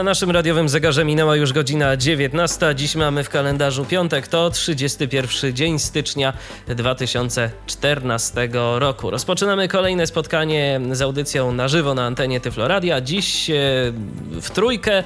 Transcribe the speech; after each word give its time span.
Na 0.00 0.04
naszym 0.04 0.30
radiowym 0.30 0.68
zegarze 0.68 1.04
minęła 1.04 1.36
już 1.36 1.52
godzina 1.52 1.96
19. 1.96 2.74
Dziś 2.74 2.96
mamy 2.96 3.24
w 3.24 3.28
kalendarzu 3.28 3.84
piątek, 3.84 4.28
to 4.28 4.50
31 4.50 5.54
dzień 5.54 5.78
stycznia 5.78 6.32
2014 6.68 8.48
roku. 8.78 9.10
Rozpoczynamy 9.10 9.68
kolejne 9.68 10.06
spotkanie 10.06 10.80
z 10.92 11.02
audycją 11.02 11.52
na 11.52 11.68
żywo 11.68 11.94
na 11.94 12.06
antenie 12.06 12.40
Tyfloradia. 12.40 13.00
Dziś 13.00 13.50
e, 13.50 13.54
w 14.40 14.50
trójkę 14.52 15.02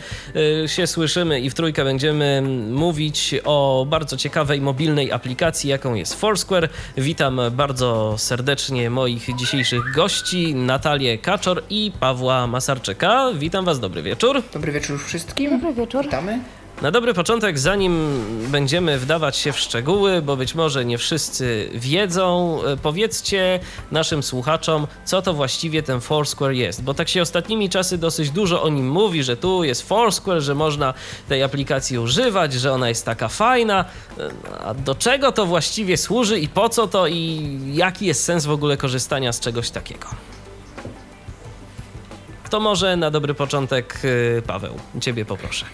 e, 0.65 0.69
się 0.69 0.87
słyszymy 0.87 1.41
i 1.41 1.51
w 1.51 1.55
trójkę 1.55 1.85
będziemy 1.85 2.43
mówić 2.71 3.35
o 3.45 3.87
bardzo 3.89 4.17
ciekawej 4.17 4.61
mobilnej 4.61 5.13
aplikacji, 5.13 5.71
jaką 5.71 5.95
jest 5.95 6.21
Foursquare. 6.21 6.69
Witam 6.97 7.41
bardzo 7.53 8.15
serdecznie 8.19 8.91
moich 8.91 9.37
dzisiejszych 9.37 9.93
gości, 9.95 10.55
Natalię 10.55 11.19
Kaczor 11.19 11.63
i 11.71 11.93
Pawła 12.01 12.47
Masarczyka. 12.47 13.31
Witam 13.35 13.65
Was, 13.65 13.81
dobry 13.81 14.03
wieczór. 14.03 14.43
Dobry 14.53 14.73
wieczór 14.73 14.84
wszystkim. 14.99 15.51
Dobry 15.51 15.75
wieczór. 15.75 16.05
Witamy. 16.05 16.39
Na 16.83 16.91
dobry 16.91 17.15
początek, 17.15 17.59
zanim 17.59 18.21
będziemy 18.49 18.99
wdawać 18.99 19.37
się 19.37 19.53
w 19.53 19.59
szczegóły, 19.61 20.23
bo 20.23 20.37
być 20.37 20.55
może 20.55 20.85
nie 20.85 20.99
wszyscy 20.99 21.71
wiedzą, 21.75 22.59
e, 22.65 22.77
powiedzcie 22.77 23.61
naszym 23.91 24.23
słuchaczom, 24.23 24.87
co 25.05 25.23
to 25.23 25.35
właściwie 25.35 25.83
ten 25.83 26.01
Foursquare 26.01 26.53
jest. 26.53 26.83
Bo 26.83 26.95
tak 26.95 27.09
się 27.09 27.23
ostatnimi 27.23 27.71
czasy 27.71 27.99
dosyć 27.99 28.31
dużo 28.31 28.63
o 28.63 28.69
nim 28.69 28.89
mówi, 28.91 29.23
że 29.23 29.37
tu 29.37 29.65
jest 29.65 29.89
Foursquare, 29.89 30.41
że 30.41 30.55
można 30.55 30.95
tej 31.29 31.43
aplikacji 31.43 31.99
używać, 31.99 32.53
że 32.53 32.73
ona 32.73 32.89
jest 32.89 33.05
taka 33.05 33.29
fajna. 33.29 33.85
E, 34.19 34.31
A 34.65 34.75
do 34.75 34.95
czego 34.95 35.33
to 35.33 35.47
właściwie 35.47 35.97
służy 35.97 36.39
i 36.39 36.49
po 36.49 36.69
co 36.69 36.87
to 36.87 37.07
i 37.07 37.51
jaki 37.73 38.07
jest 38.07 38.25
sens 38.25 38.47
w 38.47 38.51
ogóle 38.51 38.77
korzystania 38.77 39.33
z 39.33 39.41
czegoś 39.41 39.71
takiego? 39.71 40.09
To 42.55 42.61
może 42.61 42.97
na 42.97 43.11
dobry 43.11 43.35
początek, 43.35 43.95
e, 44.39 44.43
Paweł, 44.43 44.75
ciebie 45.01 45.25
poproszę. 45.25 45.67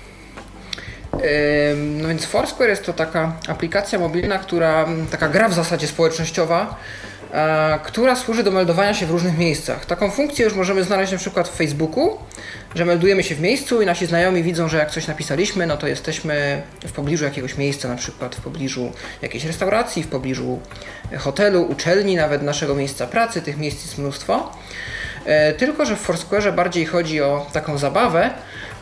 No 1.77 2.09
więc 2.09 2.25
Foursquare 2.25 2.69
jest 2.69 2.87
to 2.87 2.93
taka 2.93 3.33
aplikacja 3.49 3.99
mobilna, 3.99 4.39
która, 4.39 4.87
taka 5.11 5.29
gra 5.29 5.49
w 5.49 5.55
zasadzie 5.55 5.87
społecznościowa, 5.87 6.77
która 7.85 8.17
służy 8.17 8.43
do 8.43 8.51
meldowania 8.51 8.95
się 8.95 9.07
w 9.07 9.11
różnych 9.11 9.39
miejscach. 9.39 9.87
Taką 9.87 10.11
funkcję 10.11 10.45
już 10.45 10.55
możemy 10.55 10.85
znaleźć 10.85 11.13
na 11.13 11.19
przykład 11.19 11.49
w 11.49 11.57
Facebooku, 11.57 12.19
że 12.75 12.85
meldujemy 12.85 13.23
się 13.23 13.35
w 13.35 13.41
miejscu 13.41 13.83
i 13.83 13.87
nasi 13.87 14.07
znajomi 14.07 14.43
widzą, 14.43 14.69
że 14.69 14.77
jak 14.77 14.91
coś 14.91 15.07
napisaliśmy, 15.07 15.67
no 15.67 15.77
to 15.77 15.87
jesteśmy 15.87 16.63
w 16.87 16.93
pobliżu 16.93 17.25
jakiegoś 17.25 17.57
miejsca, 17.57 17.89
na 17.89 17.97
przykład 17.97 18.37
w 18.37 18.41
pobliżu 18.41 18.93
jakiejś 19.23 19.45
restauracji, 19.45 20.03
w 20.03 20.09
pobliżu 20.09 20.61
hotelu, 21.19 21.63
uczelni, 21.63 22.17
nawet 22.17 22.43
naszego 22.43 22.75
miejsca 22.75 23.07
pracy, 23.07 23.43
tych 23.43 23.57
miejsc 23.57 23.83
jest 23.83 23.99
mnóstwo. 23.99 24.53
E, 25.31 25.53
Tylko, 25.53 25.87
że 25.87 25.97
w 25.97 26.01
Foursquare 26.01 26.53
bardziej 26.55 26.87
chodzi 26.87 27.21
o 27.23 27.47
taką 27.53 27.79
zabawę 27.79 28.31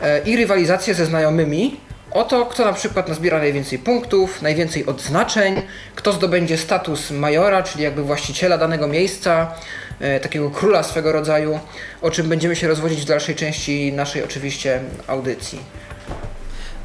e, 0.01 0.19
i 0.19 0.37
rywalizację 0.37 0.93
ze 0.93 1.05
znajomymi, 1.05 1.79
o 2.11 2.23
to, 2.23 2.45
kto 2.45 2.65
na 2.65 2.73
przykład 2.73 3.07
nazbiera 3.09 3.39
najwięcej 3.39 3.79
punktów, 3.79 4.41
najwięcej 4.41 4.85
odznaczeń, 4.85 5.61
kto 5.95 6.13
zdobędzie 6.13 6.57
status 6.57 7.11
majora, 7.11 7.63
czyli 7.63 7.83
jakby 7.83 8.03
właściciela 8.03 8.57
danego 8.57 8.87
miejsca, 8.87 9.51
e, 9.99 10.19
takiego 10.19 10.49
króla 10.49 10.83
swego 10.83 11.11
rodzaju, 11.11 11.59
o 12.01 12.11
czym 12.11 12.29
będziemy 12.29 12.55
się 12.55 12.67
rozwodzić 12.67 13.01
w 13.01 13.05
dalszej 13.05 13.35
części 13.35 13.93
naszej 13.93 14.23
oczywiście 14.23 14.79
audycji. 15.07 15.59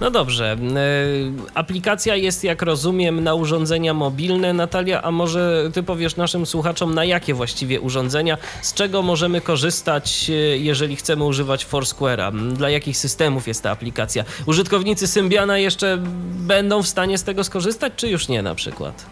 No 0.00 0.11
dobrze. 0.11 0.56
y, 0.56 1.33
Aplikacja 1.55 2.17
jest, 2.17 2.45
jak 2.45 2.62
rozumiem, 2.62 3.25
na 3.25 3.34
urządzenia 3.34 3.94
mobilne. 3.94 4.53
Natalia, 4.53 5.03
a 5.03 5.10
może 5.10 5.71
ty 5.75 5.82
powiesz 5.82 6.16
naszym 6.16 6.47
słuchaczom, 6.47 6.94
na 6.94 7.05
jakie 7.05 7.34
właściwie 7.34 7.81
urządzenia, 7.81 8.38
z 8.62 8.75
czego 8.75 9.03
możemy 9.03 9.41
korzystać, 9.41 10.27
y, 10.31 10.59
jeżeli 10.59 10.97
chcemy 10.97 11.25
używać 11.25 11.66
Foursquare'a? 11.66 12.53
Dla 12.53 12.71
jakich 12.71 12.97
systemów 12.97 13.49
jest 13.49 13.62
ta 13.62 13.71
aplikacja? 13.71 14.25
Użytkownicy 14.47 15.06
Symbiana 15.06 15.59
jeszcze 15.59 15.99
będą 16.38 16.82
w 16.82 16.88
stanie 16.88 17.19
z 17.19 17.25
tego 17.25 17.44
skorzystać, 17.44 17.93
czy 17.97 18.09
już 18.09 18.28
nie 18.28 18.43
na 18.43 18.55
przykład? 18.55 19.05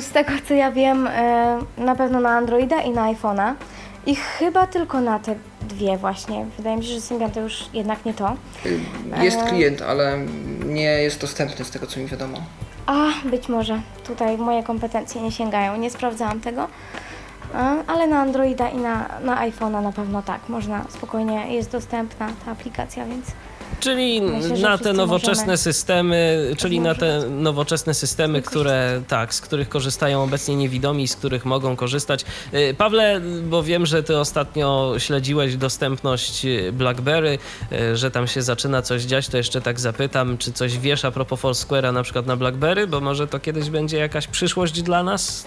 Z 0.00 0.10
tego 0.10 0.30
co 0.48 0.54
ja 0.54 0.72
wiem, 0.72 1.06
e, 1.06 1.58
na 1.78 1.94
pewno 1.94 2.20
na 2.20 2.30
Androida 2.30 2.82
i 2.82 2.90
na 2.90 3.14
iPhone'a. 3.14 3.54
I 4.06 4.14
chyba 4.16 4.66
tylko 4.66 5.00
na 5.00 5.18
te 5.18 5.34
dwie 5.60 5.96
właśnie. 5.96 6.46
Wydaje 6.56 6.76
mi 6.76 6.84
się, 6.84 6.92
że 6.94 7.00
Symbian 7.00 7.30
to 7.30 7.40
już 7.40 7.64
jednak 7.72 8.04
nie 8.04 8.14
to. 8.14 8.36
Jest 9.22 9.38
E. 9.38 9.46
klient, 9.48 9.82
ale 9.82 10.18
nie 10.66 10.82
jest 11.02 11.20
dostępny 11.20 11.64
z 11.64 11.70
tego 11.70 11.86
co 11.86 12.00
mi 12.00 12.06
wiadomo. 12.06 12.38
A, 12.86 13.06
być 13.24 13.48
może. 13.48 13.80
Tutaj 14.06 14.38
moje 14.38 14.62
kompetencje 14.62 15.20
nie 15.22 15.32
sięgają. 15.32 15.76
Nie 15.76 15.90
sprawdzałam 15.90 16.40
tego. 16.40 16.68
E, 17.54 17.82
Ale 17.86 18.06
na 18.06 18.20
Androida 18.20 18.68
i 18.68 18.76
na, 18.76 19.08
na 19.24 19.48
iPhone'a 19.48 19.82
na 19.82 19.92
pewno 19.92 20.22
tak. 20.22 20.48
Można 20.48 20.84
spokojnie, 20.88 21.54
jest 21.54 21.70
dostępna 21.72 22.28
ta 22.44 22.52
aplikacja, 22.52 23.04
więc 23.06 23.26
Czyli 23.80 24.22
Myślę, 24.22 24.58
na 24.58 24.78
te 24.78 24.92
nowoczesne 24.92 25.42
możemy 25.42 25.56
systemy, 25.58 26.50
czyli 26.58 26.80
na 26.80 26.94
te 26.94 27.20
nowoczesne 27.30 27.94
systemy, 27.94 28.42
które 28.42 29.02
tak, 29.08 29.34
z 29.34 29.40
których 29.40 29.68
korzystają 29.68 30.22
obecnie 30.22 30.56
niewidomi, 30.56 31.08
z 31.08 31.16
których 31.16 31.44
mogą 31.44 31.76
korzystać. 31.76 32.24
Y, 32.54 32.74
Pawle, 32.78 33.20
bo 33.42 33.62
wiem, 33.62 33.86
że 33.86 34.02
ty 34.02 34.18
ostatnio 34.18 34.94
śledziłeś 34.98 35.56
dostępność 35.56 36.44
y, 36.44 36.72
BlackBerry, 36.72 37.38
y, 37.72 37.96
że 37.96 38.10
tam 38.10 38.26
się 38.26 38.42
zaczyna 38.42 38.82
coś 38.82 39.02
dziać, 39.02 39.28
to 39.28 39.36
jeszcze 39.36 39.60
tak 39.60 39.80
zapytam, 39.80 40.38
czy 40.38 40.52
coś 40.52 40.78
wiesz 40.78 41.04
a 41.04 41.10
propos 41.10 41.40
Foursquare'a 41.40 41.92
na 41.92 42.02
przykład 42.02 42.26
na 42.26 42.36
BlackBerry, 42.36 42.86
bo 42.86 43.00
może 43.00 43.26
to 43.26 43.40
kiedyś 43.40 43.70
będzie 43.70 43.96
jakaś 43.98 44.26
przyszłość 44.26 44.82
dla 44.82 45.02
nas, 45.02 45.46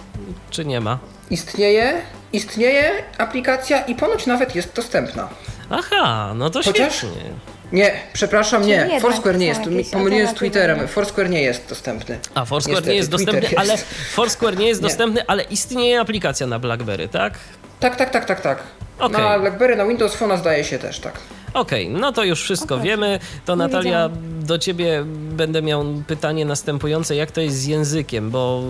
czy 0.49 0.65
nie 0.65 0.79
ma? 0.81 0.99
Istnieje, 1.29 2.01
istnieje 2.33 2.91
aplikacja 3.17 3.81
i 3.85 3.95
ponoć 3.95 4.25
nawet 4.25 4.55
jest 4.55 4.75
dostępna. 4.75 5.29
Aha, 5.69 6.33
no 6.35 6.49
to 6.49 6.61
Chociaż- 6.63 6.97
świetnie. 6.97 7.52
Nie, 7.73 7.91
przepraszam, 8.13 8.65
nie. 8.65 8.73
jednak 8.73 9.01
Foursquare 9.01 9.37
nie 9.37 9.45
jest. 9.45 9.61
Pomyliłem 9.91 10.27
z. 10.27 10.33
Twitterem. 10.33 10.87
Foursquare 10.87 11.29
nie 11.29 11.41
jest 11.41 11.69
dostępny. 11.69 12.19
A 12.33 12.45
Foursquare 12.45 12.73
Niestety, 12.75 12.89
nie 12.89 12.95
jest 12.95 13.11
Twitter 13.11 13.33
dostępny, 13.35 13.57
ale 13.59 13.71
jest. 13.71 13.85
Foursquare 14.13 14.57
nie 14.57 14.67
jest 14.67 14.81
Nie. 14.81 14.87
dostępny, 14.87 15.21
ale 15.27 15.43
istnieje 15.43 15.99
aplikacja 15.99 16.47
na 16.47 16.59
BlackBerry, 16.59 17.07
tak? 17.07 17.33
Tak, 17.79 17.95
tak, 17.95 18.09
tak, 18.09 18.25
tak, 18.25 18.41
tak. 18.41 18.63
Okej. 18.99 19.21
Na 19.23 19.39
BlackBerry, 19.39 19.75
na 19.75 19.85
Windows 19.85 20.15
Phone 20.15 20.37
zdaje 20.37 20.63
się 20.63 20.79
też, 20.79 20.99
tak. 20.99 21.19
Okej, 21.53 21.89
no 21.89 22.11
to 22.11 22.23
już 22.23 22.41
wszystko 22.41 22.75
Okej. 22.75 22.87
wiemy. 22.87 23.19
To 23.45 23.53
Nie 23.53 23.57
Natalia, 23.57 24.09
wiedziałam. 24.09 24.43
do 24.45 24.59
ciebie 24.59 25.03
będę 25.31 25.61
miał 25.61 25.85
pytanie 26.07 26.45
następujące. 26.45 27.15
Jak 27.15 27.31
to 27.31 27.41
jest 27.41 27.57
z 27.57 27.65
językiem? 27.65 28.31
Bo 28.31 28.63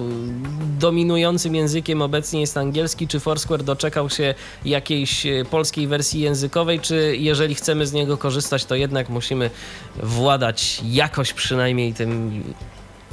dominującym 0.79 1.55
językiem 1.55 2.01
obecnie 2.01 2.41
jest 2.41 2.57
angielski. 2.57 3.07
Czy 3.07 3.19
Foursquare 3.19 3.63
doczekał 3.63 4.09
się 4.09 4.35
jakiejś 4.65 5.25
e, 5.25 5.45
polskiej 5.45 5.87
wersji 5.87 6.21
językowej, 6.21 6.79
czy 6.79 7.15
jeżeli 7.17 7.55
chcemy 7.55 7.87
z 7.87 7.93
niego 7.93 8.17
korzystać, 8.17 8.65
to 8.65 8.75
jednak 8.75 9.09
musimy 9.09 9.49
władać 9.95 10.81
jakoś 10.85 11.33
przynajmniej 11.33 11.93
tym 11.93 12.43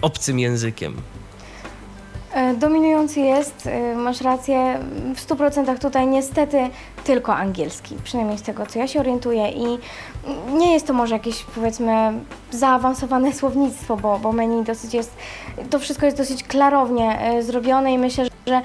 obcym 0.03 0.39
językiem? 0.39 0.97
E, 2.35 2.55
Dominujący 2.55 3.21
jest, 3.21 3.67
e, 3.67 3.95
masz 3.97 4.21
rację, 4.21 4.79
w 5.15 5.21
100% 5.21 5.79
tutaj 5.79 6.07
niestety 6.07 6.71
tylko 7.05 7.35
angielski, 7.35 7.97
przynajmniej 8.05 8.39
z 8.39 8.43
tego 8.43 8.67
co 8.67 8.79
ja 8.79 8.89
się 8.89 9.01
orientuję 9.01 9.49
i 9.51 9.79
nie 10.53 10.73
jest 10.73 10.87
to 10.87 10.93
może 10.93 11.15
jakieś 11.15 11.45
powiedzmy 11.55 12.13
zaawansowane 12.51 13.33
słownictwo, 13.39 13.97
bo, 13.97 14.19
bo 14.19 14.33
menu 14.33 14.65
dosyć 14.65 14.95
jest, 14.95 15.17
to 15.71 15.79
wszystko 15.79 16.07
jest 16.07 16.19
dosyć 16.19 16.45
klarownie 16.45 17.21
e, 17.21 17.43
zrobione 17.43 17.93
i 17.93 17.99
myślę, 17.99 18.27
że 18.47 18.61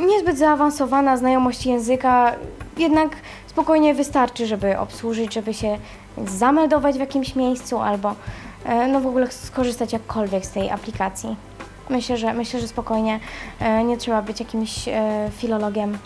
niezbyt 0.00 0.38
zaawansowana 0.38 1.16
znajomość 1.16 1.66
języka 1.66 2.32
jednak 2.78 3.08
spokojnie 3.46 3.94
wystarczy, 3.94 4.46
żeby 4.46 4.78
obsłużyć, 4.78 5.34
żeby 5.34 5.54
się 5.54 5.78
zameldować 6.26 6.96
w 6.96 7.00
jakimś 7.00 7.36
miejscu 7.36 7.78
albo 7.78 8.14
no 8.88 9.00
w 9.00 9.06
ogóle 9.06 9.30
skorzystać 9.30 9.92
jakkolwiek 9.92 10.46
z 10.46 10.50
tej 10.50 10.70
aplikacji. 10.70 11.36
Myślę, 11.90 12.16
że 12.16 12.34
myślę, 12.34 12.60
że 12.60 12.68
spokojnie 12.68 13.20
e, 13.60 13.84
nie 13.84 13.96
trzeba 13.96 14.22
być 14.22 14.40
jakimś 14.40 14.88
e, 14.88 15.30
filologiem, 15.36 15.98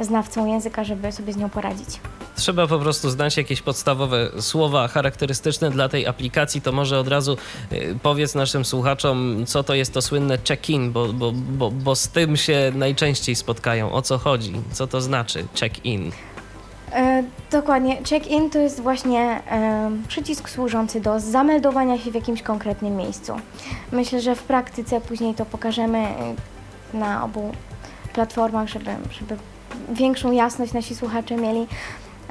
znawcą 0.00 0.46
języka, 0.46 0.84
żeby 0.84 1.12
sobie 1.12 1.32
z 1.32 1.36
nią 1.36 1.50
poradzić. 1.50 2.00
Trzeba 2.36 2.66
po 2.66 2.78
prostu 2.78 3.10
znać 3.10 3.36
jakieś 3.36 3.62
podstawowe 3.62 4.30
słowa 4.40 4.88
charakterystyczne 4.88 5.70
dla 5.70 5.88
tej 5.88 6.06
aplikacji. 6.06 6.60
To 6.60 6.72
może 6.72 6.98
od 6.98 7.08
razu 7.08 7.36
y, 7.72 7.98
powiedz 8.02 8.34
naszym 8.34 8.64
słuchaczom, 8.64 9.44
co 9.46 9.62
to 9.62 9.74
jest 9.74 9.94
to 9.94 10.02
słynne 10.02 10.38
check-in, 10.48 10.92
bo, 10.92 11.12
bo, 11.12 11.32
bo, 11.32 11.70
bo 11.70 11.96
z 11.96 12.08
tym 12.08 12.36
się 12.36 12.72
najczęściej 12.74 13.34
spotkają. 13.34 13.92
O 13.92 14.02
co 14.02 14.18
chodzi? 14.18 14.52
Co 14.72 14.86
to 14.86 15.00
znaczy 15.00 15.46
check-in? 15.60 16.12
E, 16.92 17.22
dokładnie. 17.50 17.96
Check-in 17.96 18.50
to 18.50 18.58
jest 18.58 18.80
właśnie 18.80 19.20
e, 19.50 19.90
przycisk 20.08 20.48
służący 20.48 21.00
do 21.00 21.20
zameldowania 21.20 21.98
się 21.98 22.10
w 22.10 22.14
jakimś 22.14 22.42
konkretnym 22.42 22.96
miejscu. 22.96 23.36
Myślę, 23.92 24.20
że 24.20 24.34
w 24.34 24.42
praktyce 24.42 25.00
później 25.00 25.34
to 25.34 25.46
pokażemy 25.46 25.98
e, 25.98 26.34
na 26.94 27.24
obu 27.24 27.52
platformach, 28.12 28.68
żeby, 28.68 28.90
żeby 29.10 29.36
większą 29.92 30.32
jasność 30.32 30.72
nasi 30.72 30.94
słuchacze 30.94 31.36
mieli. 31.36 31.66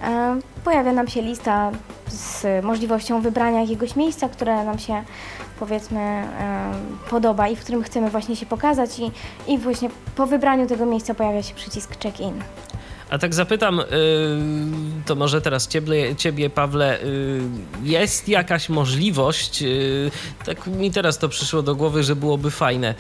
e, 0.04 0.40
pojawia 0.64 0.94
nam 0.94 1.08
się 1.08 1.22
lista 1.22 1.72
z 2.08 2.66
możliwością 2.66 3.22
wybrania 3.22 3.62
jakiegoś 3.62 3.96
miejsca, 3.96 4.30
które 4.30 4.64
nam 4.64 4.80
się 4.80 5.04
powiedzmy 5.60 6.00
e, 6.00 6.26
podoba 7.10 7.48
i 7.48 7.56
w 7.56 7.60
którym 7.60 7.84
chcemy 7.84 8.10
właśnie 8.10 8.36
się 8.36 8.46
pokazać 8.46 9.00
i, 9.00 9.12
i 9.48 9.58
właśnie 9.58 9.90
po 10.16 10.26
wybraniu 10.26 10.68
tego 10.68 10.86
miejsca 10.86 11.14
pojawia 11.14 11.44
się 11.44 11.56
przycisk 11.56 12.04
check-in. 12.04 12.42
A 13.16 13.18
tak 13.18 13.34
zapytam, 13.34 13.80
y, 13.80 13.84
to 15.06 15.16
może 15.16 15.42
teraz 15.42 15.68
ciebie, 15.68 16.16
ciebie 16.16 16.50
Pawle, 16.50 17.04
y, 17.04 17.42
jest 17.84 18.30
jakaś 18.30 18.70
możliwość, 18.70 19.62
y, 19.62 20.12
tak 20.46 20.68
mi 20.68 20.92
teraz 20.92 21.18
to 21.18 21.30
przyszło 21.30 21.62
do 21.62 21.76
głowy, 21.76 22.04
że 22.04 22.16
byłoby 22.16 22.52
fajne, 22.52 22.96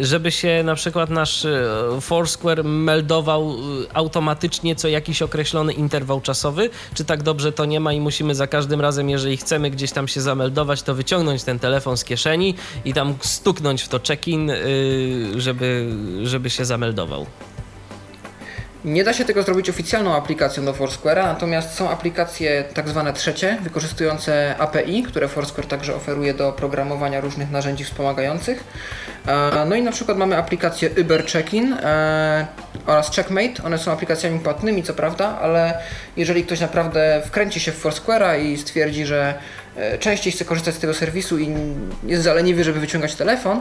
żeby 0.00 0.32
się 0.32 0.62
na 0.64 0.74
przykład 0.74 1.10
nasz 1.10 1.46
Foursquare 2.00 2.64
meldował 2.64 3.56
automatycznie 3.94 4.76
co 4.76 4.88
jakiś 4.88 5.22
określony 5.22 5.72
interwał 5.72 6.20
czasowy, 6.20 6.70
czy 6.94 7.04
tak 7.04 7.22
dobrze 7.22 7.52
to 7.52 7.64
nie 7.64 7.80
ma 7.80 7.92
i 7.92 8.00
musimy 8.00 8.34
za 8.34 8.46
każdym 8.46 8.80
razem, 8.80 9.10
jeżeli 9.10 9.36
chcemy 9.36 9.70
gdzieś 9.70 9.92
tam 9.92 10.08
się 10.08 10.20
zameldować, 10.20 10.82
to 10.82 10.94
wyciągnąć 10.94 11.44
ten 11.44 11.58
telefon 11.58 11.96
z 11.96 12.04
kieszeni 12.04 12.54
i 12.84 12.94
tam 12.94 13.14
stuknąć 13.20 13.82
w 13.82 13.88
to 13.88 14.00
check-in, 14.08 14.52
żeby, 15.36 15.88
żeby 16.22 16.50
się 16.50 16.64
zameldował? 16.64 17.26
Nie 18.86 19.04
da 19.04 19.12
się 19.12 19.24
tego 19.24 19.42
zrobić 19.42 19.70
oficjalną 19.70 20.16
aplikacją 20.16 20.64
do 20.64 20.72
Foursquare'a, 20.72 21.24
natomiast 21.24 21.74
są 21.74 21.90
aplikacje 21.90 22.64
tak 22.74 22.88
zwane 22.88 23.12
trzecie, 23.12 23.58
wykorzystujące 23.62 24.54
API, 24.58 25.02
które 25.02 25.28
Foursquare 25.28 25.66
także 25.66 25.94
oferuje 25.94 26.34
do 26.34 26.52
programowania 26.52 27.20
różnych 27.20 27.50
narzędzi 27.50 27.84
wspomagających. 27.84 28.64
E, 29.26 29.64
no 29.68 29.76
i 29.76 29.82
na 29.82 29.92
przykład 29.92 30.18
mamy 30.18 30.36
aplikację 30.36 30.90
Uber 31.00 31.26
Check-in 31.26 31.72
e, 31.72 32.46
oraz 32.86 33.10
Checkmate. 33.16 33.64
One 33.64 33.78
są 33.78 33.92
aplikacjami 33.92 34.40
płatnymi, 34.40 34.82
co 34.82 34.94
prawda, 34.94 35.38
ale 35.38 35.78
jeżeli 36.16 36.44
ktoś 36.44 36.60
naprawdę 36.60 37.22
wkręci 37.26 37.60
się 37.60 37.72
w 37.72 37.84
Foursquare'a 37.84 38.40
i 38.40 38.58
stwierdzi, 38.58 39.06
że 39.06 39.34
e, 39.76 39.98
częściej 39.98 40.32
chce 40.32 40.44
korzystać 40.44 40.74
z 40.74 40.78
tego 40.78 40.94
serwisu 40.94 41.38
i 41.38 41.48
jest 42.04 42.22
zaleniwy, 42.22 42.64
żeby 42.64 42.80
wyciągać 42.80 43.14
telefon, 43.14 43.60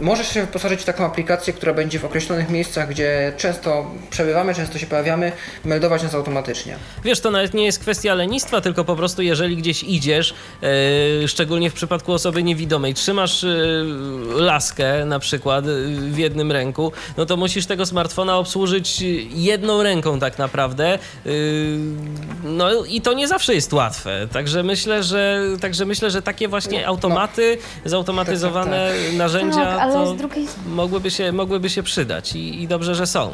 możesz 0.00 0.28
się 0.28 0.40
wyposażyć 0.40 0.80
w 0.80 0.84
taką 0.84 1.06
aplikację, 1.06 1.52
która 1.52 1.74
będzie 1.74 1.98
w 1.98 2.04
określonych 2.04 2.48
miejscach, 2.50 2.88
gdzie 2.88 3.32
często 3.36 3.90
przebywamy, 4.10 4.54
często 4.54 4.78
się 4.78 4.86
pojawiamy, 4.86 5.32
meldować 5.64 6.02
nas 6.02 6.14
automatycznie. 6.14 6.76
Wiesz, 7.04 7.20
to 7.20 7.30
nawet 7.30 7.54
nie 7.54 7.64
jest 7.64 7.78
kwestia 7.78 8.14
lenistwa, 8.14 8.60
tylko 8.60 8.84
po 8.84 8.96
prostu 8.96 9.22
jeżeli 9.22 9.56
gdzieś 9.56 9.82
idziesz, 9.82 10.34
yy, 10.62 11.28
szczególnie 11.28 11.70
w 11.70 11.74
przypadku 11.74 12.12
osoby 12.12 12.42
niewidomej, 12.42 12.94
trzymasz 12.94 13.42
yy, 13.42 13.52
laskę 14.34 15.04
na 15.04 15.18
przykład 15.18 15.64
w 16.10 16.18
jednym 16.18 16.52
ręku, 16.52 16.92
no 17.16 17.26
to 17.26 17.36
musisz 17.36 17.66
tego 17.66 17.86
smartfona 17.86 18.36
obsłużyć 18.38 19.04
jedną 19.34 19.82
ręką 19.82 20.18
tak 20.18 20.38
naprawdę. 20.38 20.98
Yy, 21.24 21.32
no 22.44 22.84
i 22.84 23.00
to 23.00 23.12
nie 23.12 23.28
zawsze 23.28 23.54
jest 23.54 23.72
łatwe. 23.72 24.28
Także 24.32 24.62
myślę, 24.62 25.02
że, 25.02 25.42
także 25.60 25.84
myślę, 25.84 26.10
że 26.10 26.22
takie 26.22 26.48
właśnie 26.48 26.80
no, 26.80 26.86
automaty, 26.86 27.58
no. 27.84 27.90
zautomatyzowane 27.90 28.88
tak, 28.88 28.96
tak, 28.96 29.06
tak 29.06 29.16
narzędzia 29.22 29.64
tak, 29.64 29.80
ale 29.80 30.16
drugiej... 30.16 30.46
mogłyby, 30.66 31.10
się, 31.10 31.32
mogłyby 31.32 31.70
się 31.70 31.82
przydać 31.82 32.36
i, 32.36 32.62
i 32.62 32.68
dobrze, 32.68 32.94
że 32.94 33.06
są. 33.06 33.30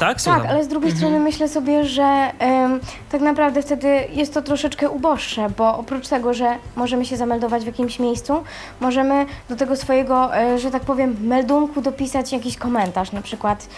Tak, 0.00 0.20
Słucham. 0.20 0.42
tak, 0.42 0.50
ale 0.50 0.64
z 0.64 0.68
drugiej 0.68 0.90
mhm. 0.90 0.98
strony 0.98 1.24
myślę 1.24 1.48
sobie, 1.48 1.84
że 1.84 2.32
ym, 2.64 2.80
tak 3.10 3.20
naprawdę 3.20 3.62
wtedy 3.62 3.88
jest 4.12 4.34
to 4.34 4.42
troszeczkę 4.42 4.90
uboższe, 4.90 5.50
bo 5.58 5.78
oprócz 5.78 6.08
tego, 6.08 6.34
że 6.34 6.56
możemy 6.76 7.04
się 7.04 7.16
zameldować 7.16 7.62
w 7.62 7.66
jakimś 7.66 7.98
miejscu, 7.98 8.42
możemy 8.80 9.26
do 9.48 9.56
tego 9.56 9.76
swojego, 9.76 10.38
y, 10.54 10.58
że 10.58 10.70
tak 10.70 10.82
powiem, 10.82 11.16
meldunku 11.20 11.80
dopisać 11.80 12.32
jakiś 12.32 12.56
komentarz, 12.56 13.12
na 13.12 13.22
przykład 13.22 13.68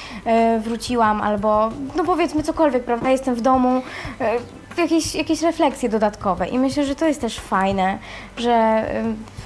y, 0.56 0.60
wróciłam 0.60 1.20
albo, 1.20 1.70
no 1.96 2.04
powiedzmy 2.04 2.42
cokolwiek, 2.42 2.84
prawda, 2.84 3.10
jestem 3.10 3.34
w 3.34 3.40
domu, 3.40 3.78
y, 3.78 4.24
jakieś, 4.78 5.14
jakieś 5.14 5.42
refleksje 5.42 5.88
dodatkowe. 5.88 6.48
I 6.48 6.58
myślę, 6.58 6.84
że 6.84 6.94
to 6.94 7.06
jest 7.06 7.20
też 7.20 7.40
fajne, 7.40 7.98
że 8.36 8.84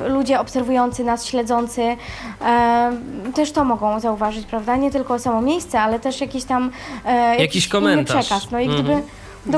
y, 0.01 0.09
ludzie 0.09 0.41
obserwujący 0.41 1.05
nas, 1.05 1.27
śledzący 1.27 1.83
y, 1.83 3.33
też 3.33 3.53
to 3.53 3.65
mogą 3.65 4.01
zauważyć, 4.01 4.47
prawda? 4.47 4.77
Nie 4.77 4.91
tylko 4.91 5.19
samo 5.19 5.41
miejsce, 5.41 5.81
ale 5.81 6.01
też 6.01 6.21
jakiś 6.21 6.45
tam 6.45 6.71
y, 7.05 7.09
jakiś, 7.11 7.41
jakiś 7.41 7.69
komentarz. 7.69 8.27
przekaz. 8.27 8.51
No 8.51 8.61
i 8.61 8.69
gdyby 8.69 8.93
-hmm. 8.93 9.03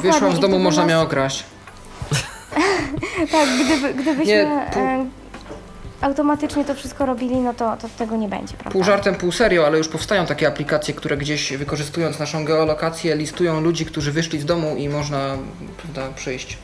Wyszłam 0.03 0.37
z 0.37 0.41
domu, 0.41 0.59
można 0.59 0.82
nas... 0.82 0.87
mnie 0.87 0.99
okraść. 0.99 1.44
tak, 3.32 3.49
gdyby, 3.64 3.94
gdybyśmy... 3.94 4.26
Nie, 4.26 4.67
automatycznie 6.00 6.65
to 6.65 6.75
wszystko 6.75 7.06
robili, 7.06 7.37
no 7.37 7.55
to, 7.55 7.77
to 7.77 7.89
tego 7.99 8.17
nie 8.17 8.29
będzie, 8.29 8.55
prawda? 8.55 8.71
Pół 8.71 8.85
żartem, 8.85 9.15
pół 9.15 9.33
serio, 9.33 9.67
ale 9.67 9.79
już 9.79 9.89
powstają 9.89 10.27
takie 10.27 10.49
aplikacje, 10.49 10.95
które 10.95 11.17
gdzieś 11.17 11.53
wykorzystując 11.53 12.19
naszą 12.19 12.45
geolokację 12.45 13.17
listują 13.17 13.61
ludzi, 13.61 13.87
którzy 13.87 14.12
wyszli 14.12 14.41
z 14.41 14.45
domu 14.45 14.77
i 14.77 14.89
można 14.89 15.37
prawda, 15.83 16.15
przejść 16.15 16.59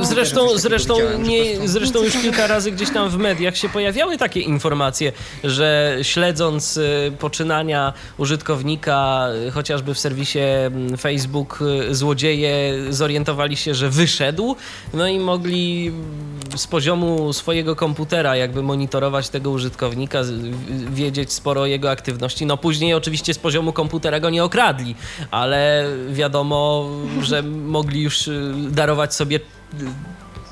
Zresztą, 0.00 0.58
zresztą, 0.58 0.96
nie, 1.18 1.68
zresztą 1.68 2.02
już 2.02 2.12
kilka 2.12 2.46
razy 2.46 2.72
gdzieś 2.72 2.90
tam 2.90 3.10
w 3.10 3.16
mediach 3.16 3.56
się 3.56 3.68
pojawiały 3.68 4.18
takie 4.18 4.40
informacje, 4.40 5.12
że 5.44 5.98
śledząc 6.02 6.76
y, 6.76 7.12
poczynania 7.18 7.92
użytkownika, 8.18 9.28
y, 9.48 9.50
chociażby 9.50 9.94
w 9.94 9.98
serwisie 9.98 10.38
mm, 10.38 10.96
Facebook, 10.96 11.58
y, 11.90 11.94
złodzieje 11.94 12.74
zorientowali 12.90 13.56
się, 13.56 13.74
że 13.74 13.90
wyszedł, 13.90 14.56
no 14.94 15.08
i 15.08 15.18
mogli 15.18 15.92
z 16.56 16.66
poziomu 16.66 17.32
swojego 17.32 17.76
komputera 17.76 18.36
jakby 18.36 18.62
monitorować 18.62 19.28
tego 19.28 19.50
użytkownika, 19.50 20.20
wiedzieć 20.90 21.32
sporo 21.32 21.60
o 21.60 21.66
jego 21.66 21.90
aktywności. 21.90 22.46
No 22.46 22.56
później 22.56 22.94
oczywiście 22.94 23.34
z 23.34 23.38
poziomu 23.38 23.72
komputera 23.72 24.20
go 24.20 24.30
nie 24.30 24.44
okradli, 24.44 24.94
ale 25.30 25.86
wiadomo, 26.10 26.90
że 27.22 27.42
mogli 27.42 28.02
już 28.02 28.30
darować 28.70 29.14
sobie 29.14 29.40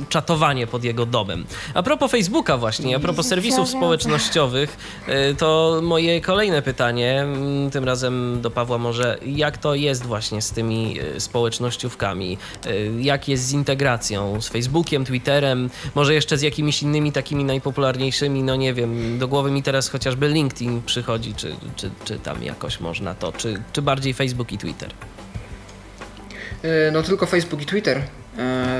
czatowanie 0.08 0.66
pod 0.66 0.84
jego 0.84 1.06
domem. 1.06 1.44
A 1.74 1.82
propos 1.82 2.10
Facebooka 2.10 2.56
właśnie, 2.56 2.96
a 2.96 3.00
propos 3.00 3.26
serwisów 3.26 3.68
społecznościowych, 3.68 4.76
y, 5.08 5.34
to 5.34 5.80
moje 5.82 6.20
kolejne 6.20 6.62
pytanie, 6.62 7.20
mm, 7.22 7.70
tym 7.70 7.84
razem 7.84 8.40
do 8.40 8.50
Pawła 8.50 8.78
może, 8.78 9.18
jak 9.26 9.58
to 9.58 9.74
jest 9.74 10.06
właśnie 10.06 10.42
z 10.42 10.50
tymi 10.50 11.00
y, 11.00 11.20
społecznościówkami? 11.20 12.38
Y, 12.66 12.92
jak 13.00 13.28
jest 13.28 13.46
z 13.46 13.52
integracją 13.52 14.40
z 14.40 14.48
Facebookiem, 14.48 15.04
Twitterem, 15.04 15.70
może 15.94 16.14
jeszcze 16.14 16.38
z 16.38 16.42
jakimiś 16.42 16.82
innymi 16.82 17.12
takimi 17.12 17.44
najpopularniejszymi, 17.44 18.42
no 18.42 18.56
nie 18.56 18.74
wiem, 18.74 19.18
do 19.18 19.28
głowy 19.28 19.50
mi 19.50 19.62
teraz 19.62 19.88
chociażby 19.88 20.28
LinkedIn 20.28 20.82
przychodzi, 20.86 21.34
czy, 21.34 21.56
czy, 21.76 21.90
czy 22.04 22.18
tam 22.18 22.42
jakoś 22.42 22.80
można 22.80 23.14
to, 23.14 23.32
czy, 23.32 23.62
czy 23.72 23.82
bardziej 23.82 24.14
Facebook 24.14 24.52
i 24.52 24.58
Twitter? 24.58 24.90
No 26.92 27.02
tylko 27.02 27.26
Facebook 27.26 27.62
i 27.62 27.66
Twitter 27.66 28.02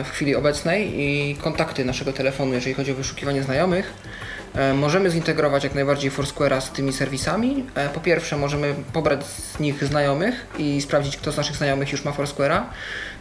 w 0.05 0.09
chwili 0.13 0.37
obecnej 0.37 1.01
i 1.01 1.37
kontakty 1.37 1.85
naszego 1.85 2.13
telefonu, 2.13 2.55
jeżeli 2.55 2.75
chodzi 2.75 2.93
o 2.93 2.95
wyszukiwanie 2.95 3.43
znajomych. 3.43 3.93
E, 4.55 4.75
możemy 4.75 5.11
zintegrować 5.11 5.65
jak 5.65 5.75
najbardziej 5.75 6.11
Foursquare'a 6.11 6.61
z 6.61 6.71
tymi 6.71 6.93
serwisami. 6.93 7.67
E, 7.75 7.89
po 7.89 8.01
pierwsze, 8.01 8.37
możemy 8.37 8.75
pobrać 8.93 9.27
z 9.27 9.61
nich 9.61 9.85
znajomych 9.85 10.47
i 10.59 10.81
sprawdzić, 10.81 11.17
kto 11.17 11.33
z 11.33 11.37
naszych 11.37 11.57
znajomych 11.57 11.93
już 11.93 12.05
ma 12.05 12.11
Foursquare'a 12.11 12.63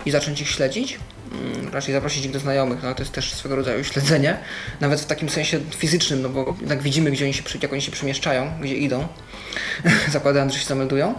i 0.06 0.12
zacząć 0.12 0.42
ich 0.42 0.50
śledzić. 0.50 1.00
Mm, 1.32 1.74
raczej 1.74 1.94
zaprosić 1.94 2.26
ich 2.26 2.32
do 2.32 2.40
znajomych, 2.40 2.84
no 2.84 2.96
to 2.96 3.02
jest 3.02 3.14
też 3.14 3.34
swego 3.34 3.56
rodzaju 3.56 3.84
śledzenie, 3.94 4.38
nawet 4.82 5.02
w 5.02 5.06
takim 5.06 5.30
sensie 5.30 5.60
fizycznym, 5.78 6.22
no 6.22 6.30
bo 6.30 6.56
jednak 6.60 6.82
widzimy, 6.82 7.12
gdzie 7.12 7.26
oni 7.26 7.34
się, 7.34 7.44
jak 7.62 7.74
oni 7.74 7.82
się 7.82 7.92
przemieszczają, 7.92 8.52
gdzie 8.62 8.76
idą, 8.76 9.08
zakładając, 10.12 10.54
że 10.54 10.60
się 10.60 10.66
zameldują 10.66 11.16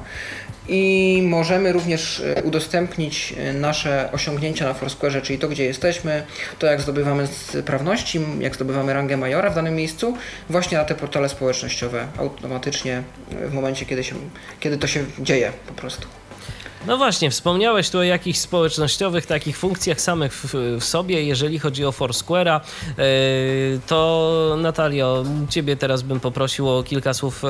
i 0.69 1.23
możemy 1.25 1.73
również 1.73 2.21
e, 2.21 2.43
udostępnić 2.43 3.35
e, 3.37 3.53
nasze 3.53 4.09
osiągnięcia 4.13 4.65
na 4.65 4.75
Foursquare, 4.75 5.23
czyli 5.23 5.39
to, 5.39 5.49
gdzie 5.49 5.65
jesteśmy, 5.65 6.23
to 6.59 6.67
jak 6.67 6.81
zdobywamy 6.81 7.27
sprawności, 7.27 8.21
jak 8.41 8.55
zdobywamy 8.55 8.95
rangę 8.95 9.17
majora 9.17 9.51
w 9.51 9.55
danym 9.55 9.75
miejscu, 9.75 10.17
właśnie 10.51 10.79
na 10.79 10.85
te 10.85 10.95
portale 10.95 11.29
społecznościowe 11.29 12.07
automatycznie 12.19 13.03
e, 13.43 13.49
w 13.49 13.55
momencie, 13.55 13.87
kiedy, 13.87 14.05
się, 14.05 14.15
kiedy 14.61 14.79
to 14.79 14.87
się 14.87 15.05
dzieje 15.19 15.53
po 15.67 15.75
prostu. 15.75 16.22
No 16.87 16.97
właśnie, 16.97 17.31
wspomniałeś 17.31 17.91
tu 17.91 17.99
o 17.99 18.03
jakichś 18.03 18.39
społecznościowych 18.39 19.27
takich 19.27 19.59
funkcjach 19.59 20.01
samych 20.01 20.35
w, 20.35 20.55
w 20.81 20.85
sobie, 20.85 21.25
jeżeli 21.25 21.59
chodzi 21.59 21.85
o 21.85 21.91
Foursquare'a, 21.91 22.61
yy, 22.99 23.81
to 23.87 24.57
Natalio, 24.59 25.25
ciebie 25.49 25.77
teraz 25.77 26.03
bym 26.03 26.21
poprosił 26.21 26.71
o 26.71 26.83
kilka 26.83 27.15
słów 27.15 27.45
e, 27.45 27.49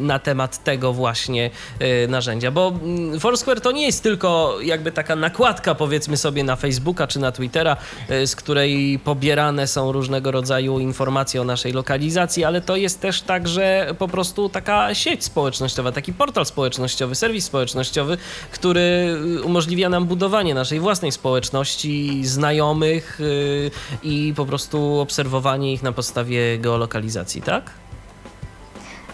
na 0.00 0.18
temat 0.18 0.64
tego 0.64 0.92
właśnie 0.92 1.50
yy, 1.80 2.08
narzędzia, 2.08 2.50
bo 2.50 2.68
mm, 2.82 3.20
Foursquare 3.20 3.60
to 3.60 3.72
nie 3.72 3.86
jest 3.86 4.02
tylko 4.02 4.58
jakby 4.62 4.92
taka 4.92 5.16
nakładka 5.16 5.74
powiedzmy 5.74 6.16
sobie 6.16 6.44
na 6.44 6.56
Facebooka 6.56 7.06
czy 7.06 7.18
na 7.18 7.32
Twittera, 7.32 7.76
z 8.08 8.36
której 8.36 8.98
pobierane 8.98 9.66
są 9.66 9.92
różnego 9.92 10.30
rodzaju 10.30 10.78
informacje 10.78 11.40
o 11.40 11.44
naszej 11.44 11.72
lokalizacji, 11.72 12.44
ale 12.44 12.60
to 12.60 12.76
jest 12.76 13.00
też 13.00 13.22
także 13.22 13.94
po 13.98 14.08
prostu 14.08 14.48
taka 14.48 14.94
sieć 14.94 15.24
społecznościowa, 15.24 15.92
taki 15.92 16.12
portal 16.12 16.46
społecznościowy, 16.46 17.14
serwis 17.14 17.44
społecznościowy, 17.44 18.16
który 18.50 18.65
który 18.66 19.16
umożliwia 19.44 19.88
nam 19.88 20.06
budowanie 20.06 20.54
naszej 20.54 20.80
własnej 20.80 21.12
społeczności, 21.12 22.24
znajomych 22.24 23.20
y, 23.20 23.70
i 24.02 24.32
po 24.36 24.46
prostu 24.46 24.98
obserwowanie 25.00 25.72
ich 25.72 25.82
na 25.82 25.92
podstawie 25.92 26.58
geolokalizacji, 26.58 27.42
tak? 27.42 27.70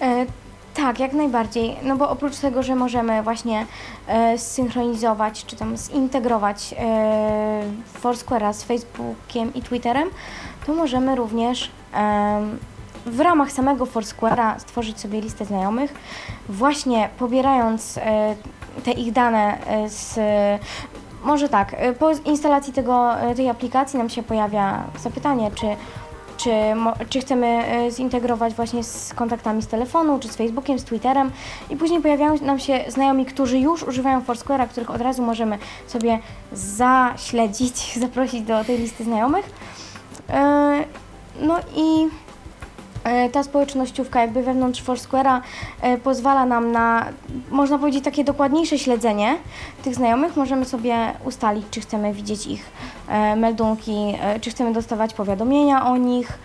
E, 0.01 0.27
Tak, 0.75 1.01
jak 1.01 1.13
najbardziej. 1.13 1.77
No 1.83 1.97
bo 1.97 2.11
oprócz 2.11 2.37
tego, 2.37 2.63
że 2.63 2.75
możemy 2.75 3.23
właśnie 3.23 3.67
e, 4.07 4.39
zsynchronizować 4.39 5.45
czy 5.47 5.57
tam 5.57 5.77
zintegrować 5.77 6.75
e, 6.79 7.63
Foursquare'a 8.03 8.53
z 8.53 8.63
Facebookiem 8.63 9.55
i 9.55 9.63
Twitterem, 9.63 10.09
to 10.67 10.75
możemy 10.75 11.17
również 11.17 11.71
e, 11.95 12.41
w 13.07 13.21
ramach 13.21 13.53
samego 13.53 13.87
Foursquare'a 13.87 14.59
stworzyć 14.59 15.01
sobie 15.01 15.21
listę 15.21 15.45
znajomych, 15.45 15.95
właśnie 16.49 17.09
pobierając 17.19 17.99
e, 17.99 18.35
te 18.85 18.91
ich 18.91 19.13
dane 19.13 19.59
e, 19.67 19.89
z 19.89 20.19
może 21.25 21.49
tak, 21.49 21.75
e, 21.75 21.93
po 21.93 22.11
instalacji 22.11 22.73
tego, 22.73 23.21
e, 23.21 23.35
tej 23.35 23.49
aplikacji 23.49 23.99
nam 23.99 24.11
się 24.11 24.23
pojawia 24.23 24.85
zapytanie, 25.03 25.51
czy 25.55 25.67
czy, 26.37 26.51
czy 27.09 27.21
chcemy 27.21 27.47
e, 27.47 27.91
zintegrować 27.91 28.55
właśnie 28.55 28.85
z 28.85 29.15
kontaktami 29.15 29.63
z 29.63 29.67
telefonu, 29.67 30.19
czy 30.19 30.29
z 30.29 30.37
Facebookiem, 30.37 30.79
z 30.79 30.85
Twitterem 30.85 31.31
i 31.71 31.77
później 31.77 32.01
pojawiają 32.01 32.39
nam 32.41 32.59
się 32.59 32.85
znajomi, 32.89 33.27
którzy 33.27 33.59
już 33.59 33.83
używają 33.83 34.21
Foursquare'a, 34.21 34.69
których 34.69 34.91
od 34.91 35.01
razu 35.01 35.23
możemy 35.23 35.59
sobie 35.87 36.19
zaśledzić, 36.53 37.95
zaprosić 38.01 38.43
do 38.43 38.65
tej 38.65 38.79
listy 38.79 39.05
znajomych. 39.05 39.51
E, 40.31 40.85
No 41.41 41.59
i 41.77 42.05
e, 42.05 42.09
ta 43.33 43.43
społecznościówka 43.43 44.21
jakby 44.21 44.43
wewnątrz 44.43 44.83
Foursquare'a 44.83 45.41
e, 45.81 45.99
pozwala 45.99 46.47
nam 46.47 46.73
na, 46.73 47.07
można 47.51 47.79
powiedzieć, 47.79 48.05
takie 48.05 48.25
dokładniejsze 48.25 48.79
śledzenie 48.79 49.37
tych 49.85 49.95
znajomych. 49.95 50.37
Możemy 50.37 50.65
sobie 50.65 50.97
ustalić, 51.25 51.67
czy 51.71 51.81
chcemy 51.81 52.13
widzieć 52.13 52.47
ich 52.47 52.71
e, 53.09 53.37
meldunki, 53.37 54.15
e, 54.21 54.41
czy 54.41 54.51
chcemy 54.51 54.73
dostawać 54.73 55.15
powiadomienia 55.15 55.87
o 55.87 55.97
nich. 55.97 56.39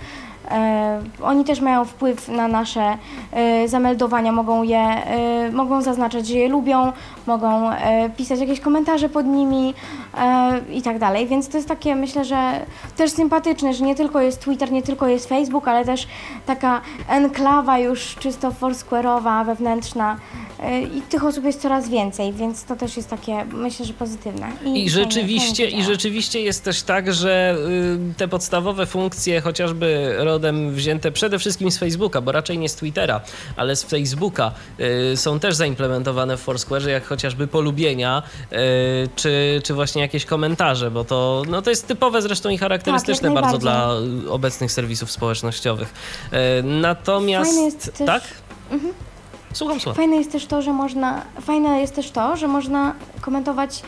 E, 0.51 1.01
oni 1.23 1.45
też 1.45 1.61
mają 1.61 1.85
wpływ 1.85 2.27
na 2.27 2.47
nasze 2.47 2.97
e, 3.31 3.67
zameldowania, 3.67 4.31
mogą 4.31 4.63
je, 4.63 4.79
e, 4.79 5.51
mogą 5.51 5.81
zaznaczać, 5.81 6.27
że 6.27 6.37
je 6.37 6.47
lubią, 6.47 6.91
mogą 7.27 7.71
e, 7.71 8.09
pisać 8.17 8.39
jakieś 8.39 8.59
komentarze 8.59 9.09
pod 9.09 9.25
nimi 9.25 9.73
e, 10.17 10.59
i 10.73 10.81
tak 10.81 10.99
dalej, 10.99 11.27
więc 11.27 11.49
to 11.49 11.57
jest 11.57 11.67
takie, 11.69 11.95
myślę, 11.95 12.25
że 12.25 12.65
też 12.97 13.11
sympatyczne, 13.11 13.73
że 13.73 13.83
nie 13.83 13.95
tylko 13.95 14.21
jest 14.21 14.41
Twitter, 14.41 14.71
nie 14.71 14.81
tylko 14.83 15.07
jest 15.07 15.29
Facebook, 15.29 15.67
ale 15.67 15.85
też 15.85 16.07
taka 16.45 16.81
enklawa 17.09 17.79
już 17.79 18.15
czysto 18.15 18.51
foursquare'owa, 18.51 19.45
wewnętrzna 19.45 20.17
e, 20.59 20.81
i 20.81 21.01
tych 21.01 21.23
osób 21.25 21.45
jest 21.45 21.61
coraz 21.61 21.89
więcej, 21.89 22.33
więc 22.33 22.63
to 22.63 22.75
też 22.75 22.97
jest 22.97 23.09
takie, 23.09 23.45
myślę, 23.45 23.85
że 23.85 23.93
pozytywne. 23.93 24.47
I 24.61 24.63
fajnie- 24.63 24.89
rzeczywiście, 24.89 25.63
fajnie 25.63 25.79
I 25.79 25.83
rzeczywiście 25.83 26.41
jest 26.41 26.63
też 26.63 26.83
tak, 26.83 27.13
że 27.13 27.55
y, 28.11 28.13
te 28.17 28.27
podstawowe 28.27 28.85
funkcje, 28.85 29.41
chociażby 29.41 30.15
rodem 30.17 30.71
wzięte 30.71 31.11
przede 31.11 31.39
wszystkim 31.39 31.71
z 31.71 31.77
Facebooka, 31.77 32.21
bo 32.21 32.31
raczej 32.31 32.57
nie 32.57 32.69
z 32.69 32.75
Twittera, 32.75 33.21
ale 33.55 33.75
z 33.75 33.83
Facebooka, 33.83 34.51
y, 35.13 35.17
są 35.17 35.39
też 35.39 35.55
zaimplementowane 35.55 36.37
w 36.37 36.41
Foursquare, 36.41 36.87
jak 36.87 37.03
chociażby 37.17 37.47
polubienia, 37.47 38.23
y, 38.51 38.55
czy, 39.15 39.61
czy 39.63 39.73
właśnie 39.73 40.01
jakieś 40.01 40.25
komentarze, 40.25 40.91
bo 40.91 41.03
to, 41.03 41.43
no 41.49 41.61
to 41.61 41.69
jest 41.69 41.87
typowe 41.87 42.21
zresztą 42.21 42.49
i 42.49 42.57
charakterystyczne 42.57 43.33
Tak, 43.33 43.41
bardzo 43.43 43.57
dla 43.57 43.89
obecnych 44.29 44.71
serwisów 44.71 45.11
społecznościowych. 45.11 45.93
Y, 46.33 46.63
natomiast... 46.63 47.93
Też- 47.97 48.07
Tak? 48.07 48.23
Słucham, 49.53 49.79
słucham. 49.79 49.95
Fajne 49.95 50.15
jest 50.15 50.31
też 50.31 50.45
to, 50.45 50.61
że 50.61 50.73
można, 50.73 51.21
fajne 51.41 51.81
jest 51.81 51.95
też 51.95 52.11
to, 52.11 52.37
że 52.37 52.47
można 52.47 52.95
komentować 53.21 53.83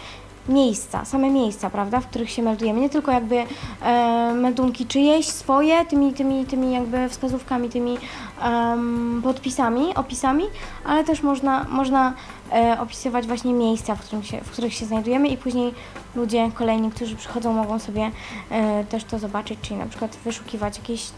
miejsca, 0.49 1.05
same 1.05 1.29
miejsca, 1.29 1.69
prawda, 1.69 1.99
w 1.99 2.07
których 2.07 2.29
się 2.29 2.41
meldujemy. 2.41 2.81
Nie 2.81 2.89
tylko 2.89 3.11
jakby 3.11 3.35
e, 3.81 4.33
meldunki 4.33 4.85
czyjeś, 4.85 5.25
swoje, 5.27 5.85
tymi, 5.85 6.13
tymi, 6.13 6.45
tymi 6.45 6.73
jakby 6.73 7.09
wskazówkami, 7.09 7.69
tymi 7.69 7.97
em, 8.43 9.21
podpisami, 9.23 9.95
opisami, 9.95 10.43
ale 10.85 11.03
też 11.03 11.23
można, 11.23 11.63
można 11.69 12.13
e, 12.51 12.77
opisywać 12.79 13.27
właśnie 13.27 13.53
miejsca, 13.53 13.95
w, 13.95 14.01
którym 14.01 14.23
się, 14.23 14.41
w 14.41 14.51
których 14.51 14.73
się 14.73 14.85
znajdujemy 14.85 15.27
i 15.27 15.37
później 15.37 15.73
ludzie 16.15 16.51
kolejni, 16.53 16.91
którzy 16.91 17.15
przychodzą, 17.15 17.53
mogą 17.53 17.79
sobie 17.79 18.11
e, 18.49 18.83
też 18.83 19.03
to 19.03 19.19
zobaczyć, 19.19 19.59
czyli 19.61 19.79
na 19.79 19.85
przykład 19.85 20.17
wyszukiwać 20.25 20.77
jakieś 20.77 21.09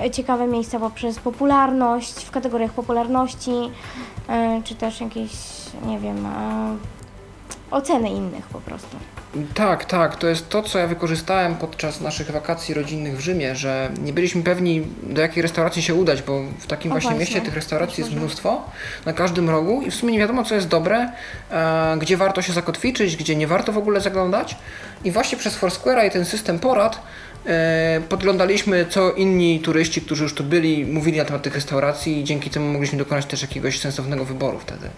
e, 0.00 0.10
ciekawe 0.10 0.46
miejsca 0.46 0.80
poprzez 0.80 1.18
popularność, 1.18 2.24
w 2.24 2.30
kategoriach 2.30 2.72
popularności, 2.72 3.70
e, 4.28 4.62
czy 4.64 4.74
też 4.74 5.00
jakieś, 5.00 5.32
nie 5.86 5.98
wiem, 5.98 6.26
e, 6.26 6.99
oceny 7.70 8.08
innych 8.08 8.46
po 8.46 8.60
prostu. 8.60 8.96
Tak, 9.54 9.84
tak, 9.84 10.16
to 10.16 10.26
jest 10.26 10.48
to, 10.48 10.62
co 10.62 10.78
ja 10.78 10.86
wykorzystałem 10.86 11.56
podczas 11.56 12.00
naszych 12.00 12.30
wakacji 12.30 12.74
rodzinnych 12.74 13.16
w 13.16 13.20
Rzymie, 13.20 13.56
że 13.56 13.90
nie 14.02 14.12
byliśmy 14.12 14.42
pewni, 14.42 14.86
do 15.02 15.20
jakiej 15.20 15.42
restauracji 15.42 15.82
się 15.82 15.94
udać, 15.94 16.22
bo 16.22 16.42
w 16.58 16.66
takim 16.66 16.90
właśnie 16.90 17.10
właśnie. 17.10 17.20
mieście 17.20 17.40
tych 17.40 17.54
restauracji 17.54 18.00
jest 18.00 18.14
mnóstwo, 18.16 18.64
na 19.06 19.12
każdym 19.12 19.50
rogu 19.50 19.82
i 19.82 19.90
w 19.90 19.94
sumie 19.94 20.12
nie 20.12 20.18
wiadomo, 20.18 20.44
co 20.44 20.54
jest 20.54 20.68
dobre, 20.68 21.12
e, 21.50 21.96
gdzie 22.00 22.16
warto 22.16 22.42
się 22.42 22.52
zakotwiczyć, 22.52 23.16
gdzie 23.16 23.36
nie 23.36 23.46
warto 23.46 23.72
w 23.72 23.78
ogóle 23.78 24.00
zaglądać. 24.00 24.56
I 25.04 25.10
właśnie 25.10 25.38
przez 25.38 25.58
Foursquare'a 25.60 26.06
i 26.06 26.10
ten 26.10 26.24
system 26.24 26.58
porad 26.58 27.02
e, 27.46 28.00
podglądaliśmy, 28.08 28.86
co 28.86 29.12
inni 29.12 29.60
turyści, 29.60 30.02
którzy 30.02 30.22
już 30.22 30.34
tu 30.34 30.44
byli, 30.44 30.86
mówili 30.86 31.18
na 31.18 31.24
temat 31.24 31.42
tych 31.42 31.54
restauracji 31.54 32.20
i 32.20 32.24
dzięki 32.24 32.50
temu 32.50 32.72
mogliśmy 32.72 32.98
dokonać 32.98 33.26
też 33.26 33.42
jakiegoś 33.42 33.80
sensownego 33.80 34.24
wyboru 34.24 34.58
wtedy. 34.58 34.90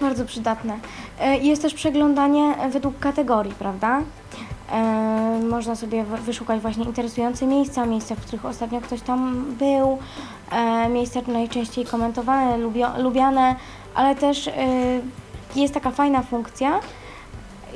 Bardzo 0.00 0.24
przydatne. 0.24 0.78
E, 1.20 1.36
Jest 1.38 1.62
też 1.62 1.74
przeglądanie 1.74 2.54
według 2.70 2.98
kategorii, 2.98 3.52
prawda? 3.58 4.00
E, 4.72 5.40
Można 5.50 5.76
sobie 5.76 6.04
wyszukać 6.04 6.60
właśnie 6.60 6.84
interesujące 6.84 7.46
miejsca, 7.46 7.86
miejsca, 7.86 8.14
w 8.14 8.20
których 8.20 8.44
ostatnio 8.44 8.80
ktoś 8.80 9.00
tam 9.00 9.44
był, 9.58 9.98
e, 10.52 10.88
miejsca 10.88 11.20
najczęściej 11.26 11.84
komentowane, 11.86 12.58
lubiane, 12.98 13.56
ale 13.94 14.14
też 14.14 14.48
e, 14.48 14.52
jest 15.56 15.74
taka 15.74 15.90
fajna 15.90 16.22
funkcja 16.22 16.80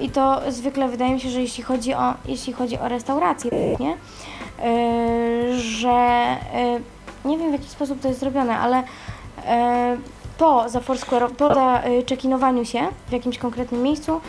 i 0.00 0.10
to 0.10 0.40
zwykle 0.52 0.88
wydaje 0.88 1.14
mi 1.14 1.20
się, 1.20 1.30
że 1.30 1.40
jeśli 1.40 1.64
chodzi 1.64 1.94
o, 1.94 2.14
jeśli 2.26 2.52
chodzi 2.52 2.78
o 2.78 2.88
restaurację, 2.88 3.50
nie? 3.80 3.92
E, 3.92 5.58
że 5.58 5.90
e, 5.90 6.80
nie 7.24 7.38
wiem 7.38 7.50
w 7.50 7.52
jaki 7.52 7.68
sposób 7.68 8.00
to 8.00 8.08
jest 8.08 8.20
zrobione, 8.20 8.58
ale 8.58 8.82
e, 9.46 9.96
po 10.38 10.68
za 10.68 10.80
Foursquare, 10.80 11.30
po 11.30 11.54
za 11.54 11.82
y, 11.86 12.02
check-inowaniu 12.02 12.64
się 12.64 12.88
w 13.08 13.12
jakimś 13.12 13.38
konkretnym 13.38 13.82
miejscu, 13.82 14.20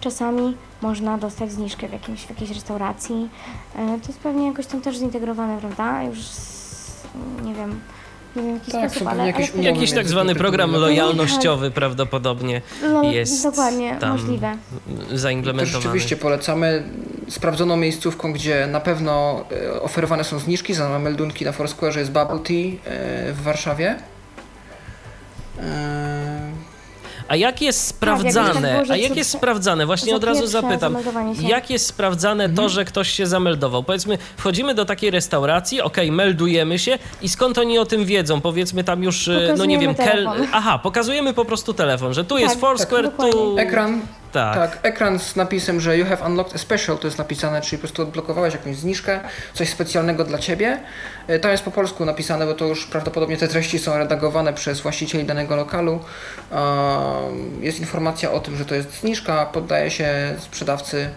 czasami 0.00 0.56
można 0.82 1.18
dostać 1.18 1.52
zniżkę 1.52 1.88
w, 1.88 1.92
jakimś, 1.92 2.20
w 2.26 2.30
jakiejś 2.30 2.50
restauracji. 2.50 3.28
E, 3.76 3.98
to 4.00 4.06
jest 4.06 4.18
pewnie 4.18 4.46
jakoś 4.46 4.66
tam 4.66 4.80
też 4.80 4.96
zintegrowane, 4.96 5.58
prawda? 5.58 6.02
Już 6.02 6.22
z, 6.22 7.04
nie 7.44 7.54
wiem, 7.54 7.80
nie 8.36 8.42
wiem 8.42 8.60
w 8.60 8.68
jaki 8.68 8.72
Tak, 8.72 8.90
sposób, 8.90 9.08
ale, 9.08 9.26
jakieś 9.26 9.50
ale 9.50 9.54
umowy 9.60 9.68
Jakiś 9.68 9.92
tak 9.92 10.08
zwany 10.08 10.34
program 10.34 10.72
lojalnościowy 10.72 11.70
prawdopodobnie 11.70 12.62
no, 12.92 13.02
jest 13.02 13.42
dokładnie 13.42 13.96
tam 14.00 14.12
możliwe. 14.12 14.56
To 15.10 15.16
zaimplementowany. 15.16 15.82
rzeczywiście 15.82 16.16
polecamy 16.16 16.82
sprawdzoną 17.28 17.76
miejscówką, 17.76 18.32
gdzie 18.32 18.66
na 18.66 18.80
pewno 18.80 19.44
e, 19.76 19.82
oferowane 19.82 20.24
są 20.24 20.38
zniżki 20.38 20.74
za 20.74 20.98
meldunki 20.98 21.44
na 21.44 21.52
Foursquare 21.52 21.96
jest 21.96 22.12
Bubble 22.12 22.38
Tea 22.38 22.54
e, 22.54 23.32
w 23.32 23.42
Warszawie. 23.42 23.96
E, 25.60 26.52
A 27.28 27.36
jak 27.36 27.62
jest 27.62 28.00
Tak, 28.00 28.08
tak 28.10 28.18
sprawdzane? 28.32 28.86
że 28.86 28.92
A 28.92 28.96
jak 28.96 29.16
jest 29.16 29.30
sprawdzane? 29.30 29.86
Właśnie 29.86 30.16
od 30.16 30.24
razu 30.24 30.46
zapytam. 30.46 30.96
Jak 31.40 31.70
jest 31.70 31.86
sprawdzane 31.86 32.48
to, 32.48 32.68
że 32.68 32.84
ktoś 32.84 33.10
się 33.10 33.26
zameldował? 33.26 33.82
Powiedzmy, 33.82 34.18
wchodzimy 34.36 34.74
do 34.74 34.84
takiej 34.84 35.10
restauracji, 35.10 35.80
okej, 35.80 36.12
meldujemy 36.12 36.78
się 36.78 36.98
i 37.22 37.28
skąd 37.28 37.58
oni 37.58 37.78
o 37.78 37.86
tym 37.86 38.04
wiedzą? 38.04 38.40
Powiedzmy 38.40 38.84
tam 38.84 39.02
już, 39.02 39.28
e, 39.28 39.54
no 39.58 39.64
nie 39.64 39.78
wiem, 39.78 39.94
Pokazujemy 39.94 40.24
kel... 40.36 40.46
Aha, 40.52 40.78
pokazujemy 40.78 41.34
po 41.34 41.44
prostu 41.44 41.74
telefon, 41.74 42.14
że 42.14 42.24
tu 42.24 42.38
jest 42.38 42.54
Tak, 42.54 42.60
Foursquare, 42.60 43.10
tak, 43.16 43.30
tu... 43.32 43.58
ekran, 43.58 44.00
Tak. 44.34 44.54
tak. 44.54 44.78
ekran 44.82 45.18
z 45.18 45.36
napisem, 45.36 45.80
że 45.80 45.98
you 45.98 46.06
have 46.06 46.26
unlocked 46.26 46.54
a 46.54 46.58
special, 46.58 46.98
to 46.98 47.06
jest 47.06 47.18
napisane, 47.18 47.60
czyli 47.60 47.78
po 47.78 47.80
prostu 47.80 48.02
odblokowałeś 48.02 48.54
jakąś 48.54 48.76
zniżkę, 48.76 49.20
coś 49.54 49.68
specjalnego 49.68 50.24
dla 50.24 50.38
Ciebie. 50.38 50.80
E, 51.26 51.38
To 51.38 51.48
jest 51.48 51.62
po 51.62 51.70
polsku 51.70 52.04
napisane, 52.04 52.46
bo 52.46 52.54
to 52.54 52.64
już 52.64 52.86
prawdopodobnie 52.86 53.36
te 53.36 53.48
treści 53.48 53.78
są 53.78 53.98
redagowane 53.98 54.52
przez 54.52 54.80
właścicieli 54.80 55.24
danego 55.24 55.56
lokalu. 55.56 56.00
Jest 57.60 57.80
informacja 57.80 58.32
o 58.32 58.40
tym, 58.40 58.56
że 58.56 58.64
to 58.64 58.74
jest 58.74 59.00
zniżka, 59.00 59.46
poddaje 59.46 59.90
się 59.90 60.34
sprzedawcy 60.38 61.10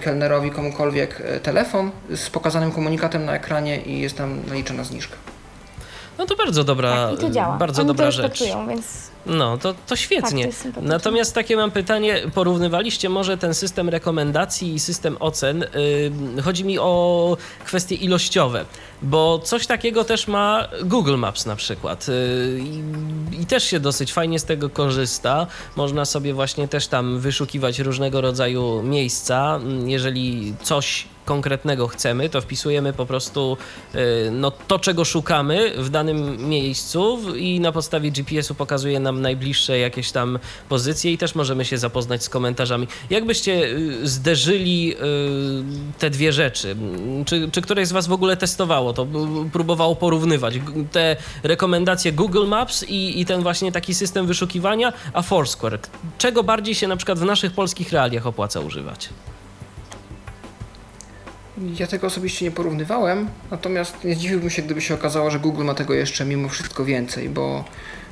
kelnerowi, 0.00 0.50
komukolwiek 0.50 1.22
e, 1.24 1.40
telefon 1.40 1.90
z 2.14 2.30
pokazanym 2.30 2.72
komunikatem 2.72 3.24
na 3.24 3.34
ekranie 3.34 3.80
i 3.82 4.00
jest 4.00 4.16
tam 4.16 4.46
naliczona 4.48 4.84
zniżka. 4.84 5.35
No 6.18 6.26
to 6.26 6.36
bardzo 6.36 6.64
dobra, 6.64 7.10
Tak, 7.10 7.20
to 7.20 7.30
działa. 7.30 7.56
bardzo 7.56 7.80
Oni 7.82 7.88
dobra 7.88 8.06
to 8.06 8.12
rzecz. 8.12 8.22
respektują, 8.30 8.68
więc 8.68 8.86
No, 9.26 9.58
to, 9.58 9.74
to 9.86 9.96
świetnie. 9.96 10.48
Tak, 10.48 10.74
to. 10.74 10.80
Natomiast 10.82 11.34
takie 11.34 11.56
mam 11.56 11.70
pytanie, 11.70 12.20
porównywaliście 12.34 13.08
może 13.08 13.38
ten 13.38 13.54
system 13.54 13.88
rekomendacji 13.88 14.74
i 14.74 14.78
system 14.80 15.16
ocen? 15.20 15.64
Yy, 16.36 16.42
chodzi 16.42 16.64
mi 16.64 16.78
o 16.78 17.36
kwestie 17.64 17.94
ilościowe, 17.94 18.64
bo 19.02 19.38
coś 19.38 19.66
takiego 19.66 20.04
też 20.04 20.28
ma 20.28 20.68
Google 20.84 21.16
Maps 21.16 21.46
na 21.46 21.56
przykład 21.56 22.08
yy, 22.08 22.60
i 23.42 23.46
też 23.46 23.64
się 23.64 23.80
dosyć 23.80 24.12
fajnie 24.12 24.38
z 24.38 24.44
tego 24.44 24.70
korzysta. 24.70 25.46
Można 25.76 26.04
sobie 26.04 26.34
właśnie 26.34 26.68
też 26.68 26.86
tam 26.86 27.18
wyszukiwać 27.20 27.78
różnego 27.78 28.20
rodzaju 28.20 28.82
miejsca. 28.82 29.60
Jeżeli 29.86 30.54
coś 30.62 31.06
konkretnego 31.26 31.88
chcemy, 31.88 32.28
to 32.28 32.40
wpisujemy 32.40 32.92
po 32.92 33.06
prostu 33.06 33.56
y, 33.94 34.30
no, 34.30 34.50
to, 34.50 34.78
czego 34.78 35.04
szukamy 35.04 35.72
w 35.76 35.90
danym 35.90 36.48
miejscu 36.48 37.18
i 37.36 37.60
na 37.60 37.72
podstawie 37.72 38.10
GPS-u 38.10 38.54
pokazuje 38.54 39.00
nam 39.00 39.22
najbliższe 39.22 39.78
jakieś 39.78 40.12
tam 40.12 40.38
pozycje 40.68 41.12
i 41.12 41.18
też 41.18 41.34
możemy 41.34 41.64
się 41.64 41.78
zapoznać 41.78 42.22
z 42.22 42.28
komentarzami. 42.28 42.88
Jak 43.10 43.26
byście 43.26 43.52
y, 43.52 44.08
zderzyli 44.08 44.94
y, 44.94 44.96
te 45.98 46.10
dwie 46.10 46.32
rzeczy? 46.32 46.76
Czy, 47.26 47.50
czy 47.50 47.62
któreś 47.62 47.88
z 47.88 47.92
Was 47.92 48.06
w 48.06 48.12
ogóle 48.12 48.36
testowało 48.36 48.92
to, 48.92 49.06
próbowało 49.52 49.96
porównywać 49.96 50.54
te 50.92 51.16
rekomendacje 51.42 52.12
Google 52.12 52.46
Maps 52.46 52.84
i, 52.88 53.20
i 53.20 53.24
ten 53.24 53.42
właśnie 53.42 53.72
taki 53.72 53.94
system 53.94 54.26
wyszukiwania, 54.26 54.92
a 55.12 55.22
Foursquare? 55.22 55.78
Czego 56.18 56.42
bardziej 56.42 56.74
się 56.74 56.88
na 56.88 56.96
przykład 56.96 57.18
w 57.18 57.24
naszych 57.24 57.52
polskich 57.52 57.92
realiach 57.92 58.26
opłaca 58.26 58.60
używać? 58.60 59.08
Ja 61.78 61.86
tego 61.86 62.06
osobiście 62.06 62.44
nie 62.44 62.50
porównywałem, 62.50 63.28
natomiast 63.50 64.04
nie 64.04 64.14
zdziwiłbym 64.14 64.50
się, 64.50 64.62
gdyby 64.62 64.80
się 64.80 64.94
okazało, 64.94 65.30
że 65.30 65.38
Google 65.40 65.64
ma 65.64 65.74
tego 65.74 65.94
jeszcze 65.94 66.24
mimo 66.24 66.48
wszystko 66.48 66.84
więcej, 66.84 67.28
bo 67.28 67.64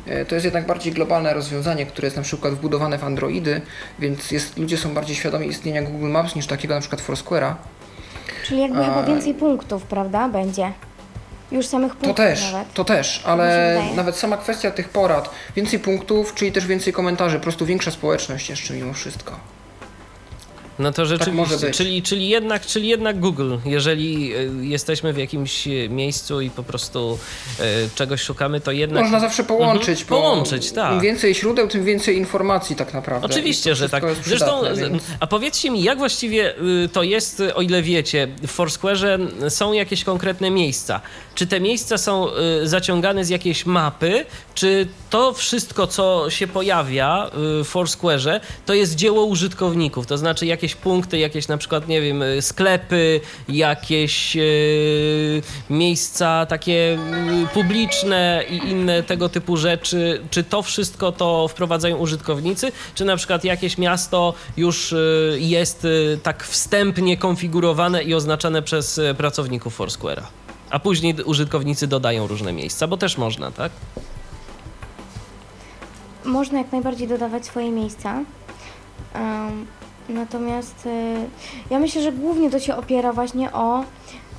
e, 0.06 0.24
to 0.24 0.34
jest 0.34 0.44
jednak 0.44 0.66
bardziej 0.66 0.92
globalne 0.92 1.34
rozwiązanie, 1.34 1.86
które 1.86 2.06
jest 2.06 2.16
na 2.16 2.22
przykład 2.22 2.54
wbudowane 2.54 2.98
w 2.98 3.04
Androidy, 3.04 3.60
więc 3.98 4.30
jest, 4.30 4.58
ludzie 4.58 4.76
są 4.78 4.94
bardziej 4.94 5.16
świadomi 5.16 5.46
istnienia 5.48 5.82
Google 5.82 6.08
Maps 6.08 6.34
niż 6.34 6.46
takiego 6.46 6.74
na 6.74 6.80
przykład 6.80 7.02
Foursquare'a. 7.02 7.54
Czyli 8.46 8.60
jakby 8.60 8.78
A- 8.80 8.84
chyba 8.84 9.02
więcej 9.02 9.34
punktów, 9.34 9.82
prawda, 9.82 10.28
będzie? 10.28 10.72
Już 11.52 11.66
samych 11.66 11.92
To 11.92 11.98
punktów 11.98 12.16
też, 12.16 12.52
nawet. 12.52 12.72
to 12.74 12.84
też, 12.84 13.22
się 13.22 13.26
ale 13.28 13.74
wydaje. 13.74 13.96
nawet 13.96 14.16
sama 14.16 14.36
kwestia 14.36 14.70
tych 14.70 14.88
porad, 14.88 15.30
więcej 15.56 15.78
punktów, 15.78 16.34
czyli 16.34 16.52
też 16.52 16.66
więcej 16.66 16.92
komentarzy, 16.92 17.36
po 17.36 17.42
prostu 17.42 17.66
większa 17.66 17.90
społeczność 17.90 18.50
jeszcze 18.50 18.74
mimo 18.74 18.92
wszystko. 18.92 19.36
No 20.78 20.92
to 20.92 21.06
rzeczywiście, 21.06 21.42
Tak 21.44 21.50
może 21.50 21.66
być. 21.66 21.76
czyli, 21.76 22.02
czyli, 22.02 22.28
jednak, 22.28 22.66
czyli 22.66 22.88
jednak 22.88 23.20
Google, 23.20 23.54
jeżeli 23.64 24.36
y, 24.36 24.50
jesteśmy 24.66 25.12
w 25.12 25.18
jakimś 25.18 25.68
miejscu 25.88 26.40
i 26.40 26.50
po 26.50 26.62
prostu 26.62 27.18
y, 27.60 27.64
czegoś 27.94 28.20
szukamy, 28.22 28.60
to 28.60 28.72
jednak... 28.72 29.02
Można 29.02 29.20
zawsze 29.20 29.44
połączyć, 29.44 29.88
Mhm, 30.02 30.06
połączyć, 30.06 30.72
tak. 30.72 30.92
im 30.94 31.00
więcej 31.00 31.34
źródeł, 31.34 31.68
tym 31.68 31.84
więcej 31.84 32.16
informacji 32.16 32.76
tak 32.76 32.94
naprawdę. 32.94 33.26
Oczywiście, 33.26 33.74
że 33.74 33.88
tak. 33.88 34.04
Zresztą, 34.24 34.62
więc- 34.76 35.02
a 35.20 35.26
powiedzcie 35.26 35.70
mi, 35.70 35.82
jak 35.82 35.98
właściwie 35.98 36.54
y, 36.84 36.88
to 36.92 37.02
jest, 37.02 37.42
o 37.54 37.62
ile 37.62 37.82
wiecie, 37.82 38.28
w 38.46 38.56
Foursquare'ze 38.56 39.18
są 39.50 39.72
jakieś 39.72 40.04
konkretne 40.04 40.50
miejsca. 40.50 41.00
Czy 41.34 41.46
te 41.46 41.60
miejsca 41.60 41.98
są 41.98 42.28
y, 42.62 42.68
zaciągane 42.68 43.24
z 43.24 43.28
jakiejś 43.28 43.66
mapy, 43.66 44.24
czy 44.54 44.86
to 45.10 45.32
wszystko, 45.32 45.86
co 45.86 46.30
się 46.30 46.46
pojawia 46.46 47.26
y, 47.60 47.64
w 47.64 47.70
Foursquare'ze, 47.74 48.40
to 48.66 48.74
jest 48.74 48.94
dzieło 48.94 49.24
użytkowników, 49.24 50.06
to 50.06 50.18
znaczy 50.18 50.46
jakieś 50.46 50.63
punkty, 50.74 51.18
jakieś 51.18 51.48
na 51.48 51.56
przykład, 51.56 51.88
nie 51.88 52.00
wiem, 52.00 52.22
y, 52.22 52.42
sklepy, 52.42 53.20
jakieś 53.48 54.36
y, 54.36 55.42
miejsca 55.70 56.46
takie 56.46 56.98
y, 57.44 57.46
publiczne 57.54 58.44
i 58.50 58.56
inne 58.56 59.02
tego 59.02 59.28
typu 59.28 59.56
rzeczy, 59.56 60.22
czy 60.30 60.44
to 60.44 60.62
wszystko 60.62 61.12
to 61.12 61.48
wprowadzają 61.48 61.96
użytkownicy, 61.96 62.72
czy 62.94 63.04
na 63.04 63.16
przykład 63.16 63.44
jakieś 63.44 63.78
miasto 63.78 64.34
już 64.56 64.92
y, 64.92 65.36
jest 65.40 65.86
tak 66.22 66.44
wstępnie 66.44 67.16
konfigurowane 67.16 68.02
i 68.02 68.14
oznaczane 68.14 68.62
przez 68.62 69.00
pracowników 69.16 69.78
Foursquare'a? 69.78 70.22
A 70.70 70.78
później 70.78 71.14
użytkownicy 71.24 71.86
dodają 71.86 72.26
różne 72.26 72.52
miejsca, 72.52 72.86
bo 72.86 72.96
też 72.96 73.18
można, 73.18 73.50
tak? 73.50 73.72
Można 76.24 76.58
jak 76.58 76.72
najbardziej 76.72 77.08
dodawać 77.08 77.46
swoje 77.46 77.70
miejsca. 77.70 78.24
Natomiast 80.08 80.86
y, 80.86 80.90
ja 81.70 81.78
myślę, 81.78 82.02
że 82.02 82.12
głównie 82.12 82.50
to 82.50 82.60
się 82.60 82.76
opiera 82.76 83.12
właśnie 83.12 83.52
o, 83.52 83.84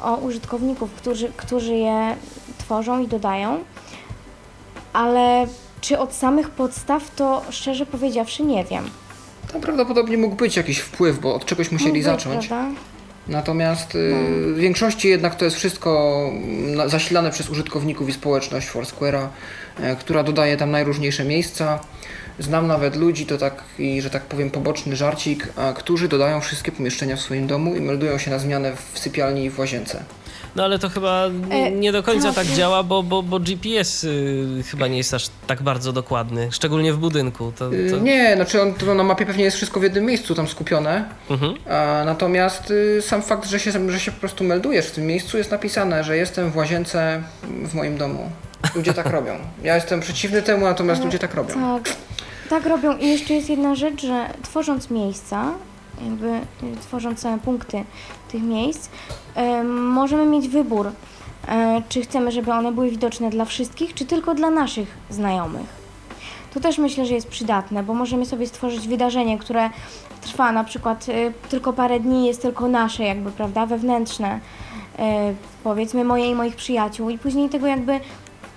o 0.02 0.16
użytkowników, 0.16 0.92
którzy, 0.92 1.32
którzy 1.38 1.74
je 1.76 2.16
tworzą 2.58 3.04
i 3.04 3.08
dodają. 3.08 3.60
Ale 4.94 5.48
czy 5.82 6.00
od 6.00 6.14
samych 6.14 6.50
podstaw, 6.50 7.16
to 7.16 7.42
szczerze 7.50 7.86
powiedziawszy 7.86 8.44
nie 8.44 8.64
wiem. 8.64 8.90
Tam 9.52 9.62
prawdopodobnie 9.62 10.18
mógł 10.18 10.36
być 10.36 10.58
jakiś 10.58 10.80
wpływ, 10.80 11.20
bo 11.20 11.36
od 11.36 11.46
czegoś 11.46 11.72
musieli 11.72 11.92
Mógł 11.92 12.12
być, 12.12 12.24
zacząć. 12.24 12.48
Prawda? 12.48 12.80
Natomiast 13.28 13.96
y, 13.96 14.14
w 14.54 14.58
większości 14.58 15.08
jednak 15.08 15.36
to 15.36 15.46
jest 15.46 15.58
wszystko 15.58 16.22
zasilane 16.86 17.32
przez 17.32 17.50
użytkowników 17.50 18.10
i 18.10 18.14
społeczność 18.14 18.70
Foursquare'a, 18.70 19.28
e, 19.80 19.96
która 19.96 20.24
dodaje 20.24 20.58
tam 20.58 20.72
najróżniejsze 20.72 21.25
miejsca. 21.25 21.80
Znam 22.40 22.68
nawet 22.68 22.96
ludzi, 22.96 23.26
to 23.26 23.38
taki, 23.38 24.02
że 24.02 24.10
tak 24.10 24.24
powiem, 24.26 24.52
poboczny 24.52 24.96
żarcik, 24.96 25.48
a, 25.56 25.74
którzy 25.74 26.08
dodają 26.08 26.42
wszystkie 26.42 26.72
pomieszczenia 26.72 27.16
w 27.16 27.22
swoim 27.22 27.48
domu 27.48 27.76
i 27.76 27.82
meldują 27.82 28.18
się 28.18 28.32
na 28.32 28.40
zmianę 28.40 28.72
w 28.94 29.00
sypialni 29.00 29.46
i 29.46 29.50
w 29.50 29.60
łazience. 29.60 30.04
No 30.56 30.64
ale 30.64 30.80
to 30.80 30.90
chyba 30.90 31.26
E, 31.52 31.72
nie 31.72 31.92
do 31.92 32.04
końca 32.04 32.28
tak, 32.28 32.36
tak 32.36 32.50
nie- 32.50 32.56
działa, 32.56 32.84
bo, 32.84 33.04
bo, 33.04 33.24
bo 33.24 33.40
GPS 33.40 34.04
y, 34.04 34.64
chyba 34.72 34.88
nie 34.88 34.98
jest 34.98 35.14
aż 35.14 35.28
tak 35.48 35.62
bardzo 35.62 35.94
dokładny, 35.94 36.48
szczególnie 36.52 36.94
w 36.94 36.98
budynku. 36.98 37.54
To, 37.58 37.74
Y, 37.76 37.92
to... 37.92 37.98
Nie, 38.00 38.36
znaczy 38.36 38.62
on, 38.62 38.74
to 38.74 38.96
na 38.96 39.04
mapie 39.04 39.26
pewnie 39.26 39.44
jest 39.44 39.58
wszystko 39.58 39.80
w 39.80 39.84
jednym 39.84 40.06
miejscu 40.06 40.36
tam 40.36 40.48
skupione, 40.48 41.06
Mhm. 41.30 41.54
a, 41.70 42.04
natomiast 42.06 42.72
y, 42.72 43.02
sam 43.02 43.22
fakt, 43.22 43.50
że 43.50 43.60
się, 43.60 43.72
że 43.92 44.00
się 44.00 44.12
po 44.12 44.20
prostu 44.20 44.44
meldujesz 44.44 44.86
w 44.86 44.92
tym 44.92 45.06
miejscu 45.08 45.38
jest 45.38 45.52
napisane, 45.52 46.04
że 46.04 46.18
jestem 46.18 46.52
w 46.52 46.56
łazience 46.58 47.24
w 47.44 47.74
moim 47.74 47.98
domu. 47.98 48.30
Ludzie 48.75 48.94
tak 48.94 49.06
robią. 49.06 49.34
Ja 49.64 49.75
jestem 49.75 50.00
przeciwny 50.00 50.42
temu, 50.42 50.66
natomiast 50.66 51.04
ludzie 51.04 51.20
tak 51.20 51.34
robią. 51.34 51.54
Tak, 51.54 51.96
tak 52.50 52.66
robią. 52.66 52.98
I 52.98 53.08
jeszcze 53.08 53.34
jest 53.34 53.50
jedna 53.50 53.75
rzecz, 53.75 54.01
że 54.01 54.30
tworząc 54.44 54.90
miejsca, 54.90 55.51
jakby 56.04 56.40
tworząc 56.82 57.20
same 57.20 57.40
punkty 57.40 57.84
tych 58.32 58.44
miejsc, 58.44 58.90
em, 59.36 59.88
możemy 59.88 60.25
mieć 60.25 60.48
wybór, 60.48 60.92
e, 61.48 61.82
czy 61.90 62.01
chcemy, 62.01 62.32
żeby 62.32 62.51
one 62.51 62.72
były 62.72 62.90
widoczne 62.90 63.30
dla 63.30 63.46
wszystkich, 63.46 63.94
czy 63.94 64.06
tylko 64.06 64.36
dla 64.36 64.50
naszych 64.50 64.88
znajomych. 65.10 65.86
To 66.54 66.60
też 66.60 66.78
myślę, 66.78 67.06
że 67.06 67.14
jest 67.14 67.28
przydatne, 67.28 67.84
bo 67.84 67.94
możemy 67.94 68.25
sobie 68.25 68.48
stworzyć 68.48 68.88
wydarzenie, 68.88 69.38
które 69.38 69.70
trwa 70.22 70.51
na 70.51 70.64
przykład 70.64 71.10
y, 71.10 71.34
tylko 71.50 71.74
parę 71.74 72.00
dni, 72.00 72.28
jest 72.28 72.42
tylko 72.42 72.68
nasze, 72.68 73.04
jakby, 73.04 73.32
prawda, 73.32 73.66
wewnętrzne, 73.66 74.40
y, 74.40 75.00
powiedzmy 75.64 76.04
moje 76.04 76.30
i 76.30 76.36
moich 76.36 76.56
przyjaciół, 76.56 77.10
i 77.10 77.18
później 77.18 77.50
tego 77.50 77.68
jakby 77.68 78.00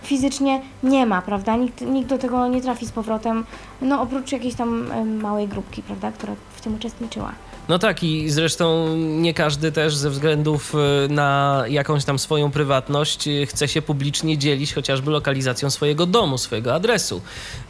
fizycznie 0.02 0.60
nie 0.82 1.06
ma, 1.06 1.22
prawda? 1.22 1.56
Nikt, 1.56 1.80
nikt 1.80 2.08
do 2.08 2.18
tego 2.18 2.48
nie 2.48 2.62
trafi 2.62 2.86
z 2.86 2.92
powrotem, 2.92 3.44
no 3.82 4.02
oprócz 4.02 4.32
jakiejś 4.32 4.54
tam 4.54 4.86
małej 5.20 5.48
grupki, 5.48 5.82
prawda, 5.82 6.12
która 6.12 6.32
w 6.56 6.60
tym 6.60 6.74
uczestniczyła. 6.74 7.32
No 7.68 7.78
tak 7.78 8.02
i 8.02 8.30
zresztą 8.30 8.96
nie 8.96 9.34
każdy 9.34 9.72
też 9.72 9.96
ze 9.96 10.10
względów 10.10 10.74
y, 10.74 11.08
na 11.12 11.64
jakąś 11.68 12.04
tam 12.04 12.18
swoją 12.18 12.50
prywatność 12.50 13.28
y, 13.28 13.46
chce 13.46 13.68
się 13.68 13.82
publicznie 13.82 14.38
dzielić 14.38 14.74
chociażby 14.74 15.10
lokalizacją 15.10 15.70
swojego 15.70 16.06
domu, 16.06 16.38
swojego 16.38 16.74
adresu. 16.74 17.20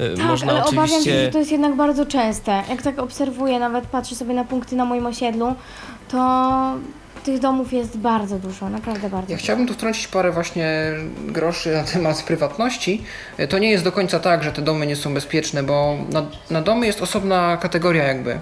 Y, 0.00 0.14
Tak, 0.16 0.26
Można 0.26 0.52
ale 0.52 0.64
obawiam 0.64 0.86
się, 0.88 0.94
oczywiście... 0.94 1.24
że 1.24 1.30
to 1.30 1.38
jest 1.38 1.52
jednak 1.52 1.76
bardzo 1.76 2.06
częste. 2.06 2.62
Jak 2.70 2.82
tak 2.82 2.98
obserwuję, 2.98 3.58
nawet 3.58 3.86
patrzę 3.86 4.14
sobie 4.14 4.34
na 4.34 4.44
punkty 4.44 4.76
na 4.76 4.84
moim 4.84 5.06
osiedlu, 5.06 5.54
to 6.08 6.18
tych 7.28 7.38
domów 7.40 7.72
jest 7.72 7.98
bardzo 7.98 8.38
dużo, 8.38 8.68
naprawdę 8.70 9.10
bardzo 9.10 9.30
Ja 9.32 9.36
dużo. 9.36 9.44
chciałbym 9.44 9.66
tu 9.66 9.74
wtrącić 9.74 10.08
parę 10.08 10.32
właśnie 10.32 10.92
groszy 11.26 11.72
na 11.72 11.84
temat 11.84 12.22
prywatności. 12.22 13.02
To 13.48 13.58
nie 13.58 13.70
jest 13.70 13.84
do 13.84 13.92
końca 13.92 14.20
tak, 14.20 14.42
że 14.42 14.52
te 14.52 14.62
domy 14.62 14.86
nie 14.86 14.96
są 14.96 15.14
bezpieczne, 15.14 15.62
bo 15.62 15.96
na, 16.12 16.26
na 16.50 16.62
domy 16.62 16.86
jest 16.86 17.02
osobna 17.02 17.56
kategoria 17.56 18.04
jakby. 18.04 18.38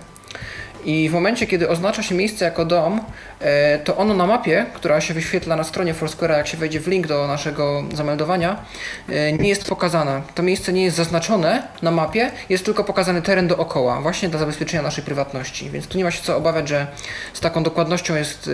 I 0.87 1.09
w 1.09 1.13
momencie, 1.13 1.47
kiedy 1.47 1.69
oznacza 1.69 2.03
się 2.03 2.15
miejsce 2.15 2.45
jako 2.45 2.65
dom, 2.65 3.01
e, 3.41 3.79
to 3.79 3.97
ono 3.97 4.15
na 4.15 4.27
mapie, 4.27 4.67
która 4.75 5.01
się 5.01 5.15
wyświetla 5.15 5.57
na 5.57 5.65
stronie 5.65 5.95
Foursquare'a, 5.95 6.37
jak 6.37 6.47
się 6.47 6.57
wejdzie 6.57 6.81
w 6.81 6.89
link 6.89 7.07
do 7.07 7.27
naszego 7.27 7.85
zameldowania, 7.95 8.65
e, 9.09 9.33
nie 9.33 9.49
jest 9.49 9.69
pokazane. 9.69 10.23
To 10.35 10.43
miejsce 10.43 10.73
nie 10.73 10.85
jest 10.85 10.97
zaznaczone 10.97 11.69
na 11.83 11.91
mapie, 11.91 12.31
jest 12.49 12.65
tylko 12.65 12.85
pokazany 12.85 13.23
teren 13.23 13.49
dookoła, 13.49 14.01
właśnie 14.01 14.29
dla 14.29 14.39
zabezpieczenia 14.39 14.83
naszej 14.83 15.05
prywatności. 15.05 15.71
Więc 15.71 15.87
tu 15.87 15.99
nie 15.99 16.05
ma 16.05 16.11
się 16.11 16.23
co 16.23 16.37
obawiać, 16.37 16.69
że 16.69 16.87
z 17.33 17.41
taką 17.41 17.63
dokładnością 17.63 18.17
jest 18.17 18.51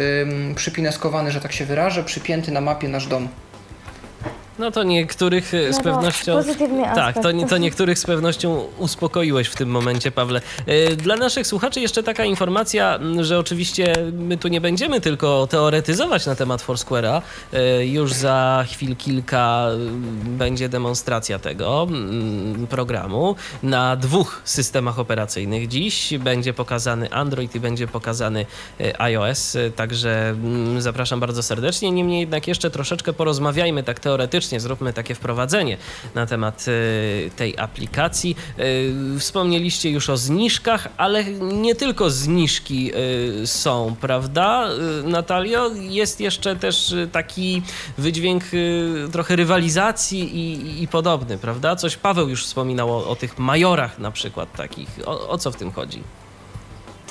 przypineskowany, 0.54 1.30
że 1.30 1.40
tak 1.40 1.52
się 1.52 1.64
wyrażę, 1.64 2.04
przypięty 2.04 2.52
na 2.52 2.60
mapie 2.60 2.88
nasz 2.88 3.06
dom. 3.06 3.28
No 4.58 4.70
to 4.70 4.82
niektórych 4.82 5.48
z 5.48 5.76
No 5.76 5.76
to 5.78 5.82
pewnością. 5.82 6.32
pozytywny 6.36 6.82
Tak, 6.94 7.14
to, 7.14 7.28
to 7.48 7.58
niektórych 7.58 7.98
z 7.98 8.04
pewnością 8.06 8.64
uspokoiłeś 8.78 9.48
w 9.48 9.56
tym 9.56 9.68
momencie, 9.68 10.10
Pawle. 10.10 10.40
Y, 10.68 10.96
Dla 10.96 11.16
naszych 11.16 11.46
słuchaczy 11.46 11.80
jeszcze 11.80 12.02
taka 12.02 12.24
informacja, 12.24 12.98
że 13.20 13.38
oczywiście 13.38 13.92
my 14.12 14.36
tu 14.38 14.48
nie 14.48 14.60
będziemy 14.60 15.00
tylko 15.00 15.46
teoretyzować 15.46 16.26
na 16.26 16.34
temat 16.34 16.62
Foursquare'a. 16.66 17.22
Y, 17.80 17.86
Już 17.86 18.12
za 18.12 18.64
chwil 18.72 18.96
kilka 18.96 19.66
będzie 20.24 20.68
demonstracja 20.68 21.38
tego 21.38 21.86
programu 22.70 23.36
na 23.62 23.96
dwóch 23.96 24.42
systemach 24.44 24.98
operacyjnych. 24.98 25.68
Dziś 25.68 26.18
będzie 26.18 26.52
pokazany 26.54 27.12
Android 27.12 27.54
i 27.54 27.60
będzie 27.60 27.86
pokazany 27.88 28.46
iOS, 28.98 29.56
także 29.76 30.34
zapraszam 30.78 31.20
bardzo 31.20 31.42
serdecznie. 31.42 31.90
Niemniej 31.90 32.20
jednak 32.20 32.48
jeszcze 32.48 32.70
troszeczkę 32.70 33.12
porozmawiajmy 33.12 33.82
tak 33.82 34.00
teoretycznie 34.00 34.41
koniecznie 34.42 34.61
zróbmy 34.61 34.92
takie 34.92 35.14
wprowadzenie 35.14 35.76
na 36.14 36.26
temat 36.26 36.64
y, 36.68 37.31
tej 37.37 37.59
aplikacji. 37.59 38.37
Y, 38.59 39.18
wspomnieliście 39.18 39.90
już 39.90 40.11
o 40.11 40.16
zniżkach, 40.16 40.88
ale 40.96 41.24
nie 41.40 41.74
tylko 41.74 42.11
zniżki 42.11 42.92
y, 43.42 43.46
są, 43.46 43.96
prawda, 44.00 44.68
Natalio? 45.05 45.70
Jest 45.74 46.20
jeszcze 46.20 46.57
też 46.57 46.94
taki 47.12 47.62
wydźwięk 47.98 48.44
trochę 49.12 49.37
rywalizacji 49.37 50.37
i, 50.37 50.83
i 50.83 50.88
podobny, 50.88 51.38
prawda? 51.38 51.76
Coś 51.76 51.96
Paweł 51.96 52.28
już 52.28 52.44
wspominał 52.44 52.90
o, 52.90 53.09
o 53.09 53.16
tych 53.16 53.38
majorach 53.38 53.98
na 53.98 54.11
przykład 54.11 54.52
takich. 54.57 54.88
O, 55.07 55.28
o 55.28 55.38
co 55.38 55.50
w 55.50 55.57
tym 55.57 55.72
chodzi? 55.72 56.02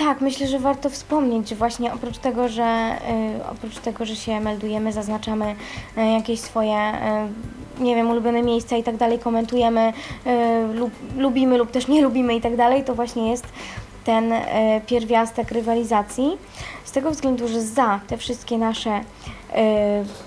Tak, 0.05 0.21
myślę, 0.21 0.47
że 0.47 0.59
warto 0.59 0.89
wspomnieć, 0.89 1.49
że 1.49 1.55
właśnie 1.55 1.93
oprócz 1.93 2.17
tego, 2.17 2.49
że 2.49 2.95
y, 3.39 3.45
oprócz 3.51 3.77
tego, 3.77 4.05
że 4.05 4.15
się 4.15 4.39
meldujemy, 4.39 4.93
zaznaczamy 4.93 5.55
y, 5.97 6.01
jakieś 6.01 6.39
swoje, 6.39 6.93
y, 7.79 7.83
nie 7.83 7.95
wiem, 7.95 8.09
ulubione 8.09 8.41
miejsca 8.41 8.77
i 8.77 8.83
tak 8.83 8.97
dalej, 8.97 9.19
komentujemy, 9.19 9.93
y, 10.27 10.73
lub, 10.73 10.91
lubimy 11.17 11.57
lub 11.57 11.71
też 11.71 11.87
nie 11.87 12.01
lubimy 12.01 12.35
i 12.35 12.41
tak 12.41 12.55
dalej, 12.55 12.83
to 12.83 12.95
właśnie 12.95 13.31
jest 13.31 13.45
ten 14.03 14.31
y, 14.33 14.41
pierwiastek 14.87 15.51
rywalizacji. 15.51 16.37
Z 16.83 16.91
tego 16.91 17.11
względu, 17.11 17.47
że 17.47 17.61
za 17.61 17.99
te 18.07 18.17
wszystkie 18.17 18.57
nasze 18.57 18.99
y, 18.99 19.03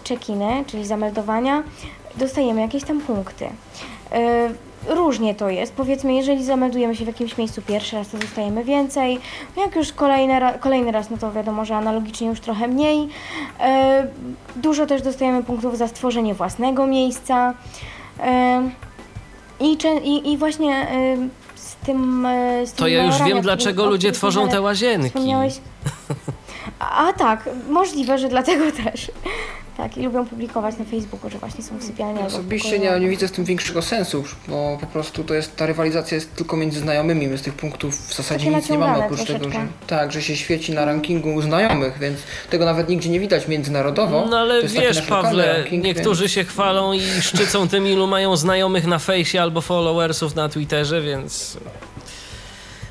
check-iny, 0.08 0.64
czyli 0.66 0.86
zameldowania, 0.86 1.62
dostajemy 2.16 2.60
jakieś 2.60 2.84
tam 2.84 3.00
punkty. 3.00 3.44
Y, 3.44 3.50
Różnie 4.88 5.34
to 5.34 5.48
jest. 5.48 5.72
Powiedzmy, 5.72 6.14
jeżeli 6.14 6.44
zameldujemy 6.44 6.96
się 6.96 7.04
w 7.04 7.06
jakimś 7.08 7.38
miejscu 7.38 7.62
pierwszy 7.62 7.96
raz, 7.96 8.08
to 8.08 8.18
dostajemy 8.18 8.64
więcej. 8.64 9.18
Jak 9.56 9.76
już 9.76 9.92
kolejny, 9.92 10.40
ra- 10.40 10.52
kolejny 10.58 10.92
raz, 10.92 11.10
no 11.10 11.16
to 11.16 11.32
wiadomo, 11.32 11.64
że 11.64 11.76
analogicznie 11.76 12.26
już 12.26 12.40
trochę 12.40 12.68
mniej. 12.68 13.08
E, 13.60 14.06
dużo 14.56 14.86
też 14.86 15.02
dostajemy 15.02 15.42
punktów 15.42 15.78
za 15.78 15.88
stworzenie 15.88 16.34
własnego 16.34 16.86
miejsca. 16.86 17.54
E, 18.20 18.62
i, 19.60 19.78
i, 20.04 20.32
I 20.32 20.36
właśnie 20.38 20.74
e, 20.90 21.16
z 21.54 21.74
tym. 21.76 22.26
e, 22.26 22.66
Z 22.66 22.72
To 22.72 22.86
ja 22.88 23.04
już 23.04 23.22
wiem, 23.22 23.40
dlaczego 23.40 23.86
ludzie 23.86 24.12
tworzą 24.12 24.48
te 24.48 24.60
łazienki. 24.60 25.18
A 26.80 27.12
tak, 27.12 27.48
możliwe, 27.68 28.18
że 28.18 28.28
dlatego 28.28 28.64
też. 28.84 29.10
Tak, 29.76 29.96
i 29.96 30.02
lubią 30.02 30.26
publikować 30.26 30.78
na 30.78 30.84
Facebooku, 30.84 31.30
że 31.30 31.38
właśnie 31.38 31.64
są 31.64 31.78
w 31.78 31.82
sypialni 31.84 32.20
Osobiście 32.20 32.78
nie, 32.78 33.00
nie 33.00 33.08
widzę 33.08 33.28
w 33.28 33.32
tym 33.32 33.44
większego 33.44 33.82
sensu, 33.82 34.24
bo 34.48 34.78
po 34.80 34.86
prostu 34.86 35.24
to 35.24 35.34
jest, 35.34 35.56
ta 35.56 35.66
rywalizacja 35.66 36.14
jest 36.14 36.34
tylko 36.34 36.56
między 36.56 36.80
znajomymi, 36.80 37.28
my 37.28 37.38
z 37.38 37.42
tych 37.42 37.54
punktów 37.54 38.08
w 38.08 38.14
zasadzie 38.14 38.44
Takie 38.44 38.56
nic 38.56 38.70
nie 38.70 38.78
mamy, 38.78 39.04
oprócz 39.04 39.18
tego, 39.24 39.32
że 39.32 39.38
troszeczkę. 39.38 39.66
tak, 39.86 40.12
że 40.12 40.22
się 40.22 40.36
świeci 40.36 40.72
na 40.72 40.84
rankingu 40.84 41.42
znajomych, 41.42 41.98
więc 41.98 42.18
tego 42.50 42.64
nawet 42.64 42.88
nigdzie 42.88 43.10
nie 43.10 43.20
widać 43.20 43.48
międzynarodowo. 43.48 44.26
No 44.30 44.38
ale 44.38 44.54
To 44.54 44.62
jest 44.62 44.74
taki 44.74 44.86
wiesz, 44.86 45.02
Pawle, 45.02 45.58
ranking, 45.58 45.84
niektórzy 45.84 46.28
się 46.28 46.44
chwalą 46.44 46.92
i 46.92 47.00
szczycą 47.20 47.68
tym, 47.68 47.86
ilu 47.86 48.06
mają 48.06 48.36
znajomych 48.36 48.86
na 48.86 48.98
fejsie 48.98 49.42
albo 49.42 49.60
followersów 49.60 50.34
na 50.34 50.48
Twitterze, 50.48 51.02
więc. 51.02 51.56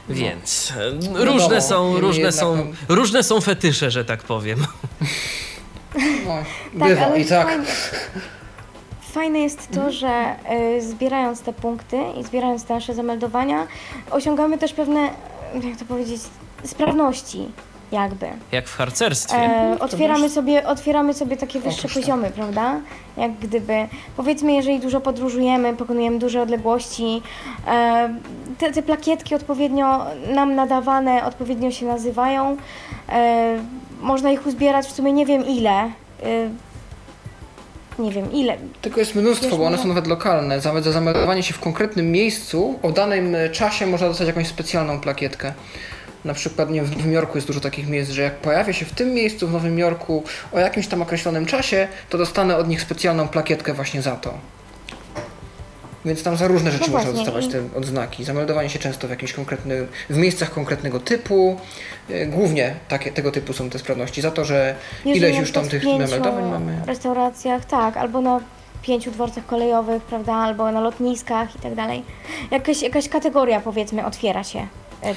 Więc 0.10 0.74
e, 1.18 1.26
różne 1.26 1.62
są, 1.62 2.00
różne 2.00 2.24
jednak, 2.24 2.34
są, 2.34 2.56
no- 2.56 2.96
różne 2.96 3.24
są 3.24 3.42
fetysze, 3.42 3.92
że 3.92 4.06
tak 4.06 4.24
powiem. 4.24 4.60
No, 6.26 6.44
Tak, 6.80 6.90
bywa 6.90 7.06
ale 7.06 7.20
i 7.22 7.26
tak. 7.26 7.48
Fajne, 7.48 7.66
fajne 9.02 9.40
jest 9.40 9.72
to, 9.72 9.92
że 9.92 10.36
y, 10.78 10.82
zbierając 10.82 11.42
te 11.42 11.54
punkty 11.54 11.98
i 12.20 12.24
zbierając 12.24 12.64
te 12.64 12.74
nasze 12.74 12.94
zameldowania, 12.94 13.68
osiągamy 14.12 14.58
też 14.58 14.74
pewne, 14.74 15.10
jak 15.64 15.78
to 15.80 15.86
powiedzieć, 15.86 16.22
sprawności 16.64 17.50
jakby. 17.94 18.28
Jak 18.52 18.68
w 18.68 18.76
harcerstwie. 18.76 19.38
E, 19.38 19.76
to 19.78 19.86
otwieramy, 19.86 20.30
sobie, 20.30 20.68
otwieramy 20.68 21.14
sobie 21.14 21.38
takie 21.38 21.60
wyższe 21.60 21.80
Otóż 21.80 21.94
tak. 21.94 22.04
poziomy, 22.04 22.32
prawda? 22.32 22.82
Jak 23.18 23.32
gdyby, 23.34 23.88
powiedzmy, 24.18 24.54
jeżeli 24.54 24.80
dużo 24.80 25.02
podróżujemy, 25.02 25.76
pokonujemy 25.76 26.20
duże 26.20 26.42
odległości, 26.42 27.22
e, 27.68 28.16
te, 28.58 28.72
te 28.72 28.84
plakietki 28.84 29.36
odpowiednio 29.36 30.06
nam 30.36 30.56
nadawane, 30.56 31.26
odpowiednio 31.26 31.72
się 31.72 31.86
nazywają. 31.86 32.58
E, 33.10 33.58
można 34.02 34.32
ich 34.32 34.48
uzbierać 34.48 34.86
w 34.86 34.92
sumie 34.92 35.14
nie 35.14 35.26
wiem 35.26 35.46
ile. 35.46 35.72
E, 36.24 36.50
nie 38.00 38.12
wiem 38.12 38.32
ile. 38.32 38.58
Tego 38.82 39.00
jest 39.00 39.16
mnóstwo, 39.16 39.50
Wiesz, 39.50 39.58
bo 39.58 39.66
one 39.66 39.76
no- 39.78 39.82
są 39.82 39.88
nawet 39.88 40.08
lokalne. 40.08 40.62
Za, 40.62 40.82
za 40.82 40.92
zameldowanie 40.92 41.44
się 41.44 41.54
w 41.54 41.60
konkretnym 41.60 42.12
miejscu 42.12 42.80
o 42.82 42.92
danym 42.92 43.36
czasie 43.52 43.88
można 43.88 44.08
dostać 44.08 44.28
jakąś 44.28 44.48
specjalną 44.48 45.00
plakietkę. 45.00 45.54
Na 46.26 46.34
przykład 46.34 46.70
nie, 46.70 46.84
w 46.84 46.98
Nowym 46.98 47.12
Jorku 47.12 47.38
jest 47.38 47.48
dużo 47.48 47.60
takich 47.60 47.88
miejsc, 47.88 48.12
że 48.12 48.22
jak 48.22 48.36
pojawię 48.36 48.74
się 48.74 48.86
w 48.86 48.92
tym 48.94 49.14
miejscu 49.14 49.48
w 49.48 49.52
Nowym 49.52 49.80
Jorku 49.80 50.24
o 50.52 50.60
jakimś 50.60 50.88
tam 50.88 51.02
określonym 51.02 51.46
czasie, 51.46 51.88
to 52.10 52.18
dostanę 52.18 52.58
od 52.58 52.68
nich 52.68 52.82
specjalną 52.82 53.28
plakietkę 53.28 53.74
właśnie 53.74 54.02
za 54.02 54.16
to. 54.16 54.34
Więc 56.06 56.24
tam 56.24 56.38
za 56.38 56.48
różne 56.48 56.72
rzeczy 56.72 56.92
No 56.92 56.98
można 56.98 57.14
dostawać 57.14 57.46
i- 57.46 57.50
te 57.50 57.62
odznaki. 57.76 58.24
Zameldowanie 58.24 58.70
się 58.70 58.80
często 58.80 59.08
w 59.08 59.10
jakimś 59.10 59.34
konkretnym, 59.34 59.88
w 60.10 60.18
miejscach 60.18 60.52
konkretnego 60.52 61.00
typu. 61.00 61.60
E, 62.10 62.26
Głównie 62.26 62.76
takie, 62.88 63.12
tego 63.12 63.32
typu 63.32 63.54
są 63.54 63.70
te 63.70 63.80
sprawności. 63.80 64.22
Za 64.22 64.32
to, 64.32 64.46
że 64.46 64.76
Jeżeli 65.06 65.26
ileś 65.26 65.40
już 65.40 65.52
tam 65.52 65.68
tych 65.70 65.82
w 65.84 65.86
zameldowań 66.08 66.50
mamy. 66.50 66.82
restauracjach, 66.86 67.66
tak, 67.66 67.98
albo 67.98 68.22
na 68.22 68.40
pięciu 68.82 69.12
dworcach 69.12 69.46
kolejowych, 69.46 70.04
prawda, 70.04 70.34
albo 70.34 70.72
na 70.72 70.82
lotniskach 70.82 71.56
i 71.56 71.60
tak 71.60 71.76
dalej. 71.76 72.04
Jakaś, 72.52 72.82
jakaś 72.82 73.10
kategoria, 73.10 73.60
powiedzmy, 73.60 74.06
otwiera 74.06 74.44
się 74.44 74.68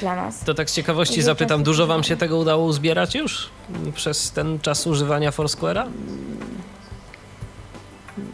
dla 0.01 0.16
nas. 0.16 0.40
To 0.40 0.55
tak 0.55 0.70
z 0.70 0.75
ciekawości 0.75 1.22
zapytam, 1.22 1.62
dużo 1.62 1.87
wam 1.87 2.05
się 2.05 2.16
tego 2.16 2.38
udało 2.38 2.64
uzbierać 2.64 3.14
już 3.14 3.49
przez 3.94 4.31
ten 4.31 4.59
czas 4.61 4.87
używania 4.87 5.31
Foursquare'a? 5.31 5.87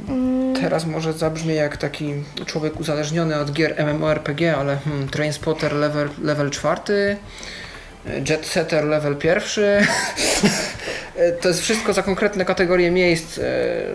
Mm, 0.09 0.55
Teraz 0.55 0.87
może 0.87 1.13
zabrzmie 1.13 1.55
jak 1.55 1.77
taki 1.77 2.15
człowiek 2.47 2.81
uzależniony 2.81 3.41
od 3.41 3.53
gier 3.53 3.85
MMORPG, 3.95 4.57
ale 4.59 4.77
hmm, 4.77 5.09
Trainspotter 5.09 5.73
level, 5.73 6.09
level 6.23 6.51
czwarty, 6.51 7.17
Jet 8.29 8.47
Setter 8.47 8.85
level 8.85 9.17
pierwszy. 9.17 9.81
to 11.41 11.49
jest 11.49 11.61
wszystko 11.61 11.93
za 11.93 12.03
konkretne 12.03 12.45
kategorie 12.45 12.91
miejsc. 12.91 13.39
E, 13.39 13.43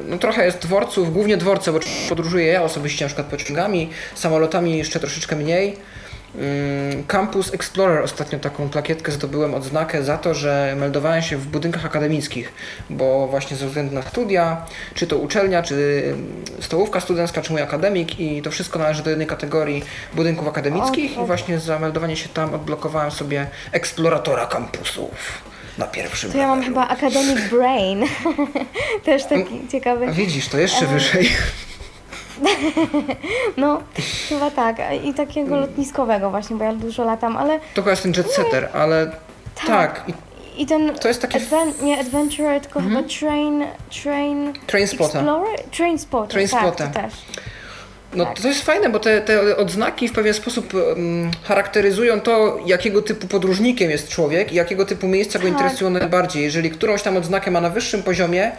No 0.08 0.18
trochę 0.18 0.46
jest 0.46 0.58
dworców, 0.60 1.14
głównie 1.14 1.38
dworce, 1.38 1.72
bo 1.74 1.80
podróżuję 2.10 2.46
ja 2.46 2.64
osobiście 2.64 3.06
na 3.06 3.10
przykład 3.10 3.28
pociągami, 3.28 3.90
samolotami 4.16 4.78
jeszcze 4.78 5.00
troszeczkę 5.00 5.36
mniej. 5.36 5.78
Mm, 6.36 7.04
Campus 7.08 7.54
Explorer 7.54 8.04
ostatnio 8.04 8.40
taką 8.40 8.70
plakietkę 8.70 9.12
zdobyłem 9.12 9.54
odznakę 9.54 10.04
za 10.04 10.18
to, 10.18 10.34
że 10.34 10.76
meldowałem 10.80 11.22
się 11.22 11.38
w 11.38 11.48
budynkach 11.48 11.86
akademickich, 11.86 12.54
bo 12.90 13.28
właśnie 13.28 13.58
ze 13.58 13.68
względu 13.68 13.96
na 13.96 14.02
studia, 14.02 14.66
czy 14.94 15.08
to 15.08 15.18
uczelnia, 15.18 15.64
czy 15.64 16.04
mm, 16.08 16.44
stołówka 16.60 17.00
studencka, 17.00 17.42
czy 17.42 17.52
mój 17.52 17.62
akademik 17.62 18.20
i 18.20 18.42
to 18.42 18.52
wszystko 18.52 18.80
należy 18.80 19.04
do 19.04 19.10
jednej 19.10 19.28
kategorii 19.28 19.84
budynków 20.14 20.48
akademickich 20.48 21.18
O, 21.18 21.22
o. 21.22 21.24
i 21.24 21.28
właśnie 21.28 21.60
za 21.60 21.80
meldowanie 21.80 22.16
się 22.16 22.30
tam 22.30 22.54
odblokowałem 22.54 23.12
sobie 23.12 23.48
eksploratora 23.72 24.46
kampusów 24.46 25.42
na 25.78 25.88
pierwszym 25.88 26.32
To 26.32 26.38
ja 26.38 26.48
mam 26.48 26.64
chyba 26.64 26.88
Academic 26.88 27.50
Brain. 27.52 28.06
Też 29.06 29.26
taki 29.26 29.68
ciekawy. 29.72 30.08
A 30.08 30.12
widzisz, 30.12 30.48
to 30.48 30.58
jeszcze 30.58 30.86
wyżej. 30.86 31.30
No, 33.58 33.82
chyba 34.30 34.52
tak. 34.52 34.78
I 35.04 35.14
takiego 35.14 35.58
lotniskowego 35.58 36.30
właśnie, 36.30 36.56
bo 36.56 36.64
ja 36.64 36.74
dużo 36.74 37.04
latam, 37.04 37.38
ale 37.38 37.60
To 37.60 37.82
chyba 37.82 37.90
jest 37.92 38.04
ten 38.04 38.14
jet 38.18 38.32
setter, 38.32 38.70
ale 38.74 39.12
tak, 39.68 40.04
i 40.08 40.14
i 40.62 40.66
ten 40.66 40.94
to 40.96 41.08
jest 41.08 41.22
takie 41.22 41.40
adven- 41.40 41.82
nie 41.84 42.00
adventure, 42.00 42.60
tylko 42.62 42.80
chyba 42.82 43.04
train, 43.04 43.66
train 44.04 44.54
train 44.68 44.88
spotter. 44.88 45.24
train 45.72 46.00
spotter, 46.00 46.30
Train 46.32 46.48
tak, 46.50 46.60
spotter. 46.62 46.88
to 46.88 46.94
też. 46.94 47.14
No 48.14 48.26
Tak. 48.26 48.40
to 48.42 48.48
jest 48.48 48.62
fajne, 48.66 48.90
bo 48.90 49.00
te, 49.00 49.22
te 49.22 49.58
odznaki 49.58 50.08
w 50.08 50.12
pewien 50.14 50.34
sposób 50.34 50.74
um, 50.74 51.32
charakteryzują 51.44 52.22
to, 52.22 52.58
jakiego 52.66 53.02
typu 53.02 53.28
podróżnikiem 53.28 53.92
jest 53.92 54.10
człowiek 54.10 54.52
i 54.52 54.56
jakiego 54.56 54.86
typu 54.86 55.08
miejsca 55.08 55.40
go 55.40 55.44
Tak. 55.46 55.52
interesują 55.54 55.90
najbardziej. 55.92 56.44
Jeżeli 56.44 56.70
którąś 56.72 57.02
tam 57.04 57.18
odznakę 57.18 57.52
ma 57.52 57.62
na 57.62 57.70
wyższym 57.70 58.04
poziomie, 58.04 58.52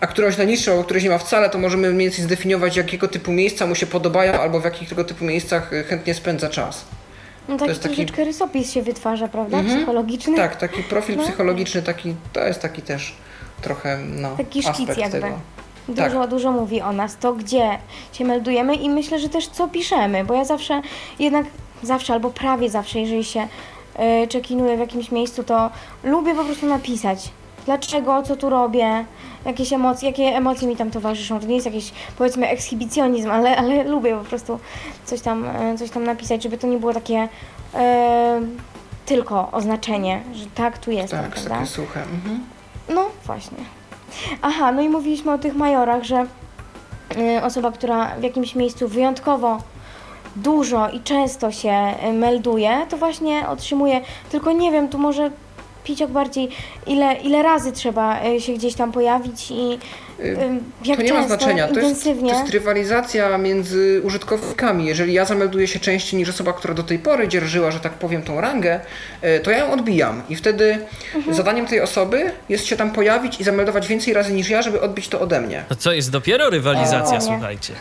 a 0.00 0.06
którąś 0.06 0.36
na 0.38 0.44
niższą, 0.44 0.80
a 0.80 0.84
którąś 0.84 1.02
nie 1.02 1.10
ma 1.10 1.18
wcale, 1.18 1.50
to 1.50 1.58
możemy 1.58 1.90
mniej 1.92 2.08
więcej 2.08 2.24
zdefiniować, 2.24 2.76
jakiego 2.76 3.08
typu 3.08 3.32
miejsca 3.32 3.66
mu 3.66 3.74
się 3.74 3.86
podobają 3.86 4.32
albo 4.32 4.60
w 4.60 4.64
jakich 4.64 4.88
tego 4.88 5.04
typu 5.04 5.24
miejscach 5.24 5.72
y, 5.72 5.84
chętnie 5.84 6.14
spędza 6.14 6.48
czas. 6.48 6.84
No 7.48 7.56
taki 7.56 7.68
jest 7.68 7.82
taki- 7.82 7.94
troszeczkę 7.96 8.24
rysopis 8.24 8.72
się 8.72 8.82
wytwarza, 8.82 9.28
prawda? 9.28 9.58
Mhm. 9.58 9.76
Psychologiczny. 9.76 10.36
Tak, 10.36 10.56
taki 10.56 10.82
profil 10.82 11.16
No. 11.16 11.22
psychologiczny, 11.22 11.82
taki, 11.82 12.14
to 12.32 12.40
jest 12.46 12.60
taki 12.62 12.82
też 12.82 13.14
trochę 13.62 13.98
no, 13.98 14.36
Taki 14.36 14.62
szkic 14.62 14.96
jakby. 14.96 15.20
tego. 15.20 15.38
Dużo, 15.88 16.20
Tak. 16.20 16.30
dużo 16.30 16.52
mówi 16.52 16.80
o 16.80 16.92
nas, 16.92 17.16
to 17.16 17.32
gdzie 17.32 17.78
się 18.12 18.24
meldujemy 18.24 18.74
i 18.74 18.90
myślę, 18.90 19.18
że 19.18 19.28
też 19.28 19.48
co 19.48 19.68
piszemy, 19.68 20.24
bo 20.24 20.34
ja 20.34 20.44
zawsze, 20.44 20.82
jednak 21.18 21.46
zawsze 21.82 22.12
albo 22.12 22.30
prawie 22.30 22.70
zawsze, 22.70 23.00
jeżeli 23.00 23.24
się 23.24 23.48
y, 24.24 24.28
czekinuję 24.28 24.76
w 24.76 24.80
jakimś 24.80 25.10
miejscu, 25.10 25.44
to 25.44 25.70
lubię 26.04 26.34
po 26.34 26.44
prostu 26.44 26.66
napisać. 26.66 27.18
Dlaczego, 27.66 28.22
co 28.22 28.36
tu 28.36 28.50
robię, 28.50 29.04
jakieś 29.44 29.72
emocje, 29.72 30.08
jakie 30.08 30.22
emocje 30.24 30.68
mi 30.68 30.76
tam 30.76 30.90
towarzyszą. 30.90 31.40
To 31.40 31.46
nie 31.46 31.54
jest 31.54 31.66
jakiś, 31.66 31.92
powiedzmy, 32.18 32.48
ekshibicjonizm, 32.48 33.30
ale, 33.30 33.56
ale 33.56 33.84
lubię 33.84 34.16
po 34.16 34.24
prostu 34.24 34.58
coś 35.04 35.20
tam, 35.20 35.44
y, 35.74 35.78
coś 35.78 35.90
tam 35.90 36.04
napisać, 36.04 36.42
żeby 36.42 36.58
to 36.58 36.66
nie 36.66 36.76
było 36.78 36.92
takie 36.94 37.22
y, 37.24 37.78
tylko 39.06 39.48
oznaczenie, 39.52 40.22
że 40.34 40.46
tak, 40.54 40.78
tu 40.78 40.90
jestem, 40.90 41.20
Tak, 41.20 41.30
prawda? 41.30 41.50
takie 41.50 41.66
suche. 41.66 42.00
Mhm. 42.02 42.40
No 42.88 43.06
właśnie. 43.26 43.58
Aha, 44.42 44.72
no 44.72 44.82
i 44.82 44.88
mówiliśmy 44.88 45.32
o 45.32 45.38
tych 45.38 45.56
majorach, 45.56 46.02
że 46.02 46.26
y, 47.38 47.42
osoba, 47.44 47.72
która 47.72 48.06
w 48.18 48.22
jakimś 48.22 48.54
miejscu 48.54 48.88
wyjątkowo 48.88 49.58
dużo 50.36 50.88
i 50.88 51.00
często 51.00 51.52
się 51.52 51.94
melduje, 52.12 52.86
to 52.88 52.96
właśnie 52.96 53.48
otrzymuje, 53.48 54.00
tylko 54.30 54.52
nie 54.52 54.72
wiem, 54.72 54.88
tu 54.88 54.98
może 54.98 55.30
Piciok 55.86 56.10
bardziej, 56.10 56.48
ile, 56.86 57.14
ile 57.14 57.42
razy 57.42 57.72
trzeba 57.72 58.24
y, 58.26 58.40
się 58.40 58.52
gdzieś 58.52 58.74
tam 58.74 58.92
pojawić 58.92 59.50
i 59.50 59.78
y, 60.20 60.36
jak 60.84 60.96
to 60.98 61.02
nie 61.04 61.12
ma 61.12 61.18
często, 61.20 61.36
znaczenia. 61.36 61.68
To 61.68 61.74
jest, 61.74 61.88
intensywnie. 61.88 62.30
to 62.32 62.38
jest 62.40 62.52
rywalizacja 62.52 63.38
między 63.38 64.00
użytkownikami. 64.04 64.86
Jeżeli 64.86 65.12
ja 65.12 65.24
zamelduję 65.24 65.66
się 65.68 65.78
częściej 65.80 66.20
niż 66.20 66.28
osoba, 66.28 66.52
która 66.52 66.74
do 66.74 66.82
tej 66.82 66.98
pory 66.98 67.28
dzierżyła, 67.28 67.70
że 67.70 67.80
tak 67.80 67.92
powiem, 67.92 68.22
tą 68.22 68.40
rangę, 68.40 68.80
e, 69.22 69.40
to 69.40 69.50
ja 69.50 69.58
ją 69.58 69.72
odbijam. 69.72 70.22
I 70.28 70.36
wtedy 70.36 70.78
Mhm. 71.14 71.36
zadaniem 71.36 71.66
tej 71.66 71.80
osoby 71.80 72.30
jest 72.48 72.66
się 72.66 72.76
tam 72.76 72.90
pojawić 72.90 73.40
i 73.40 73.44
zameldować 73.44 73.88
więcej 73.88 74.14
razy 74.14 74.32
niż 74.32 74.48
ja, 74.50 74.62
żeby 74.62 74.80
odbić 74.80 75.08
to 75.08 75.20
ode 75.20 75.40
mnie. 75.40 75.64
No 75.70 75.76
co 75.76 75.92
jest 75.92 76.10
dopiero 76.10 76.50
rywalizacja, 76.50 77.18
O, 77.18 77.20
nie. 77.20 77.26
słuchajcie. 77.26 77.72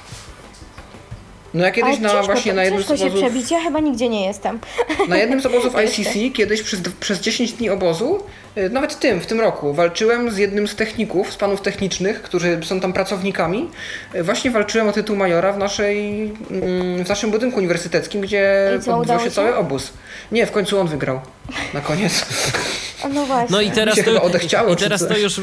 No 1.56 1.64
ja 1.64 1.72
kiedyś 1.72 2.00
na 2.00 2.10
ciężko, 2.10 2.26
właśnie 2.26 2.54
na 2.54 2.64
jednym 2.64 2.84
z 2.84 2.88
ciężko 2.88 2.98
się 2.98 3.06
obozów, 3.06 3.24
przebić, 3.24 3.52
ja 3.52 3.60
chyba 3.60 3.80
nigdzie 3.80 4.10
nie 4.10 4.26
jestem. 4.26 4.60
na 5.08 5.18
jednym 5.18 5.42
z 5.42 5.46
obozów 5.46 5.74
ICC 5.86 6.34
kiedyś 6.34 6.62
przez, 6.64 6.80
przez 7.00 7.20
10 7.20 7.54
dni 7.54 7.70
obozu, 7.70 8.20
e, 8.56 8.70
nawet 8.70 9.00
tym, 9.00 9.22
w 9.22 9.26
tym 9.26 9.42
roku, 9.42 9.74
walczyłem 9.74 10.32
z 10.32 10.38
jednym 10.38 10.68
z 10.68 10.76
techników, 10.76 11.34
z 11.34 11.36
panów 11.36 11.62
technicznych, 11.62 12.22
którzy 12.22 12.60
są 12.64 12.80
tam 12.80 12.94
pracownikami. 12.94 13.70
E, 14.14 14.24
Właśnie 14.24 14.52
walczyłem 14.52 14.88
o 14.88 14.92
tytuł 14.92 15.16
majora 15.16 15.54
w 15.54 15.58
naszej, 15.58 16.22
mm, 16.52 17.06
w 17.06 17.10
naszym 17.10 17.32
budynku 17.32 17.58
uniwersyteckim, 17.58 18.22
gdzie 18.22 18.72
udało 19.02 19.20
się 19.20 19.26
się? 19.26 19.32
cały 19.32 19.56
obóz. 19.56 19.94
Nie, 20.32 20.46
w 20.46 20.52
końcu 20.52 20.80
on 20.80 20.88
wygrał. 20.88 21.22
Na 21.74 21.82
koniec. 21.82 22.26
No 23.14 23.26
właśnie. 23.32 23.56
No 23.56 23.62
i 23.62 23.72
teraz, 23.72 23.96
się 23.96 24.04
to, 24.04 24.30
i 24.74 24.76
teraz 24.76 25.08
to 25.08 25.18
już 25.18 25.38
y, 25.38 25.42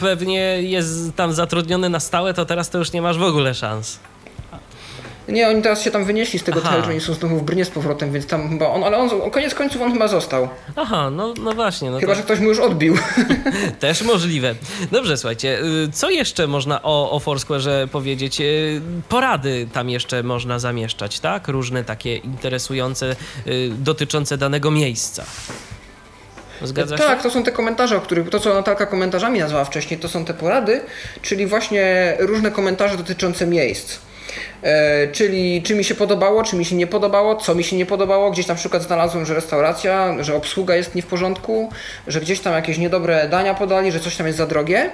pewnie 0.00 0.62
jest 0.62 1.16
tam 1.16 1.32
zatrudniony 1.32 1.88
na 1.88 2.00
stałe, 2.00 2.34
to 2.34 2.44
teraz 2.44 2.70
to 2.70 2.78
już 2.78 2.92
nie 2.92 3.02
masz 3.02 3.18
w 3.18 3.22
ogóle 3.22 3.54
szans. 3.54 3.98
Nie, 5.28 5.48
oni 5.48 5.62
teraz 5.62 5.82
się 5.82 5.90
tam 5.90 6.04
wynieśli 6.04 6.38
z 6.38 6.42
tego 6.42 6.60
że 6.60 6.90
oni 6.90 7.00
są 7.00 7.14
znowu 7.14 7.36
w 7.36 7.42
Brnie 7.42 7.64
z 7.64 7.70
powrotem, 7.70 8.12
więc 8.12 8.26
tam 8.26 8.50
chyba 8.50 8.68
on, 8.68 8.84
ale 8.84 8.98
on, 8.98 9.30
koniec 9.30 9.54
końców 9.54 9.82
on 9.82 9.92
chyba 9.92 10.08
został. 10.08 10.48
Aha, 10.76 11.10
no, 11.10 11.34
no 11.42 11.52
właśnie. 11.52 11.90
No 11.90 12.00
Chyba, 12.00 12.12
to 12.12 12.16
że 12.16 12.22
ktoś 12.22 12.40
mu 12.40 12.48
już 12.48 12.58
odbił. 12.58 12.96
Też 13.80 14.02
możliwe. 14.02 14.54
Dobrze, 14.92 15.16
słuchajcie, 15.16 15.60
y, 15.60 15.92
co 15.92 16.10
jeszcze 16.10 16.46
można 16.46 16.82
o, 16.82 17.10
o 17.10 17.18
Foursquare'ze 17.18 17.88
powiedzieć? 17.88 18.40
Y, 18.40 18.80
Porady 19.08 19.68
tam 19.72 19.90
jeszcze 19.90 20.22
można 20.22 20.58
zamieszczać, 20.58 21.20
tak? 21.20 21.48
Różne 21.48 21.84
takie 21.84 22.16
interesujące, 22.16 23.16
y, 23.46 23.70
dotyczące 23.78 24.38
danego 24.38 24.70
miejsca. 24.70 25.24
Zgadza 26.62 26.98
się? 26.98 27.04
Tak, 27.04 27.22
to 27.22 27.30
są 27.30 27.42
te 27.42 27.52
komentarze, 27.52 27.96
o 27.96 28.00
których, 28.00 28.30
to 28.30 28.40
co 28.40 28.54
Natalka 28.54 28.86
komentarzami 28.86 29.38
nazwała 29.38 29.64
wcześniej, 29.64 30.00
to 30.00 30.08
są 30.08 30.24
te 30.24 30.34
porady, 30.34 30.80
czyli 31.22 31.46
właśnie 31.46 32.16
różne 32.18 32.50
komentarze 32.50 32.96
dotyczące 32.96 33.46
miejsc. 33.46 34.07
E, 34.62 35.08
czyli 35.08 35.62
czy 35.62 35.74
mi 35.74 35.84
się 35.84 35.94
podobało, 35.94 36.42
czy 36.42 36.56
mi 36.56 36.64
się 36.64 36.76
nie 36.76 36.86
podobało, 36.86 37.36
co 37.36 37.54
mi 37.54 37.64
się 37.64 37.76
nie 37.76 37.86
podobało. 37.86 38.30
Gdzieś 38.30 38.46
na 38.46 38.54
przykład 38.54 38.82
znalazłem, 38.82 39.26
że 39.26 39.34
restauracja, 39.34 40.22
że 40.24 40.34
obsługa 40.34 40.76
jest 40.76 40.94
nie 40.94 41.02
w 41.02 41.06
porządku, 41.06 41.70
że 42.06 42.20
gdzieś 42.20 42.40
tam 42.40 42.52
jakieś 42.54 42.78
niedobre 42.78 43.28
dania 43.28 43.54
podali, 43.54 43.92
że 43.92 44.00
coś 44.00 44.16
tam 44.16 44.26
jest 44.26 44.38
za 44.38 44.46
drogie. 44.46 44.90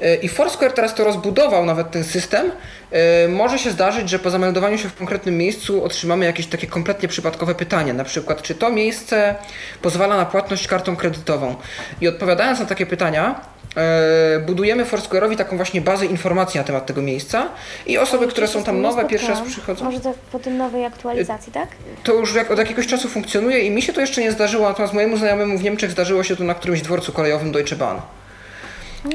E, 0.00 0.14
I 0.14 0.28
Foursquare 0.28 0.72
teraz 0.72 0.94
to 0.94 1.04
rozbudował 1.04 1.64
nawet 1.64 1.90
ten 1.90 2.04
system. 2.04 2.50
E, 2.90 3.28
Może 3.28 3.58
się 3.58 3.70
zdarzyć, 3.70 4.08
że 4.08 4.18
po 4.18 4.30
zameldowaniu 4.30 4.78
się 4.78 4.88
w 4.88 4.94
konkretnym 4.94 5.36
miejscu 5.38 5.84
otrzymamy 5.84 6.24
jakieś 6.24 6.46
takie 6.46 6.66
kompletnie 6.66 7.08
przypadkowe 7.08 7.54
pytanie, 7.54 7.92
na 7.94 8.04
przykład 8.04 8.42
czy 8.42 8.54
to 8.54 8.70
miejsce 8.70 9.34
pozwala 9.82 10.16
na 10.16 10.26
płatność 10.26 10.66
kartą 10.66 10.96
kredytową. 10.96 11.56
I 12.00 12.08
odpowiadając 12.08 12.60
na 12.60 12.66
takie 12.66 12.86
pytania, 12.86 13.40
budujemy 14.46 14.84
Foursquare'owi 14.84 15.36
taką 15.36 15.56
właśnie 15.56 15.80
bazę 15.80 16.06
informacji 16.06 16.58
na 16.58 16.64
temat 16.64 16.86
tego 16.86 17.02
miejsca 17.02 17.48
i 17.86 17.98
osoby, 17.98 18.26
które 18.26 18.48
są 18.48 18.64
tam 18.64 18.80
nowe, 18.80 19.04
pierwszy 19.04 19.28
raz 19.28 19.40
przychodzą, 19.40 19.84
Może 19.84 20.00
tak 20.00 20.14
po 20.14 20.38
tym 20.38 20.56
nowej 20.56 20.84
aktualizacji, 20.84 21.52
tak? 21.52 21.68
to 22.04 22.12
już 22.12 22.34
jak 22.34 22.50
od 22.50 22.58
jakiegoś 22.58 22.86
czasu 22.86 23.08
funkcjonuje 23.08 23.60
i 23.60 23.70
mi 23.70 23.82
się 23.82 23.92
to 23.92 24.00
jeszcze 24.00 24.20
nie 24.20 24.32
zdarzyło, 24.32 24.68
natomiast 24.68 24.94
mojemu 24.94 25.16
znajomemu 25.16 25.58
w 25.58 25.62
Niemczech 25.62 25.90
zdarzyło 25.90 26.24
się 26.24 26.36
to 26.36 26.44
na 26.44 26.54
którymś 26.54 26.82
dworcu 26.82 27.12
kolejowym 27.12 27.52
Deutsche 27.52 27.76
Bahn. 27.76 28.00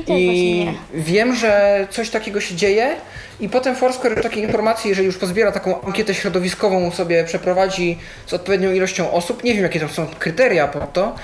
I 0.07 0.67
wiem, 0.93 1.35
że 1.35 1.87
coś 1.91 2.09
takiego 2.09 2.41
się 2.41 2.55
dzieje 2.55 2.95
i 3.39 3.49
potem 3.49 3.75
Foursquare 3.75 4.21
takie 4.21 4.41
informacje, 4.41 4.89
jeżeli 4.89 5.05
już 5.05 5.17
pozbiera 5.17 5.51
taką 5.51 5.81
ankietę 5.81 6.13
środowiskową, 6.13 6.91
sobie 6.91 7.23
przeprowadzi 7.23 7.97
z 8.25 8.33
odpowiednią 8.33 8.73
ilością 8.73 9.11
osób, 9.11 9.43
nie 9.43 9.53
wiem 9.53 9.63
jakie 9.63 9.79
tam 9.79 9.89
są 9.89 10.07
kryteria 10.19 10.67
pod 10.67 10.93
to, 10.93 11.15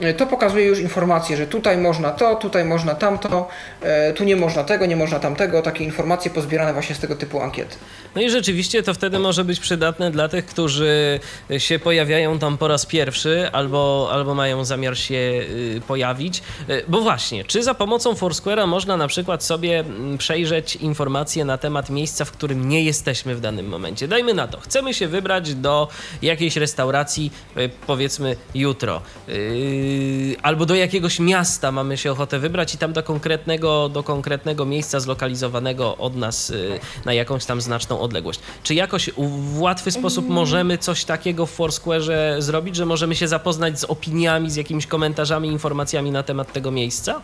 e, 0.00 0.14
to 0.14 0.26
pokazuje 0.26 0.66
już 0.66 0.78
informacje, 0.78 1.36
że 1.36 1.46
tutaj 1.46 1.78
można 1.78 2.10
to, 2.10 2.34
tutaj 2.34 2.64
można 2.64 2.94
tamto, 2.94 3.48
e, 3.82 4.12
tu 4.12 4.24
nie 4.24 4.36
można 4.36 4.64
tego, 4.64 4.86
nie 4.86 4.96
można 4.96 5.18
tamtego, 5.18 5.62
takie 5.62 5.84
informacje 5.84 6.30
pozbierane 6.30 6.72
właśnie 6.72 6.94
z 6.94 6.98
tego 6.98 7.16
typu 7.16 7.40
ankiet. 7.40 7.78
No 8.14 8.22
i 8.22 8.30
rzeczywiście 8.30 8.82
to 8.82 8.94
wtedy 8.94 9.18
może 9.18 9.44
być 9.44 9.60
przydatne 9.60 10.10
dla 10.10 10.28
tych, 10.28 10.46
którzy 10.46 11.20
się 11.58 11.78
pojawiają 11.78 12.38
tam 12.38 12.58
po 12.58 12.68
raz 12.68 12.86
pierwszy 12.86 13.48
albo, 13.52 14.08
albo 14.12 14.34
mają 14.34 14.64
zamiar 14.64 14.98
się 14.98 15.14
y, 15.14 15.80
pojawić. 15.86 16.42
Y, 16.70 16.84
Bo 16.88 17.00
właśnie, 17.00 17.44
czy 17.44 17.62
za 17.62 17.74
pomocą 17.74 18.12
Foursquare'a 18.12 18.66
można 18.66 18.96
na 18.96 19.08
przykład 19.08 19.44
sobie 19.44 19.80
mm, 19.80 20.18
przejrzeć 20.18 20.76
informacje 20.76 21.44
na 21.44 21.58
temat 21.62 21.90
miejsca, 21.90 22.24
w 22.24 22.32
którym 22.32 22.68
nie 22.68 22.82
jesteśmy 22.84 23.34
w 23.34 23.40
danym 23.40 23.66
momencie? 23.68 24.08
Dajmy 24.08 24.34
na 24.34 24.48
to, 24.48 24.60
chcemy 24.60 24.94
się 24.94 25.08
wybrać 25.08 25.54
do 25.54 25.88
jakiejś 26.22 26.56
restauracji, 26.56 27.32
y, 27.56 27.70
powiedzmy 27.86 28.36
jutro, 28.54 29.02
y, 29.28 30.36
albo 30.42 30.66
do 30.66 30.74
jakiegoś 30.74 31.20
miasta 31.20 31.72
mamy 31.72 31.96
się 31.96 32.12
ochotę 32.12 32.38
wybrać 32.38 32.74
i 32.74 32.78
tam 32.78 32.92
do 32.92 33.02
konkretnego, 33.02 33.88
do 33.88 34.02
konkretnego 34.02 34.64
miejsca 34.64 35.00
zlokalizowanego 35.00 35.96
od 35.96 36.16
nas 36.16 36.50
y, 36.50 36.80
na 37.04 37.12
jakąś 37.12 37.44
tam 37.44 37.60
znaczną 37.60 38.00
odległość. 38.00 38.40
Czy 38.62 38.74
jakoś 38.74 39.10
w 39.16 39.60
łatwy 39.60 39.90
sposób 39.90 40.28
możemy 40.28 40.78
coś 40.78 41.04
takiego 41.04 41.46
w 41.46 41.58
Foursquare'ze 41.58 42.40
zrobić, 42.40 42.76
że 42.76 42.86
możemy 42.86 43.14
się 43.16 43.28
zapoznać 43.28 43.80
z 43.80 43.84
opiniami, 43.84 44.50
z 44.50 44.56
jakimiś 44.56 44.86
komentarzami, 44.86 45.48
informacjami 45.48 46.10
na 46.10 46.22
temat 46.22 46.52
tego 46.52 46.70
miejsca? 46.70 47.20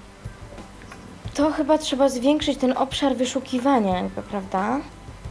To 1.35 1.53
chyba 1.53 1.79
trzeba 1.79 2.09
zwiększyć 2.09 2.59
ten 2.59 2.75
obszar 2.77 3.17
wyszukiwania, 3.17 3.97
jakby, 3.97 4.23
prawda? 4.23 4.79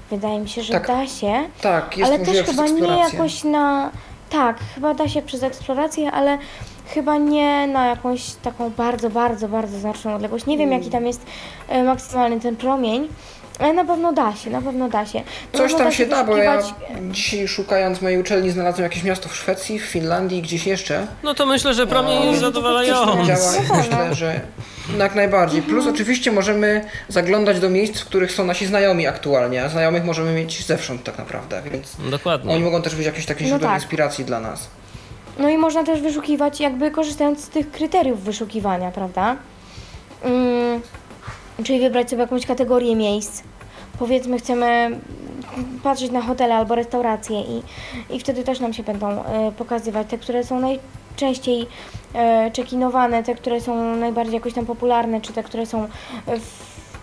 Wydaje 0.09 0.39
mi 0.39 0.49
się, 0.49 0.63
że 0.63 0.73
Tak. 0.73 0.87
da 0.87 1.07
się. 1.07 1.33
Tak, 1.61 1.97
jest 1.97 2.09
ale 2.11 2.19
możliwe 2.19 2.43
też 2.43 2.43
przez 2.43 2.55
chyba 2.55 2.67
nie 2.67 2.77
eksplorację. 2.77 3.17
jakoś 3.17 3.43
na. 3.43 3.91
Tak, 4.29 4.57
chyba 4.75 4.93
da 4.93 5.07
się 5.07 5.21
przez 5.21 5.43
eksplorację, 5.43 6.11
ale 6.11 6.37
chyba 6.93 7.17
nie 7.17 7.67
na 7.67 7.85
jakąś 7.87 8.31
taką 8.33 8.69
bardzo, 8.69 9.09
bardzo, 9.09 9.47
bardzo 9.47 9.79
znaczną 9.79 10.15
odległość. 10.15 10.45
Nie 10.45 10.57
wiem, 10.57 10.71
jaki 10.71 10.89
tam 10.89 11.05
jest 11.05 11.25
e, 11.69 11.83
maksymalny 11.83 12.39
ten 12.39 12.55
promień, 12.55 13.07
ale 13.59 13.73
na 13.73 13.85
pewno 13.85 14.13
da 14.13 14.35
się, 14.35 14.49
na 14.49 14.61
pewno 14.61 14.89
da 14.89 15.05
się. 15.05 15.19
Na 15.53 15.59
Coś 15.59 15.73
tam 15.75 15.91
się 15.91 16.05
da, 16.05 16.23
bo 16.23 16.37
ja 16.37 16.61
dzisiaj 17.11 17.47
szukając 17.47 18.01
mojej 18.01 18.19
uczelni 18.19 18.51
znalazłem 18.51 18.83
jakieś 18.83 19.03
miasto 19.03 19.29
w 19.29 19.35
Szwecji, 19.35 19.79
w 19.79 19.83
Finlandii, 19.85 20.41
gdzieś 20.41 20.67
jeszcze. 20.67 21.07
No 21.23 21.33
to 21.33 21.45
myślę, 21.45 21.73
że 21.73 21.87
promień 21.87 22.17
jest 22.19 22.31
Też 22.31 22.39
zadowalający. 22.39 23.25
działa 23.27 23.55
i 23.55 23.67
No 23.69 23.75
myślę, 23.77 24.15
że 24.15 24.41
jak 24.97 25.15
najbardziej. 25.15 25.61
Plus 25.61 25.77
Mhm. 25.77 25.95
oczywiście 25.95 26.31
możemy 26.31 26.85
zaglądać 27.07 27.59
do 27.59 27.69
miejsc, 27.69 27.99
w 28.01 28.05
których 28.05 28.31
są 28.31 28.45
nasi 28.45 28.65
znajomi 28.65 29.07
aktualnie, 29.07 29.63
a 29.63 29.69
znajomych 29.69 30.03
możemy 30.05 30.33
mieć 30.33 30.65
zewsząd 30.65 31.03
tak 31.03 31.17
naprawdę, 31.17 31.61
więc 31.71 31.95
oni 32.01 32.11
Dokładnie. 32.11 32.59
mogą 32.59 32.81
też 32.81 32.95
być 32.95 33.05
jakieś 33.05 33.25
takie 33.25 33.43
No 33.43 33.49
źródłem 33.49 33.71
tak. 33.71 33.81
inspiracji 33.81 34.25
dla 34.25 34.39
nas. 34.39 34.67
No 35.39 35.49
i 35.49 35.57
można 35.57 35.83
też 35.83 36.01
wyszukiwać, 36.01 36.59
jakby 36.59 36.91
korzystając 36.91 37.43
z 37.43 37.49
tych 37.49 37.71
kryteriów 37.71 38.23
wyszukiwania, 38.23 38.91
prawda? 38.91 39.35
Mm, 40.23 40.81
czyli 41.63 41.79
wybrać 41.79 42.09
sobie 42.09 42.21
jakąś 42.21 42.45
kategorię 42.45 42.95
miejsc. 42.95 43.43
Powiedzmy, 43.99 44.37
chcemy 44.37 44.99
patrzeć 45.83 46.11
na 46.11 46.21
hotele 46.21 46.55
albo 46.55 46.75
restauracje 46.75 47.41
i, 47.41 47.63
i 48.09 48.19
wtedy 48.19 48.43
też 48.43 48.59
nam 48.59 48.73
się 48.73 48.83
będą 48.83 49.23
e, 49.23 49.51
pokazywać 49.51 50.07
te, 50.07 50.17
które 50.17 50.43
są 50.43 50.59
najczęściej 50.59 51.67
e, 52.13 52.51
czekinowane, 52.51 53.23
te, 53.23 53.35
które 53.35 53.61
są 53.61 53.95
najbardziej 53.95 54.33
jakoś 54.33 54.53
tam 54.53 54.65
popularne, 54.65 55.21
czy 55.21 55.33
te, 55.33 55.43
które 55.43 55.65
są 55.65 55.83
e, 55.83 55.87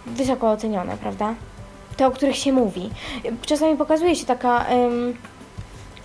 wysoko 0.07 0.51
ocenione, 0.51 0.97
prawda? 0.97 1.35
Te, 1.97 2.07
o 2.07 2.11
których 2.11 2.37
się 2.37 2.53
mówi. 2.53 2.91
Czasami 3.47 3.77
pokazuje 3.77 4.17
się 4.17 4.27
taka... 4.27 4.67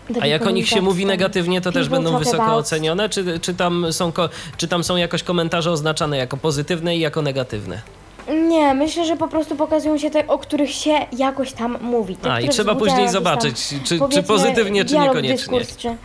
taki 0.07 0.21
A 0.21 0.27
jak 0.27 0.47
o 0.47 0.51
nich 0.51 0.67
się 0.67 0.81
mówi 0.81 1.05
negatywnie, 1.05 1.61
to 1.61 1.71
też 1.71 1.89
będą 1.89 2.17
wysoko 2.17 2.55
ocenione? 2.55 3.09
Czy, 3.09 3.39
czy, 3.39 3.53
tam 3.53 3.93
są, 3.93 4.11
czy 4.57 4.67
tam 4.67 4.83
są 4.83 4.95
jakoś 4.95 5.23
komentarze 5.23 5.71
oznaczane 5.71 6.17
jako 6.17 6.37
pozytywne 6.37 6.97
i 6.97 6.99
jako 6.99 7.21
negatywne? 7.21 7.81
Nie, 8.47 8.73
myślę, 8.73 9.05
że 9.05 9.17
po 9.17 9.27
prostu 9.27 9.55
pokazują 9.55 9.97
się 9.97 10.09
te, 10.09 10.27
o 10.27 10.37
których 10.37 10.71
się 10.71 10.91
jakoś 11.17 11.53
tam 11.53 11.77
mówi. 11.81 12.15
Te, 12.15 12.31
A 12.31 12.41
i 12.41 12.49
trzeba 12.49 12.75
później 12.75 12.99
jakiś 12.99 13.13
tam, 13.13 13.23
zobaczyć, 13.23 13.73
czy, 13.83 13.99
czy 14.09 14.23
pozytywnie, 14.23 14.85
czy 14.85 14.89
dialog, 14.89 15.07
niekoniecznie. 15.15 15.59
Dyskurs, 15.59 15.77
czy... 15.77 15.95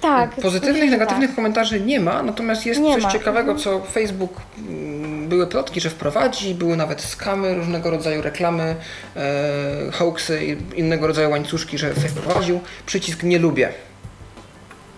Tak. 0.00 0.30
Pozytywnych, 0.30 0.84
że 0.84 0.90
negatywnych 0.90 1.28
Tak. 1.28 1.36
komentarzy 1.36 1.80
nie 1.80 2.00
ma, 2.00 2.22
natomiast 2.22 2.66
jest 2.66 2.80
Nie 2.80 2.94
coś 2.94 3.02
ma. 3.02 3.08
Mhm. 3.08 3.18
ciekawego, 3.18 3.54
co 3.54 3.80
Facebook 3.80 4.32
mm, 4.58 5.28
były 5.28 5.46
plotki, 5.46 5.80
że 5.80 5.90
wprowadzi, 5.90 6.54
były 6.54 6.76
nawet 6.76 7.00
skamy, 7.00 7.54
różnego 7.54 7.90
rodzaju 7.90 8.22
reklamy, 8.22 8.76
e, 9.16 9.92
hoaxy 9.92 10.44
i 10.44 10.78
innego 10.80 11.06
rodzaju 11.06 11.30
łańcuszki, 11.30 11.78
że 11.78 11.94
wprowadził 11.94 12.60
przycisk 12.86 13.22
nie 13.22 13.38
lubię. 13.38 13.72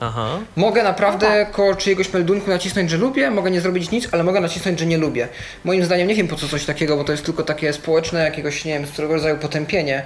Aha. 0.02 0.38
Mogę 0.56 0.82
naprawdę 0.82 1.26
No 1.28 1.44
tak. 1.44 1.50
koło 1.50 1.74
czyjegoś 1.74 2.12
meldunku 2.12 2.50
nacisnąć, 2.50 2.90
że 2.90 2.96
lubię, 2.96 3.30
mogę 3.30 3.50
nie 3.50 3.60
zrobić 3.60 3.90
nic, 3.90 4.08
ale 4.12 4.24
mogę 4.24 4.40
nacisnąć, 4.40 4.78
że 4.78 4.86
nie 4.86 4.98
lubię. 4.98 5.28
Moim 5.64 5.84
zdaniem 5.84 6.08
nie 6.08 6.14
wiem 6.14 6.28
po 6.28 6.36
co 6.36 6.48
coś 6.48 6.64
takiego, 6.64 6.96
bo 6.96 7.04
to 7.04 7.12
jest 7.12 7.24
tylko 7.24 7.42
takie 7.42 7.72
społeczne 7.72 8.24
jakiegoś, 8.24 8.64
nie 8.64 8.72
wiem, 8.72 8.86
z 8.86 8.90
którego 8.90 9.14
rodzaju 9.14 9.36
potępienie 9.38 10.02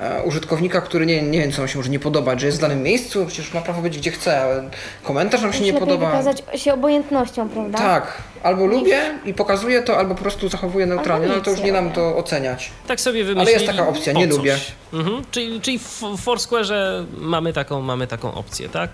e, 0.00 0.22
użytkownika, 0.22 0.80
który 0.80 1.06
nie, 1.06 1.22
nie 1.22 1.38
wiem 1.38 1.52
co 1.52 1.62
mu 1.62 1.68
się 1.68 1.78
może 1.78 1.90
nie 1.90 1.98
podobać, 1.98 2.40
że 2.40 2.46
jest 2.46 2.58
w 2.58 2.60
danym 2.60 2.82
miejscu, 2.82 3.26
przecież 3.26 3.54
ma 3.54 3.60
prawo 3.60 3.82
być 3.82 3.98
gdzie 3.98 4.10
chce, 4.10 4.40
ale 4.42 4.70
komentarz 5.02 5.42
nam 5.42 5.52
się 5.52 5.60
nie 5.64 5.72
podoba. 5.72 6.06
wykazać 6.06 6.42
się 6.54 6.74
obojętnością, 6.74 7.48
prawda? 7.48 7.78
Tak, 7.78 8.12
albo 8.42 8.66
lubię 8.66 9.00
i 9.24 9.34
pokazuję 9.34 9.82
to, 9.82 9.98
albo 9.98 10.14
po 10.14 10.22
prostu 10.22 10.48
zachowuję 10.48 10.86
neutralnie, 10.86 11.26
no 11.26 11.32
ale 11.32 11.42
to 11.42 11.50
już 11.50 11.60
nie 11.60 11.72
nam 11.72 11.92
to 11.92 12.16
oceniać. 12.16 12.70
Tak 12.86 13.00
sobie 13.00 13.24
wymyślili. 13.24 13.52
jest 13.52 13.66
taka 13.76 13.88
opcja, 13.88 14.12
nie 14.12 14.26
lubię. 14.26 14.56
Mhm. 14.92 15.22
Czyli, 15.30 15.60
czyli 15.60 15.78
w 15.78 16.00
Foursquare'ze 16.24 17.04
mamy 17.18 17.52
taką, 17.52 17.80
mamy 17.80 18.06
taką 18.06 18.34
opcję, 18.34 18.68
tak? 18.68 18.90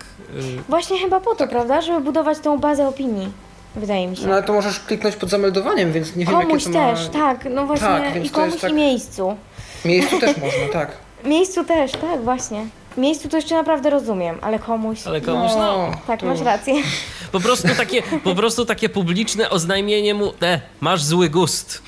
Właśnie 0.69 0.99
chyba 0.99 1.21
po 1.21 1.35
to, 1.35 1.49
prawda? 1.49 1.81
Żeby 1.81 2.01
budować 2.01 2.39
tą 2.39 2.59
bazę 2.59 2.89
opinii, 2.89 3.29
wydaje 3.77 4.07
mi 4.07 4.17
się. 4.17 4.27
No 4.27 4.33
ale 4.33 4.43
to 4.43 4.53
możesz 4.53 4.81
kliknąć 4.81 5.17
pod 5.17 5.31
zameldowaniem, 5.31 5.93
więc 5.93 6.17
nie 6.17 6.27
wiem 6.27 6.35
Komuś 6.35 6.53
jakie 6.53 6.65
to 6.65 6.71
ma... 6.71 6.95
też, 6.97 7.09
tak, 7.09 7.45
no 7.51 7.67
właśnie 7.67 7.87
Tak, 7.87 8.25
i 8.25 8.31
komuś 8.31 8.61
tak- 8.61 8.71
i 8.71 8.75
miejscu. 8.75 9.37
Miejscu 9.85 10.21
też 10.21 10.37
można, 10.37 10.69
tak. 10.73 10.91
Miejscu 11.25 11.65
też, 11.65 11.93
tak, 11.93 12.25
właśnie. 12.25 12.67
Miejscu 12.97 13.29
to 13.29 13.37
jeszcze 13.37 13.55
naprawdę 13.55 13.91
rozumiem, 13.91 14.39
ale 14.43 14.59
komuś. 14.59 15.07
Ale 15.07 15.21
komuś, 15.21 15.51
no, 15.57 15.91
Tak, 16.07 16.21
to 16.21 16.27
masz 16.27 16.41
rację. 16.41 16.75
po 17.33 17.41
prostu 17.41 17.69
takie, 17.77 18.03
po 18.03 18.35
prostu 18.35 18.65
takie 18.65 18.89
publiczne 18.89 19.51
oznajmienie 19.51 20.15
mu, 20.15 20.33
e, 20.43 20.61
masz 20.81 21.05
zły 21.05 21.29
gust. 21.31 21.83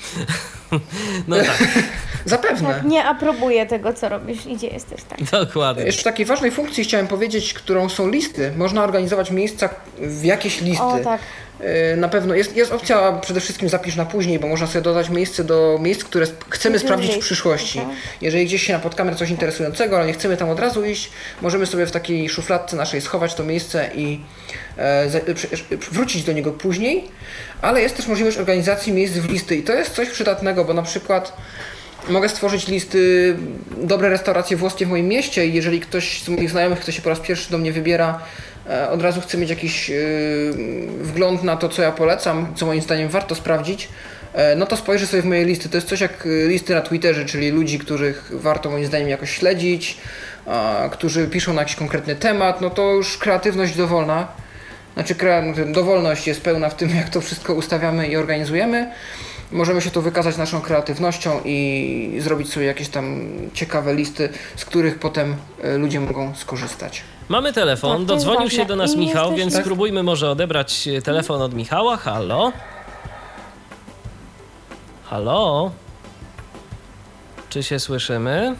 No 1.27 1.35
tak, 1.35 1.57
Zapewne. 2.25 2.73
Tak, 2.73 2.83
nie 2.83 3.03
aprobuję 3.03 3.65
tego, 3.65 3.93
co 3.93 4.09
robisz 4.09 4.45
i 4.45 4.55
gdzie 4.55 4.67
jesteś, 4.67 5.03
tak. 5.03 5.23
dokładnie. 5.45 5.83
Jeszcze 5.83 6.03
takiej 6.03 6.25
ważnej 6.25 6.51
funkcji 6.51 6.83
chciałem 6.83 7.07
powiedzieć, 7.07 7.53
którą 7.53 7.89
są 7.89 8.09
listy. 8.09 8.51
Można 8.57 8.83
organizować 8.83 9.31
miejsca 9.31 9.69
w 9.99 10.23
jakieś 10.23 10.61
listy. 10.61 10.83
O 10.83 10.99
tak, 11.03 11.21
Yy, 11.59 11.97
Na 11.97 12.09
pewno 12.09 12.35
jest, 12.35 12.55
jest 12.55 12.71
opcja 12.71 13.11
przede 13.11 13.39
wszystkim 13.39 13.69
zapisz 13.69 13.95
na 13.95 14.05
później, 14.05 14.39
bo 14.39 14.47
można 14.47 14.67
sobie 14.67 14.81
dodać 14.81 15.09
miejsce 15.09 15.43
do 15.43 15.79
miejsc, 15.81 16.03
które 16.03 16.27
chcemy 16.49 16.79
sprawdzić 16.79 17.15
w 17.15 17.19
przyszłości. 17.19 17.79
okej. 17.79 17.95
Jeżeli 18.21 18.45
gdzieś 18.45 18.63
się 18.63 18.73
napotkamy 18.73 19.11
na 19.11 19.17
coś 19.17 19.29
interesującego, 19.29 19.97
ale 19.97 20.07
nie 20.07 20.13
chcemy 20.13 20.37
tam 20.37 20.49
od 20.49 20.59
razu 20.59 20.85
iść, 20.85 21.11
możemy 21.41 21.65
sobie 21.65 21.85
w 21.85 21.91
takiej 21.91 22.29
szufladce 22.29 22.75
naszej 22.75 23.01
schować 23.01 23.33
to 23.33 23.43
miejsce 23.43 23.89
i 23.95 24.19
e, 24.77 25.05
wrócić 25.91 26.23
do 26.23 26.31
niego 26.31 26.51
później, 26.51 27.07
ale 27.61 27.81
jest 27.81 27.97
też 27.97 28.07
możliwość 28.07 28.37
organizacji 28.37 28.93
miejsc 28.93 29.13
w 29.13 29.29
listy 29.31 29.55
i 29.55 29.63
to 29.63 29.73
jest 29.73 29.95
coś 29.95 30.09
przydatnego, 30.09 30.65
bo 30.65 30.73
na 30.73 30.83
przykład 30.83 31.33
Mogę 32.09 32.29
stworzyć 32.29 32.67
listy 32.67 33.35
dobre 33.77 34.09
restauracje 34.09 34.57
włoskie 34.57 34.85
w 34.85 34.89
moim 34.89 35.07
mieście 35.07 35.47
i 35.47 35.53
jeżeli 35.53 35.79
ktoś 35.79 36.21
z 36.21 36.29
moich 36.29 36.49
znajomych, 36.49 36.79
kto 36.79 36.91
się 36.91 37.01
po 37.01 37.09
raz 37.09 37.19
pierwszy 37.19 37.51
do 37.51 37.57
mnie 37.57 37.71
wybiera, 37.71 38.19
e, 38.69 38.89
od 38.89 39.01
razu 39.01 39.21
chce 39.21 39.37
mieć 39.37 39.49
jakiś 39.49 39.89
e, 39.89 39.93
wgląd 41.01 41.43
na 41.43 41.57
to, 41.57 41.69
co 41.69 41.81
ja 41.81 41.91
polecam, 41.91 42.53
co 42.55 42.65
moim 42.65 42.81
zdaniem 42.81 43.09
warto 43.09 43.35
sprawdzić, 43.35 43.89
e, 44.33 44.55
no 44.55 44.65
to 44.65 44.77
spojrzy 44.77 45.07
sobie 45.07 45.21
w 45.21 45.25
moje 45.25 45.45
listy. 45.45 45.69
To 45.69 45.77
jest 45.77 45.87
coś 45.87 46.01
jak 46.01 46.25
e, 46.25 46.47
listy 46.47 46.75
na 46.75 46.81
Twitterze, 46.81 47.25
czyli 47.25 47.51
ludzi, 47.51 47.79
których 47.79 48.31
warto 48.33 48.69
moim 48.69 48.85
zdaniem 48.85 49.09
jakoś 49.09 49.31
śledzić, 49.31 49.97
którzy 50.91 51.27
piszą 51.27 51.53
na 51.53 51.61
jakiś 51.61 51.75
konkretny 51.75 52.15
temat, 52.15 52.61
no 52.61 52.69
to 52.69 52.91
już 52.91 53.17
kreatywność 53.17 53.75
dowolna. 53.75 54.27
Znaczy, 54.93 55.15
dowolność 55.65 56.27
jest 56.27 56.41
pełna 56.41 56.69
w 56.69 56.75
tym, 56.75 56.89
jak 56.95 57.09
to 57.09 57.21
wszystko 57.21 57.53
ustawiamy 57.53 58.07
i 58.07 58.15
organizujemy. 58.15 58.91
Możemy 59.51 59.81
się 59.81 59.91
tu 59.91 60.01
wykazać 60.01 60.37
naszą 60.37 60.61
kreatywnością 60.61 61.41
i 61.45 62.17
zrobić 62.19 62.53
sobie 62.53 62.65
jakieś 62.65 62.89
tam 62.89 63.19
ciekawe 63.53 63.93
listy, 63.95 64.29
z 64.55 64.65
których 64.65 64.99
potem 64.99 65.35
e, 65.63 65.77
ludzie 65.77 65.99
mogą 65.99 66.35
skorzystać. 66.35 67.01
Mamy 67.29 67.53
telefon, 67.53 67.97
Tak, 67.97 68.05
dodzwonił 68.05 68.49
się 68.49 68.65
do 68.65 68.75
nas 68.75 68.93
I 68.93 68.97
Michał, 68.97 69.35
więc 69.35 69.53
Tak. 69.53 69.61
spróbujmy 69.63 70.03
może 70.03 70.29
odebrać 70.31 70.87
e, 70.87 71.01
telefon 71.01 71.41
od 71.41 71.53
Michała. 71.53 71.97
Halo? 71.97 72.51
Halo? 75.05 75.71
Czy 77.49 77.63
się 77.63 77.79
słyszymy? 77.79 78.55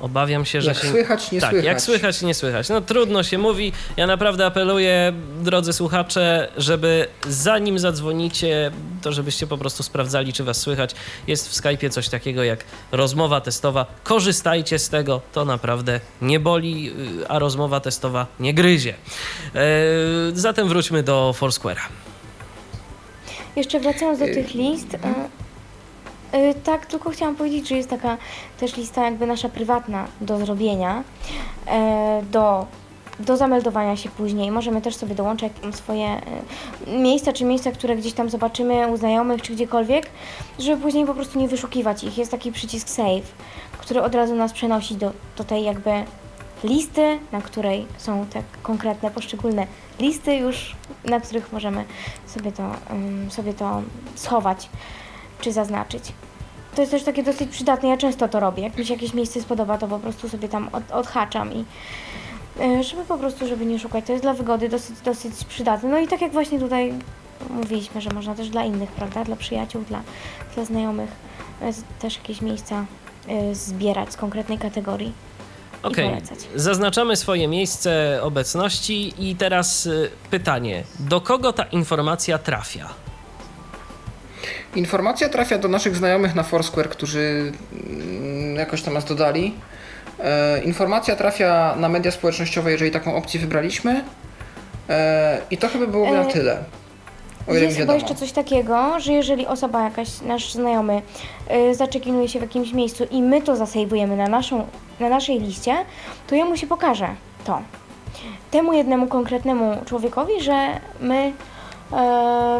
Obawiam 0.00 0.44
się, 0.44 0.62
że 0.62 0.68
Jak 0.70 0.78
się... 0.82 0.88
słychać, 0.90 1.32
nie 1.32 1.40
tak, 1.40 1.50
słychać. 1.50 1.66
jak 1.66 1.80
słychać, 1.80 2.22
nie 2.22 2.34
słychać. 2.34 2.68
No 2.68 2.80
trudno 2.80 3.22
się 3.22 3.38
mówi. 3.38 3.72
Ja 3.96 4.06
naprawdę 4.06 4.46
apeluję, 4.46 5.12
drodzy 5.42 5.72
słuchacze, 5.72 6.48
żeby 6.56 7.06
zanim 7.28 7.78
zadzwonicie, 7.78 8.70
to 9.02 9.12
żebyście 9.12 9.46
po 9.46 9.58
prostu 9.58 9.82
sprawdzali, 9.82 10.32
czy 10.32 10.44
was 10.44 10.56
słychać. 10.60 10.94
Jest 11.26 11.48
w 11.48 11.62
Skype'ie 11.62 11.90
coś 11.90 12.08
takiego 12.08 12.44
jak 12.44 12.64
rozmowa 12.92 13.40
testowa. 13.40 13.86
Korzystajcie 14.04 14.78
z 14.78 14.88
tego, 14.88 15.20
to 15.32 15.44
naprawdę 15.44 16.00
nie 16.22 16.40
boli, 16.40 16.92
a 17.28 17.38
rozmowa 17.38 17.80
testowa 17.80 18.26
nie 18.40 18.54
gryzie. 18.54 18.94
E, 19.54 19.60
zatem 20.34 20.68
wróćmy 20.68 21.02
do 21.02 21.34
Foursquare'a. 21.40 21.88
Jeszcze 23.56 23.80
wracając 23.80 24.18
do 24.18 24.24
Y, 24.24 24.34
tych 24.34 24.54
list, 24.54 24.94
y, 24.94 24.98
y, 26.34 26.54
tak, 26.64 26.86
tylko 26.86 27.10
chciałam 27.10 27.36
powiedzieć, 27.36 27.68
że 27.68 27.76
jest 27.76 27.90
taka 27.90 28.16
też 28.60 28.76
lista 28.76 29.04
jakby 29.04 29.26
nasza 29.26 29.48
prywatna 29.48 30.06
do 30.20 30.38
zrobienia, 30.38 31.04
e, 31.66 32.22
do, 32.30 32.66
do 33.20 33.36
zameldowania 33.36 33.96
się 33.96 34.08
później. 34.08 34.50
Możemy 34.50 34.80
też 34.80 34.96
sobie 34.96 35.14
dołączać 35.14 35.52
swoje 35.72 36.20
y, 36.86 36.98
miejsca, 36.98 37.32
czy 37.32 37.44
miejsca, 37.44 37.72
które 37.72 37.96
gdzieś 37.96 38.12
tam 38.12 38.30
zobaczymy 38.30 38.88
u 38.88 38.96
znajomych, 38.96 39.42
czy 39.42 39.52
gdziekolwiek, 39.52 40.10
żeby 40.58 40.82
później 40.82 41.06
po 41.06 41.14
prostu 41.14 41.38
nie 41.38 41.48
wyszukiwać 41.48 42.04
ich. 42.04 42.18
Jest 42.18 42.30
taki 42.30 42.52
przycisk 42.52 42.88
save, 42.88 43.34
który 43.78 44.02
od 44.02 44.14
razu 44.14 44.34
nas 44.34 44.52
przenosi 44.52 44.94
do, 44.94 45.12
do 45.36 45.44
tej 45.44 45.64
jakby 45.64 45.90
listy, 46.64 47.18
na 47.32 47.40
której 47.40 47.86
są 47.98 48.26
te 48.26 48.42
konkretne, 48.62 49.10
poszczególne 49.10 49.66
listy 50.00 50.36
już, 50.36 50.76
na 51.04 51.20
których 51.20 51.52
możemy 51.52 51.84
sobie 52.26 52.52
to, 52.52 52.70
sobie 53.28 53.54
to 53.54 53.82
schować 54.14 54.68
czy 55.42 55.52
zaznaczyć. 55.52 56.04
To 56.74 56.80
jest 56.80 56.90
też 56.90 57.02
takie 57.02 57.22
dosyć 57.22 57.50
przydatne, 57.50 57.88
ja 57.88 57.96
często 57.96 58.28
to 58.28 58.40
robię. 58.40 58.62
Jak 58.62 58.78
mi 58.78 58.86
się 58.86 58.94
jakieś 58.94 59.14
miejsce 59.14 59.40
spodoba, 59.42 59.78
to 59.78 59.88
po 59.88 59.98
prostu 59.98 60.28
sobie 60.28 60.48
tam 60.48 60.68
od, 60.72 60.90
odhaczam 60.90 61.52
i 61.52 61.64
y, 62.62 62.82
żeby 62.82 63.04
po 63.04 63.18
prostu, 63.18 63.46
żeby 63.48 63.66
nie 63.66 63.78
szukać. 63.78 64.04
To 64.06 64.12
jest 64.12 64.24
dla 64.24 64.34
wygody 64.34 64.68
dosyć, 64.68 65.00
dosyć 65.04 65.44
przydatne. 65.48 65.88
No 65.88 65.98
i 65.98 66.08
tak 66.08 66.20
jak 66.20 66.32
właśnie 66.32 66.58
tutaj 66.60 66.94
mówiliśmy, 67.50 68.00
że 68.00 68.10
można 68.10 68.34
też 68.34 68.48
dla 68.48 68.64
innych, 68.64 68.90
prawda? 68.90 69.24
Dla 69.24 69.36
przyjaciół, 69.36 69.82
dla, 69.88 70.00
dla 70.54 70.64
znajomych 70.64 71.10
z- 71.72 71.82
też 72.02 72.16
jakieś 72.16 72.40
miejsca 72.40 72.84
y, 73.50 73.54
zbierać 73.54 74.12
z 74.12 74.16
konkretnej 74.16 74.58
kategorii. 74.58 75.12
Okej, 75.82 76.08
polecać. 76.08 76.38
zaznaczamy 76.54 77.16
swoje 77.16 77.48
miejsce 77.48 78.18
obecności 78.22 79.14
i 79.30 79.36
teraz 79.36 79.88
pytanie, 80.30 80.84
do 81.00 81.20
kogo 81.20 81.52
ta 81.52 81.62
informacja 81.64 82.38
trafia? 82.38 82.88
Informacja 84.76 85.28
trafia 85.28 85.58
do 85.58 85.68
naszych 85.68 85.96
znajomych 85.96 86.34
na 86.34 86.42
Foursquare, 86.42 86.88
którzy 86.88 87.52
mm, 87.72 88.56
jakoś 88.56 88.82
tam 88.82 88.94
nas 88.94 89.04
dodali. 89.04 89.54
E, 90.20 90.62
informacja 90.62 91.16
trafia 91.16 91.74
na 91.76 91.88
media 91.88 92.10
społecznościowe, 92.10 92.72
jeżeli 92.72 92.90
taką 92.90 93.16
opcję 93.16 93.40
wybraliśmy. 93.40 94.04
E, 94.88 95.38
I 95.50 95.58
to 95.58 95.68
chyba 95.68 95.86
byłoby 95.86 96.12
na 96.12 96.22
E, 96.22 96.26
tyle. 96.26 96.58
O 97.48 97.52
ile 97.54 97.64
Jest 97.64 97.76
chyba 97.76 97.94
jeszcze 97.94 98.14
coś 98.14 98.32
takiego, 98.32 99.00
że 99.00 99.12
jeżeli 99.12 99.46
osoba 99.46 99.82
jakaś, 99.82 100.20
nasz 100.20 100.52
znajomy, 100.52 101.02
zaczekinuje 101.72 102.28
się 102.28 102.38
w 102.38 102.42
jakimś 102.42 102.72
miejscu 102.72 103.04
i 103.10 103.22
my 103.22 103.42
to 103.42 103.56
zasejwujemy 103.56 104.16
na, 104.16 104.26
naszą, 104.26 104.66
na 105.00 105.08
naszej 105.08 105.40
liście, 105.40 105.76
to 106.26 106.34
jemu 106.34 106.56
się 106.56 106.66
pokaże 106.66 107.08
to. 107.44 107.62
Temu 108.50 108.72
jednemu 108.72 109.06
konkretnemu 109.06 109.76
człowiekowi, 109.86 110.40
że 110.40 110.80
my 111.00 111.32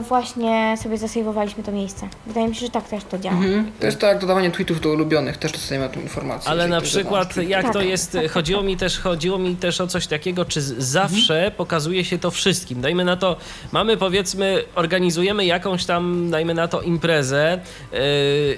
właśnie 0.09 0.75
sobie 0.83 0.99
zasejwowaliśmy 0.99 1.62
to 1.62 1.73
miejsce. 1.73 2.09
Wydaje 2.27 2.49
mi 2.49 2.55
się, 2.55 2.66
że 2.66 2.73
tak 2.73 2.88
też 2.88 3.05
to 3.05 3.18
działa. 3.18 3.37
Mhm. 3.37 3.73
To 3.81 3.87
jest 3.87 3.99
tak 3.99 4.11
jak 4.11 4.21
dodawanie 4.21 4.51
tweetów 4.51 4.81
do 4.81 4.88
ulubionych, 4.90 5.37
też 5.37 5.53
dostajemy 5.53 5.88
tę 5.88 6.01
informację. 6.01 6.51
Ale 6.51 6.68
na 6.68 6.81
przykład 6.81 7.37
jak 7.37 7.66
to 7.66 7.73
Tak, 7.73 7.87
jest, 7.87 8.12
tak, 8.12 8.23
tak, 8.23 8.31
chodziło 8.31 8.62
mi 8.62 8.77
też, 8.77 8.99
chodziło 8.99 9.38
mi 9.38 9.57
też 9.57 9.81
o 9.81 9.87
coś 9.87 10.07
takiego, 10.07 10.45
czy 10.45 10.62
zawsze 10.62 11.53
pokazuje 11.57 12.05
się 12.05 12.18
to 12.18 12.31
wszystkim. 12.31 12.81
Dajmy 12.81 13.05
na 13.05 13.16
to, 13.16 13.37
mamy 13.73 13.97
powiedzmy, 13.97 14.64
organizujemy 14.75 15.45
jakąś 15.47 15.85
tam, 15.85 16.31
dajmy 16.31 16.55
na 16.55 16.68
to 16.68 16.81
imprezę, 16.81 17.61
yy, 17.92 17.99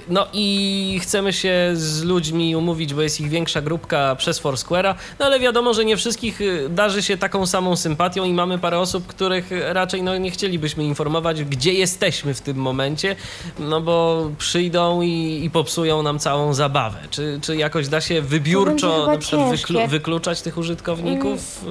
no 0.09 0.27
i 0.33 0.99
chcemy 1.03 1.33
się 1.33 1.71
z 1.73 2.03
ludźmi 2.03 2.55
umówić, 2.55 2.93
bo 2.93 3.01
jest 3.01 3.21
ich 3.21 3.29
większa 3.29 3.61
grupka 3.61 4.15
przez 4.15 4.43
Foursquare'a, 4.43 4.95
no 5.19 5.25
ale 5.25 5.39
wiadomo, 5.39 5.73
że 5.73 5.85
nie 5.85 5.97
wszystkich 5.97 6.39
darzy 6.69 7.03
się 7.03 7.17
taką 7.17 7.45
samą 7.45 7.75
sympatią 7.75 8.23
i 8.23 8.33
mamy 8.33 8.59
parę 8.59 8.79
osób, 8.79 9.07
których 9.07 9.49
raczej 9.71 10.03
no, 10.03 10.17
nie 10.17 10.31
chcielibyśmy 10.65 10.83
informować, 10.83 11.43
gdzie 11.43 11.73
jesteśmy 11.73 12.33
w 12.33 12.41
tym 12.41 12.57
momencie, 12.57 13.15
no 13.59 13.81
bo 13.81 14.27
przyjdą 14.37 15.01
i, 15.01 15.41
i 15.43 15.49
popsują 15.49 16.03
nam 16.03 16.19
całą 16.19 16.53
zabawę. 16.53 16.97
Czy, 17.09 17.39
czy 17.41 17.55
jakoś 17.55 17.87
da 17.87 18.01
się 18.01 18.21
wybiórczo 18.21 18.99
chyba 19.01 19.11
na 19.11 19.17
przykład 19.17 19.49
wyklu, 19.49 19.79
wykluczać 19.87 20.41
tych 20.41 20.57
użytkowników? 20.57 21.63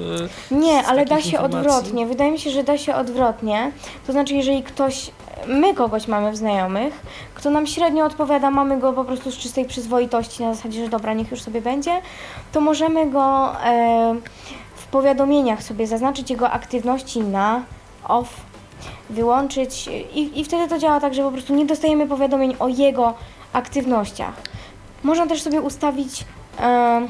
y, 0.51 0.55
Nie, 0.55 0.83
ale 0.87 1.05
da 1.05 1.21
się 1.21 1.29
informacji? 1.29 1.57
odwrotnie. 1.59 2.05
Wydaje 2.05 2.31
mi 2.31 2.39
się, 2.39 2.51
że 2.51 2.63
da 2.63 2.77
się 2.77 2.95
odwrotnie. 2.95 3.71
To 4.07 4.11
znaczy, 4.11 4.33
jeżeli 4.33 4.63
ktoś, 4.63 5.11
my 5.47 5.73
kogoś 5.73 6.07
mamy 6.07 6.31
w 6.31 6.35
znajomych, 6.35 6.93
kto 7.35 7.49
nam 7.49 7.67
średnio 7.67 8.05
odpowiada, 8.05 8.51
mamy 8.51 8.79
go 8.79 8.93
po 8.93 9.03
prostu 9.05 9.31
z 9.31 9.37
czystej 9.37 9.65
przyzwoitości 9.65 10.43
na 10.43 10.53
zasadzie, 10.53 10.83
że 10.83 10.89
dobra, 10.89 11.13
niech 11.13 11.31
już 11.31 11.41
sobie 11.41 11.61
będzie, 11.61 12.01
to 12.51 12.61
możemy 12.61 13.11
go 13.11 13.55
e, 13.65 14.15
w 14.75 14.85
powiadomieniach 14.87 15.63
sobie 15.63 15.87
zaznaczyć 15.87 16.29
jego 16.29 16.51
aktywności 16.51 17.19
na 17.19 17.63
off, 18.07 18.29
wyłączyć 19.09 19.87
i, 20.13 20.39
i 20.39 20.45
wtedy 20.45 20.67
to 20.67 20.79
działa 20.79 20.99
tak, 20.99 21.13
że 21.13 21.23
po 21.23 21.31
prostu 21.31 21.55
nie 21.55 21.65
dostajemy 21.65 22.07
powiadomień 22.07 22.55
o 22.59 22.67
jego 22.67 23.13
aktywnościach. 23.53 24.33
Można 25.03 25.27
też 25.27 25.41
sobie 25.41 25.61
ustawić 25.61 26.25
e, 26.59 27.07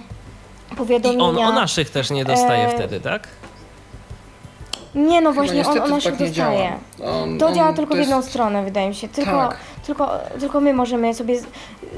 I 0.72 0.76
powiadomienia. 0.76 1.24
on 1.24 1.38
o 1.38 1.52
naszych 1.52 1.90
też 1.90 2.10
nie 2.10 2.26
dostaje 2.26 2.68
E, 2.68 2.72
wtedy, 2.76 3.00
tak? 3.00 3.28
Nie, 4.96 5.22
no 5.22 5.34
właśnie, 5.34 5.68
on, 5.68 5.82
on 5.82 5.90
naszych 5.90 6.18
tak 6.18 6.28
dostaje. 6.28 6.72
On- 7.06 7.38
To 7.40 7.48
on- 7.48 7.54
działa 7.56 7.74
tylko 7.74 7.92
to 7.92 7.96
w 7.98 8.00
jedną 8.00 8.18
jest- 8.18 8.30
stronę, 8.30 8.64
wydaje 8.64 8.90
mi 8.90 8.96
się. 8.96 9.08
Tylko, 9.08 9.32
Tak. 9.32 9.58
tylko, 9.86 10.10
tylko 10.40 10.60
my 10.62 10.74
możemy 10.74 11.14
sobie 11.14 11.40
z- 11.40 11.46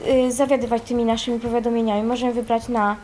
y, 0.07 0.31
zawiadywać 0.31 0.81
tymi 0.81 1.05
naszymi 1.05 1.39
powiadomieniami. 1.39 2.03
Możemy 2.03 2.33
wybrać 2.33 2.67
na 2.67 2.95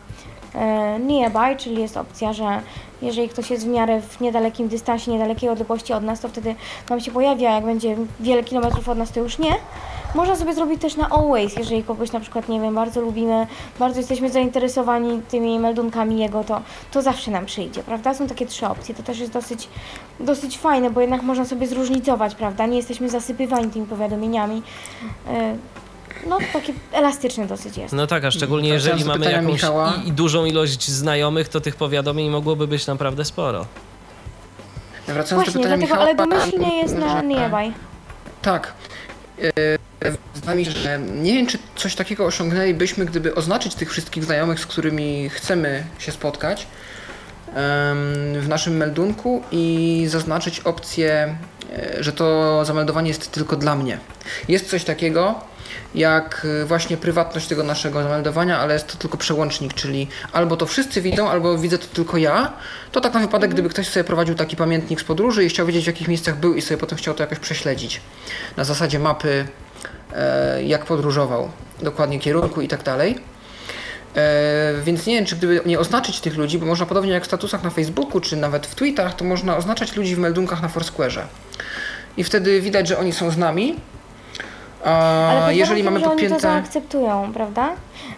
e, 0.54 0.98
nearby, 0.98 1.56
czyli 1.58 1.80
jest 1.82 1.96
opcja, 1.96 2.32
że 2.32 2.60
jeżeli 3.04 3.28
ktoś 3.28 3.50
jest 3.50 3.64
w 3.64 3.68
miarę 3.68 4.00
w 4.00 4.20
niedalekim 4.20 4.68
dystansie, 4.68 5.10
niedalekiej 5.10 5.48
odległości 5.48 5.92
od 5.92 6.04
nas, 6.04 6.20
to 6.20 6.28
wtedy 6.28 6.54
nam 6.90 7.00
się 7.00 7.10
pojawia, 7.10 7.54
jak 7.54 7.64
będzie 7.64 7.96
wiele 8.20 8.44
kilometrów 8.44 8.88
od 8.88 8.98
nas, 8.98 9.12
to 9.12 9.20
już 9.20 9.38
nie. 9.38 9.52
Można 10.14 10.36
sobie 10.36 10.54
zrobić 10.54 10.80
też 10.80 10.96
na 10.96 11.08
always, 11.08 11.56
jeżeli 11.56 11.82
kogoś 11.82 12.12
na 12.12 12.20
przykład, 12.20 12.48
nie 12.48 12.60
wiem, 12.60 12.74
bardzo 12.74 13.00
lubimy, 13.00 13.46
bardzo 13.78 14.00
jesteśmy 14.00 14.30
zainteresowani 14.30 15.22
tymi 15.30 15.58
meldunkami 15.58 16.18
jego, 16.18 16.44
to, 16.44 16.60
to 16.90 17.02
zawsze 17.02 17.30
nam 17.30 17.46
przyjdzie, 17.46 17.82
prawda? 17.82 18.14
Są 18.14 18.26
takie 18.26 18.46
trzy 18.46 18.66
opcje, 18.66 18.94
to 18.94 19.02
też 19.02 19.18
jest 19.18 19.32
dosyć, 19.32 19.68
dosyć 20.20 20.58
fajne, 20.58 20.90
bo 20.90 21.00
jednak 21.00 21.22
można 21.22 21.44
sobie 21.44 21.66
zróżnicować, 21.66 22.34
prawda? 22.34 22.66
Nie 22.66 22.76
jesteśmy 22.76 23.08
zasypywani 23.08 23.70
tymi 23.70 23.86
powiadomieniami. 23.86 24.62
No, 26.26 26.38
takie 26.52 26.72
elastyczne 26.92 27.46
dosyć 27.46 27.76
jest. 27.76 27.94
No 27.94 28.06
tak, 28.06 28.24
a 28.24 28.30
szczególnie 28.30 28.70
Wracając 28.70 29.00
jeżeli 29.00 29.18
do 29.18 29.18
mamy 29.18 29.32
jakąś 29.32 29.52
Michała. 29.52 29.94
i, 30.04 30.08
i 30.08 30.12
dużą 30.12 30.44
ilość 30.44 30.88
znajomych, 30.90 31.48
to 31.48 31.60
tych 31.60 31.76
powiadomień 31.76 32.30
mogłoby 32.30 32.66
być 32.66 32.86
naprawdę 32.86 33.24
sporo. 33.24 33.66
Wracając 35.06 35.30
do 35.30 35.34
Właśnie, 35.36 35.52
pytania 35.52 35.76
dlatego, 35.76 35.82
Michała, 35.82 36.02
ale 36.02 36.14
domyślnie 36.14 36.76
jest 36.82 36.94
na 36.94 37.22
nearby. 37.22 37.72
Tak. 38.42 38.72
E, 39.42 39.52
Zdaje 40.34 40.58
mi 40.58 40.64
się, 40.64 40.70
że 40.70 40.98
nie 40.98 41.32
wiem, 41.34 41.46
czy 41.46 41.58
coś 41.76 41.94
takiego 41.94 42.26
osiągnęlibyśmy, 42.26 43.04
gdyby 43.04 43.34
oznaczyć 43.34 43.74
tych 43.74 43.90
wszystkich 43.90 44.24
znajomych, 44.24 44.60
z 44.60 44.66
którymi 44.66 45.28
chcemy 45.30 45.84
się 45.98 46.12
spotkać 46.12 46.66
w 48.40 48.46
naszym 48.48 48.76
meldunku 48.76 49.42
i 49.52 50.04
zaznaczyć 50.08 50.60
opcję, 50.60 51.36
e, 51.72 52.02
że 52.02 52.12
to 52.12 52.64
zameldowanie 52.64 53.08
jest 53.08 53.30
tylko 53.32 53.56
dla 53.56 53.74
mnie. 53.74 53.98
Jest 54.48 54.70
coś 54.70 54.84
takiego 54.84 55.40
jak 55.94 56.46
e, 56.62 56.64
właśnie 56.64 56.96
prywatność 56.96 57.46
tego 57.46 57.62
naszego 57.62 58.02
zameldowania, 58.02 58.58
ale 58.58 58.74
jest 58.74 58.86
to 58.86 58.96
tylko 58.96 59.18
przełącznik, 59.18 59.74
czyli 59.74 60.08
albo 60.32 60.56
to 60.56 60.66
wszyscy 60.66 61.00
widzą, 61.02 61.30
albo 61.30 61.58
widzę 61.58 61.78
to 61.78 61.86
tylko 61.86 62.16
ja. 62.16 62.52
To 62.92 63.00
tak 63.00 63.14
na 63.14 63.20
wypadek, 63.20 63.50
gdyby 63.50 63.68
ktoś 63.68 63.88
sobie 63.88 64.04
prowadził 64.04 64.34
taki 64.34 64.56
pamiętnik 64.56 65.00
z 65.00 65.04
podróży 65.04 65.44
i 65.44 65.48
chciał 65.48 65.66
wiedzieć 65.66 65.84
w 65.84 65.86
jakich 65.86 66.08
miejscach 66.08 66.36
był 66.36 66.54
i 66.54 66.62
sobie 66.62 66.78
potem 66.78 66.98
chciał 66.98 67.14
to 67.14 67.22
jakoś 67.22 67.38
prześledzić. 67.38 68.00
Na 68.56 68.64
zasadzie 68.64 68.98
mapy, 68.98 69.46
e, 70.12 70.62
jak 70.64 70.84
podróżował, 70.84 71.50
dokładnie 71.82 72.18
kierunku 72.18 72.60
i 72.60 72.68
tak 72.68 72.82
dalej. 72.82 73.18
E, 74.16 74.74
Więc 74.84 75.06
nie 75.06 75.14
wiem, 75.14 75.26
czy 75.26 75.36
gdyby 75.36 75.60
nie 75.66 75.78
oznaczyć 75.78 76.20
tych 76.20 76.36
ludzi, 76.36 76.58
bo 76.58 76.66
można 76.66 76.86
podobnie 76.86 77.12
jak 77.12 77.22
w 77.22 77.26
statusach 77.26 77.62
na 77.62 77.70
Facebooku, 77.70 78.20
czy 78.20 78.36
nawet 78.36 78.66
w 78.66 78.74
tweetach, 78.74 79.16
to 79.16 79.24
można 79.24 79.56
oznaczać 79.56 79.96
ludzi 79.96 80.16
w 80.16 80.18
meldunkach 80.18 80.62
na 80.62 80.68
Foursquare'ze. 80.68 81.22
I 82.16 82.24
wtedy 82.24 82.60
widać, 82.60 82.88
że 82.88 82.98
oni 82.98 83.12
są 83.12 83.30
z 83.30 83.36
nami. 83.36 83.76
A 84.84 85.28
Ale 85.44 85.54
jeżeli 85.56 85.82
mamy 85.82 86.00
że 86.00 86.04
oni 86.06 86.14
to 86.14 86.20
podpięte... 86.20 86.40
zaakceptują, 86.40 87.30
prawda? 87.34 87.72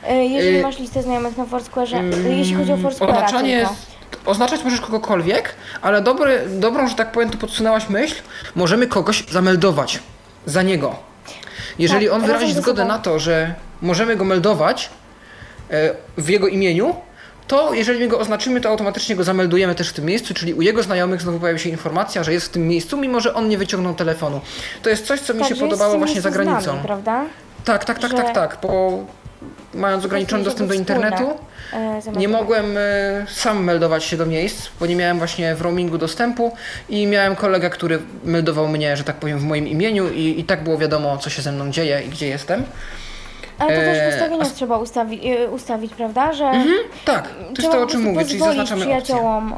E, 0.08 0.24
Jeżeli 0.24 0.58
Y, 0.58 0.62
masz 0.62 0.78
listę 0.78 1.02
znajomych 1.02 1.36
na 1.36 1.44
Foursquare'ze, 1.44 2.02
jeśli 2.28 2.54
chodzi 2.54 2.72
o 2.72 2.76
Foursquare'a 2.76 3.02
Oznaczanie 3.14 3.66
tylko. 4.10 4.30
oznaczać 4.30 4.64
możesz 4.64 4.80
kogokolwiek, 4.80 5.54
ale 5.82 6.02
dobry, 6.02 6.42
dobrą, 6.48 6.88
że 6.88 6.94
tak 6.94 7.12
powiem, 7.12 7.30
tu 7.30 7.38
podsunęłaś 7.38 7.88
myśl, 7.88 8.14
możemy 8.54 8.86
kogoś 8.86 9.24
zameldować 9.30 9.98
za 10.46 10.62
niego. 10.62 10.96
Jeżeli 11.78 12.06
Tak, 12.06 12.14
on 12.14 12.22
wyrazi 12.22 12.52
zgodę 12.54 12.84
na 12.84 12.98
to, 12.98 13.18
że 13.18 13.54
możemy 13.82 14.16
go 14.16 14.24
meldować 14.24 14.90
e, 15.70 15.90
w 16.18 16.28
jego 16.28 16.48
imieniu, 16.48 16.94
to 17.46 17.74
jeżeli 17.74 18.00
my 18.00 18.08
go 18.08 18.18
oznaczymy, 18.18 18.60
to 18.60 18.68
automatycznie 18.68 19.16
go 19.16 19.24
zameldujemy 19.24 19.74
też 19.74 19.88
w 19.88 19.92
tym 19.92 20.04
miejscu, 20.04 20.34
czyli 20.34 20.54
u 20.54 20.62
jego 20.62 20.82
znajomych 20.82 21.22
znowu 21.22 21.40
pojawi 21.40 21.60
się 21.60 21.68
informacja, 21.70 22.24
że 22.24 22.32
jest 22.32 22.46
w 22.46 22.50
tym 22.50 22.68
miejscu, 22.68 22.96
mimo 22.96 23.20
że 23.20 23.34
on 23.34 23.48
nie 23.48 23.58
wyciągnął 23.58 23.94
telefonu. 23.94 24.40
To 24.82 24.90
jest 24.90 25.06
coś, 25.06 25.20
co 25.20 25.34
mi 25.34 25.40
Tak, 25.40 25.48
się 25.48 25.56
podobało 25.56 25.98
właśnie 25.98 26.20
za 26.20 26.30
nami, 26.30 26.44
granicą. 26.44 26.78
prawda? 26.82 27.24
Tak, 27.64 27.84
tak, 27.84 27.98
tak, 27.98 28.10
że- 28.10 28.16
tak, 28.16 28.34
tak, 28.34 28.58
bo 28.62 28.98
mając 29.74 30.04
ograniczony 30.04 30.44
dostęp 30.44 30.68
do 30.68 30.74
internetu, 30.74 31.30
e, 31.72 32.00
nie 32.16 32.28
mogłem 32.28 32.76
e, 32.76 32.80
sam 33.28 33.64
meldować 33.64 34.04
się 34.04 34.16
do 34.16 34.26
miejsc, 34.26 34.68
bo 34.80 34.86
nie 34.86 34.96
miałem 34.96 35.18
właśnie 35.18 35.54
w 35.54 35.60
roamingu 35.60 35.98
dostępu 35.98 36.52
i 36.88 37.06
miałem 37.06 37.36
kolegę, 37.36 37.70
który 37.70 37.98
meldował 38.24 38.68
mnie, 38.68 38.96
że 38.96 39.04
tak 39.04 39.16
powiem, 39.16 39.38
w 39.38 39.42
moim 39.44 39.68
imieniu 39.68 40.08
i, 40.12 40.40
i 40.40 40.44
tak 40.44 40.64
było 40.64 40.78
wiadomo, 40.78 41.18
co 41.18 41.30
się 41.30 41.42
ze 41.42 41.52
mną 41.52 41.70
dzieje 41.70 42.02
i 42.06 42.08
gdzie 42.08 42.26
jestem. 42.28 42.64
Ale 43.58 43.76
to 43.76 43.80
też 43.80 43.98
w 43.98 44.02
e, 44.02 44.08
ustawieniach 44.16 44.46
a- 44.46 44.54
trzeba 44.54 44.78
ustawi, 44.78 45.30
e, 45.32 45.48
ustawić, 45.50 45.94
prawda? 45.94 46.32
Że 46.32 46.52
Tak, 47.04 47.28
to 47.54 47.62
jest 47.62 47.74
to, 47.74 47.82
o 47.82 47.86
czym 47.86 48.02
mówię, 48.02 48.24
czyli 48.24 48.38
zaznaczamy 48.38 48.82
opcję 48.84 49.02
przyjaciołom. 49.02 49.54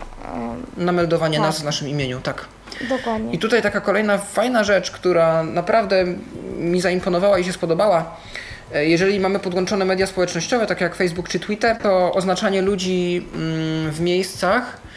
na 0.76 0.92
meldowanie 0.92 1.38
Tak. 1.38 1.46
nas 1.46 1.60
w 1.60 1.64
naszym 1.64 1.88
imieniu, 1.88 2.20
tak. 2.20 2.44
e, 2.84 2.84
Dokładnie. 2.88 3.32
I 3.32 3.38
tutaj 3.38 3.62
taka 3.62 3.80
kolejna 3.80 4.18
fajna 4.18 4.64
rzecz, 4.64 4.90
która 4.90 5.42
naprawdę 5.42 6.04
mi 6.58 6.80
zaimponowała 6.80 7.38
i 7.38 7.44
się 7.44 7.52
spodobała. 7.52 8.16
E, 8.74 8.86
Jeżeli 8.86 9.20
mamy 9.20 9.38
podłączone 9.38 9.84
media 9.84 10.06
społecznościowe, 10.06 10.66
tak 10.66 10.80
jak 10.80 10.94
Facebook 10.94 11.28
czy 11.28 11.40
Twitter, 11.40 11.76
to 11.76 12.12
oznaczanie 12.12 12.62
ludzi 12.62 13.26
mm, 13.34 13.90
w 13.92 14.00
miejscach 14.00 14.76
y, 14.76 14.87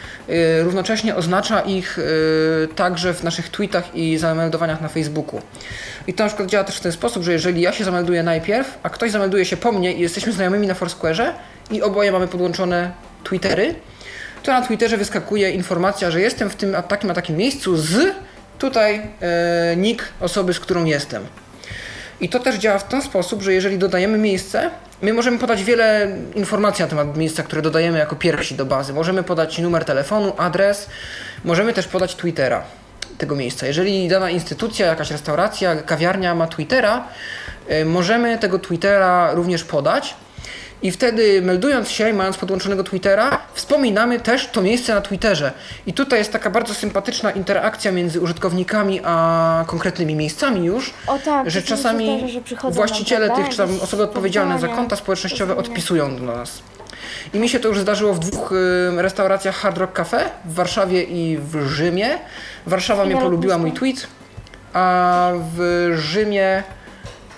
równocześnie 0.63 1.15
oznacza 1.15 1.61
ich 1.61 1.99
y, 1.99 2.67
także 2.75 3.13
w 3.13 3.23
naszych 3.23 3.49
tweetach 3.49 3.95
i 3.95 4.17
zameldowaniach 4.17 4.81
na 4.81 4.87
Facebooku. 4.87 5.41
I 6.07 6.13
to 6.13 6.23
na 6.23 6.29
przykład 6.29 6.49
działa 6.49 6.63
też 6.63 6.77
w 6.77 6.81
ten 6.81 6.91
sposób, 6.91 7.23
że 7.23 7.33
jeżeli 7.33 7.61
ja 7.61 7.71
się 7.71 7.83
zamelduję 7.83 8.23
najpierw, 8.23 8.79
a 8.83 8.89
ktoś 8.89 9.11
zamelduje 9.11 9.45
się 9.45 9.57
po 9.57 9.71
mnie 9.71 9.93
i 9.93 9.99
jesteśmy 9.99 10.33
znajomymi 10.33 10.67
na 10.67 10.73
Foursquare'ze 10.73 11.31
i 11.71 11.81
oboje 11.81 12.11
mamy 12.11 12.27
podłączone 12.27 12.91
Twittery, 13.23 13.75
to 14.43 14.51
na 14.51 14.61
Twitterze 14.61 14.97
wyskakuje 14.97 15.51
informacja, 15.51 16.11
że 16.11 16.21
jestem 16.21 16.49
w 16.49 16.55
tym 16.55 16.75
a 16.75 16.81
takim 16.81 17.11
a 17.11 17.13
takim 17.13 17.37
miejscu 17.37 17.77
z 17.77 18.15
tutaj 18.59 19.01
e, 19.21 19.75
nick 19.77 20.03
osoby, 20.19 20.53
z 20.53 20.59
którą 20.59 20.85
jestem. 20.85 21.25
I 22.21 22.29
to 22.29 22.39
też 22.39 22.55
działa 22.55 22.79
w 22.79 22.87
ten 22.87 23.01
sposób, 23.01 23.41
że 23.41 23.53
jeżeli 23.53 23.77
dodajemy 23.77 24.17
miejsce, 24.17 24.69
my 25.01 25.13
możemy 25.13 25.37
podać 25.37 25.63
wiele 25.63 26.17
informacji 26.35 26.81
na 26.83 26.87
temat 26.87 27.17
miejsca, 27.17 27.43
które 27.43 27.61
dodajemy 27.61 27.99
jako 27.99 28.15
pierwsi 28.15 28.55
do 28.55 28.65
bazy. 28.65 28.93
Możemy 28.93 29.23
podać 29.23 29.59
numer 29.59 29.85
telefonu, 29.85 30.33
adres, 30.37 30.89
możemy 31.43 31.73
też 31.73 31.87
podać 31.87 32.15
Twittera 32.15 32.63
tego 33.17 33.35
miejsca. 33.35 33.67
Jeżeli 33.67 34.07
dana 34.07 34.29
instytucja, 34.29 34.85
jakaś 34.85 35.11
restauracja, 35.11 35.75
kawiarnia 35.75 36.35
ma 36.35 36.47
Twittera, 36.47 37.07
y, 37.71 37.85
możemy 37.85 38.37
tego 38.37 38.59
Twittera 38.59 39.33
również 39.33 39.63
podać. 39.63 40.15
I 40.83 40.91
wtedy 40.91 41.41
meldując 41.41 41.89
się 41.89 42.09
i 42.09 42.13
mając 42.13 42.37
podłączonego 42.37 42.83
Twittera, 42.83 43.39
wspominamy 43.53 44.19
też 44.19 44.47
to 44.47 44.61
miejsce 44.61 44.95
na 44.95 45.01
Twitterze. 45.01 45.51
I 45.85 45.93
tutaj 45.93 46.19
jest 46.19 46.31
taka 46.31 46.49
bardzo 46.49 46.73
sympatyczna 46.73 47.31
interakcja 47.31 47.91
między 47.91 48.21
użytkownikami 48.21 48.99
a 49.03 49.63
konkretnymi 49.67 50.15
miejscami 50.15 50.65
już, 50.65 50.93
O 51.07 51.19
tak, 51.19 51.49
że 51.49 51.61
czasami 51.61 52.19
zdarza, 52.19 52.67
że 52.67 52.71
właściciele 52.71 53.29
tych, 53.29 53.49
czy 53.49 53.57
tam 53.57 53.69
osoby 53.81 54.03
odpowiedzialne 54.03 54.59
za 54.59 54.67
konta 54.67 54.95
społecznościowe 54.95 55.55
odpisują 55.55 56.15
do 56.15 56.23
nas. 56.23 56.61
I 57.33 57.39
mi 57.39 57.49
się 57.49 57.59
to 57.59 57.67
już 57.67 57.79
zdarzyło 57.79 58.13
w 58.13 58.19
dwóch 58.19 58.51
y, 58.51 59.01
restauracjach 59.01 59.55
Hard 59.55 59.77
Rock 59.77 59.93
Cafe, 59.93 60.29
w 60.45 60.53
Warszawie 60.53 61.03
i 61.03 61.37
w 61.37 61.67
Rzymie. 61.67 62.17
Warszawa 62.65 63.03
I 63.03 63.07
mnie 63.07 63.17
polubiła 63.17 63.57
mój 63.57 63.71
tweet, 63.71 64.07
a 64.73 65.31
w 65.57 65.89
Rzymie 65.95 66.63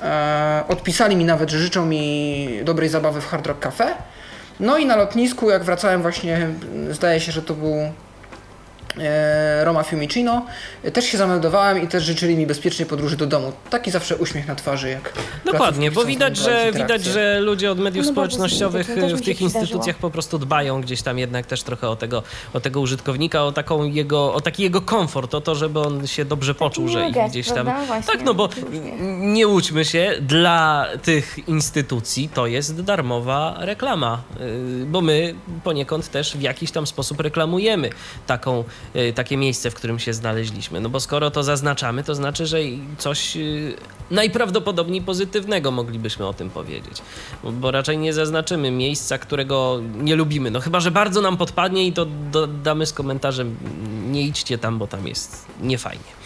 e, 0.02 0.64
odpisali 0.68 1.16
mi 1.16 1.26
nawet, 1.26 1.50
że 1.50 1.60
życzą 1.60 1.86
mi 1.86 2.48
dobrej 2.64 2.90
zabawy 2.90 3.22
w 3.22 3.28
Hard 3.28 3.48
Rock 3.48 3.60
Cafe. 3.60 3.96
No 4.60 4.78
i 4.78 4.86
na 4.86 4.96
lotnisku, 4.96 5.50
jak 5.50 5.64
wracałem 5.64 6.02
właśnie, 6.02 6.48
zdaje 6.92 7.20
się, 7.20 7.32
że 7.32 7.42
to 7.42 7.54
był 7.54 7.76
Roma 9.64 9.84
Fiumicino, 9.84 10.46
e, 10.84 10.92
też 10.92 11.06
się 11.06 11.18
zameldowałem 11.18 11.84
i 11.84 11.88
też 11.88 12.04
życzyli 12.04 12.36
mi 12.36 12.48
bezpiecznej 12.48 12.88
podróży 12.88 13.18
do 13.18 13.26
domu. 13.28 13.54
Taki 13.70 13.92
zawsze 13.92 14.16
uśmiech 14.16 14.48
na 14.48 14.56
twarzy, 14.56 14.90
jak 14.90 15.14
Dokładnie, 15.46 15.92
bo 15.92 16.06
widać, 16.06 16.38
że, 16.38 16.72
widać, 16.76 17.04
że 17.04 17.40
ludzie 17.40 17.72
od 17.72 17.80
mediów 17.80 18.06
No 18.06 18.12
społecznościowych 18.12 18.88
w 18.88 19.22
tych 19.26 19.42
instytucjach 19.42 19.96
po 19.96 20.10
prostu 20.10 20.40
dbają 20.40 20.82
gdzieś 20.82 21.02
tam 21.02 21.20
jednak 21.20 21.46
też 21.46 21.64
trochę 21.64 21.90
o 21.90 21.96
tego, 21.96 22.24
o 22.54 22.60
tego 22.60 22.80
użytkownika, 22.80 23.44
o, 23.44 23.52
taką 23.52 23.84
jego, 23.84 24.34
o 24.34 24.42
taki 24.42 24.64
jego 24.64 24.82
komfort, 24.82 25.36
o 25.36 25.42
to, 25.42 25.56
żeby 25.56 25.80
on 25.80 26.08
się 26.08 26.26
dobrze 26.26 26.56
poczuł, 26.56 26.88
że 26.88 27.10
ich 27.10 27.16
gdzieś 27.30 27.48
tam... 27.48 27.72
tak, 28.08 28.24
no 28.26 28.34
bo 28.34 28.50
nie 29.20 29.48
łudźmy 29.48 29.86
się, 29.86 30.14
dla 30.22 30.86
tych 31.04 31.48
instytucji 31.48 32.30
to 32.30 32.48
jest 32.48 32.82
darmowa 32.82 33.56
reklama, 33.60 34.22
yy, 34.40 34.86
bo 34.86 35.02
my 35.02 35.36
poniekąd 35.64 36.12
też 36.12 36.38
w 36.38 36.42
jakiś 36.42 36.72
tam 36.72 36.88
sposób 36.88 37.20
reklamujemy 37.20 37.90
taką 38.28 38.60
y, 38.60 38.64
takie 39.16 39.38
miejsce, 39.38 39.72
w 39.72 39.76
którym 39.76 40.00
się 40.00 40.14
znaleźliśmy. 40.14 40.80
No 40.80 40.90
bo 40.90 41.00
skoro 41.00 41.32
to 41.32 41.44
zaznaczamy, 41.44 42.04
to 42.04 42.16
znaczy, 42.16 42.46
że 42.46 42.58
coś 42.98 43.38
y, 43.38 43.74
najprawdopodobniej 44.12 45.02
pozytywnego 45.02 45.72
moglibyśmy 45.72 46.28
o 46.28 46.34
tym 46.34 46.50
powiedzieć. 46.50 47.02
Bo 47.44 47.72
raczej 47.72 47.98
nie 47.98 48.14
zaznaczymy 48.14 48.72
miejsca, 48.72 49.18
którego 49.18 49.82
nie 49.98 50.16
lubimy. 50.16 50.52
No 50.52 50.60
chyba, 50.60 50.80
że 50.80 50.92
bardzo 50.92 51.22
nam 51.22 51.38
podpadnie 51.38 51.88
i 51.88 51.94
to 51.94 52.06
dodamy 52.32 52.86
z 52.86 52.94
komentarzem 52.94 53.56
nie 54.12 54.22
idźcie 54.22 54.58
tam, 54.58 54.80
bo 54.80 54.88
tam 54.88 55.08
jest 55.08 55.46
niefajnie. 55.62 56.23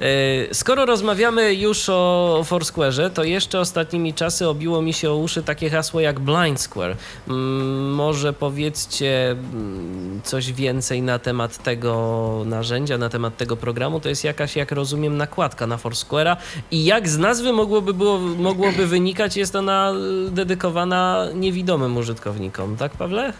E, 0.00 0.54
skoro 0.54 0.86
rozmawiamy 0.86 1.54
już 1.54 1.88
o 1.88 2.44
Foursquare'ze, 2.48 3.10
to 3.10 3.24
jeszcze 3.24 3.60
ostatnimi 3.60 4.14
czasy 4.14 4.48
obiło 4.48 4.82
mi 4.82 4.92
się 4.92 5.10
o 5.10 5.16
uszy 5.16 5.42
takie 5.42 5.70
hasło 5.70 6.00
jak 6.00 6.20
Blind 6.20 6.60
Square. 6.60 6.96
Mm, 7.28 7.94
może 7.94 8.32
powiedzcie 8.32 9.30
mm, 9.30 10.20
coś 10.24 10.52
więcej 10.52 11.02
na 11.02 11.18
temat 11.18 11.62
tego 11.62 12.42
narzędzia, 12.46 12.98
na 12.98 13.08
temat 13.08 13.36
tego 13.36 13.56
programu. 13.56 14.00
To 14.00 14.08
jest 14.08 14.24
jakaś, 14.24 14.56
jak 14.56 14.72
rozumiem, 14.72 15.16
nakładka 15.16 15.66
na 15.66 15.76
Foursquare'a 15.76 16.36
i 16.70 16.84
jak 16.84 17.08
z 17.08 17.18
nazwy 17.18 17.52
mogłoby, 17.52 17.94
było, 17.94 18.18
mogłoby 18.18 18.86
wynikać, 18.86 19.36
jest 19.36 19.56
ona 19.56 19.92
y, 20.26 20.30
dedykowana 20.30 21.26
niewidomym 21.34 21.96
użytkownikom, 21.96 22.76
tak 22.76 22.92
Pawle? 22.92 23.32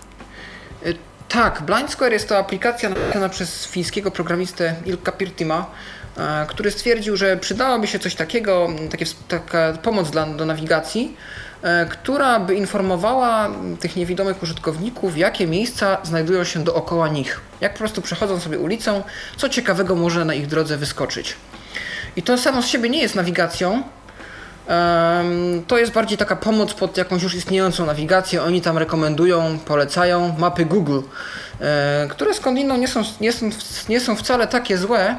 Y, 0.86 0.94
tak, 1.28 1.62
Blind 1.62 1.90
Square 1.90 2.12
jest 2.12 2.28
to 2.28 2.38
aplikacja 2.38 2.88
napisana 2.88 3.28
przez 3.28 3.66
fińskiego 3.66 4.10
programistę 4.10 4.74
Ilka 4.86 5.12
Pirtima, 5.12 5.58
e, 5.58 5.99
który 6.48 6.70
stwierdził, 6.70 7.16
że 7.16 7.36
przydałoby 7.36 7.86
się 7.86 7.98
coś 7.98 8.14
takiego, 8.14 8.68
takie, 8.90 9.06
taka 9.28 9.72
pomoc 9.72 10.10
dla, 10.10 10.26
do 10.26 10.46
nawigacji, 10.46 11.16
e, 11.62 11.86
która 11.86 12.40
by 12.40 12.54
informowała 12.54 13.50
tych 13.80 13.96
niewidomych 13.96 14.42
użytkowników, 14.42 15.18
jakie 15.18 15.46
miejsca 15.46 15.98
znajdują 16.02 16.44
się 16.44 16.64
dookoła 16.64 17.08
nich. 17.08 17.40
Jak 17.60 17.72
po 17.72 17.78
prostu 17.78 18.02
przechodzą 18.02 18.40
sobie 18.40 18.58
ulicą, 18.58 19.02
co 19.36 19.48
ciekawego 19.48 19.96
może 19.96 20.24
na 20.24 20.34
ich 20.34 20.46
drodze 20.46 20.76
wyskoczyć. 20.76 21.36
I 22.16 22.22
to 22.22 22.38
samo 22.38 22.62
z 22.62 22.66
siebie 22.66 22.90
nie 22.90 23.02
jest 23.02 23.14
nawigacją, 23.14 23.82
to 25.66 25.78
jest 25.78 25.92
bardziej 25.92 26.18
taka 26.18 26.36
pomoc 26.36 26.74
pod 26.74 26.96
jakąś 26.96 27.22
już 27.22 27.34
istniejącą 27.34 27.86
nawigację. 27.86 28.42
Oni 28.42 28.60
tam 28.60 28.78
rekomendują, 28.78 29.58
polecają 29.58 30.34
mapy 30.38 30.64
Google, 30.64 31.00
e, 31.60 32.08
które 32.10 32.34
skądinąd 32.34 32.80
nie 32.80 32.88
są, 32.88 33.02
nie, 33.20 33.32
są, 33.32 33.50
nie 33.88 34.00
są 34.00 34.16
wcale 34.16 34.46
takie 34.46 34.78
złe, 34.78 35.00
e, 35.00 35.14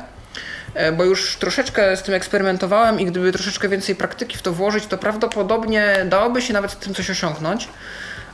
bo 0.98 1.04
już 1.04 1.36
troszeczkę 1.36 1.98
z 1.98 2.04
tym 2.04 2.14
eksperymentowałem 2.14 3.00
i 3.00 3.06
gdyby 3.06 3.32
troszeczkę 3.32 3.70
więcej 3.70 3.96
praktyki 3.96 4.38
w 4.38 4.42
to 4.42 4.54
włożyć, 4.54 4.86
to 4.86 4.98
prawdopodobnie 4.98 6.06
dałoby 6.06 6.42
się 6.42 6.54
nawet 6.54 6.72
z 6.72 6.76
tym 6.76 6.94
coś 6.94 7.10
osiągnąć. 7.10 7.68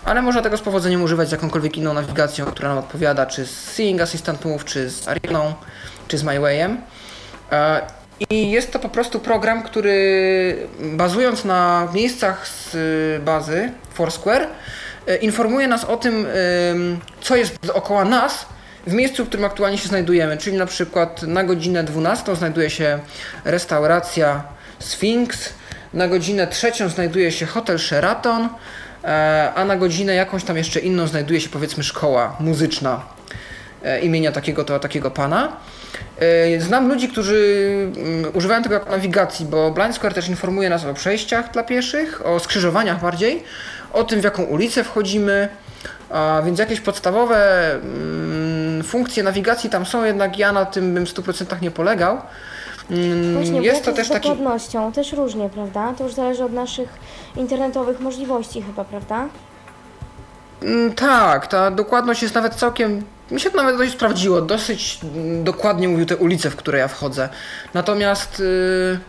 Ale 0.05 0.21
można 0.21 0.41
tego 0.41 0.57
z 0.57 0.61
powodzeniem 0.61 1.03
używać 1.03 1.29
z 1.29 1.31
jakąkolwiek 1.31 1.77
inną 1.77 1.93
nawigacją, 1.93 2.45
która 2.45 2.69
nam 2.69 2.77
odpowiada, 2.77 3.25
czy 3.25 3.45
z 3.45 3.51
Seeing 3.51 4.01
Assistant 4.01 4.45
Move, 4.45 4.65
czy 4.65 4.89
z 4.89 5.07
Arianą, 5.07 5.53
czy 6.07 6.17
z 6.17 6.23
MyWayem. 6.23 6.81
E, 7.51 7.81
i 8.29 8.51
jest 8.51 8.71
to 8.71 8.79
po 8.79 8.89
prostu 8.89 9.19
program, 9.19 9.63
który 9.63 10.67
bazując 10.79 11.45
na 11.45 11.87
miejscach 11.93 12.47
z 12.47 12.75
bazy 13.23 13.71
Foursquare, 13.93 14.47
y, 15.09 15.15
informuje 15.15 15.67
nas 15.67 15.83
o 15.83 15.97
tym, 15.97 16.27
co 17.21 17.35
jest 17.35 17.59
dookoła 17.65 18.05
nas 18.05 18.45
w 18.87 18.93
miejscu, 18.93 19.25
w 19.25 19.27
którym 19.27 19.45
aktualnie 19.45 19.77
się 19.77 19.87
znajdujemy. 19.87 20.37
Czyli 20.37 20.57
na 20.57 20.65
przykład 20.65 21.23
na 21.23 21.43
godzinę 21.43 21.83
12 21.83 22.35
znajduje 22.35 22.69
się 22.69 22.99
restauracja 23.45 24.43
Sphinx, 24.79 25.49
na 25.93 26.07
godzinę 26.07 26.47
trzecią 26.47 26.89
znajduje 26.89 27.31
się 27.31 27.45
hotel 27.45 27.79
Sheraton, 27.79 28.49
e, 29.03 29.51
a 29.55 29.65
na 29.65 29.75
godzinę 29.75 30.15
jakąś 30.15 30.43
tam 30.43 30.57
jeszcze 30.57 30.79
inną 30.79 31.07
znajduje 31.07 31.41
się 31.41 31.49
powiedzmy 31.49 31.83
szkoła 31.83 32.35
muzyczna 32.39 33.01
e, 33.83 33.99
imienia 33.99 34.31
takiego 34.31 34.63
to 34.63 34.79
takiego 34.79 35.11
pana. 35.11 35.57
E, 36.19 36.61
znam 36.61 36.89
ludzi, 36.89 37.09
którzy 37.09 37.65
mm, 37.97 38.31
używają 38.33 38.63
tego 38.63 38.75
jako 38.75 38.89
nawigacji, 38.91 39.45
bo 39.45 39.71
Blind 39.71 39.95
Square 39.95 40.13
też 40.13 40.29
informuje 40.29 40.69
nas 40.69 40.85
o 40.85 40.93
przejściach 40.93 41.51
dla 41.51 41.63
pieszych, 41.63 42.25
o 42.25 42.39
skrzyżowaniach 42.39 43.01
bardziej, 43.01 43.43
o 43.93 44.03
tym 44.03 44.21
w 44.21 44.23
jaką 44.23 44.43
ulicę 44.43 44.83
wchodzimy, 44.83 45.49
więc 46.45 46.59
jakieś 46.59 46.81
podstawowe 46.81 47.71
mm, 47.73 48.83
funkcje 48.83 49.23
nawigacji 49.23 49.69
tam 49.69 49.85
są, 49.85 50.03
jednak 50.03 50.39
ja 50.39 50.51
na 50.51 50.65
tym 50.65 50.93
bym 50.93 51.05
w 51.05 51.09
100% 51.09 51.61
nie 51.61 51.71
polegał. 51.71 52.21
Mm, 52.91 53.33
Właśnie, 53.33 53.61
jest 53.61 53.85
to 53.85 53.93
też 53.93 54.07
z 54.07 54.09
dokładnością 54.09 54.91
taki... 54.91 54.95
też 54.95 55.13
różnie, 55.13 55.49
prawda? 55.49 55.93
To 55.97 56.03
już 56.03 56.13
zależy 56.13 56.43
od 56.43 56.53
naszych 56.53 56.89
internetowych 57.35 57.99
możliwości 57.99 58.61
chyba, 58.61 58.83
prawda? 58.83 59.27
Tak, 60.95 61.47
ta 61.47 61.71
dokładność 61.71 62.21
jest 62.21 62.35
nawet 62.35 62.55
całkiem 62.55 63.03
mi 63.31 63.39
się 63.39 63.49
to 63.49 63.57
nawet 63.57 63.77
dość 63.77 63.91
sprawdziło. 63.91 64.41
Dosyć 64.41 64.99
dokładnie 65.43 65.87
mówił 65.87 66.05
te 66.05 66.17
ulice, 66.17 66.49
w 66.49 66.55
które 66.55 66.79
ja 66.79 66.87
wchodzę. 66.87 67.29
Natomiast 67.73 68.39
yy, 68.39 68.99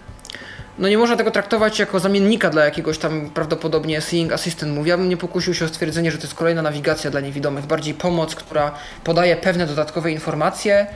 no 0.79 0.89
nie 0.89 0.99
można 0.99 1.16
tego 1.16 1.31
traktować 1.31 1.79
jako 1.79 2.01
zamiennika 2.01 2.51
dla 2.51 2.64
jakiegoś 2.64 2.99
tam 2.99 3.31
prawdopodobnie 3.31 4.01
Seeing 4.01 4.33
Assistant 4.33 4.74
Move. 4.74 4.87
Ja 4.87 4.97
bym 4.97 5.09
nie 5.09 5.16
pokusił 5.16 5.55
się 5.55 5.64
o 5.64 5.68
stwierdzenie, 5.68 6.11
że 6.12 6.18
to 6.18 6.24
jest 6.24 6.35
kolejna 6.35 6.62
nawigacja 6.62 7.11
dla 7.11 7.20
niewidomych. 7.20 7.66
Bardziej 7.66 7.95
pomoc, 7.95 8.35
która 8.35 8.72
podaje 9.05 9.37
pewne 9.37 9.66
dodatkowe 9.66 10.11
informacje 10.11 10.87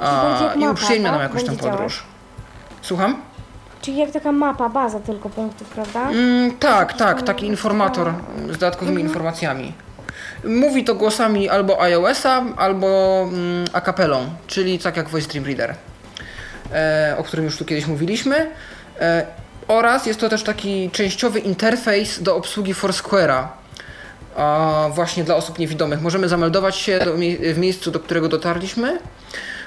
a, 0.00 0.54
i 0.58 0.68
uprzyjemnia 0.68 1.10
nam 1.10 1.20
tak? 1.20 1.30
jakąś 1.30 1.44
tam 1.46 1.56
podróż. 1.56 2.04
Słucham? 2.82 3.22
Czyli 3.82 3.96
jak 3.96 4.10
taka 4.10 4.32
mapa, 4.32 4.68
baza 4.68 5.00
tylko 5.00 5.28
punktów, 5.28 5.68
prawda? 5.68 6.10
Mm, 6.10 6.58
tak, 6.58 6.92
tak, 6.92 7.22
taki 7.22 7.46
informator 7.46 8.12
z 8.48 8.52
dodatkowymi 8.52 8.96
mhm. 8.96 9.08
informacjami. 9.08 9.72
Mówi 10.44 10.84
to 10.84 10.94
głosami 10.94 11.48
albo 11.48 11.82
iOS-a, 11.82 12.44
albo 12.56 13.20
mm, 13.32 13.64
a 13.72 13.80
capellą, 13.80 14.26
czyli 14.46 14.78
tak 14.78 14.96
jak 14.96 15.08
Voice 15.08 15.28
Dream 15.28 15.46
Reader, 15.46 15.74
e, 16.72 17.14
o 17.18 17.24
którym 17.24 17.44
już 17.44 17.56
tu 17.56 17.64
kiedyś 17.64 17.86
mówiliśmy. 17.86 18.50
E, 19.00 19.26
oraz 19.68 20.06
jest 20.06 20.20
to 20.20 20.28
też 20.28 20.42
taki 20.42 20.90
częściowy 20.90 21.38
interfejs 21.38 22.22
do 22.22 22.36
obsługi 22.36 22.74
Foursquare'a, 22.74 23.46
a 24.36 24.88
właśnie 24.94 25.24
dla 25.24 25.36
osób 25.36 25.58
niewidomych. 25.58 26.00
Możemy 26.00 26.28
zameldować 26.28 26.76
się 26.76 26.98
do, 26.98 27.14
w 27.54 27.58
miejscu, 27.58 27.90
do 27.90 28.00
którego 28.00 28.28
dotarliśmy. 28.28 28.98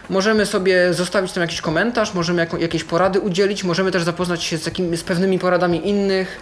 Możemy 0.09 0.45
sobie 0.45 0.93
zostawić 0.93 1.31
tam 1.31 1.41
jakiś 1.41 1.61
komentarz, 1.61 2.13
możemy 2.13 2.41
jako, 2.41 2.57
jakieś 2.57 2.83
porady 2.83 3.19
udzielić, 3.19 3.63
możemy 3.63 3.91
też 3.91 4.03
zapoznać 4.03 4.43
się 4.43 4.57
z, 4.57 4.65
jakimi, 4.65 4.97
z 4.97 5.03
pewnymi 5.03 5.39
poradami 5.39 5.89
innych. 5.89 6.39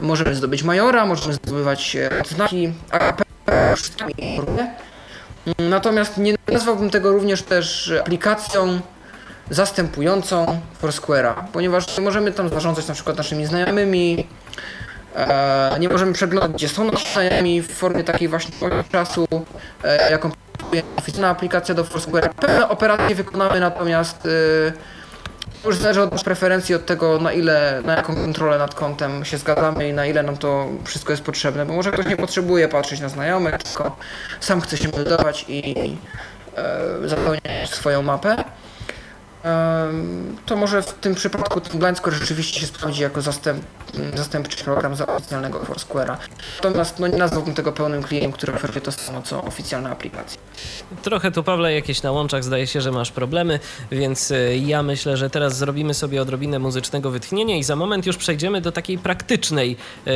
Możemy 0.00 0.34
zdobyć 0.34 0.62
majora, 0.62 1.06
możemy 1.06 1.34
zdobywać 1.34 1.96
e, 1.96 2.20
odznaki, 2.20 2.72
Natomiast 5.58 6.18
nie 6.18 6.34
nazwałbym 6.48 6.90
tego 6.90 7.12
również 7.12 7.42
też 7.42 7.92
aplikacją 8.00 8.80
zastępującą 9.50 10.60
Foursquare'a, 10.82 11.34
ponieważ 11.52 11.98
możemy 11.98 12.32
tam 12.32 12.48
zarządzać 12.48 12.88
na 12.88 12.94
przykład 12.94 13.16
naszymi 13.16 13.46
znajomymi, 13.46 14.26
e, 15.16 15.76
nie 15.80 15.88
możemy 15.88 16.12
przeglądać, 16.12 16.52
gdzie 16.52 16.68
są 16.68 16.84
nasi 16.84 17.12
znajomi 17.12 17.62
w 17.62 17.72
formie 17.72 18.04
takiej 18.04 18.28
właśnie 18.28 18.54
czasu, 18.92 19.28
e, 19.84 20.10
jaką 20.10 20.30
oficjalna 20.96 21.28
aplikacja 21.28 21.74
do 21.74 21.84
Foursquare'a. 21.84 22.28
Pewne 22.28 22.68
operacje 22.68 23.14
wykonamy 23.14 23.60
natomiast 23.60 24.26
e, 24.26 24.96
już 25.64 25.76
zależy 25.76 26.02
od 26.02 26.24
preferencji, 26.24 26.74
od 26.74 26.86
tego 26.86 27.18
na 27.18 27.32
ile, 27.32 27.82
na 27.84 27.96
jaką 27.96 28.14
kontrolę 28.14 28.58
nad 28.58 28.74
kontem 28.74 29.24
się 29.24 29.38
zgadzamy 29.38 29.88
i 29.88 29.92
na 29.92 30.06
ile 30.06 30.22
nam 30.22 30.36
to 30.36 30.66
wszystko 30.84 31.12
jest 31.12 31.22
potrzebne, 31.22 31.66
bo 31.66 31.72
może 31.72 31.92
ktoś 31.92 32.06
nie 32.06 32.16
potrzebuje 32.16 32.68
patrzeć 32.68 33.00
na 33.00 33.08
znajomych, 33.08 33.58
tylko 33.62 33.96
sam 34.40 34.60
chce 34.60 34.76
się 34.76 34.88
meldować 34.88 35.44
i 35.48 35.96
e, 36.56 37.08
zapełniać 37.08 37.70
swoją 37.70 38.02
mapę 38.02 38.44
to 40.46 40.56
może 40.56 40.82
w 40.82 40.92
tym 40.92 41.14
przypadku 41.14 41.60
ten 41.60 41.78
Blind 41.80 41.98
Square 41.98 42.14
rzeczywiście 42.14 42.60
się 42.60 42.66
sprawdzi 42.66 43.02
jako 43.02 43.22
zastęp, 43.22 43.64
zastępczy 44.14 44.64
program 44.64 44.96
za 44.96 45.06
oficjalnego 45.06 45.58
Foursquare'a. 45.58 46.16
Natomiast 46.64 46.98
no, 46.98 47.08
nazwałbym 47.08 47.54
tego 47.54 47.72
pełnym 47.72 48.02
klientem, 48.02 48.32
który 48.32 48.54
oferuje 48.54 48.80
to 48.80 48.92
samo 48.92 49.22
co 49.22 49.42
oficjalna 49.42 49.90
aplikacja. 49.90 50.40
Trochę 51.02 51.30
tu, 51.30 51.42
Pawle, 51.42 51.74
jakieś 51.74 52.02
na 52.02 52.12
łączach 52.12 52.44
zdaje 52.44 52.66
się, 52.66 52.80
że 52.80 52.92
masz 52.92 53.10
problemy, 53.10 53.60
więc 53.90 54.30
e, 54.30 54.56
ja 54.56 54.82
myślę, 54.82 55.16
że 55.16 55.30
teraz 55.30 55.56
zrobimy 55.56 55.94
sobie 55.94 56.22
odrobinę 56.22 56.58
muzycznego 56.58 57.10
wytchnienia 57.10 57.56
i 57.56 57.62
za 57.62 57.76
moment 57.76 58.06
już 58.06 58.16
przejdziemy 58.16 58.60
do 58.60 58.72
takiej 58.72 58.98
praktycznej 58.98 59.76
yy, 60.06 60.12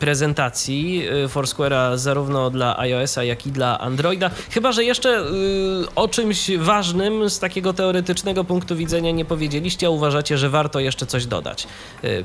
prezentacji 0.00 0.98
yy, 0.98 1.28
Foursquare'a 1.28 1.98
zarówno 1.98 2.50
dla 2.50 2.78
iOS-a, 2.78 3.24
jak 3.24 3.46
i 3.46 3.50
dla 3.50 3.78
Androida. 3.78 4.30
Chyba, 4.50 4.72
że 4.72 4.84
jeszcze 4.84 5.08
yy, 5.08 5.86
o 5.94 6.08
czymś 6.08 6.50
ważnym 6.58 7.30
z 7.30 7.38
takiego 7.38 7.72
teoretycznego 7.72 8.44
punktu 8.44 8.76
widzenia 8.76 9.10
nie 9.10 9.24
powiedzieliście, 9.24 9.86
a 9.86 9.90
uważacie, 9.90 10.38
że 10.38 10.50
warto 10.50 10.80
jeszcze 10.80 11.06
coś 11.06 11.26
dodać 11.26 11.66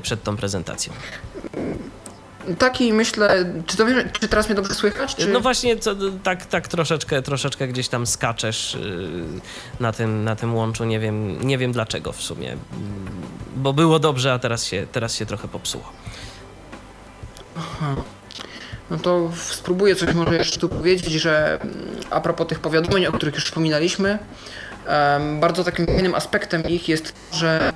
przed 0.02 0.22
tą 0.22 0.36
prezentacją. 0.36 0.45
Taki 2.58 2.92
myślę, 2.92 3.44
czy, 3.66 3.76
to, 3.76 3.84
czy 4.20 4.28
teraz 4.28 4.46
mnie 4.46 4.54
dobrze 4.54 4.74
słychać? 4.74 5.14
Czy... 5.14 5.28
No 5.28 5.40
właśnie, 5.40 5.76
co, 5.76 5.94
tak, 6.22 6.46
tak 6.46 6.68
troszeczkę, 6.68 7.22
troszeczkę 7.22 7.68
gdzieś 7.68 7.88
tam 7.88 8.06
skaczesz 8.06 8.78
yy, 8.80 9.40
na 9.80 9.92
tym, 9.92 10.24
na 10.24 10.36
tym 10.36 10.54
łączu, 10.54 10.84
nie 10.84 11.00
wiem, 11.00 11.46
nie 11.46 11.58
wiem 11.58 11.72
dlaczego 11.72 12.12
w 12.12 12.22
sumie, 12.22 12.56
bo 13.56 13.72
było 13.72 13.98
dobrze, 13.98 14.32
a 14.32 14.38
teraz 14.38 14.64
się, 14.64 14.86
teraz 14.92 15.14
się 15.14 15.26
trochę 15.26 15.48
popsuło. 15.48 15.92
Aha. 17.58 17.96
No 18.90 18.98
to 18.98 19.30
spróbuję 19.36 19.96
coś 19.96 20.14
może 20.14 20.36
jeszcze 20.36 20.60
tu 20.60 20.68
powiedzieć, 20.68 21.12
że 21.12 21.60
mm, 21.60 21.76
a 22.10 22.20
propos 22.20 22.46
tych 22.46 22.60
powiadomień, 22.60 23.06
o 23.06 23.12
których 23.12 23.34
już 23.34 23.44
wspominaliśmy, 23.44 24.18
bardzo 25.40 25.64
takim 25.64 25.86
fajnym 25.86 26.14
aspektem 26.14 26.64
ich 26.64 26.88
jest, 26.88 27.14
że 27.32 27.72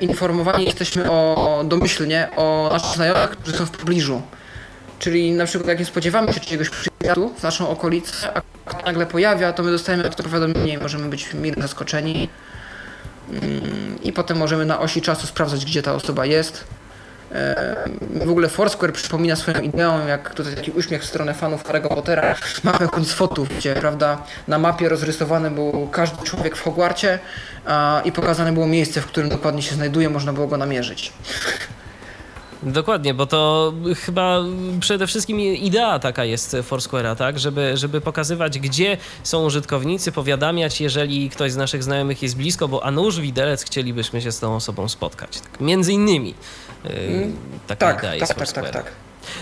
informowani 0.00 0.64
jesteśmy 0.64 1.10
o, 1.10 1.62
domyślnie 1.64 2.28
o 2.36 2.68
naszych 2.72 2.94
znajomych, 2.94 3.30
którzy 3.30 3.56
są 3.56 3.66
w 3.66 3.70
pobliżu. 3.70 4.22
Czyli 4.98 5.32
na 5.32 5.46
przykład 5.46 5.68
jak 5.68 5.78
nie 5.78 5.84
spodziewamy 5.84 6.32
się 6.32 6.40
czyjegoś 6.40 6.70
przyjazdu 6.70 7.34
w 7.38 7.42
naszą 7.42 7.68
okolicę, 7.68 8.34
a 8.34 8.42
kto 8.64 8.86
nagle 8.86 9.06
pojawia, 9.06 9.52
to 9.52 9.62
my 9.62 9.70
dostajemy 9.70 10.10
to 10.10 10.22
powiadomienie 10.22 10.72
i 10.72 10.78
możemy 10.78 11.08
być 11.08 11.34
mile 11.34 11.62
zaskoczeni. 11.62 12.28
Mm, 13.30 14.02
I 14.02 14.12
potem 14.12 14.38
możemy 14.38 14.64
na 14.64 14.80
osi 14.80 15.02
czasu 15.02 15.26
sprawdzać, 15.26 15.64
gdzie 15.64 15.82
ta 15.82 15.94
osoba 15.94 16.26
jest. 16.26 16.64
E, 17.32 17.76
W 18.26 18.30
ogóle 18.30 18.48
Foursquare 18.48 18.92
przypomina 18.92 19.36
swoją 19.36 19.60
ideą, 19.60 20.06
jak 20.06 20.34
tutaj 20.34 20.54
taki 20.54 20.70
uśmiech 20.70 21.02
w 21.02 21.06
stronę 21.06 21.34
fanów 21.34 21.64
Harry'ego 21.64 21.88
Pottera, 21.88 22.34
mapę 22.64 22.88
koniec 22.88 23.12
fotów, 23.12 23.48
gdzie 23.58 23.74
prawda, 23.74 24.22
na 24.48 24.58
mapie 24.58 24.88
rozrysowany 24.88 25.50
był 25.50 25.88
każdy 25.92 26.22
człowiek 26.24 26.56
w 26.56 26.62
Hogwarcie 26.62 27.18
a, 27.66 28.02
i 28.04 28.12
pokazane 28.12 28.52
było 28.52 28.66
miejsce, 28.66 29.00
w 29.00 29.06
którym 29.06 29.28
dokładnie 29.30 29.62
się 29.62 29.74
znajduje, 29.74 30.10
można 30.10 30.32
było 30.32 30.46
go 30.46 30.56
namierzyć. 30.56 31.12
Dokładnie, 32.62 33.14
bo 33.14 33.26
to 33.26 33.72
chyba 34.06 34.38
przede 34.80 35.06
wszystkim 35.06 35.40
idea 35.40 35.98
taka 35.98 36.24
jest 36.24 36.56
Foursquare'a, 36.70 37.16
tak? 37.16 37.38
Żeby, 37.38 37.76
żeby 37.76 38.00
pokazywać, 38.00 38.58
gdzie 38.58 38.96
są 39.22 39.44
użytkownicy, 39.44 40.12
powiadamiać, 40.12 40.80
jeżeli 40.80 41.30
ktoś 41.30 41.52
z 41.52 41.56
naszych 41.56 41.82
znajomych 41.82 42.22
jest 42.22 42.36
blisko, 42.36 42.68
bo 42.68 42.84
a 42.84 42.90
nuż 42.90 43.20
widelec 43.20 43.64
chcielibyśmy 43.64 44.22
się 44.22 44.32
z 44.32 44.40
tą 44.40 44.56
osobą 44.56 44.88
spotkać. 44.88 45.40
Tak, 45.40 45.60
między 45.60 45.92
innymi 45.92 46.34
taka 47.66 47.86
Tak, 47.86 47.98
idea 47.98 48.10
tak, 48.10 48.20
jest 48.20 48.34
tak, 48.34 48.38
tak, 48.52 48.64
Foursquare'a. 48.64 48.72
tak. 48.72 48.92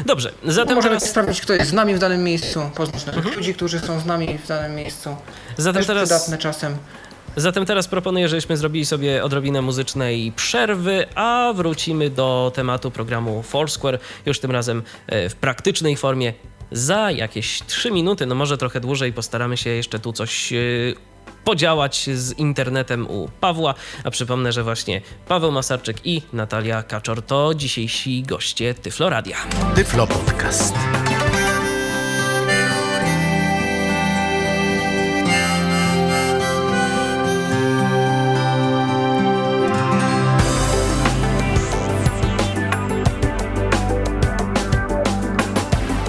Dobrze, 0.06 0.32
No, 0.42 0.52
zatem 0.52 0.74
możemy 0.74 0.96
teraz, 0.96 1.10
sprawdzić, 1.10 1.40
kto 1.40 1.52
jest 1.54 1.70
z 1.70 1.72
nami 1.72 1.94
w 1.94 1.98
danym 1.98 2.24
miejscu, 2.24 2.60
poznać 2.74 3.06
nowych 3.06 3.36
ludzi, 3.36 3.54
którzy 3.54 3.80
są 3.80 4.00
z 4.00 4.06
nami 4.06 4.38
w 4.38 4.46
danym 4.46 4.74
miejscu. 4.74 5.16
zatem 5.56 5.80
Też 5.80 5.86
teraz 5.86 6.08
przydatne 6.08 6.38
czasem. 6.38 6.76
Zatem 7.36 7.66
teraz 7.66 7.88
proponuję, 7.88 8.28
żebyśmy 8.28 8.56
zrobili 8.56 8.86
sobie 8.86 9.24
odrobinę 9.24 9.62
muzycznej 9.62 10.32
przerwy, 10.36 11.06
a 11.14 11.52
wrócimy 11.56 12.10
do 12.10 12.52
tematu 12.54 12.90
programu 12.90 13.42
Foursquare, 13.42 13.98
już 14.26 14.40
tym 14.40 14.50
razem 14.50 14.82
e, 15.06 15.28
w 15.28 15.34
praktycznej 15.34 15.96
formie 15.96 16.32
za 16.72 17.10
jakieś 17.10 17.62
3 17.66 17.90
minuty, 17.90 18.26
no 18.26 18.34
może 18.34 18.58
trochę 18.58 18.80
dłużej, 18.80 19.12
postaramy 19.12 19.56
się 19.56 19.70
jeszcze 19.70 19.98
tu 19.98 20.12
coś 20.12 20.52
e, 20.52 20.56
podziałać 21.44 22.10
z 22.14 22.38
internetem 22.38 23.06
u 23.10 23.28
Pawła, 23.40 23.74
a 24.04 24.10
przypomnę, 24.10 24.52
że 24.52 24.62
właśnie 24.64 25.00
Paweł 25.28 25.52
Masarczyk 25.52 25.96
i 26.04 26.22
Natalia 26.32 26.82
Kaczor 26.82 27.22
to 27.22 27.54
dzisiejsi 27.54 28.22
goście 28.22 28.74
Tyfloradia. 28.74 29.36
Tyflo 29.74 30.06
Podcast. 30.06 30.74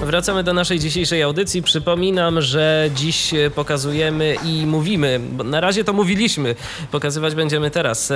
Wracamy 0.10 0.43
do 0.43 0.53
naszej 0.53 0.80
dzisiejszej 0.80 1.24
audycji. 1.24 1.64
Przypominam, 1.64 2.41
że 2.41 2.89
dziś 2.95 3.34
e, 3.34 3.49
pokazujemy 3.49 4.36
i 4.45 4.66
mówimy, 4.66 5.20
bo 5.32 5.43
na 5.43 5.62
razie 5.62 5.84
to 5.84 5.93
mówiliśmy, 5.93 6.55
pokazywać 6.91 7.36
będziemy 7.36 7.72
teraz 7.72 8.12
e, 8.12 8.16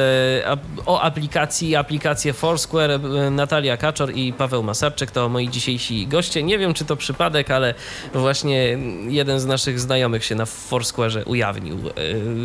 o 0.86 1.02
aplikacji, 1.02 1.76
aplikację 1.76 2.34
Foursquare. 2.34 2.92
E, 2.92 3.30
Natalia 3.30 3.78
Kaczor 3.78 4.12
i 4.16 4.34
Paweł 4.34 4.64
Masarczyk 4.64 5.12
to 5.12 5.30
moi 5.30 5.50
dzisiejsi 5.50 6.08
goście. 6.08 6.44
Nie 6.44 6.58
wiem, 6.58 6.74
czy 6.74 6.86
to 6.86 6.96
przypadek, 6.96 7.52
ale 7.52 7.74
właśnie 8.14 8.78
jeden 9.08 9.40
z 9.40 9.46
naszych 9.46 9.80
znajomych 9.80 10.26
się 10.26 10.36
na 10.36 10.46
Foursquare 10.46 11.24
ujawnił, 11.26 11.80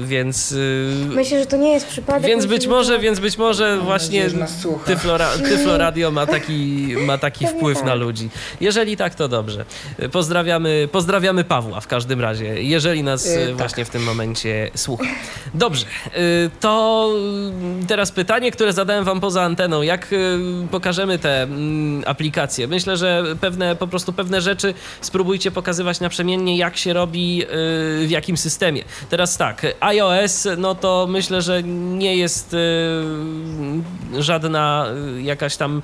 więc... 0.05 0.55
Myślę, 1.09 1.41
że 1.41 1.47
to 1.47 1.57
nie 1.57 1.73
jest 1.73 1.87
przypadek. 1.87 2.31
Więc 2.31 2.47
być 2.47 2.63
że 2.63 2.69
może, 2.69 2.97
to- 2.97 3.01
więc 3.01 3.21
być 3.21 3.39
może 3.39 3.79
właśnie 3.79 4.29
nas 4.29 4.61
słucha. 4.61 4.87
Tyflora, 4.87 5.29
Tyfloradio 5.49 6.11
ma 6.11 6.27
taki, 6.27 6.95
ma 7.07 7.19
taki 7.19 7.47
wpływ 7.47 7.79
tak. 7.79 7.87
na 7.87 7.95
ludzi. 7.95 8.29
Jeżeli 8.61 8.97
tak, 8.97 9.15
to 9.15 9.29
dobrze. 9.29 9.38
Pozdrawiamy, 10.13 10.89
pozdrawiamy 10.93 11.45
Pawła 11.45 11.81
w 11.81 11.87
każdym 11.87 12.21
razie, 12.21 12.63
jeżeli 12.63 13.03
nas 13.03 13.27
Yy, 13.27 13.47
tak. 13.47 13.57
właśnie 13.57 13.85
w 13.85 13.91
tym 13.91 14.03
momencie 14.03 14.71
słucha. 14.75 15.05
Dobrze, 15.55 15.87
e, 16.07 16.11
to 16.61 17.11
mm, 17.17 17.87
teraz 17.87 18.13
pytanie, 18.13 18.51
które 18.51 18.73
zadałem 18.73 19.05
wam 19.05 19.21
poza 19.21 19.43
anteną. 19.43 19.83
Jak 19.83 20.15
pokażemy 20.71 21.19
te 21.19 21.43
mm, 21.43 22.03
aplikacje? 22.07 22.67
Myślę, 22.69 22.97
że 22.97 23.25
pewne, 23.41 23.77
po 23.77 23.87
prostu 23.87 24.13
pewne 24.13 24.41
rzeczy 24.41 24.75
spróbujcie 25.01 25.51
pokazywać 25.51 26.01
naprzemiennie, 26.01 26.57
jak 26.57 26.77
się 26.77 26.93
robi, 26.93 27.45
w 28.05 28.07
jakim 28.11 28.37
systemie. 28.37 28.85
Teraz 29.11 29.37
tak, 29.37 29.67
iOS, 29.81 30.49
no 30.57 30.75
to 30.75 31.07
myślę, 31.11 31.43
że 31.43 31.63
nie 31.63 32.17
jest 32.17 32.57
żadna 34.19 34.87
jakaś 35.23 35.57
tam 35.57 35.83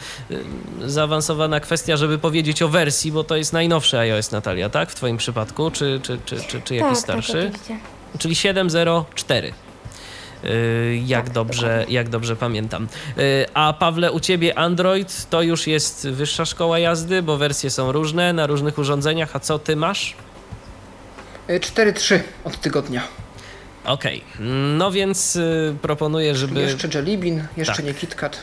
zaawansowana 0.86 1.60
kwestia, 1.60 1.96
żeby 1.96 2.18
powiedzieć 2.18 2.62
o 2.62 2.68
wersji, 2.68 3.12
bo 3.12 3.24
to 3.24 3.36
jest 3.36 3.43
najnowszy 3.52 3.98
iOS, 3.98 4.30
Natalia, 4.30 4.68
tak? 4.70 4.90
W 4.90 4.94
twoim 4.94 5.16
przypadku, 5.16 5.70
czy, 5.70 6.00
czy, 6.02 6.18
czy, 6.26 6.36
czy, 6.40 6.60
czy 6.62 6.74
jakiś 6.74 6.90
tak, 6.92 6.98
starszy? 7.04 7.32
Tak, 7.32 7.60
oczywiście. 7.62 7.78
czyli 8.18 8.34
704. 8.34 9.52
Yy, 10.42 11.02
Jak, 11.06 11.24
Tak, 11.24 11.34
dobrze, 11.34 11.68
dokładnie. 11.68 11.94
jak 11.94 12.08
dobrze 12.08 12.36
pamiętam. 12.36 12.88
Yy, 13.16 13.46
A 13.54 13.72
Pawle, 13.72 14.12
u 14.12 14.20
ciebie 14.20 14.58
Android 14.58 15.26
to 15.30 15.42
już 15.42 15.66
jest 15.66 16.08
wyższa 16.08 16.44
szkoła 16.44 16.78
jazdy, 16.78 17.22
bo 17.22 17.36
wersje 17.36 17.70
są 17.70 17.92
różne 17.92 18.32
na 18.32 18.46
różnych 18.46 18.78
urządzeniach. 18.78 19.36
A 19.36 19.40
co 19.40 19.58
ty 19.58 19.76
masz? 19.76 20.14
E, 21.48 21.60
4-3 21.60 22.20
od 22.44 22.60
tygodnia. 22.60 23.02
Okej, 23.84 24.24
no 24.78 24.90
więc 24.90 25.38
proponuję, 25.82 26.34
żeby. 26.34 26.60
Jeszcze 26.60 26.88
Jelibin, 26.94 27.46
jeszcze 27.56 27.76
Tak. 27.76 27.84
nie 27.84 27.94
KitKat. 27.94 28.42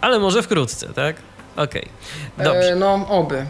Ale 0.00 0.18
może 0.18 0.42
wkrótce, 0.42 0.88
tak? 0.94 1.16
Okej. 1.56 1.88
Dobrze. 2.38 2.72
E, 2.72 2.76
no, 2.76 3.06
oby. 3.08 3.46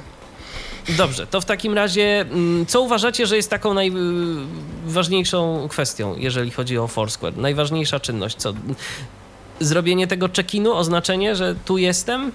Dobrze, 0.97 1.27
to 1.27 1.41
w 1.41 1.45
takim 1.45 1.75
razie, 1.75 2.21
mm, 2.21 2.67
co 2.67 2.81
uważacie, 2.81 3.27
że 3.27 3.37
jest 3.37 3.51
taką 3.51 3.75
najważniejszą 3.75 5.69
kwestią, 5.71 6.17
jeżeli 6.17 6.51
chodzi 6.51 6.79
o 6.79 6.89
Foursquare? 6.89 7.37
Najważniejsza 7.37 8.01
czynność, 8.01 8.37
co? 8.37 8.53
Zrobienie 9.61 10.07
tego 10.07 10.29
check-inu, 10.29 10.73
oznaczenie, 10.73 11.37
że 11.37 11.55
tu 11.65 11.79
jestem? 11.79 12.33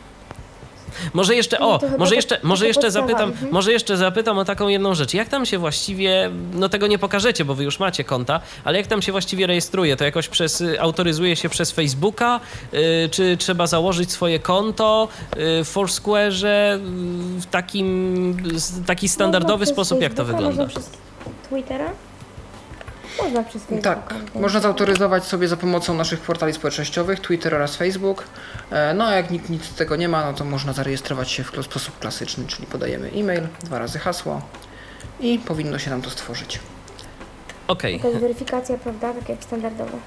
Może 1.14 1.36
jeszcze, 1.36 1.58
No 1.60 1.70
o, 1.70 1.80
to 1.80 1.86
chyba 1.86 1.98
może 1.98 2.10
to- 2.10 2.16
jeszcze, 2.16 2.36
taka 2.36 2.48
może 2.48 2.68
jeszcze 2.68 2.82
podstawa, 2.82 3.08
zapytam, 3.08 3.30
mhm. 3.30 3.52
może 3.52 3.72
jeszcze 3.72 3.98
zapytam 3.98 4.38
o 4.38 4.46
taką 4.46 4.68
jedną 4.68 4.94
rzecz. 4.94 5.14
Jak 5.14 5.30
tam 5.30 5.46
się 5.46 5.58
właściwie, 5.58 6.30
no 6.54 6.70
tego 6.70 6.88
nie 6.88 7.00
pokażecie, 7.00 7.46
bo 7.46 7.56
wy 7.56 7.64
już 7.64 7.80
macie 7.80 8.04
konta, 8.04 8.39
ale 8.64 8.78
jak 8.78 8.88
tam 8.88 9.02
się 9.02 9.12
właściwie 9.12 9.48
rejestruje? 9.48 9.96
To 9.98 10.04
jakoś 10.04 10.28
przez, 10.28 10.62
y, 10.62 10.82
autoryzuje 10.82 11.36
się 11.36 11.50
przez 11.50 11.72
Facebooka? 11.72 12.39
Y, 12.74 13.10
czy 13.12 13.38
trzeba 13.38 13.68
założyć 13.68 14.12
swoje 14.12 14.39
konto 14.39 15.08
y, 15.34 15.64
w 15.64 15.72
Foursquare'ze 15.74 16.76
y, 16.76 16.80
w 17.41 17.46
takim, 17.46 18.38
taki 18.86 19.10
standardowy 19.10 19.52
Można 19.54 19.66
przez 19.66 19.76
sposób? 19.76 20.02
Jak 20.02 20.14
to 20.14 20.26
wygląda? 20.26 20.68
Twittera? 21.50 21.91
Można 23.22 23.43
Facebooka. 23.43 23.82
Tak, 23.95 24.14
można 24.36 24.59
zautoryzować 24.59 25.24
sobie 25.24 25.47
za 25.47 25.57
pomocą 25.57 25.93
naszych 25.93 26.20
portali 26.20 26.53
społecznościowych, 26.53 27.20
Twitter 27.20 27.55
oraz 27.55 27.76
Facebook. 27.76 28.24
E, 28.72 28.93
No 28.93 29.05
a 29.05 29.16
jak 29.16 29.32
nikt 29.32 29.49
nic 29.49 29.66
z 29.66 29.76
tego 29.76 29.95
nie 29.95 30.09
ma, 30.09 30.26
no 30.26 30.34
to 30.34 30.45
można 30.45 30.74
zarejestrować 30.74 31.32
się 31.32 31.43
w 31.43 31.47
sposób 31.66 31.99
klasyczny, 31.99 32.47
czyli 32.47 32.68
podajemy 32.68 33.11
e-mail, 33.16 33.47
dwa 33.64 33.80
razy 33.80 33.99
hasło 33.99 34.41
i 35.20 35.39
powinno 35.39 35.80
się 35.80 35.89
nam 35.89 36.01
to 36.01 36.09
stworzyć. 36.09 36.59
Okej, 37.68 37.97
Jakaś 37.97 38.22
weryfikacja, 38.22 38.78
prawda? 38.78 39.14
Tak 39.14 39.30
jak 39.30 39.43
standardowo. 39.43 39.97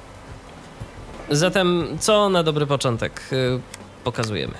zatem 1.31 1.97
co 2.01 2.29
na 2.29 2.43
dobry 2.43 2.67
początek 2.67 3.21
y, 3.33 3.61
pokazujemy? 4.05 4.55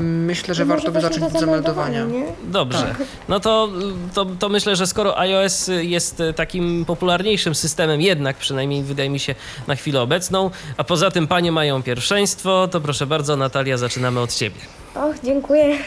Myślę, 0.00 0.54
że 0.54 0.64
No 0.64 0.74
warto 0.74 0.92
by 0.92 1.00
zacząć 1.00 1.22
od 1.34 1.40
zameldowania. 1.40 2.06
Dobrze. 2.44 2.94
No 3.28 3.40
to, 3.40 3.68
to, 4.14 4.24
to 4.38 4.48
myślę, 4.48 4.76
że 4.76 4.86
skoro 4.86 5.18
iOS 5.18 5.70
jest 5.80 6.22
takim 6.36 6.84
popularniejszym 6.84 7.54
systemem, 7.54 8.00
jednak 8.00 8.36
przynajmniej 8.36 8.82
wydaje 8.82 9.10
mi 9.10 9.18
się 9.18 9.34
na 9.66 9.74
chwilę 9.76 10.00
obecną, 10.02 10.50
a 10.76 10.84
poza 10.84 11.10
tym 11.10 11.26
panie 11.26 11.52
mają 11.52 11.82
pierwszeństwo, 11.82 12.68
to 12.68 12.80
proszę 12.80 13.06
bardzo, 13.06 13.36
Natalia, 13.36 13.76
zaczynamy 13.76 14.20
od 14.20 14.34
ciebie. 14.34 14.60
Och, 14.94 15.14
dziękuję. 15.24 15.78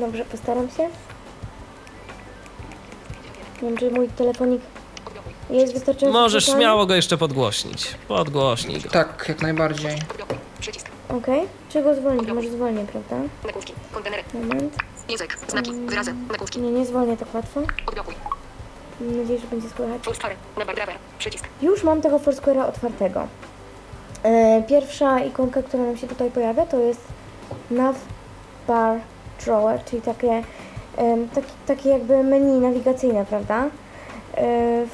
Dobrze, 0.00 0.24
postaram 0.24 0.68
się. 0.76 0.82
Nie 3.62 3.68
wiem, 3.68 3.76
czy 3.76 3.90
mój 3.90 4.08
telefonik 4.08 4.62
jest 5.50 5.72
wystarczająco 5.74 6.20
Możesz 6.20 6.44
słyszalny? 6.44 6.64
śmiało 6.64 6.86
go 6.86 6.94
jeszcze 6.94 7.18
podgłośnić. 7.18 7.94
Podgłośnij 8.08 8.80
go. 8.80 8.90
Tak, 8.90 9.24
jak 9.28 9.42
najbardziej. 9.42 9.98
Przycisk. 10.60 10.86
Okej. 11.08 11.48
Czego 11.68 11.94
zwolnić? 11.94 12.28
Może 12.28 12.50
zwolnię, 12.50 12.84
prawda? 12.92 13.16
Nagłówki. 13.46 13.72
Kontenery. 13.92 14.22
Moment. 14.34 14.76
Język. 15.08 15.38
Znaki. 15.48 15.72
Wyrazy. 15.72 16.14
Nagłówki. 16.30 16.60
Nie, 16.60 16.70
nie 16.70 16.86
zwolnię 16.86 17.16
tak 17.16 17.34
łatwo. 17.34 17.60
Odblokuj. 17.86 18.14
Mam 19.00 19.16
nadzieję, 19.20 19.38
że 19.38 19.46
będzie 19.46 19.68
słychać. 19.68 20.02
Foursquare. 20.02 20.36
Number 20.58 20.76
driver. 20.76 20.94
Przycisk. 21.18 21.44
Już 21.62 21.84
mam 21.84 22.00
tego 22.02 22.18
Foursquare'a 22.18 22.68
otwartego. 22.68 23.26
E, 24.22 24.62
pierwsza 24.62 25.20
ikonka, 25.20 25.62
która 25.62 25.82
nam 25.82 25.96
się 25.96 26.06
tutaj 26.08 26.30
pojawia, 26.30 26.66
to 26.66 26.76
jest 26.78 27.00
nav 27.70 27.96
bar 28.68 29.00
drawer, 29.44 29.84
czyli 29.84 30.02
takie, 30.02 30.42
em, 30.96 31.28
taki, 31.28 31.52
takie 31.66 31.88
jakby 31.88 32.22
menu 32.24 32.60
nawigacyjne, 32.60 33.26
prawda? 33.26 33.64
E, 34.36 34.86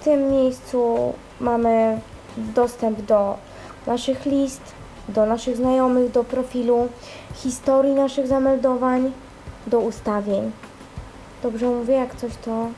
W 0.00 0.04
tym 0.04 0.30
miejscu 0.30 1.12
mamy 1.40 2.00
dostęp 2.36 3.00
do 3.02 3.36
naszych 3.86 4.26
list, 4.26 4.60
do 5.08 5.26
naszych 5.26 5.56
znajomych, 5.56 6.10
do 6.10 6.24
profilu, 6.24 6.88
historii 7.34 7.94
naszych 7.94 8.26
zameldowań, 8.26 9.12
do 9.66 9.80
ustawień. 9.80 10.52
Dobrze 11.42 11.66
mówię, 11.66 11.94
jak 11.94 12.14
coś 12.14 12.32
to 12.44 12.68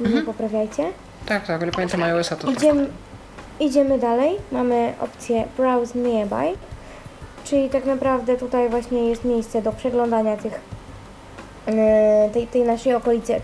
mnie 0.00 0.22
poprawiajcie. 0.22 0.92
Tak, 1.26 1.46
tak, 1.46 1.62
ale 1.62 1.72
pamiętam 1.72 2.02
iOS-a 2.02 2.36
to 2.36 2.46
tak. 2.46 2.56
Idziemy, 2.56 2.86
idziemy 3.60 3.98
dalej. 3.98 4.36
Mamy 4.52 4.94
opcję 5.00 5.44
Browse 5.56 5.98
Nearby, 5.98 6.58
czyli 7.44 7.70
tak 7.70 7.84
naprawdę 7.84 8.36
tutaj 8.36 8.68
właśnie 8.68 9.08
jest 9.08 9.24
miejsce 9.24 9.62
do 9.62 9.72
przeglądania 9.72 10.36
tych, 10.36 10.60
e, 11.66 12.30
tej, 12.32 12.46
tej 12.46 12.62
naszej 12.62 12.94
okolicy 12.94 13.40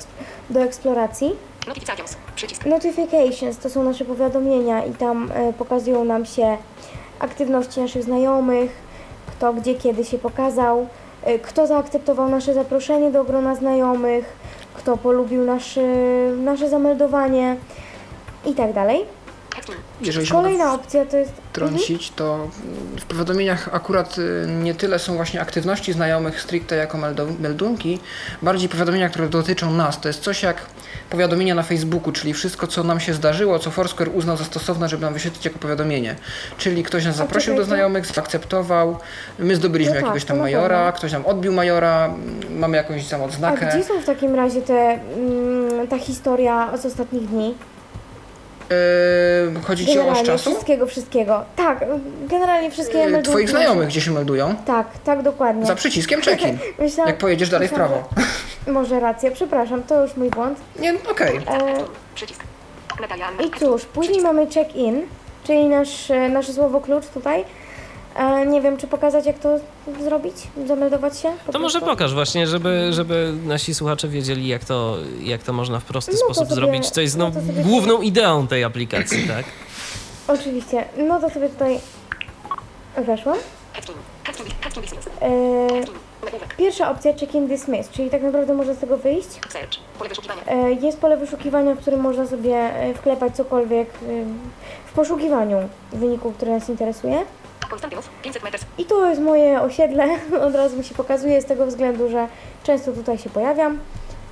do 0.51 0.61
eksploracji. 0.61 1.37
Notifications. 1.67 2.17
Przycisk. 2.37 2.67
Notifications 2.67 3.59
to 3.59 3.71
są 3.71 3.83
nasze 3.83 4.05
powiadomienia 4.05 4.85
i 4.85 4.93
tam 4.93 5.33
e, 5.35 5.53
pokazują 5.53 6.05
nam 6.05 6.27
się 6.27 6.57
aktywności 7.19 7.81
naszych 7.81 8.03
znajomych, 8.03 8.71
kto 9.27 9.53
gdzie 9.53 9.75
kiedy 9.75 10.05
się 10.05 10.19
pokazał, 10.19 10.87
e, 11.23 11.39
kto 11.39 11.67
zaakceptował 11.67 12.29
nasze 12.29 12.55
zaproszenie 12.55 13.11
do 13.11 13.25
grona 13.25 13.55
znajomych, 13.55 14.37
kto 14.75 14.97
polubił 14.97 15.45
nasze, 15.45 15.87
nasze 16.37 16.69
zameldowanie 16.69 17.57
i 18.47 18.55
tak 18.55 18.73
dalej. 18.73 19.16
Jeżeli 20.01 20.27
się 20.27 20.33
Kolejna 20.35 20.75
opcja 20.75 21.05
to 21.07 21.17
jest. 21.17 21.33
wtrącić, 21.53 22.11
to 22.11 22.49
w 23.01 23.05
powiadomieniach 23.05 23.69
akurat 23.73 24.19
y, 24.19 24.47
nie 24.63 24.75
tyle 24.75 24.99
są 24.99 25.17
właśnie 25.17 25.41
aktywności 25.41 25.93
znajomych 25.93 26.41
stricte 26.41 26.77
jako 26.77 26.99
meldunki, 27.41 27.99
bardziej 28.43 28.69
powiadomienia, 28.69 29.09
które 29.09 29.29
dotyczą 29.29 29.71
nas. 29.73 30.01
To 30.01 30.09
jest 30.09 30.21
coś 30.21 30.43
jak 30.43 30.57
powiadomienia 31.11 31.55
na 31.55 31.63
Facebooku, 31.63 32.13
czyli 32.13 32.35
wszystko, 32.35 32.67
co 32.67 32.85
nam 32.85 33.01
się 33.01 33.15
zdarzyło, 33.15 33.59
co 33.59 33.71
Foursquare 33.71 34.09
uznał 34.15 34.37
za 34.37 34.45
stosowne, 34.45 34.89
żeby 34.89 35.05
nam 35.05 35.15
wyświetlić 35.15 35.45
jako 35.45 35.59
powiadomienie. 35.59 36.17
Czyli 36.59 36.83
ktoś 36.83 37.05
nas 37.05 37.17
zaprosił 37.17 37.57
do 37.57 37.65
znajomych, 37.65 38.07
zaakceptował, 38.07 38.97
my 39.39 39.57
zdobyliśmy 39.57 39.95
No 39.95 40.01
tak, 40.01 40.05
jakiegoś 40.07 40.25
tam 40.25 40.39
majora, 40.39 40.93
ktoś 40.93 41.13
nam 41.13 41.27
odbił 41.27 41.53
majora, 41.53 42.15
mamy 42.51 42.77
jakąś 42.77 43.09
tam 43.09 43.21
A 43.21 43.25
odznakę. 43.25 43.67
gdzie 43.67 43.85
są 43.85 44.01
w 44.01 44.05
takim 44.05 44.35
razie 44.35 44.63
te, 44.63 44.75
mm, 45.17 45.89
ta 45.89 45.99
historia 45.99 46.77
z 46.77 46.87
ostatnich 46.87 47.27
dni? 47.27 47.55
Yy, 48.71 49.61
chodzi 49.63 49.87
ci 49.87 49.91
o 49.91 49.93
oś 49.93 50.07
Generalnie 50.07 50.27
czasu? 50.27 50.51
wszystkiego, 50.51 50.87
wszystkiego. 50.87 51.45
Tak, 51.57 51.85
generalnie 52.29 52.71
wszystkie 52.71 52.99
Yy, 52.99 53.05
meldunki 53.05 53.31
Twoich 53.31 53.51
znajomych, 53.51 53.89
gdzie 53.89 54.01
się 54.01 54.11
meldują? 54.11 54.55
Tak, 54.67 54.87
tak, 55.05 55.23
dokładnie. 55.23 55.67
Za 55.67 55.75
przyciskiem 55.75 56.21
check-in. 56.23 56.59
Myślałam, 56.79 57.09
Jak 57.09 57.19
pojedziesz 57.19 57.49
dalej 57.49 57.69
w 57.69 57.71
myślałam, 57.73 57.93
prawo. 57.93 58.09
że- 58.67 58.73
Może 58.73 59.01
racja, 59.01 59.31
przepraszam, 59.31 59.83
to 59.83 60.03
już 60.03 60.17
mój 60.17 60.31
błąd. 60.31 60.59
Nie, 60.79 60.95
okej. 61.11 61.37
E, 61.37 61.41
Przycisk. 62.15 62.41
I 63.47 63.59
cóż, 63.61 63.85
później 63.85 64.21
mamy 64.21 64.47
check-in, 64.47 65.03
czyli 65.45 65.65
nasz, 65.67 66.11
e, 66.11 66.29
nasze 66.29 66.53
słowo 66.53 66.81
klucz 66.81 67.07
tutaj. 67.07 67.45
Nie 68.47 68.61
wiem, 68.61 68.77
czy 68.77 68.87
pokazać, 68.87 69.27
jak 69.27 69.39
to 69.39 69.59
zrobić? 70.01 70.35
Zameldować 70.67 71.19
się? 71.19 71.33
Po 71.47 71.53
To 71.53 71.59
może 71.59 71.81
pokaż 71.81 72.15
właśnie, 72.15 72.47
żeby, 72.47 72.89
żeby 72.93 73.33
nasi 73.47 73.75
słuchacze 73.75 74.09
wiedzieli, 74.09 74.49
jak 74.49 74.65
to, 74.65 74.97
jak 75.21 75.43
to 75.43 75.53
można 75.53 75.81
w 75.81 75.85
prosty 75.85 76.13
No 76.13 76.19
sposób 76.19 76.45
sobie- 76.49 76.55
zrobić, 76.55 76.91
co 76.91 77.01
jest 77.01 77.17
no 77.17 77.25
no, 77.29 77.31
to 77.41 77.47
sobie- 77.47 77.63
główną 77.63 78.01
ideą 78.03 78.47
tej 78.47 78.65
aplikacji, 78.65 79.29
tak? 79.29 79.45
Oczywiście. 80.39 80.85
No 81.09 81.21
to 81.21 81.31
sobie 81.31 81.49
tutaj 81.49 81.79
weszłam. 82.97 83.37
E, 85.23 85.29
pierwsza 86.59 86.91
opcja 86.91 87.13
check-in 87.15 87.47
dismiss, 87.49 87.89
czyli 87.91 88.11
tak 88.11 88.23
naprawdę 88.23 88.55
można 88.55 88.75
z 88.75 88.79
tego 88.79 88.97
wyjść. 88.97 89.29
E, 90.47 90.73
Jest 90.73 90.99
pole 91.01 91.17
wyszukiwania, 91.17 91.75
w 91.75 91.79
którym 91.79 92.01
można 92.01 92.27
sobie 92.27 92.55
e, 92.57 92.95
wklepać 92.95 93.37
cokolwiek 93.37 93.89
w 94.87 94.93
poszukiwaniu 94.93 95.57
wyniku, 95.93 96.33
który 96.33 96.51
nas 96.51 96.69
interesuje. 96.69 97.23
Konstantynów. 97.71 98.09
500 98.23 98.43
meters. 98.43 98.65
I 98.79 98.85
to 98.85 99.07
jest 99.07 99.21
moje 99.21 99.61
osiedle, 99.61 100.09
od 100.49 100.55
razu 100.55 100.77
mi 100.77 100.85
się 100.85 100.95
pokazuje 100.95 101.43
z 101.43 101.45
tego 101.45 101.67
względu, 101.67 102.09
że 102.09 102.29
często 102.63 102.93
tutaj 102.93 103.19
się 103.19 103.31
pojawiam 103.31 103.79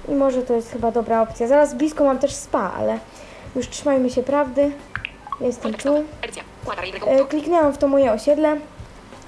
i 0.09 0.12
może 0.12 0.43
to 0.43 0.55
jest 0.55 0.72
chyba 0.72 0.91
dobra 0.91 1.22
opcja. 1.22 1.47
Zaraz 1.47 1.74
blisko 1.74 2.05
mam 2.05 2.18
też 2.18 2.35
spa, 2.35 2.72
ale 2.78 2.99
już 3.57 3.68
trzymajmy 3.68 4.11
się 4.11 4.22
prawdy. 4.22 4.72
Jestem 5.41 5.74
tu. 5.74 6.05
E, 7.07 7.24
Kliknęłam 7.24 7.72
w 7.72 7.78
to 7.78 7.89
moje 7.89 8.12
osiedle 8.12 8.57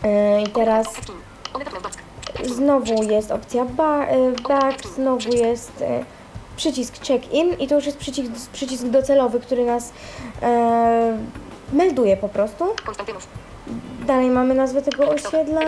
e, 0.03 0.43
i 0.43 0.47
teraz 0.47 0.87
znowu 2.45 3.03
jest 3.03 3.31
opcja 3.31 3.63
e, 3.63 3.67
back, 4.49 4.87
znowu 4.95 5.29
jest 5.33 5.85
przycisk 6.57 7.07
check-in 7.07 7.53
i 7.59 7.69
to 7.69 7.75
już 7.75 7.87
jest 7.87 7.99
przycisk, 7.99 8.31
przycisk 8.53 8.85
docelowy, 8.85 9.41
który 9.41 9.65
nas 9.65 9.93
melduje 11.73 12.17
po 12.17 12.29
prostu. 12.29 12.65
Dalej 14.07 14.31
mamy 14.31 14.55
nazwę 14.55 14.83
tego 14.83 15.09
osiedla. 15.09 15.61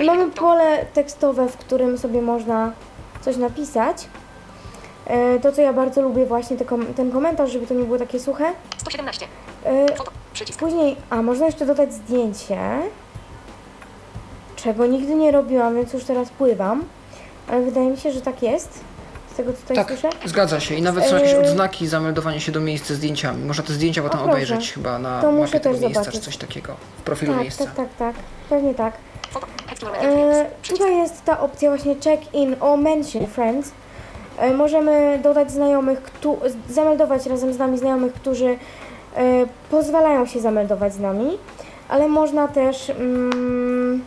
I 0.00 0.04
mamy 0.04 0.30
pole 0.30 0.86
tekstowe, 0.94 1.48
w 1.48 1.56
którym 1.56 1.98
sobie 1.98 2.22
można 2.22 2.72
coś 3.20 3.36
napisać. 3.36 4.08
E, 5.06 5.40
To, 5.40 5.52
co 5.52 5.62
ja 5.62 5.72
bardzo 5.72 6.02
lubię, 6.02 6.26
właśnie 6.26 6.56
te 6.56 6.64
kom- 6.64 6.94
ten 6.94 7.12
komentarz, 7.12 7.50
żeby 7.50 7.66
to 7.66 7.74
nie 7.74 7.84
było 7.84 7.98
takie 7.98 8.20
suche. 8.20 8.52
117. 8.78 9.26
E. 9.64 9.86
Później, 10.58 10.96
a 11.10 11.22
można 11.22 11.46
jeszcze 11.46 11.66
dodać 11.66 11.94
zdjęcie, 11.94 12.58
czego 14.56 14.86
nigdy 14.86 15.14
nie 15.14 15.30
robiłam, 15.30 15.74
więc 15.76 15.92
już 15.92 16.04
teraz 16.04 16.30
pływam. 16.30 16.84
Ale 17.48 17.62
wydaje 17.62 17.90
mi 17.90 17.96
się, 17.96 18.12
że 18.12 18.20
tak 18.20 18.42
jest. 18.42 18.80
Z 19.36 19.38
tego, 19.38 19.52
co 19.52 19.58
tutaj 19.58 19.76
Tak, 19.76 19.88
słyszę. 19.88 20.08
zgadza 20.24 20.60
się. 20.60 20.74
I 20.74 20.82
nawet 20.82 21.04
są 21.04 21.16
jakieś 21.16 21.32
Eee. 21.32 21.40
odznaki 21.40 21.86
zameldowania 21.86 22.40
się 22.40 22.52
do 22.52 22.60
miejsc 22.60 22.86
ze 22.86 22.94
zdjęciami. 22.94 23.44
Można 23.44 23.64
te 23.64 23.72
zdjęcia 23.72 24.02
potem 24.02 24.18
proszę. 24.18 24.32
obejrzeć 24.32 24.72
chyba 24.72 24.98
na 24.98 25.20
To 25.22 25.32
muszę 25.32 25.46
mapie 25.46 25.60
tego 25.60 25.74
też 25.74 25.82
miejsca, 25.82 26.00
zobaczyć. 26.00 26.20
czy 26.20 26.26
coś 26.26 26.36
takiego. 26.36 26.74
W 26.98 27.02
profilu 27.02 27.32
Tak, 27.32 27.42
miejsca. 27.42 27.64
tak, 27.64 27.74
tak, 27.74 27.88
tak. 27.98 28.14
Pewnie 28.50 28.74
tak. 28.74 28.94
E, 30.02 30.46
tutaj 30.68 30.96
jest 30.96 31.24
ta 31.24 31.40
opcja 31.40 31.70
właśnie 31.70 31.94
check-in 32.04 32.56
or 32.60 32.78
mention 32.78 33.26
friends. 33.26 33.70
E, 34.38 34.52
możemy 34.54 35.18
dodać 35.22 35.50
znajomych, 35.52 36.02
któ- 36.02 36.38
zameldować 36.70 37.26
razem 37.26 37.52
z 37.52 37.58
nami 37.58 37.78
znajomych, 37.78 38.12
którzy 38.12 38.46
e, 38.46 38.56
pozwalają 39.70 40.26
się 40.26 40.40
zameldować 40.40 40.94
z 40.94 40.98
nami, 41.00 41.38
ale 41.88 42.08
można 42.08 42.48
też 42.48 42.90
mm, 42.90 44.04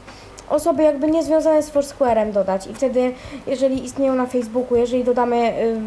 osoby 0.49 0.83
jakby 0.83 1.11
niezwiązane 1.11 1.63
z 1.63 1.71
Foursquare'em 1.71 2.31
dodać 2.31 2.67
i 2.67 2.73
wtedy, 2.73 3.13
jeżeli 3.47 3.83
istnieją 3.83 4.15
na 4.15 4.25
Facebooku, 4.25 4.77
jeżeli 4.77 5.03
dodamy 5.03 5.35
y, 5.35 5.81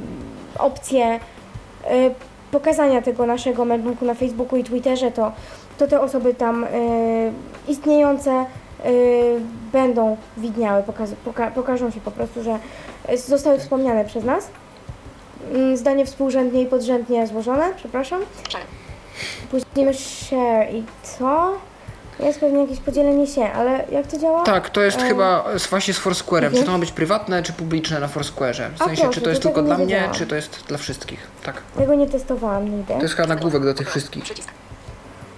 opcję 0.59 1.15
y, 1.15 1.19
pokazania 2.51 3.03
tego 3.03 3.27
naszego 3.27 3.65
meldunku 3.65 4.05
na 4.05 4.15
Facebooku 4.15 4.59
i 4.59 4.65
Twitterze, 4.65 5.11
to, 5.11 5.33
to 5.79 5.87
te 5.87 6.01
osoby 6.01 6.35
tam 6.35 6.65
y, 6.65 7.33
istniejące 7.69 8.47
będą 9.73 10.17
widniały, 10.37 10.83
poka, 11.25 11.51
pokażą 11.51 11.91
się 11.91 12.01
po 12.01 12.11
prostu, 12.11 12.43
że 12.43 12.59
zostały 13.17 13.59
wspomniane 13.59 14.05
przez 14.05 14.25
nas. 14.25 14.49
Mm, 15.55 15.77
Zdanie 15.77 16.07
współrzędnie 16.07 16.63
i 16.63 16.67
podrzędnie 16.67 17.27
złożone, 17.27 17.73
przepraszam. 17.77 18.21
Share. 18.49 18.63
Później 19.51 19.95
share 19.95 20.75
i 20.75 20.85
co? 21.03 21.53
Jest 22.23 22.41
pewnie 22.41 22.61
jakieś 22.61 22.79
podzielenie 22.79 23.27
się, 23.27 23.43
ale 23.53 23.85
jak 23.93 24.07
to 24.07 24.19
działa? 24.19 24.43
Tak, 24.45 24.71
to 24.71 24.81
jest 24.81 24.99
E, 25.01 25.09
chyba 25.09 25.45
z- 25.59 25.67
właśnie 25.67 25.95
z 25.95 26.01
Foursquare'em. 26.01 26.37
mhm. 26.45 26.55
Czy 26.55 26.65
to 26.65 26.73
ma 26.73 26.79
być 26.79 26.93
prywatne, 26.93 27.43
czy 27.43 27.53
publiczne 27.53 28.01
na 28.01 28.07
Foursquare'ze? 28.09 28.71
W 28.77 28.83
A 28.83 28.85
sensie, 28.85 29.03
proszę, 29.03 29.15
czy 29.15 29.21
to 29.21 29.31
jest 29.31 29.43
to 29.43 29.49
tylko 29.49 29.63
dla 29.63 29.77
nie 29.77 29.85
mnie, 29.85 30.09
czy 30.13 30.27
to 30.27 30.35
jest 30.35 30.65
dla 30.69 30.79
wszystkich. 30.79 31.27
Tak. 31.45 31.63
Tego 31.77 31.95
nie 31.95 32.07
testowałam 32.07 32.69
nigdy. 32.77 32.95
To 32.95 33.03
jest 33.03 33.15
chyba 33.15 33.29
nagłówek 33.29 33.65
do 33.65 33.75
tych 33.75 33.91
wszystkich. 33.91 34.25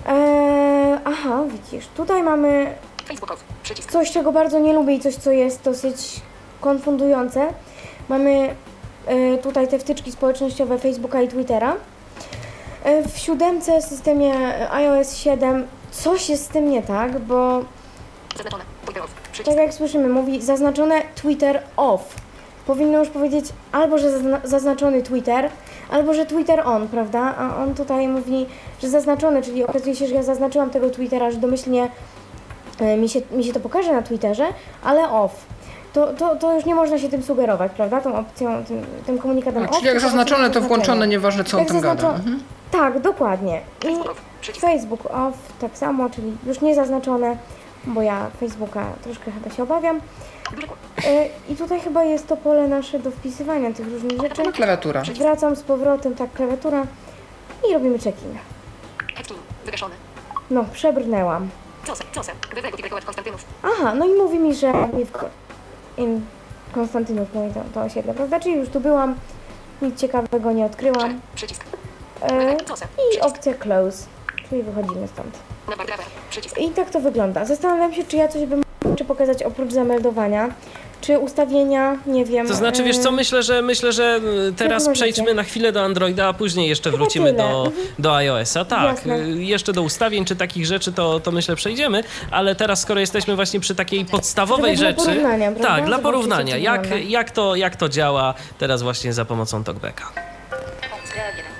Eee, 0.07 0.99
aha, 1.05 1.43
widzisz, 1.53 1.87
tutaj 1.97 2.23
mamy 2.23 2.75
coś, 3.91 4.13
czego 4.13 4.33
bardzo 4.33 4.59
nie 4.59 4.73
lubię 4.73 4.95
i 4.95 5.01
coś, 5.01 5.15
co 5.15 5.31
jest 5.31 5.63
dosyć 5.63 6.21
konfundujące. 6.61 7.49
Mamy 8.09 8.55
e, 9.07 9.39
tutaj 9.39 9.69
te 9.69 9.79
wtyczki 9.79 10.13
społecznościowe 10.13 10.79
Facebooka 10.79 11.21
i 11.23 11.29
Twittera. 11.29 11.77
E, 12.85 13.09
w 13.09 13.19
siódemce 13.19 13.83
systemie 13.83 14.35
iOS 14.71 15.17
7 15.17 15.67
coś 16.03 16.29
jest 16.29 16.45
z 16.45 16.49
tym 16.49 16.71
nie 16.71 16.83
tak, 16.83 17.19
bo 17.19 17.61
Zaznaczone. 18.37 18.65
Twitter 18.87 19.03
off. 19.03 19.11
tak 19.15 19.33
Przycisk. 19.33 19.57
jak 19.59 19.75
słyszymy, 19.75 20.09
mówi 20.09 20.43
zaznaczone 20.43 21.03
Twitter 21.15 21.63
off. 21.77 22.15
Powinno 22.67 22.99
już 22.99 23.09
powiedzieć 23.09 23.45
albo, 23.73 23.99
że 23.99 24.11
zazna- 24.11 24.41
zaznaczony 24.45 25.03
Twitter, 25.03 25.51
albo, 25.91 26.15
że 26.15 26.27
Twitter 26.27 26.61
on, 26.67 26.89
prawda? 26.89 27.35
A 27.39 27.57
on 27.63 27.75
tutaj 27.75 28.09
mówi, 28.09 28.47
że 28.83 28.89
zaznaczony, 28.89 29.43
czyli 29.43 29.65
okazuje 29.65 29.97
się, 29.97 30.07
że 30.07 30.15
ja 30.15 30.23
zaznaczyłam 30.23 30.71
tego 30.71 30.91
Twittera, 30.91 31.31
że 31.31 31.37
domyślnie 31.37 31.89
e, 32.81 32.97
mi 32.97 33.09
się, 33.09 33.21
mi 33.33 33.45
się 33.45 33.53
to 33.53 33.61
pokaże 33.61 33.93
na 33.93 34.03
Twitterze, 34.03 34.47
ale 34.85 35.11
off. 35.11 35.47
To, 35.95 36.07
to, 36.13 36.37
to 36.37 36.55
już 36.55 36.65
nie 36.65 36.75
można 36.75 36.99
się 36.99 37.09
tym 37.09 37.23
sugerować, 37.23 37.73
prawda? 37.77 38.01
Tą 38.01 38.17
opcją, 38.19 38.65
tym, 38.65 38.87
tym 39.07 39.19
komunikatem 39.19 39.63
off. 39.65 39.71
czyli 39.77 39.87
jak 39.87 40.01
zaznaczone, 40.01 40.51
to 40.51 40.61
włączone, 40.61 41.07
nieważne 41.09 41.45
co 41.45 41.59
on 41.59 41.67
tam 41.67 41.81
gada. 41.81 42.03
zaznaczo- 42.03 42.15
Mhm. 42.17 42.41
Tak, 42.71 43.01
dokładnie. 43.01 43.61
I 43.81 43.87
Facebook 43.87 44.11
off. 44.11 44.21
Przycisk. 44.41 44.67
Facebook 44.67 45.07
off 45.07 45.35
tak 45.61 45.79
samo, 45.79 46.11
czyli 46.11 46.37
już 46.47 46.61
nie 46.61 46.75
zaznaczone, 46.75 47.37
bo 47.85 48.03
ja 48.03 48.27
Facebooka 48.41 48.85
troszkę 49.05 49.31
chyba 49.33 49.57
się 49.57 49.63
obawiam. 49.63 50.01
E, 51.07 51.27
I 51.49 51.57
tutaj 51.57 51.81
chyba 51.81 52.05
jest 52.05 52.27
to 52.27 52.37
pole 52.37 52.69
nasze 52.69 52.99
do 52.99 53.11
wpisywania 53.11 53.73
tych 53.73 53.89
różnych 53.93 54.21
rzeczy. 54.21 54.43
No 54.45 54.53
klawiatura. 54.53 55.03
Wracam 55.19 55.57
z 55.57 55.63
powrotem, 55.63 56.15
tak, 56.15 56.33
klawiatura 56.33 56.83
i 57.71 57.75
robimy 57.75 57.99
check-in. 57.99 58.39
Wygaszony. 59.65 59.95
No, 60.51 60.65
przebrnęłam. 60.73 61.49
Wywegu 62.55 62.77
Tibekołacz 62.77 63.05
Konstantynów. 63.05 63.45
Aha, 63.63 63.95
no 63.95 64.07
i 64.07 64.13
mówi 64.15 64.39
mi, 64.39 64.55
że 64.55 64.73
Konstantynów 66.73 67.35
mówi 67.35 67.55
to, 67.75 67.83
osiedle, 67.83 68.15
prawda? 68.15 68.41
Czyli 68.41 68.57
już 68.57 68.69
tu 68.69 68.81
byłam, 68.81 69.15
nic 69.83 70.01
ciekawego 70.01 70.53
nie 70.53 70.65
odkryłam. 70.65 71.21
Przycisk. 71.35 71.65
E. 72.23 72.57
I 73.17 73.21
opcja 73.21 73.55
close, 73.55 74.07
czyli 74.49 74.63
wychodzimy 74.63 75.09
stąd. 75.09 75.39
I 76.61 76.71
tak 76.71 76.91
to 76.91 77.01
wygląda. 77.01 77.45
Zastanawiam 77.45 77.95
się, 77.95 78.05
czy 78.05 78.17
ja 78.17 78.29
coś 78.29 78.47
bym 78.47 78.65
czy 78.97 79.05
pokazać 79.05 79.43
oprócz 79.43 79.73
zameldowania, 79.73 80.49
czy 81.07 81.19
ustawienia, 81.19 81.97
nie 82.07 82.25
wiem. 82.25 82.47
To 82.49 82.55
znaczy, 82.55 82.83
wiesz 82.85 82.99
co, 82.99 83.13
myślę, 83.13 83.43
że 83.43 83.63
myślę, 83.63 83.93
że 83.93 84.21
y, 84.49 84.53
teraz 84.53 84.89
przejdźmy 84.89 85.35
na 85.35 85.43
chwilę 85.43 85.73
do 85.73 85.85
Androida, 85.85 86.27
a 86.29 86.33
później 86.33 86.69
jeszcze 86.69 86.91
Chyba 86.91 87.03
wrócimy 87.03 87.31
tyle. 87.33 87.39
do, 87.49 87.67
Mhm. 87.67 87.87
do 87.99 88.17
iOS-a. 88.17 88.65
Tak, 88.65 88.97
Jasne. 88.97 89.19
y, 89.19 89.45
jeszcze 89.45 89.73
do 89.73 89.83
ustawień 89.83 90.25
czy 90.25 90.37
takich 90.37 90.67
rzeczy, 90.67 90.93
to, 90.93 91.21
to 91.21 91.31
myślę 91.33 91.57
przejdziemy, 91.57 92.05
ale 92.31 92.55
teraz 92.55 92.81
skoro 92.81 93.01
jesteśmy 93.01 93.37
właśnie 93.37 93.61
przy 93.61 93.75
takiej 93.75 94.05
podstawowej 94.05 94.77
Trochę 94.77 94.93
dla 94.95 95.03
rzeczy. 95.05 95.17
porównania, 95.19 95.51
prawda? 95.51 95.69
Tak, 95.69 95.77
dla 95.87 95.97
Zobaczycie, 95.97 96.03
porównania, 96.03 96.57
jak, 96.57 96.87
jak, 97.11 97.31
to, 97.31 97.55
jak 97.57 97.77
to 97.77 97.89
działa 97.89 98.35
teraz 98.59 98.83
właśnie 98.83 99.13
za 99.13 99.25
pomocą 99.25 99.65
TalkBacka. 99.65 100.05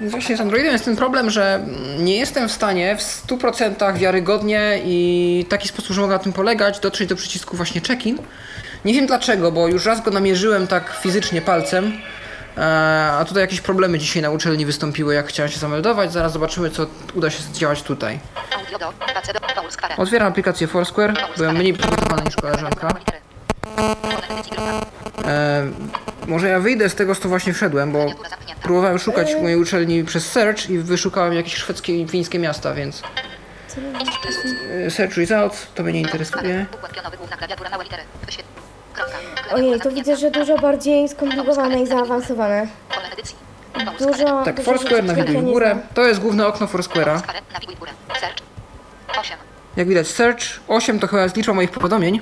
Więc 0.01 0.13
Właśnie 0.13 0.37
z 0.37 0.41
Androidem 0.41 0.73
jest 0.73 0.85
ten 0.85 0.97
problem, 0.97 1.31
że 1.31 1.61
nie 1.99 2.17
jestem 2.17 2.49
w 2.49 2.53
stanie 2.53 2.97
w 2.97 3.01
100% 3.01 3.99
wiarygodnie 3.99 4.81
i 4.85 5.45
w 5.47 5.51
taki 5.51 5.69
sposób, 5.69 5.93
że 5.95 6.01
mogę 6.01 6.13
na 6.13 6.19
tym 6.19 6.33
polegać, 6.33 6.79
dotrzeć 6.81 7.09
do 7.09 7.17
przycisku 7.17 7.57
właśnie 7.57 7.81
check-in. 7.81 8.19
Nie 8.85 8.95
wiem 8.95 9.07
dlaczego, 9.07 9.53
bo 9.53 9.69
już 9.69 9.87
raz 9.87 10.01
go 10.03 10.11
namierzyłem 10.11 10.67
tak 10.67 10.97
fizycznie 11.03 11.43
palcem, 11.43 11.93
e, 12.57 12.61
a 13.13 13.25
tutaj 13.25 13.43
jakieś 13.43 13.61
problemy 13.61 13.99
dzisiaj 13.99 14.23
na 14.23 14.31
uczelni 14.31 14.67
wystąpiły, 14.67 15.15
jak 15.15 15.27
chciałem 15.27 15.53
się 15.53 15.59
zameldować. 15.59 16.13
Zaraz 16.13 16.33
zobaczymy, 16.33 16.71
co 16.71 16.87
uda 17.15 17.31
się 17.31 17.43
zdziałać 17.43 17.83
tutaj. 17.83 18.19
Otwieram 19.97 20.29
aplikację 20.29 20.67
Foursquare, 20.67 21.15
byłem 21.37 21.57
mniej 21.57 21.73
przygotowany 21.75 22.23
niż 22.23 22.37
koleżanka. 22.37 22.89
E, 25.25 25.67
może 26.27 26.49
ja 26.49 26.61
wyjdę 26.61 26.89
z 26.89 26.95
tego, 26.95 27.15
co 27.15 27.29
właśnie 27.29 27.53
wszedłem, 27.53 27.93
bo 27.93 28.07
próbowałem 28.63 28.99
szukać 28.99 29.35
w 29.35 29.43
mojej 29.43 29.59
uczelni 29.59 30.05
przez 30.05 30.33
search 30.33 30.71
i 30.71 30.79
wyszukałem 30.79 31.33
jakieś 31.33 31.55
szwedzkie 31.55 32.01
i 32.01 32.09
fińskie 32.09 32.39
miasta, 32.39 32.75
więc 32.75 33.03
e, 34.87 34.91
search 34.91 35.17
results 35.17 35.67
to 35.75 35.83
mnie 35.83 35.93
nie 35.93 36.01
interesuje. 36.01 36.67
Ojej, 39.55 39.81
to 39.81 39.91
widzę, 39.91 40.17
że 40.17 40.31
dużo 40.31 40.59
bardziej 40.59 41.09
skomplikowane 41.09 41.83
i 41.83 41.87
zaawansowane. 41.87 42.67
Dużo. 43.99 44.43
Tak, 44.45 44.57
dużo 44.57 44.65
Foursquare, 44.71 44.91
rzeczy, 44.91 45.03
których 45.03 45.05
nawiguj 45.07 45.35
ja 45.35 45.41
w 45.41 45.45
nie 45.45 45.53
górę. 45.53 45.67
znam. 45.67 45.87
To 45.95 46.03
jest 46.03 46.21
główne 46.21 46.47
okno 46.47 46.67
Foursquare'a. 46.67 47.21
Nawiguj 47.53 47.77
górę. 47.77 47.93
Search. 48.21 48.37
8. 49.21 49.39
Jak 49.77 49.89
widać, 49.89 50.07
search 50.07 50.41
8 50.69 50.99
to 50.99 51.07
chyba 51.07 51.23
jest 51.23 51.37
liczba 51.37 51.55
moich 51.55 51.71
powiadomień. 51.71 52.21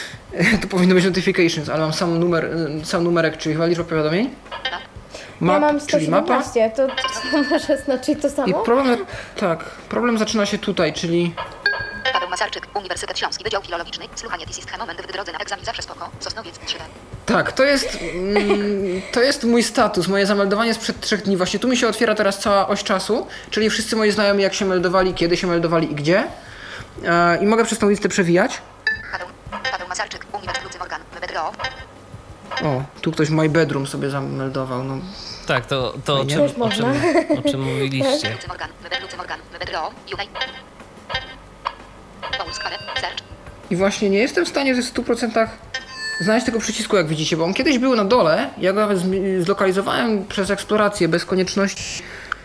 tu 0.62 0.68
powinno 0.68 0.94
być 0.94 1.04
notifications, 1.04 1.68
ale 1.68 1.80
mam 1.80 1.92
sam 1.92 2.18
numer, 2.18 2.50
sam 2.84 3.04
numerek, 3.04 3.36
czyli 3.36 3.54
chyba 3.54 3.66
liczba 3.66 3.84
powiadomień. 3.84 4.30
Map, 5.40 5.54
ja 5.54 5.60
mam 5.60 5.80
czyli 5.86 6.08
mapa. 6.08 6.42
117, 6.42 6.70
to 6.76 6.86
co 7.32 7.42
może 7.50 7.76
znaczyć 7.78 8.22
to 8.22 8.28
I 8.28 8.30
samo? 8.30 8.58
problem, 8.62 8.96
tak, 9.36 9.64
problem 9.64 10.18
zaczyna 10.18 10.46
się 10.46 10.58
tutaj, 10.58 10.92
czyli 10.92 11.34
Paweł 12.12 12.28
Masarczyk. 12.28 12.66
Uniwersytet 12.74 13.18
Śląski. 13.18 13.44
Wydział 13.44 13.62
Filologiczny. 13.62 14.08
Słuchanie 14.14 14.46
This 14.46 14.58
is 14.58 14.64
moment 14.78 15.02
w 15.02 15.12
drodze 15.12 15.32
na 15.32 15.38
egzamin. 15.38 15.64
Zawsze 15.64 15.82
spoko. 15.82 16.10
Sosnowiec 16.20 16.58
3D. 16.58 16.80
Tak, 17.26 17.52
to 17.52 17.64
jest, 17.64 17.98
mm, 18.14 19.02
to 19.12 19.20
jest 19.22 19.44
mój 19.44 19.62
status, 19.62 20.08
moje 20.08 20.26
zameldowanie 20.26 20.74
sprzed 20.74 21.00
trzech 21.00 21.22
dni. 21.22 21.36
Właśnie 21.36 21.58
tu 21.58 21.68
mi 21.68 21.76
się 21.76 21.88
otwiera 21.88 22.14
teraz 22.14 22.38
cała 22.38 22.68
oś 22.68 22.84
czasu, 22.84 23.26
czyli 23.50 23.70
wszyscy 23.70 23.96
moi 23.96 24.10
znajomi 24.10 24.42
jak 24.42 24.54
się 24.54 24.64
meldowali, 24.64 25.14
kiedy 25.14 25.36
się 25.36 25.46
meldowali 25.46 25.92
i 25.92 25.94
gdzie. 25.94 26.24
E, 27.04 27.38
I 27.42 27.46
mogę 27.46 27.64
przez 27.64 27.78
tą 27.78 27.88
listę 27.88 28.08
przewijać. 28.08 28.62
Paweł. 29.12 29.28
Paweł 29.72 29.88
Masarczyk. 29.88 30.26
Uniwersytet 30.32 30.64
Lucy 30.64 30.78
Morgan. 30.78 31.00
Bedro. 31.20 31.52
O, 32.64 32.82
tu 33.00 33.12
ktoś 33.12 33.30
my 33.30 33.48
bedroom 33.48 33.86
sobie 33.86 34.10
zameldował. 34.10 34.84
No, 34.84 34.98
Tak, 35.46 35.66
to, 35.66 35.94
to 36.04 36.20
o, 36.20 36.24
czym, 36.24 36.62
o, 36.62 36.70
czym, 36.70 36.84
o 37.38 37.50
czym 37.50 37.62
mówiliście. 37.62 38.36
I 43.70 43.76
właśnie 43.76 44.10
nie 44.10 44.18
jestem 44.18 44.44
w 44.44 44.48
stanie 44.48 44.74
w 44.74 44.78
100% 44.78 45.48
znaleźć 46.20 46.46
tego 46.46 46.60
przycisku, 46.60 46.96
jak 46.96 47.06
widzicie, 47.06 47.36
bo 47.36 47.44
on 47.44 47.54
kiedyś 47.54 47.78
był 47.78 47.96
na 47.96 48.04
dole. 48.04 48.50
Ja 48.58 48.72
go 48.72 48.80
nawet 48.80 48.98
zlokalizowałem 49.40 50.26
przez 50.26 50.50
eksplorację 50.50 51.08
bez 51.08 51.24
konieczności 51.24 52.02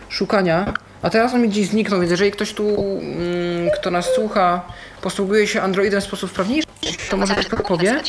szukania, 0.08 0.72
a 1.02 1.10
teraz 1.10 1.34
on 1.34 1.42
mi 1.42 1.48
gdzieś 1.48 1.66
zniknął, 1.66 2.00
więc 2.00 2.10
jeżeli 2.10 2.30
ktoś 2.32 2.52
tu, 2.52 2.68
mm, 2.68 3.70
kto 3.74 3.90
nas 3.90 4.14
słucha, 4.14 4.60
posługuje 5.02 5.46
się 5.46 5.62
Androidem 5.62 6.00
w 6.00 6.04
sposób 6.04 6.30
sprawniejszy, 6.30 6.68
to 7.10 7.16
może 7.16 7.34
to 7.34 7.56
powie, 7.56 8.00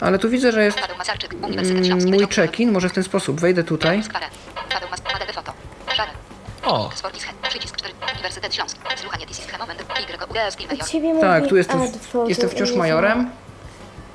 ale 0.00 0.18
tu 0.18 0.30
widzę, 0.30 0.52
że 0.52 0.64
jest 0.64 0.78
mm, 1.42 2.10
mój 2.10 2.26
check-in, 2.28 2.72
może 2.72 2.88
w 2.88 2.92
ten 2.92 3.04
sposób, 3.04 3.40
wejdę 3.40 3.64
tutaj. 3.64 4.02
O, 6.64 6.90
Sportis 6.94 7.24
Head. 7.24 7.36
Przycisk 7.48 7.76
4. 7.76 7.94
Uniwersytet 8.24 8.54
Śląski. 8.54 8.80
Słuchanie 8.96 9.26
This 9.26 9.38
is 9.38 9.46
the 9.46 9.58
moment. 9.58 9.84
Major. 9.88 10.88
ciebie 10.88 11.20
Tak, 11.20 11.48
tu 11.48 11.56
jestem, 11.56 11.80
jestem 12.26 12.50
wciąż 12.50 12.72
majorem. 12.72 13.30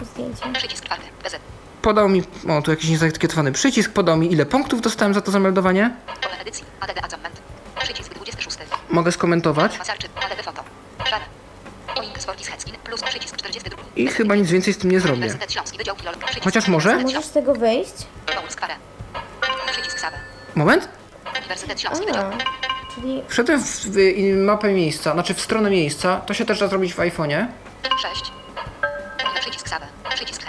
Zdjęcie. 0.02 0.46
Przycisk 0.54 0.86
4. 0.86 1.02
BZ. 1.24 1.36
Podał 1.82 2.10
mi, 2.10 2.24
o 2.50 2.62
tu 2.62 2.72
jakiś 2.72 2.90
niezaetykietowany 2.90 3.52
przycisk, 3.52 3.92
podał 3.92 4.18
mi 4.18 4.32
ile 4.34 4.46
punktów 4.46 4.82
dostałem 4.82 5.14
za 5.14 5.22
to 5.22 5.32
zameldowanie. 5.32 5.96
Pole 6.22 6.40
edycji. 6.40 6.66
ADD 6.80 7.04
Adzoment. 7.04 7.42
Przycisk 7.80 8.14
26. 8.14 8.58
Mogę 8.90 9.12
skomentować. 9.12 9.80
Masarczyk. 9.80 10.12
ADB 10.26 10.44
foto. 10.44 10.64
Szare. 11.06 11.26
Link 12.02 12.22
Sportis 12.22 12.48
Head 12.48 12.62
Skin. 12.62 12.76
Plus 12.84 13.02
przycisk 13.02 13.38
42. 13.38 13.84
I 13.96 14.08
chyba 14.08 14.36
nic 14.36 14.52
więcej 14.52 14.74
z 14.74 14.78
tym 14.78 14.92
nie 14.92 15.00
zrobię. 15.00 15.36
Chociaż 16.44 16.68
może? 16.68 16.98
Możesz 16.98 17.26
z 17.26 17.32
tego 17.32 17.56
wyjść? 17.56 17.94
Moment. 20.56 20.90
Czyli 22.96 23.24
Wszedłem 23.28 23.64
w, 23.64 23.86
mapę 24.36 24.74
miejsca, 24.74 25.14
znaczy 25.14 25.34
w 25.34 25.42
stronę 25.42 25.70
miejsca. 25.70 26.22
To 26.26 26.34
się 26.34 26.46
też 26.46 26.60
da 26.60 26.68
zrobić 26.68 26.94
w 26.94 26.98
iPhone'ie. 26.98 27.46
6. 28.02 28.32
Przycisk 29.42 29.70
Save. 29.70 29.84
Przycisk. 30.16 30.40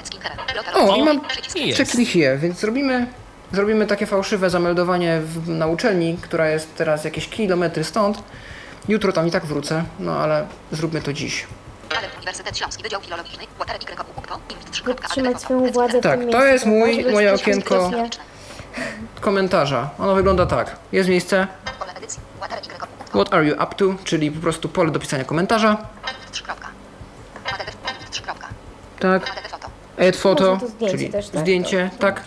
O, 0.75 0.97
i 0.97 1.03
mam 1.03 1.21
jest. 1.55 1.97
here, 2.13 2.39
więc 2.39 2.59
zrobimy, 2.59 3.07
zrobimy 3.53 3.87
takie 3.87 4.07
fałszywe 4.07 4.51
zameldowanie 4.51 5.21
w, 5.21 5.49
na 5.49 5.67
uczelni, 5.67 6.19
która 6.23 6.49
jest 6.51 6.75
teraz 6.75 7.05
jakieś 7.05 7.29
kilometry 7.29 7.85
stąd. 7.85 8.23
Jutro 8.89 9.13
tam 9.13 9.27
i 9.27 9.31
tak 9.31 9.47
wrócę, 9.47 9.85
no 9.99 10.17
ale 10.17 10.47
zróbmy 10.73 11.03
to 11.03 11.13
dziś. 11.13 11.47
Ale 11.99 12.09
Uniwersytet 12.17 12.59
Śląski, 12.59 12.83
Wydział 12.83 13.01
Filologiczny, 13.01 13.45
Water 13.59 13.77
Ukto, 14.17 14.39
Invit 14.51 14.71
3. 14.71 14.83
podtrzymać 14.85 15.41
swoją 15.41 15.73
władzę 15.73 16.01
Tak, 16.01 16.21
to 16.33 16.45
jest 16.45 16.67
mój- 16.67 17.13
moje 17.13 17.35
okienko. 17.35 17.91
Komentarza. 19.21 19.91
Ono 19.99 20.15
wygląda 20.15 20.47
tak. 20.47 20.77
Jest 20.93 21.09
miejsce 21.09 21.47
Y 22.03 23.11
What 23.13 23.35
are 23.35 23.45
you 23.47 23.55
up 23.55 23.75
to, 23.75 23.95
czyli 24.05 24.31
po 24.31 24.41
prostu 24.41 24.69
pole 24.69 24.91
do 24.91 24.99
pisania 25.01 25.25
komentarza. 25.25 25.71
Invit 25.71 26.31
3. 26.31 26.43
ADD, 26.51 27.73
Invit 27.95 28.11
3. 28.11 28.23
Tak. 29.01 29.23
ADD 29.31 29.49
foto. 29.51 29.69
Add 30.09 30.17
photo, 30.17 30.45
Można 30.51 30.61
to 30.61 30.69
zdjęcie 30.73 30.97
czyli 30.99 31.11
też, 31.11 31.29
tak? 31.29 31.41
zdjęcie, 31.41 31.91
To- 31.93 31.99
tak. 31.99 32.23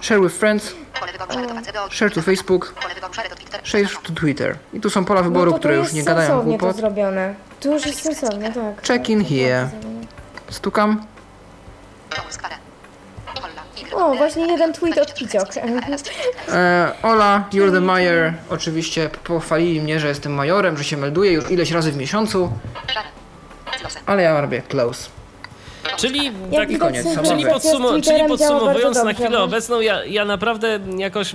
Share 0.00 0.20
with 0.20 0.34
friends, 0.36 0.74
share 1.90 2.12
to 2.12 2.22
Facebook, 2.22 2.74
share 3.64 3.88
to 4.02 4.12
Twitter. 4.12 4.58
I 4.72 4.80
tu 4.80 4.90
są 4.90 5.04
pola 5.04 5.20
No 5.20 5.24
wyboru, 5.24 5.54
które 5.54 5.76
już 5.76 5.92
nie 5.92 6.02
gadają 6.04 6.38
to 6.38 6.42
głupot. 6.44 6.76
zrobione. 6.76 7.34
Tu 7.60 7.72
już 7.72 7.86
jest 7.86 8.02
sensownie, 8.02 8.52
tak. 8.52 8.86
Check 8.88 9.08
in 9.08 9.18
Tak, 9.20 9.28
here. 9.28 9.70
Stukam. 10.50 11.06
O, 13.94 14.14
właśnie 14.14 14.46
jeden 14.46 14.72
tweet 14.72 14.98
od 14.98 15.08
23, 15.12 15.24
Piciok. 15.24 15.48
RS 15.90 16.02
3. 16.02 16.12
E, 16.52 16.92
Ola, 17.02 17.44
you're 17.52 17.72
the 17.72 17.80
mayor. 17.80 18.32
Oczywiście 18.50 19.10
pochwalili 19.24 19.80
mnie, 19.80 20.00
że 20.00 20.08
jestem 20.08 20.32
majorem, 20.34 20.76
że 20.76 20.84
się 20.84 20.96
melduję 20.96 21.32
już 21.32 21.50
ileś 21.50 21.70
razy 21.70 21.92
w 21.92 21.96
miesiącu, 21.96 22.52
ale 24.06 24.22
ja 24.22 24.40
robię 24.40 24.62
close. 24.68 25.10
Czyli 26.00 26.24
Jak 26.24 26.34
tak, 26.52 26.68
widać, 26.68 26.80
koniec, 26.80 27.06
Czyli, 27.28 27.44
podsumo- 27.46 28.02
czyli 28.02 28.28
podsumowując 28.28 29.04
na 29.04 29.12
chwilę 29.14 29.38
obecną, 29.40 29.80
ja, 29.80 30.04
ja 30.04 30.24
naprawdę 30.24 30.80
jakoś, 30.98 31.34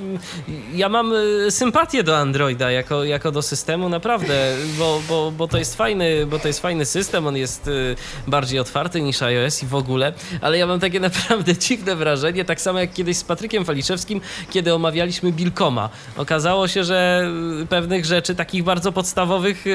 ja 0.74 0.89
mam 0.89 1.13
y, 1.13 1.51
sympatię 1.51 2.03
do 2.03 2.18
Androida 2.18 2.72
jako, 2.72 3.03
jako 3.03 3.32
do 3.32 3.41
systemu, 3.41 3.89
naprawdę, 3.89 4.55
bo, 4.80 5.01
bo, 5.09 5.32
bo, 5.32 5.47
to 5.47 5.57
jest 5.57 5.76
fajny, 5.76 6.26
bo 6.26 6.39
to 6.39 6.47
jest 6.47 6.61
fajny 6.61 6.86
system, 6.86 7.28
on 7.28 7.38
jest 7.38 7.68
y, 7.68 7.95
bardziej 8.28 8.59
otwarty 8.59 9.01
niż 9.01 9.22
iOS 9.22 9.63
i 9.63 9.66
w 9.66 9.76
ogóle, 9.76 10.13
ale 10.41 10.57
ja 10.57 10.68
mam 10.68 10.80
takie 10.80 10.99
naprawdę 11.09 11.57
dziwne 11.57 11.95
wrażenie, 11.95 12.45
tak 12.45 12.61
samo 12.61 12.80
jak 12.80 12.93
kiedyś 12.93 13.18
z 13.18 13.24
Patrykiem 13.24 13.66
Faliszewskim, 13.66 14.22
kiedy 14.49 14.74
omawialiśmy 14.74 15.32
Bilkoma. 15.32 15.89
Okazało 16.18 16.68
się, 16.68 16.84
że 16.84 17.30
y, 17.61 17.66
pewnych 17.66 18.05
rzeczy 18.05 18.36
takich 18.36 18.63
bardzo 18.63 18.91
podstawowych 18.91 19.66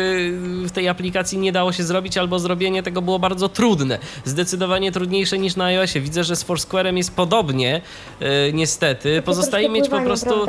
w 0.64 0.70
tej 0.74 0.88
aplikacji 0.88 1.38
nie 1.38 1.52
dało 1.52 1.72
się 1.72 1.82
zrobić, 1.82 2.18
albo 2.18 2.38
zrobienie 2.38 2.82
tego 2.82 3.02
było 3.02 3.18
bardzo 3.18 3.48
trudne. 3.48 3.98
Zdecydowanie 4.24 4.79
zdecydowanie 4.80 4.92
trudniejsze 4.92 5.38
niż 5.38 5.56
na 5.56 5.64
iOSie. 5.64 6.00
Widzę, 6.00 6.24
że 6.24 6.36
z 6.36 6.44
Foursquare'em 6.44 6.96
jest 6.96 7.14
podobnie, 7.14 7.80
e, 8.20 8.52
niestety. 8.52 9.22
Pozostaje 9.22 9.68
mieć 9.68 9.88
po 9.88 10.00
prostu... 10.00 10.46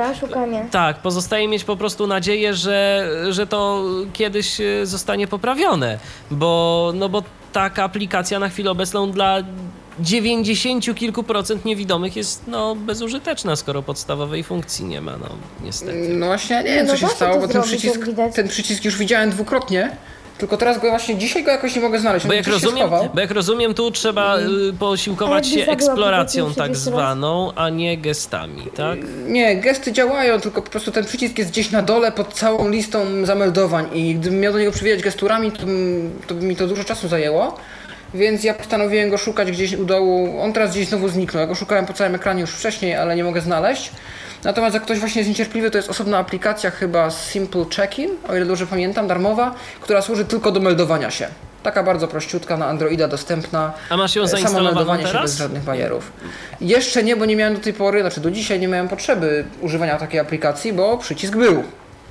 Tak, 0.72 1.02
pozostaje 1.02 1.48
mieć 1.48 1.64
po 1.64 1.78
prostu 1.78 2.08
nadzieję, 2.08 2.54
że, 2.54 3.08
że 3.30 3.48
to 3.48 3.84
kiedyś 4.14 4.62
e, 4.62 4.86
zostanie 4.86 5.28
poprawione, 5.28 6.00
bo, 6.32 6.92
no 6.96 7.10
bo 7.10 7.24
taka 7.54 7.84
aplikacja 7.84 8.40
na 8.40 8.50
chwilę 8.50 8.72
obecną 8.72 9.12
dla 9.12 9.44
90 10.00 10.96
kilku 10.96 11.24
procent 11.24 11.66
niewidomych 11.66 12.16
jest 12.16 12.48
no, 12.48 12.76
bezużyteczna, 12.76 13.56
skoro 13.56 13.84
podstawowej 13.84 14.44
funkcji 14.44 14.86
nie 14.86 15.02
ma, 15.02 15.18
no 15.18 15.30
niestety. 15.64 16.10
No 16.10 16.26
właśnie, 16.26 16.56
ja 16.56 16.62
nie 16.62 16.76
wiem 16.76 16.86
No 16.86 16.94
co 16.94 16.98
się 16.98 17.06
da 17.06 17.10
się 17.10 17.16
stało, 17.16 17.40
bo 17.40 17.48
ten 17.48 17.64
przycisk, 17.64 18.02
ten 18.36 18.48
przycisk 18.48 18.86
już 18.86 18.98
widziałem 18.98 19.30
dwukrotnie, 19.30 19.92
tylko 20.42 20.58
teraz 20.58 20.80
go 20.80 20.90
właśnie 20.90 21.18
dzisiaj 21.18 21.44
go 21.44 21.52
jakoś 21.52 21.76
nie 21.76 21.82
mogę 21.82 22.00
znaleźć. 22.00 22.28
Bo 22.28 22.34
jak, 22.34 22.48
rozumiem, 22.48 22.90
bo 23.14 23.22
jak 23.22 23.32
rozumiem, 23.32 23.74
tu 23.74 23.92
trzeba 23.92 24.38
y, 24.40 24.74
posiłkować 24.80 25.48
się 25.48 25.66
eksploracją 25.66 26.46
tak 26.46 26.54
30 26.54 26.72
raz? 26.72 26.78
zwaną, 26.78 27.52
a 27.56 27.70
nie 27.70 27.98
gestami, 27.98 28.68
tak? 28.76 29.00
Nie, 29.28 29.56
gesty 29.58 29.92
działają, 29.92 30.40
tylko 30.40 30.62
po 30.62 30.70
prostu 30.70 30.92
ten 30.92 31.06
przycisk 31.06 31.38
jest 31.38 31.52
gdzieś 31.52 31.72
na 31.72 31.82
dole 31.82 32.12
pod 32.12 32.34
całą 32.34 32.70
listą 32.70 33.26
zameldowań 33.26 33.86
i 33.94 34.16
gdybym 34.16 34.40
miał 34.40 34.54
do 34.54 34.60
niego 34.60 34.72
przywijać 34.72 35.02
gesturami, 35.02 35.52
to, 35.52 35.60
to 36.28 36.36
by 36.36 36.46
mi 36.46 36.56
to 36.56 36.68
dużo 36.68 36.84
czasu 36.84 37.08
zajęło. 37.08 37.58
Więc 38.14 38.44
ja 38.44 38.54
postanowiłem 38.54 39.10
go 39.10 39.18
szukać 39.18 39.52
gdzieś 39.52 39.74
u 39.74 39.86
dołu. 39.86 40.42
On 40.42 40.54
teraz 40.54 40.72
gdzieś 40.72 40.88
znowu 40.88 41.10
zniknął. 41.10 41.42
Ja 41.42 41.48
go 41.48 41.56
szukałem 41.56 41.86
po 41.86 41.94
całym 41.94 42.16
ekranie 42.16 42.42
już 42.42 42.50
wcześniej, 42.50 42.96
ale 42.96 43.16
nie 43.16 43.24
mogę 43.24 43.42
znaleźć. 43.42 43.92
Natomiast 44.44 44.74
jak 44.74 44.84
ktoś 44.84 45.00
właśnie 45.00 45.20
jest 45.20 45.30
niecierpliwy, 45.30 45.72
to 45.72 45.78
jest 45.78 45.90
osobna 45.90 46.18
aplikacja 46.18 46.72
chyba 46.72 47.12
Simple 47.12 47.66
Check-in, 47.76 48.10
o 48.30 48.36
ile 48.36 48.46
dobrze 48.46 48.68
pamiętam, 48.68 49.08
darmowa, 49.08 49.56
która 49.82 50.02
służy 50.02 50.26
tylko 50.26 50.52
do 50.52 50.60
meldowania 50.60 51.12
się. 51.12 51.28
Taka 51.64 51.84
bardzo 51.84 52.08
prościutka 52.08 52.58
na 52.58 52.68
Androida 52.68 53.08
dostępna. 53.08 53.74
A 53.90 53.98
masz 53.98 54.16
ją 54.16 54.24
E, 54.24 54.28
samo 54.28 54.38
zainstalowaną 54.42 54.76
meldowanie 54.76 55.04
się 55.04 55.08
teraz? 55.12 55.24
bez 55.32 55.38
żadnych 55.38 55.64
bajerów. 55.64 56.12
Jeszcze 56.62 57.04
nie, 57.04 57.16
bo 57.16 57.26
nie 57.26 57.36
miałem 57.36 57.56
do 57.56 57.60
tej 57.62 57.74
pory, 57.74 58.02
znaczy 58.02 58.22
do 58.22 58.32
dzisiaj 58.32 58.60
nie 58.60 58.68
miałem 58.68 58.88
potrzeby 58.88 59.46
używania 59.62 59.98
takiej 59.98 60.20
aplikacji, 60.20 60.74
bo 60.74 60.98
przycisk 60.98 61.36
był. 61.36 61.64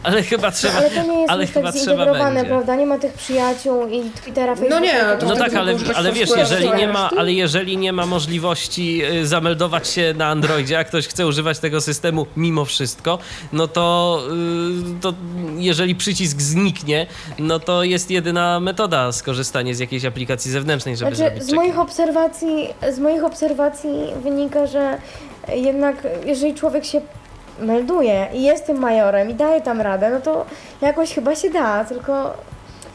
Ale 0.02 0.22
chyba 0.22 0.50
trzeba, 0.50 0.78
Ale 0.78 0.90
to 0.90 1.02
nie 1.02 1.18
jest 1.20 1.30
ale 1.30 1.42
już 1.44 1.52
chyba 1.52 1.72
tak 1.72 1.80
trzeba 1.80 1.96
zintegrowane, 1.96 2.34
będzie. 2.34 2.48
prawda? 2.50 2.76
Nie 2.76 2.86
ma 2.86 2.98
tych 2.98 3.12
przyjaciół 3.12 3.86
i 3.88 4.10
Twittera, 4.10 4.56
Facebooka. 4.56 4.80
nie, 4.80 4.88
i 5.16 5.20
to 5.20 5.26
No 5.26 5.36
tak, 5.36 5.54
ale, 5.54 5.74
ale 5.94 6.12
wiesz, 6.12 6.30
jeżeli 6.36 6.70
nie 6.70 6.88
ma, 6.88 7.10
ale 7.18 7.32
jeżeli 7.32 7.76
nie 7.76 7.92
ma 7.92 8.06
możliwości 8.06 9.02
y, 9.04 9.26
zameldować 9.26 9.88
się 9.88 10.14
na 10.16 10.26
Androidzie, 10.26 10.78
a 10.78 10.84
ktoś 10.84 11.08
chce 11.08 11.26
używać 11.26 11.58
tego 11.58 11.80
systemu 11.80 12.26
mimo 12.36 12.64
wszystko, 12.64 13.18
no 13.52 13.68
to, 13.68 14.18
y, 14.98 15.00
to 15.00 15.14
jeżeli 15.56 15.94
przycisk 15.94 16.40
zniknie, 16.40 17.06
no 17.38 17.58
to 17.60 17.82
jest 17.84 18.10
jedyna 18.10 18.60
metoda 18.60 19.12
skorzystanie 19.12 19.74
z 19.74 19.78
jakiejś 19.78 20.04
aplikacji 20.04 20.50
zewnętrznej, 20.50 20.96
żeby 20.96 21.16
Znaczy, 21.16 21.30
zrobić 21.30 21.48
z 21.50 21.52
moich 21.52 21.66
check-in. 21.74 21.82
obserwacji, 21.82 22.68
z 22.92 22.98
moich 22.98 23.24
obserwacji 23.24 23.90
wynika, 24.22 24.66
że 24.66 24.98
jednak 25.54 25.96
jeżeli 26.26 26.54
człowiek 26.54 26.84
się 26.84 27.00
melduje 27.60 28.26
i 28.34 28.42
jest 28.42 28.66
tym 28.66 28.78
majorem 28.78 29.30
i 29.30 29.34
daje 29.34 29.60
tam 29.60 29.80
radę, 29.80 30.10
no 30.10 30.20
to 30.20 30.46
jakoś 30.80 31.14
chyba 31.14 31.34
się 31.34 31.50
da, 31.50 31.84
tylko 31.84 32.34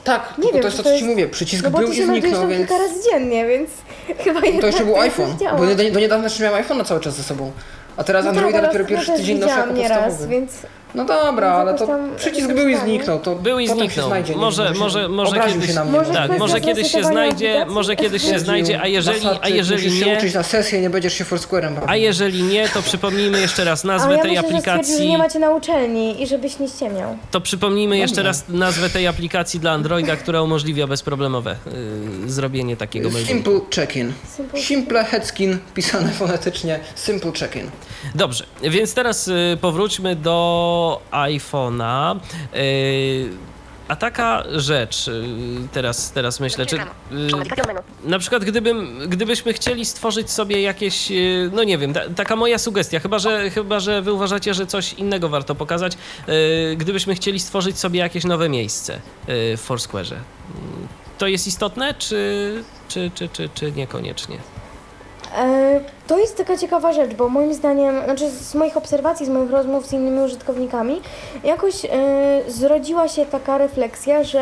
Tak, 0.03 0.33
Nie 0.37 0.51
wiem, 0.51 0.61
to 0.61 0.67
jest 0.67 0.77
to, 0.77 0.83
co 0.83 0.89
ci 0.89 0.95
jest- 0.95 1.07
mówię. 1.07 1.27
Przycisk 1.27 1.63
no 1.63 1.69
był 1.79 1.91
i 1.91 2.03
zniknął, 2.03 2.47
więc... 2.47 2.57
kilka 2.69 2.83
razy 2.83 2.95
dziennie, 3.11 3.47
więc 3.47 3.69
chyba 4.23 4.39
jednak 4.39 4.61
To 4.61 4.67
jeszcze 4.67 4.85
był 4.85 4.95
jakoś 4.95 5.07
iPhone, 5.19 5.57
bo 5.57 5.65
do, 5.65 5.75
do 5.91 5.99
niedawna 5.99 6.23
jeszcze 6.23 6.43
miałem 6.43 6.63
iPhone'a 6.63 6.85
cały 6.85 6.99
czas 7.01 7.15
ze 7.15 7.23
sobą. 7.23 7.51
A 7.97 8.03
teraz 8.03 8.25
No 8.25 8.31
tak, 8.31 8.37
Androida 8.37 8.57
ale 8.57 8.67
dopiero 8.67 8.85
pierwszy 8.85 9.11
tydzień 9.11 9.39
noszę 9.39 9.49
jako 9.49 9.73
widziałam 9.73 9.77
nieraz, 9.83 10.03
podstawowy. 10.03 10.27
więc 10.35 10.51
No 10.95 11.05
dobra, 11.05 11.57
Więc 11.57 11.59
ale 11.59 11.73
to 11.73 11.87
tam 11.87 12.15
przycisk 12.17 12.53
był 12.53 12.67
i 12.69 12.77
zniknął. 12.77 13.19
To 13.19 13.35
Był 13.35 13.59
i 13.59 13.67
zniknął. 13.67 13.89
Się 13.89 14.01
znajdzie, 14.01 14.33
nie 14.33 14.39
Może- 14.39 14.63
wiem, 14.63 14.77
może- 14.77 15.09
może 15.09 15.39
kiedyś- 15.39 15.67
się 15.67 15.73
na 15.73 15.83
mnie. 15.85 15.91
Może 15.99 16.09
no. 16.13 16.15
Tak, 16.27 16.39
może 16.39 16.61
kiedyś 16.61 16.91
się 16.91 17.03
znajdzie, 17.03 17.49
aplikacji? 17.51 17.75
może 17.75 17.95
kiedyś 17.95 18.23
się 18.23 18.39
znajdzie, 18.39 18.81
a 18.81 18.87
jeżeli, 18.87 19.27
a 19.41 19.49
jeżeli 19.49 19.83
musisz 19.85 19.99
się 19.99 20.05
nie, 20.05 20.17
uczyć 20.17 20.33
na 20.33 20.43
sesję, 20.43 20.81
nie 20.81 20.89
będziesz 20.89 21.13
się 21.13 21.23
Foursquare'em 21.25 21.73
bawił. 21.73 21.83
a 21.89 21.95
jeżeli 21.95 22.43
nie, 22.43 22.69
to 22.69 22.81
przypomnijmy 22.81 23.41
jeszcze 23.41 23.63
raz 23.63 23.83
nazwę 23.83 24.15
ja 24.15 24.21
tej 24.21 24.31
myślę, 24.31 24.41
stwierdził, 24.43 24.63
że 24.65 24.71
aplikacji. 24.71 25.09
nie 25.09 25.17
macie 25.17 25.39
na 25.39 25.49
uczelni 25.49 26.21
i 26.23 26.27
żebyś 26.27 26.59
nie 26.59 26.67
ściemniał. 26.67 27.17
To 27.31 27.41
przypomnijmy 27.41 27.97
jeszcze 27.97 28.23
raz 28.23 28.43
nazwę 28.49 28.89
tej 28.89 29.07
aplikacji 29.07 29.59
dla 29.59 29.71
Androida, 29.71 30.15
która 30.15 30.41
umożliwia 30.41 30.87
bezproblemowe 30.87 31.55
y, 32.25 32.31
zrobienie 32.31 32.77
takiego 32.77 33.09
meldunku. 33.09 33.33
Simple 33.33 33.59
check-in. 33.75 34.13
Simple 34.35 34.61
Simple 34.61 35.03
headskin, 35.03 35.57
pisane 35.73 36.09
fonetycznie. 36.19 36.79
Simple 36.95 37.31
check-in. 37.31 37.69
Dobrze, 38.15 38.45
więc 38.61 38.93
teraz 38.93 39.27
y, 39.27 39.57
powróćmy 39.61 40.15
do 40.15 40.35
iPhone'a. 41.11 42.15
Y, 42.55 43.29
a 43.87 43.95
taka 43.95 44.43
rzecz, 44.51 45.07
y, 45.07 45.23
teraz, 45.71 46.11
teraz 46.11 46.39
myślę, 46.39 46.65
czy 46.65 46.75
y, 46.75 46.81
na 48.03 48.19
przykład 48.19 48.45
gdybym, 48.45 48.99
gdybyśmy 49.07 49.53
chcieli 49.53 49.85
stworzyć 49.85 50.31
sobie 50.31 50.61
jakieś, 50.61 51.11
no 51.51 51.63
nie 51.63 51.77
wiem, 51.77 51.93
ta, 51.93 52.01
taka 52.15 52.35
moja 52.35 52.57
sugestia, 52.57 52.99
chyba 52.99 53.19
że, 53.19 53.49
chyba 53.49 53.79
że 53.79 54.01
wy 54.01 54.13
uważacie, 54.13 54.53
że 54.53 54.67
coś 54.67 54.93
innego 54.93 55.29
warto 55.29 55.55
pokazać, 55.55 55.97
gdybyśmy 56.77 57.15
chcieli 57.15 57.39
stworzyć 57.39 57.79
sobie 57.79 57.99
jakieś 57.99 58.23
nowe 58.23 58.49
miejsce 58.49 59.01
w 59.27 59.65
Foursquare'ze. 59.67 60.15
To 61.17 61.27
jest 61.27 61.47
istotne, 61.47 61.93
czy, 61.93 62.63
czy, 62.87 63.11
czy, 63.15 63.29
czy, 63.29 63.49
czy 63.53 63.71
niekoniecznie? 63.71 64.37
E, 65.37 65.79
To 66.07 66.17
jest 66.19 66.37
taka 66.37 66.57
ciekawa 66.57 66.93
rzecz, 66.93 67.13
bo 67.13 67.29
moim 67.29 67.53
zdaniem, 67.53 67.95
znaczy 68.05 68.29
z 68.29 68.55
moich 68.55 68.77
obserwacji, 68.77 69.25
z 69.25 69.29
moich 69.29 69.51
rozmów 69.51 69.85
z 69.87 69.93
innymi 69.93 70.19
użytkownikami, 70.25 71.01
jakoś 71.43 71.85
e, 71.85 71.89
zrodziła 72.47 73.07
się 73.07 73.25
taka 73.25 73.57
refleksja, 73.57 74.23
że 74.23 74.39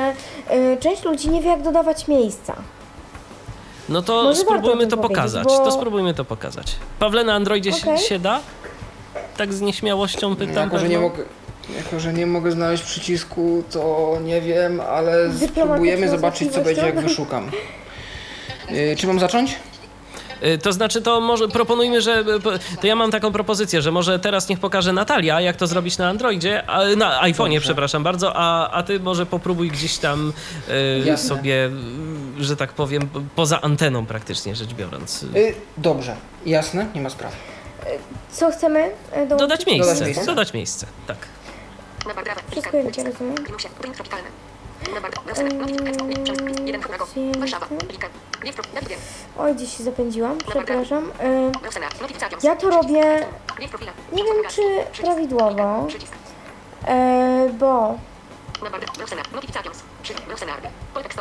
e, 0.49 0.77
część 0.77 1.03
ludzi 1.03 1.29
nie 1.29 1.41
wie, 1.41 1.49
jak 1.49 1.61
dodawać 1.61 2.07
miejsca. 2.07 2.55
No 3.89 4.01
to 4.01 4.23
Może 4.23 4.41
spróbujmy 4.41 4.87
to 4.87 4.97
pokazać. 4.97 5.43
bo- 5.43 5.65
To 5.65 5.71
spróbujmy 5.71 6.13
to 6.13 6.25
pokazać. 6.25 6.75
Pawle, 6.99 7.23
na 7.23 7.33
Androidzie 7.33 7.71
się- 7.73 7.91
Okej. 7.91 7.97
się 8.05 8.19
da? 8.19 8.39
Tak 9.37 9.53
z 9.53 9.61
nieśmiałością 9.61 10.35
pytam. 10.35 10.63
Jako 10.63 10.79
że, 10.79 10.89
nie 10.89 10.99
mogę, 10.99 11.23
jako, 11.77 11.99
że 11.99 12.13
nie 12.13 12.25
mogę 12.25 12.51
znaleźć 12.51 12.83
przycisku, 12.83 13.63
to 13.71 14.17
nie 14.23 14.41
wiem, 14.41 14.81
ale 14.81 15.13
spróbujemy 15.47 16.09
zobaczyć, 16.09 16.51
co 16.53 16.61
będzie, 16.61 16.81
jak 16.81 16.93
złośliwością. 16.93 17.23
wyszukam. 17.23 17.51
Czy 18.97 19.07
mam 19.07 19.19
zacząć? 19.19 19.55
Y, 20.45 20.57
To 20.57 20.73
znaczy, 20.73 21.01
to 21.01 21.21
może 21.21 21.47
proponujmy, 21.47 22.01
że. 22.01 22.23
To 22.81 22.87
ja 22.87 22.95
mam 22.95 23.11
taką 23.11 23.31
propozycję, 23.31 23.81
że 23.81 23.91
może 23.91 24.19
teraz 24.19 24.49
niech 24.49 24.59
pokaże 24.59 24.93
Natalia, 24.93 25.41
jak 25.41 25.55
to 25.57 25.67
zrobić 25.67 25.97
na 25.97 26.09
Androidzie, 26.09 26.63
a, 26.69 26.83
na 26.97 27.21
iPhone'ie, 27.21 27.59
przepraszam 27.59 28.03
bardzo, 28.03 28.31
a, 28.35 28.69
a 28.71 28.83
ty 28.83 28.99
może 28.99 29.25
popróbuj 29.25 29.69
gdzieś 29.71 29.97
tam 29.97 30.33
y, 31.13 31.17
sobie, 31.17 31.69
y, 32.39 32.43
że 32.43 32.55
tak 32.55 32.73
powiem, 32.73 33.09
poza 33.35 33.61
anteną 33.61 34.05
praktycznie 34.05 34.55
rzecz 34.55 34.73
biorąc. 34.73 35.23
y, 35.23 35.55
dobrze, 35.77 36.15
jasne, 36.45 36.87
nie 36.95 37.01
ma 37.01 37.09
sprawy. 37.09 37.35
Co 38.31 38.51
chcemy 38.51 38.91
dołączyć? 39.13 39.37
Dodać 39.39 39.65
miejsce. 39.65 39.93
Dodać 39.93 40.05
miejsce? 40.05 40.25
Dodać 40.25 40.53
miejsce, 40.53 40.87
tak. 41.07 41.17
Wszystko 42.51 42.77
rozumiem. 42.77 43.35
Oj, 49.39 49.55
gdzieś 49.55 49.77
się 49.77 49.83
zapędziłam, 49.83 50.37
przepraszam. 50.37 51.11
Ja 52.43 52.55
to 52.55 52.69
robię, 52.69 53.03
nie 54.11 54.23
wiem 54.23 54.35
czy 54.49 54.61
prawidłowo, 55.01 55.87
e, 56.87 57.49
bo 57.59 57.97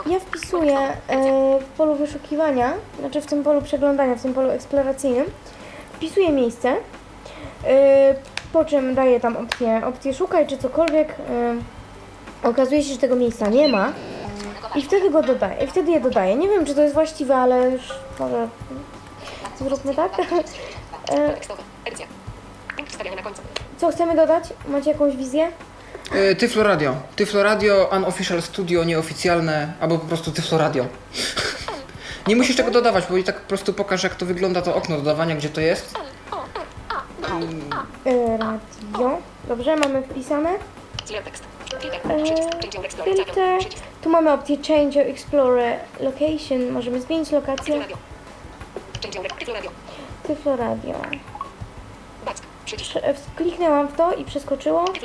ja 0.06 0.20
wpisuję 0.20 0.78
e, 0.78 1.58
w 1.60 1.64
polu 1.76 1.94
wyszukiwania, 1.94 2.72
znaczy 3.00 3.20
w 3.20 3.26
tym 3.26 3.44
polu 3.44 3.62
przeglądania, 3.62 4.14
w 4.14 4.22
tym 4.22 4.34
polu 4.34 4.50
eksploracyjnym, 4.50 5.26
wpisuję 5.92 6.32
miejsce, 6.32 6.76
e, 7.64 8.14
po 8.52 8.64
czym 8.64 8.94
daję 8.94 9.20
tam 9.20 9.36
opcję, 9.36 9.82
opcję 9.86 10.14
szukaj 10.14 10.46
czy 10.46 10.58
cokolwiek. 10.58 11.14
E, 12.44 12.48
okazuje 12.48 12.82
się, 12.82 12.92
że 12.92 12.98
tego 12.98 13.16
miejsca 13.16 13.48
nie 13.48 13.68
ma 13.68 13.92
i 14.74 14.82
wtedy 14.82 15.10
go 15.10 15.22
dodaję, 15.22 15.64
i 15.64 15.66
wtedy 15.66 15.90
je 15.90 16.00
dodaję. 16.00 16.36
Nie 16.36 16.48
wiem, 16.48 16.66
czy 16.66 16.74
to 16.74 16.82
jest 16.82 16.94
właściwe, 16.94 17.36
ale 17.36 17.70
już 17.70 17.82
może 18.18 18.48
zróbmy 19.58 19.94
tak. 19.94 20.12
E, 21.10 21.36
Co 23.78 23.90
chcemy 23.90 24.16
dodać? 24.16 24.44
Macie 24.68 24.90
jakąś 24.90 25.16
wizję? 25.16 25.52
Yy, 26.14 26.36
Tyflo 26.36 26.62
Radio. 26.62 26.96
Tyflo 27.16 27.42
Radio, 27.42 27.90
unofficial 27.96 28.42
studio, 28.42 28.84
nieoficjalne, 28.84 29.72
albo 29.80 29.98
po 29.98 30.06
prostu 30.06 30.32
Tyflo 30.32 30.58
Radio. 30.58 30.86
Nie 32.28 32.36
musisz 32.36 32.56
tego 32.56 32.70
dodawać, 32.70 33.04
bo 33.10 33.16
i 33.16 33.24
tak 33.24 33.40
po 33.40 33.48
prostu 33.48 33.72
pokażę, 33.72 34.08
jak 34.08 34.16
to 34.16 34.26
wygląda 34.26 34.62
to 34.62 34.74
okno 34.74 34.96
dodawania, 34.96 35.36
gdzie 35.36 35.48
to 35.48 35.60
jest. 35.60 35.94
E, 38.04 38.36
radio. 38.36 39.18
Dobrze, 39.48 39.76
mamy 39.76 40.02
wpisane. 40.02 40.50
text, 41.24 41.44
filter, 41.82 42.10
E, 42.10 42.24
change 42.24 42.74
your 42.74 42.84
explorer, 42.84 43.14
filter. 43.14 43.58
Tu 44.02 44.10
mamy 44.10 44.32
opcję 44.32 44.56
Change 44.56 44.98
your 44.98 45.10
Explorer 45.10 45.78
Location. 46.00 46.70
Możemy 46.70 47.00
zmienić 47.00 47.30
lokację. 47.30 47.80
Tyflo 50.22 50.56
radio, 50.56 50.94
e, 53.02 53.14
Kliknęłam 53.36 53.88
w 53.88 53.96
to 53.96 54.14
i 54.14 54.24
przeskoczyło. 54.24 54.84
We, 54.84 55.00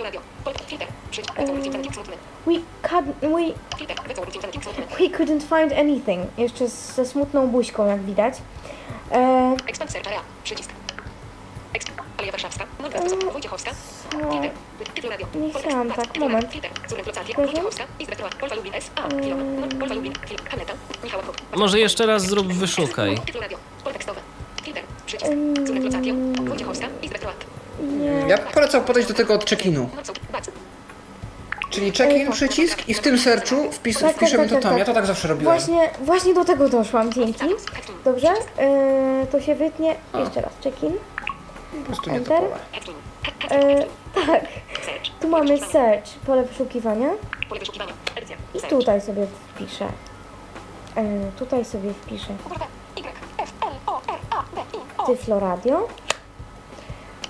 we, 2.46 2.62
we 4.98 5.10
couldn't 5.10 5.42
find 5.42 5.80
anything. 5.80 6.28
Jeszcze 6.38 6.68
ze 6.68 7.06
smutną 7.06 7.48
buźką, 7.48 7.86
jak 7.86 8.02
widać. 8.02 8.34
E, 9.12 9.56
Expand 9.68 9.92
search 9.92 10.08
area. 10.08 10.22
Przycisk. 10.44 10.70
Exp. 10.70 10.88
Aleja 12.18 12.32
Warszawska. 12.32 12.66
Wysoko. 13.04 13.32
Wojciechowska. 13.32 13.72
no. 14.14 14.42
Tyflo 14.94 15.10
radio. 15.10 15.28
Tak, 15.96 16.18
moment. 16.20 16.48
Wojciechowska. 17.38 17.86
Lubin 18.56 18.74
S. 18.76 18.92
A. 18.96 19.08
Lubin. 19.96 20.14
Film. 20.28 20.40
Haneta. 20.50 20.74
Michała. 21.04 21.24
Może 21.56 21.80
jeszcze 21.80 22.06
raz 22.06 22.22
zrób 22.24 22.54
wyszukaj. 22.54 23.20
Tyflo 23.26 23.42
radio. 23.42 23.58
Filter. 24.64 24.84
Przycisk. 25.06 25.32
Wojciechowska. 26.48 26.88
Ja 28.28 28.38
bym 28.38 28.48
polecał 28.54 28.84
podejść 28.84 29.10
do 29.10 29.16
tego 29.16 29.34
od 29.34 29.46
check-inu. 29.50 29.90
Czyli 31.70 31.92
check-in, 31.92 32.32
przycisk 32.32 32.90
i 32.90 32.94
w 32.94 33.00
tym 33.00 33.18
searchu 33.18 33.72
wpis, 33.72 34.00
Tak, 34.00 34.08
tak, 34.08 34.16
wpiszemy 34.18 34.44
tak, 34.44 34.50
to 34.50 34.56
tak, 34.56 34.64
tam. 34.64 34.72
tak. 34.72 34.80
Ja 34.80 34.86
to 34.86 34.94
tak 34.94 35.06
zawsze 35.06 35.28
robiłem. 35.28 35.58
Właśnie, 35.58 35.90
właśnie 36.02 36.34
do 36.34 36.46
tego 36.46 36.70
doszłam, 36.70 37.14
dzięki. 37.14 37.46
Dobrze? 38.06 38.30
E, 38.58 39.28
to 39.32 39.42
się 39.42 39.56
wytnie. 39.56 39.96
Jeszcze 40.20 40.42
raz, 40.42 40.54
check-in. 40.64 40.94
Po 41.72 41.86
prostu 41.86 42.10
nie 42.12 42.20
to 42.22 42.36
Enter. 42.36 42.50
pole. 42.50 43.62
E, 43.62 43.86
tak, 44.26 44.44
tu 45.22 45.28
mamy 45.28 45.58
search, 45.58 46.10
pole 46.26 46.44
wyszukiwania. 46.44 47.10
Pole 47.50 47.60
wyszukiwania. 47.60 47.94
Edycja. 48.16 48.36
I 48.54 48.60
Search. 48.60 48.70
tutaj 48.70 49.02
sobie 49.02 49.28
wpiszę. 49.28 49.86
E, 50.96 51.32
tutaj 51.40 51.66
sobie 51.66 51.94
wpiszę. 51.94 52.34
Y. 52.98 53.04
F. 53.38 53.52
L. 53.62 53.70
O. 53.88 54.02
R. 54.14 54.20
A. 54.30 54.44
B. 54.56 54.62
I. 54.74 54.78
O. 54.98 55.06
Tyflo 55.06 55.40
Radio. 55.40 55.88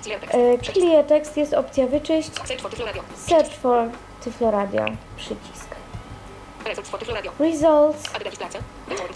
Clear 0.02 0.20
text. 0.20 0.34
E, 0.34 0.58
Przycisk. 0.58 0.86
clear 0.86 1.04
text 1.04 1.36
jest 1.36 1.54
opcja 1.54 1.86
wyczyść. 1.86 2.30
Search 2.34 2.60
for 2.60 2.70
Tyflo 2.70 2.86
radio. 2.86 3.02
Search 3.16 3.50
for 3.52 3.88
Tyflo 4.20 4.50
Radio. 4.50 4.84
Przycisk. 5.16 5.68
Results 6.64 6.90
for 6.90 7.00
Tyflo 7.00 7.14
radio. 7.14 7.32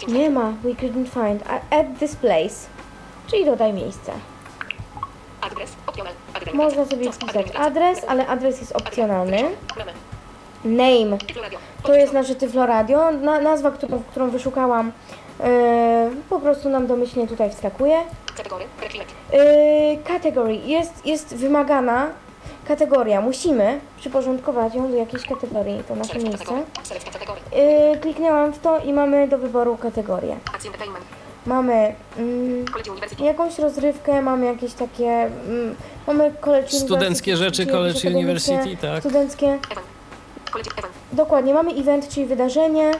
Nie 0.07 0.29
ma. 0.29 0.51
We 0.63 0.69
couldn't 0.69 1.07
find. 1.07 1.43
A- 1.49 1.75
Add 1.79 1.99
this 1.99 2.15
place. 2.15 2.67
Czyli 3.27 3.45
dodaj 3.45 3.73
miejsce. 3.73 4.11
Adres. 5.45 5.71
Optional. 5.87 6.13
Adres. 6.33 6.53
Można 6.53 6.85
sobie 6.85 7.11
wpisać 7.11 7.45
adres, 7.55 8.05
ale 8.07 8.27
adres 8.27 8.59
jest 8.59 8.71
opcjonalny. 8.71 9.43
Name. 10.65 11.17
To 11.83 11.93
jest 11.93 12.13
nasze 12.13 12.35
Tyflo 12.35 12.65
Radio. 12.65 13.11
Na, 13.11 13.39
nazwa, 13.39 13.71
którą, 13.71 14.03
którą 14.11 14.29
wyszukałam, 14.29 14.91
e, 15.39 16.09
po 16.29 16.39
prostu 16.39 16.69
nam 16.69 16.87
domyślnie 16.87 17.27
tutaj 17.27 17.49
wskakuje. 17.49 17.97
Yy, 19.33 20.03
category 20.03 20.55
jest, 20.55 21.05
jest 21.05 21.35
wymagana 21.35 22.07
kategoria. 22.67 23.21
Musimy 23.21 23.79
przyporządkować 23.97 24.75
ją 24.75 24.91
do 24.91 24.97
jakiejś 24.97 25.27
kategorii, 25.27 25.83
to 25.87 25.95
nasze 25.95 26.19
miejsce. 26.19 26.53
Yy, 26.55 27.97
kliknęłam 27.97 28.53
w 28.53 28.59
to 28.59 28.79
i 28.79 28.93
mamy 28.93 29.27
do 29.27 29.37
wyboru 29.37 29.77
kategorię. 29.77 30.37
Mamy 31.45 31.95
mm, 32.17 32.65
jakąś 33.19 33.59
rozrywkę, 33.59 34.21
mamy 34.21 34.45
jakieś 34.45 34.73
takie. 34.73 35.09
Mm, 35.09 35.75
mamy 36.07 36.33
college 36.41 36.69
Studenckie 36.69 37.37
rzeczy, 37.37 37.65
college 37.65 38.09
university, 38.09 38.77
tak. 38.81 38.99
Studenckie. 38.99 39.59
Dokładnie, 41.13 41.53
mamy 41.53 41.71
event, 41.71 42.09
czyli 42.09 42.25
wydarzenie, 42.25 42.91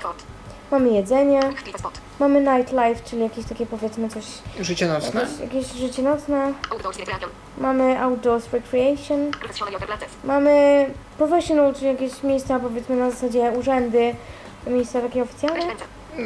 mamy 0.72 0.90
jedzenie, 0.90 1.40
mamy 2.20 2.42
nightlife, 2.42 2.96
czyli 3.06 3.22
jakieś 3.22 3.46
takie 3.46 3.66
powiedzmy 3.66 4.10
coś, 4.10 4.24
Życie 4.60 4.88
nocne. 4.88 5.22
jakieś, 5.22 5.40
jakieś 5.40 5.72
życie 5.72 6.02
nocne, 6.02 6.54
mamy 7.58 8.00
outdoors 8.02 8.46
recreation. 8.54 9.32
Mamy 10.24 10.86
professional, 11.18 11.76
czyli 11.76 11.88
jakieś 11.88 12.24
miejsca 12.24 12.60
powiedzmy 12.60 12.96
na 12.96 13.12
zasadzie 13.12 13.52
urzędy, 13.60 14.16
miejsca 14.68 15.02
takie 15.02 15.24
oficjalne. 15.24 15.66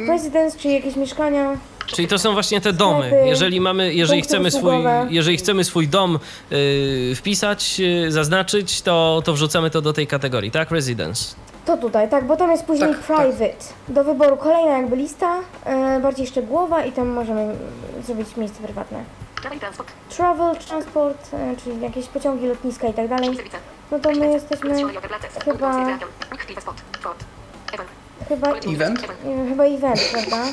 Residence, 0.08 0.58
czyli 0.58 0.74
jakieś 0.74 0.96
mieszkania. 0.96 1.56
Czyli 1.94 2.08
to 2.08 2.18
są 2.18 2.32
właśnie 2.32 2.60
te 2.60 2.72
domy. 2.72 3.22
Jeżeli 3.26 3.60
mamy, 3.60 3.94
jeżeli 3.94 4.22
chcemy 4.22 4.50
swój, 4.50 4.72
jeżeli 5.08 5.36
chcemy 5.36 5.64
swój 5.64 5.88
dom 5.88 6.18
y, 6.52 7.12
wpisać, 7.16 7.80
y, 8.06 8.12
zaznaczyć, 8.12 8.82
to, 8.82 9.22
to 9.24 9.32
wrzucamy 9.32 9.70
to 9.70 9.80
do 9.82 9.92
tej 9.92 10.06
kategorii, 10.06 10.50
tak? 10.50 10.70
Residence. 10.70 11.34
To 11.64 11.76
tutaj, 11.76 12.08
tak, 12.10 12.26
bo 12.26 12.36
tam 12.36 12.50
jest 12.50 12.64
później 12.64 12.88
Tak, 12.88 13.06
tak. 13.06 13.16
private. 13.16 13.64
Do 13.88 14.04
wyboru 14.04 14.36
kolejna 14.36 14.78
jakby 14.78 14.96
lista, 14.96 15.36
e, 15.64 16.00
bardziej 16.00 16.26
szczegółowa 16.26 16.84
i 16.84 16.92
tam 16.92 17.08
możemy 17.08 17.54
zrobić 18.06 18.36
miejsce 18.36 18.62
prywatne. 18.62 19.04
Travel 19.42 19.58
transport. 19.60 19.88
Travel, 20.16 20.56
transport, 20.56 21.34
e, 21.34 21.54
czyli 21.64 21.80
jakieś 21.80 22.06
pociągi, 22.06 22.46
lotniska 22.46 22.88
i 22.88 22.94
tak 22.94 23.08
dalej. 23.08 23.30
No 23.90 23.98
to 23.98 24.10
my 24.12 24.32
jesteśmy 24.32 24.74
chyba- 25.44 25.78
chyba, 28.28 28.48
Event? 28.48 28.66
Event. 28.74 29.00
chyba 29.48 29.64
event, 29.64 30.00
prawda? 30.12 30.44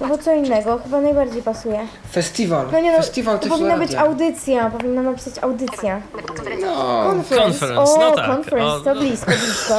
No 0.00 0.08
bo 0.08 0.18
co 0.18 0.32
innego, 0.34 0.78
chyba 0.84 1.00
najbardziej 1.00 1.42
pasuje. 1.42 1.86
Festiwal. 2.12 2.66
No 2.72 2.80
nie 2.80 2.90
no, 2.92 2.96
Festiwal 2.96 3.38
to 3.38 3.48
powinna 3.48 3.76
być 3.76 3.92
Radia. 3.92 4.00
audycja, 4.00 4.70
powinna 4.70 5.02
napisać 5.02 5.34
audycja. 5.42 6.00
Konferencja. 6.26 6.66
No, 6.66 7.04
Conference. 7.10 7.44
Conference, 7.66 7.92
o, 7.92 7.98
no 8.00 8.10
tak. 8.16 8.26
conference, 8.26 8.76
O, 8.76 8.80
to 8.80 8.94
no. 8.94 9.00
blisko, 9.00 9.26
blisko. 9.30 9.74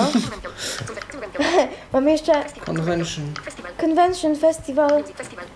Mamy 1.93 2.11
jeszcze 2.11 2.43
convention. 2.65 3.25
Convention 3.81 4.35
Festival, 4.35 5.03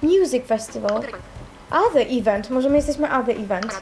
Music 0.01 0.45
Festival. 0.47 1.01
Other 1.71 2.07
event. 2.09 2.49
Może 2.49 2.69
my 2.69 2.75
jesteśmy 2.75 3.07
Other 3.19 3.39
Event. 3.39 3.73
E, 3.73 3.79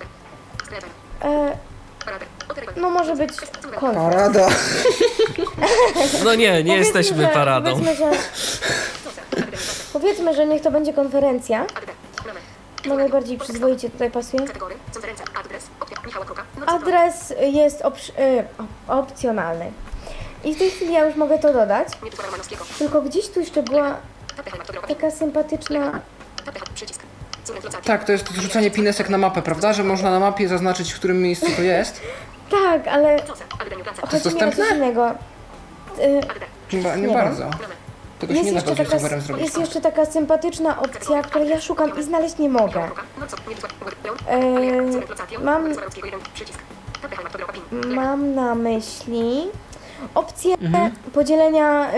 Parade. 1.22 1.22
Other 1.22 1.48
event. 1.48 1.71
No 2.78 2.90
może 2.90 3.16
być 3.16 3.30
conference. 3.80 4.12
Parada. 4.12 4.48
No 6.24 6.36
nie, 6.36 6.64
nie 6.64 6.78
jesteśmy 6.78 7.22
że- 7.24 7.28
paradą. 7.28 7.72
Powiedzmy 7.72 7.96
że, 7.96 8.12
powiedzmy, 9.94 10.36
że 10.36 10.46
niech 10.46 10.62
to 10.62 10.72
będzie 10.72 10.94
konferencja. 10.94 11.66
No 12.86 12.96
najbardziej 12.96 13.38
przyzwoicie 13.38 13.90
tutaj 13.90 14.12
pasuje. 14.12 14.44
Adres. 16.68 17.34
Jest 17.52 17.82
opsz, 17.82 18.10
y, 18.10 18.14
op- 18.58 19.00
opcjonalny. 19.00 19.72
I 20.44 20.56
w 20.56 20.58
tej 20.60 20.72
chwili 20.72 20.94
ja 20.94 21.06
już 21.06 21.16
mogę 21.16 21.40
to 21.40 21.54
dodać, 21.54 21.88
tylko 22.80 23.02
gdzieś 23.02 23.30
tu 23.30 23.40
jeszcze 23.40 23.64
była 23.64 23.98
taka 24.88 25.12
sympatyczna... 25.12 26.00
Przycisk. 26.76 27.02
Tak, 27.86 28.04
to 28.04 28.12
jest 28.12 28.30
wrzucanie 28.32 28.72
pinesek 28.72 29.10
na 29.10 29.18
mapę, 29.18 29.42
prawda? 29.42 29.74
Że 29.74 29.84
można 29.84 30.12
na 30.12 30.20
mapie 30.20 30.48
zaznaczyć, 30.48 30.92
w 30.92 30.96
którym 30.96 31.22
miejscu 31.22 31.46
to 31.56 31.62
jest. 31.62 32.02
Tak, 32.52 32.88
ale 32.88 33.16
Plaza. 33.20 33.34
jest 33.34 33.54
chodzi 33.60 33.76
mi 33.76 33.82
o 34.04 34.08
coś 34.10 34.24
dostępne? 34.24 34.66
innego. 34.76 35.10
Y. 35.12 36.22
Nie, 36.78 37.08
nie 37.08 37.14
bardzo. 37.14 37.44
Tego 38.20 38.34
się 38.34 38.40
Jest 38.40 38.52
nie 38.56 38.62
da 38.62 38.70
jeszcze, 38.70 38.86
taka, 38.86 39.00
zrobić. 39.20 39.46
jest 39.46 39.58
jeszcze 39.60 39.82
taka 39.82 40.06
sympatyczna 40.06 40.80
opcja, 40.82 41.22
której 41.22 41.50
ja 41.50 41.62
szukam 41.62 42.00
i 42.00 42.04
znaleźć 42.04 42.38
nie 42.38 42.50
mogę. 42.50 42.90
Eee, 44.30 44.82
mam-. 45.44 45.74
Mam 47.96 48.36
na 48.36 48.56
myśli 48.56 49.44
opcję 50.16 50.56
Mhm. 50.62 50.92
podzielenia 51.14 51.92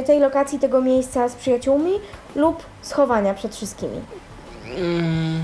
y, 0.00 0.02
tej 0.06 0.20
lokacji, 0.20 0.58
tego 0.58 0.80
miejsca 0.80 1.28
z 1.28 1.34
przyjaciółmi 1.34 1.92
lub 2.36 2.62
schowania 2.82 3.34
przed 3.34 3.56
wszystkimi. 3.56 4.00
Mm. 4.76 5.40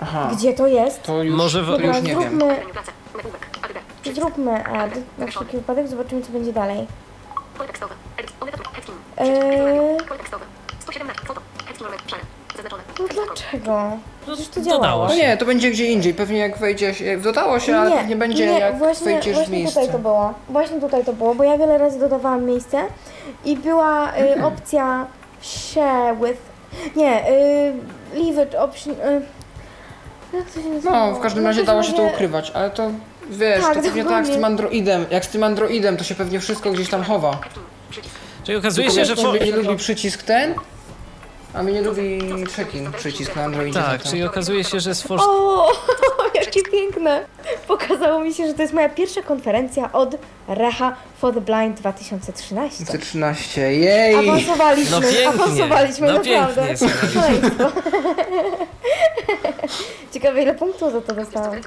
Aha, 0.00 0.30
Gdzie 0.32 0.52
to 0.54 0.66
jest? 0.66 1.02
to 1.02 1.22
już, 1.22 1.36
Może 1.36 1.62
w- 1.62 1.66
to 1.66 1.72
Dobra, 1.72 1.86
już 1.86 1.96
nie 2.02 2.02
wiem. 2.10 2.20
zróbmy. 2.20 2.46
Nagłówek. 3.16 3.46
Przycisk. 4.02 4.20
zróbmy 4.22 4.64
ad 4.66 4.90
na 5.18 5.26
wszelki 5.26 5.56
wypadek, 5.56 5.88
zobaczymy 5.88 6.22
co 6.22 6.32
będzie 6.32 6.52
dalej. 6.52 6.86
Pole 7.56 7.68
tekstowe. 7.68 7.94
Edit. 8.16 8.32
Omegatur. 8.40 8.66
Hexkin. 8.72 8.94
Eee, 9.18 9.96
Pole 10.08 10.18
tekstowe. 10.18 10.44
117. 10.80 11.26
Foto. 11.26 11.40
Hexkin. 11.66 11.86
Szare. 12.06 12.22
Zaznaczone. 12.56 12.82
no 12.98 13.04
dlaczego? 13.14 13.90
Przecież 14.26 14.48
to 14.48 14.60
Dodało 14.60 14.82
działało. 14.82 15.04
No 15.04 15.10
się. 15.10 15.16
nie, 15.16 15.36
to 15.36 15.46
będzie 15.46 15.70
gdzie 15.70 15.86
indziej. 15.92 16.14
Pewnie 16.14 16.38
jak 16.38 16.58
wejdzie 16.58 16.94
się, 16.94 17.16
dodało 17.18 17.60
się, 17.60 17.76
ale 17.76 17.90
pewnie 17.96 18.16
będzie 18.16 18.46
nie, 18.46 18.58
jak 18.58 18.78
właśnie, 18.78 19.04
wejdziesz 19.12 19.32
w 19.32 19.36
właśnie 19.36 19.56
miejsce. 19.58 19.80
tutaj 19.80 19.92
to 19.94 19.98
było. 19.98 20.34
Właśnie 20.48 20.80
tutaj 20.80 21.04
to 21.04 21.12
było, 21.12 21.34
bo 21.34 21.44
ja 21.44 21.58
wiele 21.58 21.78
razy 21.78 21.98
dodawałam 21.98 22.44
miejsce 22.44 22.82
i 23.44 23.56
była 23.56 24.12
y, 24.16 24.44
opcja 24.44 25.06
share 25.40 26.16
with. 26.16 26.40
Nie, 26.96 27.30
y, 27.30 27.72
leave 28.14 28.48
it 28.48 28.54
option. 28.54 28.92
Y, 28.94 29.22
jak 30.36 30.50
to 30.50 30.62
się 30.62 30.68
nazywało? 30.68 31.10
No, 31.10 31.16
w 31.18 31.20
każdym 31.20 31.42
No, 31.42 31.48
razie 31.48 31.64
dało 31.64 31.82
się 31.82 31.92
to 31.92 32.02
ukrywać, 32.02 32.50
ale 32.54 32.70
to 32.70 32.90
wiesz, 33.30 33.60
Tak, 33.64 33.68
to 33.68 33.74
pewnie 33.74 33.88
tak 33.90 33.96
jak 33.96 34.04
z 34.04 34.08
dokładnie. 34.08 34.34
tym 34.34 34.44
Androidem. 34.44 35.06
Jak 35.10 35.24
z 35.24 35.28
tym 35.28 35.42
Androidem, 35.44 35.96
to 35.96 36.04
się 36.04 36.14
pewnie 36.14 36.40
wszystko 36.40 36.70
gdzieś 36.72 36.88
tam 36.88 37.02
chowa. 37.02 37.38
Czyli 38.44 38.58
okazuje 38.58 38.86
Tylko 38.88 39.00
się, 39.00 39.04
że... 39.06 39.14
Fo- 39.22 39.44
nie 39.46 39.52
lubi 39.52 39.76
przycisk 39.76 40.22
ten, 40.22 40.54
a 41.54 41.62
mnie 41.62 41.72
nie 41.72 41.82
lubi 41.82 42.18
check-in 42.56 42.92
przycisk 42.92 43.36
na 43.36 43.42
Androidzie. 43.44 43.80
tak, 43.80 44.02
czyli 44.02 44.24
okazuje 44.24 44.64
się, 44.64 44.80
że 44.80 44.94
z 44.94 45.02
For... 45.02 45.20
O, 45.22 45.72
jakie 46.34 46.62
piękne! 46.62 47.24
Pokazało 47.68 48.20
mi 48.20 48.34
się, 48.34 48.46
że 48.46 48.54
to 48.54 48.62
jest 48.62 48.74
moja 48.74 48.88
pierwsza 48.88 49.22
konferencja 49.22 49.92
od 49.92 50.14
Reha 50.48 50.96
for 51.20 51.34
the 51.34 51.40
Blind 51.40 51.80
2013. 51.80 52.84
13, 52.98 53.60
jej! 53.60 54.14
Awansowaliśmy, 54.14 54.90
No 54.90 55.00
pięknie, 55.00 55.28
awansowaliśmy, 55.28 56.06
no 56.06 56.12
naprawdę. 56.12 56.66
pięknie. 56.66 56.88
Szaleństwo. 57.14 57.70
Ciekawe 60.14 60.42
ile 60.42 60.54
punktów 60.54 60.92
za 60.92 61.00
to 61.00 61.14
dostałam. 61.14 61.60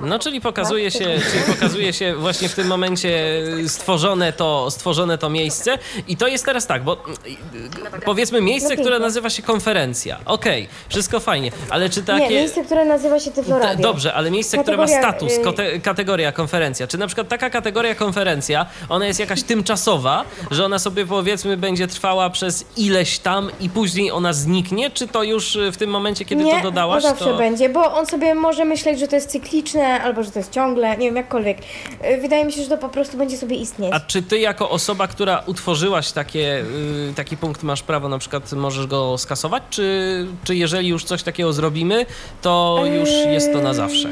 No, 0.00 0.18
czyli 0.18 0.40
pokazuje 0.40 0.90
się, 0.90 0.98
czyli 1.04 1.54
pokazuje 1.54 1.92
się 1.92 2.14
właśnie 2.16 2.48
w 2.48 2.54
tym 2.54 2.66
momencie 2.66 3.42
stworzone 3.68 4.32
to, 4.32 4.70
stworzone 4.70 5.18
to 5.18 5.30
miejsce. 5.30 5.78
I 6.08 6.16
to 6.16 6.28
jest 6.32 6.44
teraz 6.44 6.66
tak, 6.66 6.84
bo 6.84 6.92
y, 6.94 8.00
powiedzmy 8.04 8.40
miejsce, 8.40 8.76
które 8.76 8.98
nazywa 8.98 9.30
się 9.30 9.42
konferencja. 9.42 10.18
Okej, 10.26 10.68
wszystko 10.88 11.20
fajnie, 11.20 11.50
ale 11.70 11.90
czy 11.90 12.02
takie... 12.02 12.22
Nie, 12.28 12.30
miejsce, 12.30 12.64
które 12.64 12.84
nazywa 12.84 13.20
się 13.20 13.30
Tyfloradio. 13.30 13.82
Dobrze, 13.82 14.14
ale 14.14 14.30
miejsce, 14.30 14.58
które 14.58 14.76
ma 14.76 14.82
Kategoria, 14.82 15.10
status, 15.10 15.32
y- 15.32 15.40
kote, 15.44 15.80
kategoria 15.80 16.32
konferencja. 16.32 16.86
Czy 16.86 16.98
na 16.98 17.06
przykład 17.06 17.28
taka 17.28 17.50
kategoria 17.50 17.94
konferencja, 17.94 18.66
ona 18.88 19.06
jest 19.06 19.20
jakaś 19.20 19.42
tymczasowa, 19.42 20.24
że 20.50 20.64
ona 20.64 20.78
sobie 20.78 21.06
powiedzmy 21.06 21.56
będzie 21.56 21.86
trwała 21.86 22.30
przez 22.30 22.64
ileś 22.76 23.18
tam 23.18 23.50
i 23.60 23.70
później 23.70 24.10
ona 24.10 24.32
zniknie? 24.32 24.90
Czy 24.90 25.08
to 25.08 25.22
już 25.22 25.56
y, 25.56 25.72
w 25.72 25.76
tym 25.76 25.90
momencie, 25.90 26.24
kiedy 26.24 26.44
nie, 26.44 26.56
to 26.56 26.62
dodałaś, 26.62 27.02
to 27.02 27.08
zawsze 27.08 27.24
to... 27.24 27.36
będzie, 27.36 27.68
bo 27.68 27.94
on 27.94 28.06
sobie 28.06 28.34
może 28.34 28.64
myśleć, 28.64 28.98
że 29.00 29.08
to 29.08 29.16
jest 29.16 29.30
cykliczne, 29.30 30.02
albo 30.02 30.22
że 30.22 30.30
to 30.30 30.38
jest 30.38 30.52
ciągle, 30.52 30.96
nie 30.96 31.06
wiem, 31.06 31.16
jakkolwiek. 31.16 31.58
Y, 31.58 32.20
Wydaje 32.20 32.44
mi 32.44 32.52
się, 32.52 32.62
że 32.62 32.68
to 32.68 32.78
po 32.78 32.88
prostu 32.88 33.16
będzie 33.16 33.36
sobie 33.36 33.56
istnieć. 33.56 33.92
A 33.94 34.00
czy 34.00 34.22
ty 34.22 34.38
jako 34.38 34.70
osoba, 34.70 35.06
która 35.08 35.42
utworzyłaś 35.46 36.11
takie, 36.12 36.64
y, 37.10 37.14
taki 37.16 37.36
punkt, 37.36 37.62
masz 37.62 37.82
prawo 37.82 38.08
na 38.08 38.18
przykład, 38.18 38.52
możesz 38.52 38.86
go 38.86 39.18
skasować? 39.18 39.62
Czy, 39.70 40.26
czy 40.44 40.56
jeżeli 40.56 40.88
już 40.88 41.04
coś 41.04 41.22
takiego 41.22 41.52
zrobimy, 41.52 42.06
to 42.42 42.82
już 42.98 43.10
jest 43.10 43.52
to 43.52 43.60
na 43.60 43.74
zawsze? 43.74 44.08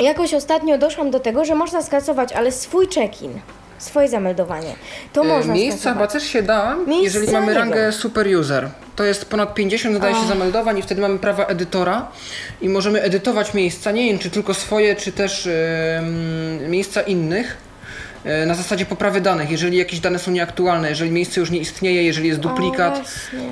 Jakoś 0.00 0.34
ostatnio 0.34 0.78
doszłam 0.78 1.10
do 1.10 1.20
tego, 1.20 1.44
że 1.44 1.54
można 1.54 1.82
skasować, 1.82 2.32
ale 2.32 2.52
swój 2.52 2.86
check-in, 2.88 3.40
swoje 3.78 4.08
zameldowanie, 4.08 4.74
to 5.12 5.20
E, 5.20 5.24
można 5.24 5.54
Miejsca 5.54 5.76
chyba 5.90 6.04
skasować. 6.06 6.12
też 6.12 6.32
się 6.32 6.42
da, 6.42 6.76
Miejsca 6.86 7.18
jeżeli 7.18 7.32
mamy 7.32 7.54
rangę 7.54 7.92
super 7.92 8.26
user. 8.36 8.68
To 8.96 9.04
jest 9.04 9.24
ponad 9.24 9.54
50 9.54 9.96
zdaje 9.96 10.14
się 10.14 10.26
zameldowań 10.26 10.78
i 10.78 10.82
wtedy 10.82 11.00
mamy 11.00 11.18
prawa 11.18 11.44
edytora 11.46 12.08
i 12.60 12.68
możemy 12.68 13.02
edytować 13.02 13.54
miejsca, 13.54 13.92
nie 13.92 14.04
wiem 14.04 14.18
czy 14.18 14.30
tylko 14.30 14.54
swoje, 14.54 14.96
czy 14.96 15.12
też 15.12 15.48
miejsca 16.68 17.00
innych. 17.02 17.56
E, 18.24 18.46
Na 18.46 18.54
zasadzie 18.54 18.86
poprawy 18.86 19.20
danych, 19.20 19.50
jeżeli 19.50 19.78
jakieś 19.78 20.00
dane 20.00 20.18
są 20.18 20.30
nieaktualne, 20.30 20.88
jeżeli 20.88 21.10
miejsce 21.10 21.40
już 21.40 21.50
nie 21.50 21.58
istnieje, 21.58 22.02
jeżeli 22.02 22.28
jest 22.28 22.40
duplikat, 22.40 23.00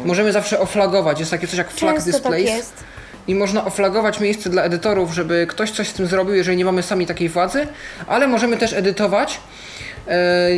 możemy 0.04 0.32
zawsze 0.32 0.60
oflagować. 0.60 1.18
Jest 1.18 1.30
takie 1.30 1.46
coś 1.46 1.58
jak 1.58 1.70
flag 1.70 1.94
Często 1.94 2.12
tak 2.12 2.20
displays. 2.22 2.48
jest. 2.50 2.84
I 3.28 3.34
można 3.34 3.64
oflagować 3.64 4.20
miejsce 4.20 4.50
dla 4.50 4.62
edytorów, 4.62 5.14
żeby 5.14 5.46
ktoś 5.46 5.70
coś 5.70 5.88
z 5.88 5.92
tym 5.92 6.06
zrobił, 6.06 6.34
jeżeli 6.34 6.56
nie 6.56 6.64
mamy 6.64 6.82
sami 6.82 7.06
takiej 7.06 7.28
władzy, 7.28 7.66
ale 8.06 8.26
możemy 8.26 8.56
też 8.56 8.72
edytować. 8.72 9.40
E, 10.08 10.50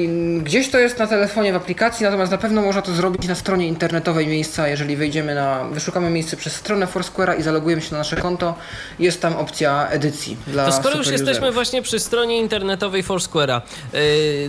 Gdzieś 0.42 0.70
to 0.70 0.78
jest 0.78 0.98
na 0.98 1.06
telefonie 1.06 1.52
w 1.52 1.56
aplikacji, 1.56 2.04
natomiast 2.04 2.32
na 2.32 2.38
pewno 2.38 2.62
można 2.62 2.82
to 2.82 2.92
zrobić 2.94 3.28
na 3.28 3.34
stronie 3.34 3.68
internetowej 3.68 4.26
miejsca, 4.26 4.68
jeżeli 4.68 4.96
wejdziemy 4.96 5.34
na, 5.34 5.64
wyszukamy 5.64 6.10
miejsce 6.10 6.36
przez 6.36 6.54
stronę 6.56 6.86
Foursquare'a 6.86 7.38
i 7.38 7.42
zalogujemy 7.42 7.82
się 7.82 7.92
na 7.92 7.98
nasze 7.98 8.16
konto, 8.16 8.54
jest 8.98 9.22
tam 9.22 9.36
opcja 9.36 9.88
edycji 9.88 10.36
dla 10.46 10.66
To 10.66 10.72
skoro 10.72 10.96
już 10.96 11.08
jesteśmy 11.08 11.32
userów. 11.38 11.54
właśnie 11.54 11.82
przy 11.82 11.98
stronie 12.00 12.38
internetowej 12.38 13.04
Foursquare'a, 13.04 13.60
yy, 13.92 14.00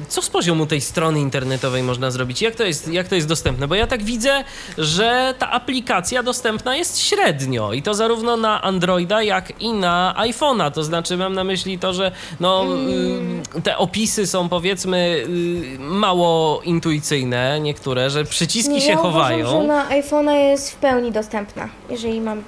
co 0.08 0.22
z 0.22 0.30
poziomu 0.30 0.66
tej 0.66 0.82
strony 0.82 1.20
internetowej 1.20 1.84
można 1.84 2.12
zrobić? 2.12 2.42
Jak 2.42 2.56
to, 2.56 2.64
jest, 2.64 2.88
jak 2.88 3.08
to 3.08 3.16
jest 3.16 3.28
dostępne? 3.28 3.68
Bo 3.68 3.76
ja 3.76 3.88
tak 3.88 4.04
widzę, 4.04 4.44
że 4.78 5.34
ta 5.40 5.52
aplikacja 5.52 6.24
dostępna 6.24 6.76
jest 6.76 7.00
średnio 7.00 7.74
i 7.74 7.82
to 7.82 7.94
zarówno 7.94 8.38
na 8.38 8.62
Androida, 8.62 9.24
jak 9.24 9.62
i 9.62 9.74
na 9.74 10.16
iPhone'a. 10.18 10.72
To 10.72 10.84
znaczy 10.84 11.18
mam 11.18 11.34
na 11.34 11.44
myśli 11.44 11.80
to, 11.80 11.94
że 11.94 12.12
no, 12.40 12.66
yy, 13.56 13.62
te 13.62 13.78
opisy 13.78 14.28
są 14.28 14.50
powiedzmy 14.50 14.83
yy, 14.92 15.80
mało 15.80 16.62
intuicyjne 16.62 17.60
niektóre, 17.60 18.10
że 18.10 18.24
przyciski 18.24 18.74
Nie, 18.74 18.82
się 18.82 18.92
ja 18.92 18.98
chowają. 18.98 19.48
Uważam, 19.48 19.62
że 19.62 19.68
na 19.68 19.90
iPhone'a 20.02 20.34
jest 20.34 20.72
w 20.72 20.76
pełni 20.76 21.12
dostępna, 21.12 21.70
jeżeli 21.90 22.22
mam... 22.22 22.44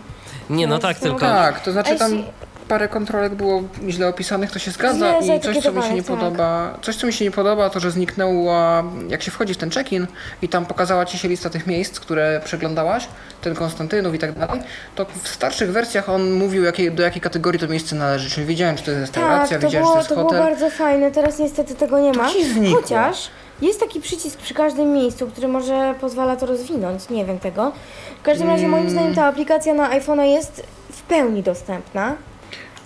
Nie, 0.50 0.68
no 0.68 0.80
tak, 0.80 1.00
tylko... 1.00 1.20
Tak, 1.20 1.64
to 1.64 1.72
znaczy 1.72 1.96
tam 1.96 2.24
parę 2.68 2.88
kontrolek 2.88 3.36
było 3.36 3.64
źle 3.90 4.08
opisanych, 4.08 4.52
to 4.52 4.60
się 4.60 4.72
zgadza 4.72 5.18
i 5.20 5.40
coś, 5.40 5.58
co 5.64 5.72
mi 5.72 5.84
się 5.84 5.94
nie 5.94 6.04
tak. 6.04 6.18
podoba, 6.18 6.78
coś, 6.82 6.96
co 6.96 7.08
mi 7.08 7.14
się 7.14 7.26
nie 7.26 7.32
podoba, 7.32 7.70
to, 7.70 7.80
że 7.80 7.92
zniknęła, 7.92 8.84
jak 9.10 9.24
się 9.24 9.32
wchodzi 9.32 9.54
w 9.54 9.58
ten 9.58 9.70
check-in 9.70 10.08
i 10.42 10.50
tam 10.50 10.66
pokazała 10.66 11.06
ci 11.06 11.18
się 11.18 11.28
lista 11.28 11.50
tych 11.50 11.68
miejsc, 11.68 12.00
które 12.00 12.42
przeglądałaś, 12.46 13.08
ten 13.42 13.56
Konstantynów 13.56 14.16
i 14.16 14.20
tak 14.20 14.40
dalej, 14.40 14.62
to 14.96 15.06
w 15.24 15.28
starszych 15.28 15.72
wersjach 15.72 16.10
on 16.10 16.32
mówił, 16.32 16.64
jakiej, 16.64 16.92
do 16.92 17.04
jakiej 17.04 17.22
kategorii 17.22 17.60
to 17.60 17.68
miejsce 17.68 17.96
należy, 17.96 18.30
czyli 18.30 18.46
wiedziałem, 18.48 18.76
czy 18.76 18.84
to 18.84 18.92
jest 18.92 19.02
restauracja, 19.02 19.58
Tak, 19.58 19.62
to 19.62 19.68
wiedziałem, 19.68 19.88
było, 19.88 20.04
czy 20.04 20.10
to 20.10 20.16
to 20.16 20.22
jest 20.22 20.34
było 20.34 20.42
hotel. 20.44 20.56
bardzo 20.56 20.78
fajne, 20.78 21.12
teraz 21.12 21.40
niestety 21.40 21.76
tego 21.76 22.00
nie 22.00 22.14
ma. 22.14 22.30
Chociaż 22.76 23.30
jest 23.62 23.80
taki 23.80 24.02
przycisk 24.02 24.38
przy 24.40 24.54
każdym 24.54 24.94
miejscu, 24.94 25.28
który 25.28 25.48
może 25.48 25.96
pozwala 26.02 26.36
to 26.36 26.46
rozwinąć, 26.46 27.10
nie 27.10 27.26
wiem 27.26 27.40
tego. 27.40 27.72
W 28.20 28.24
każdym 28.24 28.50
razie 28.50 28.68
moim 28.68 28.90
zdaniem 28.90 29.16
ta 29.16 29.26
aplikacja 29.26 29.74
na 29.74 29.90
iPhone'a 30.00 30.22
jest 30.24 30.64
w 30.92 31.02
pełni 31.02 31.44
dostępna. 31.44 32.16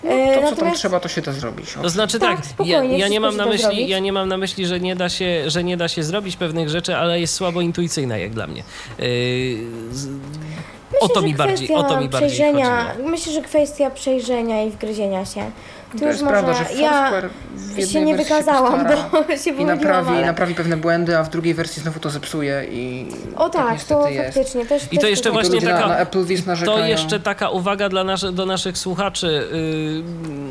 No, 0.04 0.10
to, 0.42 0.50
co 0.50 0.56
tam 0.56 0.74
trzeba, 0.74 1.00
to 1.00 1.08
się 1.08 1.20
da 1.22 1.32
zrobić. 1.32 1.76
O. 1.76 1.82
To 1.82 1.90
znaczy 1.90 2.18
Tak, 2.18 2.36
tak, 2.36 2.46
spokojnie, 2.46 2.74
ja, 2.74 2.98
ja, 2.98 3.08
nie 3.08 3.20
mam 3.20 3.36
na 3.36 3.46
myśli, 3.46 3.62
zrobić. 3.62 3.88
ja 3.88 3.98
nie 3.98 4.12
mam 4.12 4.28
na 4.28 4.36
myśli, 4.36 4.66
że 4.66 4.80
nie 4.80 4.96
da 4.96 5.08
się, 5.08 5.50
że 5.50 5.64
nie 5.64 5.76
da 5.76 5.88
się 5.88 6.02
zrobić 6.02 6.36
pewnych 6.36 6.68
rzeczy, 6.68 6.96
ale 6.96 7.20
jest 7.20 7.34
słabo 7.34 7.60
intuicyjna 7.60 8.18
jak 8.18 8.30
dla 8.30 8.46
mnie. 8.46 8.62
Yy, 8.98 9.06
z, 9.92 10.08
o 11.00 11.08
to 11.08 11.22
mi 11.22 11.34
bardziej, 11.34 11.74
o 11.74 11.82
to 11.82 12.00
mi 12.00 12.08
bardziej 12.08 12.52
chodziło. 12.52 13.08
Myślę, 13.10 13.32
że 13.32 13.42
kwestia 13.42 13.90
przejrzenia 13.90 14.62
i 14.62 14.70
wgryzienia 14.70 15.24
się. 15.24 15.50
To 15.98 16.04
jest 16.06 16.24
prawda, 16.24 16.54
że 16.54 16.64
ja 16.74 16.90
Foursquare 16.90 17.30
w 17.56 17.68
jednej 17.68 17.86
się 17.86 18.00
nie 18.00 18.16
wersji 18.16 18.34
wykazałam, 18.34 18.86
bo 19.12 19.36
się 19.44 19.50
i 19.50 19.64
naprawi, 19.64 20.08
ale... 20.08 20.26
naprawi 20.26 20.54
pewne 20.54 20.76
błędy, 20.76 21.18
a 21.18 21.24
w 21.24 21.30
drugiej 21.30 21.54
wersji 21.54 21.82
znowu 21.82 22.00
to 22.00 22.10
zepsuje 22.10 22.66
i 22.70 23.06
O 23.36 23.48
tak, 23.48 23.72
niestety 23.72 24.00
to 24.02 24.08
jest. 24.08 24.34
faktycznie 24.34 24.66
też 24.66 24.82
I 24.92 24.96
to 24.96 25.00
też 25.00 25.10
jeszcze 25.10 25.24
tak 25.24 25.32
właśnie 25.32 25.60
taka- 25.60 25.88
na. 25.88 26.06
To 26.64 26.86
jeszcze 26.86 27.20
taka 27.20 27.50
uwaga 27.50 27.88
dla 27.88 28.04
nasze, 28.04 28.32
do 28.32 28.46
naszych 28.46 28.78
słuchaczy. 28.78 29.48
Yy, 29.52 30.02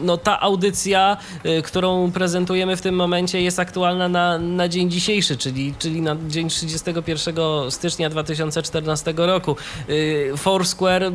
No 0.03 0.17
ta 0.17 0.39
audycja, 0.39 1.17
yy, 1.43 1.61
którą 1.61 2.11
prezentujemy 2.11 2.77
w 2.77 2.81
tym 2.81 2.95
momencie 2.95 3.41
jest 3.41 3.59
aktualna 3.59 4.09
na, 4.09 4.37
na 4.37 4.67
dzień 4.67 4.91
dzisiejszy, 4.91 5.37
czyli, 5.37 5.73
czyli 5.79 6.01
na 6.01 6.15
dzień 6.27 6.49
31 6.49 7.35
stycznia 7.69 8.09
2014 8.09 9.13
roku. 9.17 9.55
Yy, 9.87 10.37
Foursquare 10.37 11.11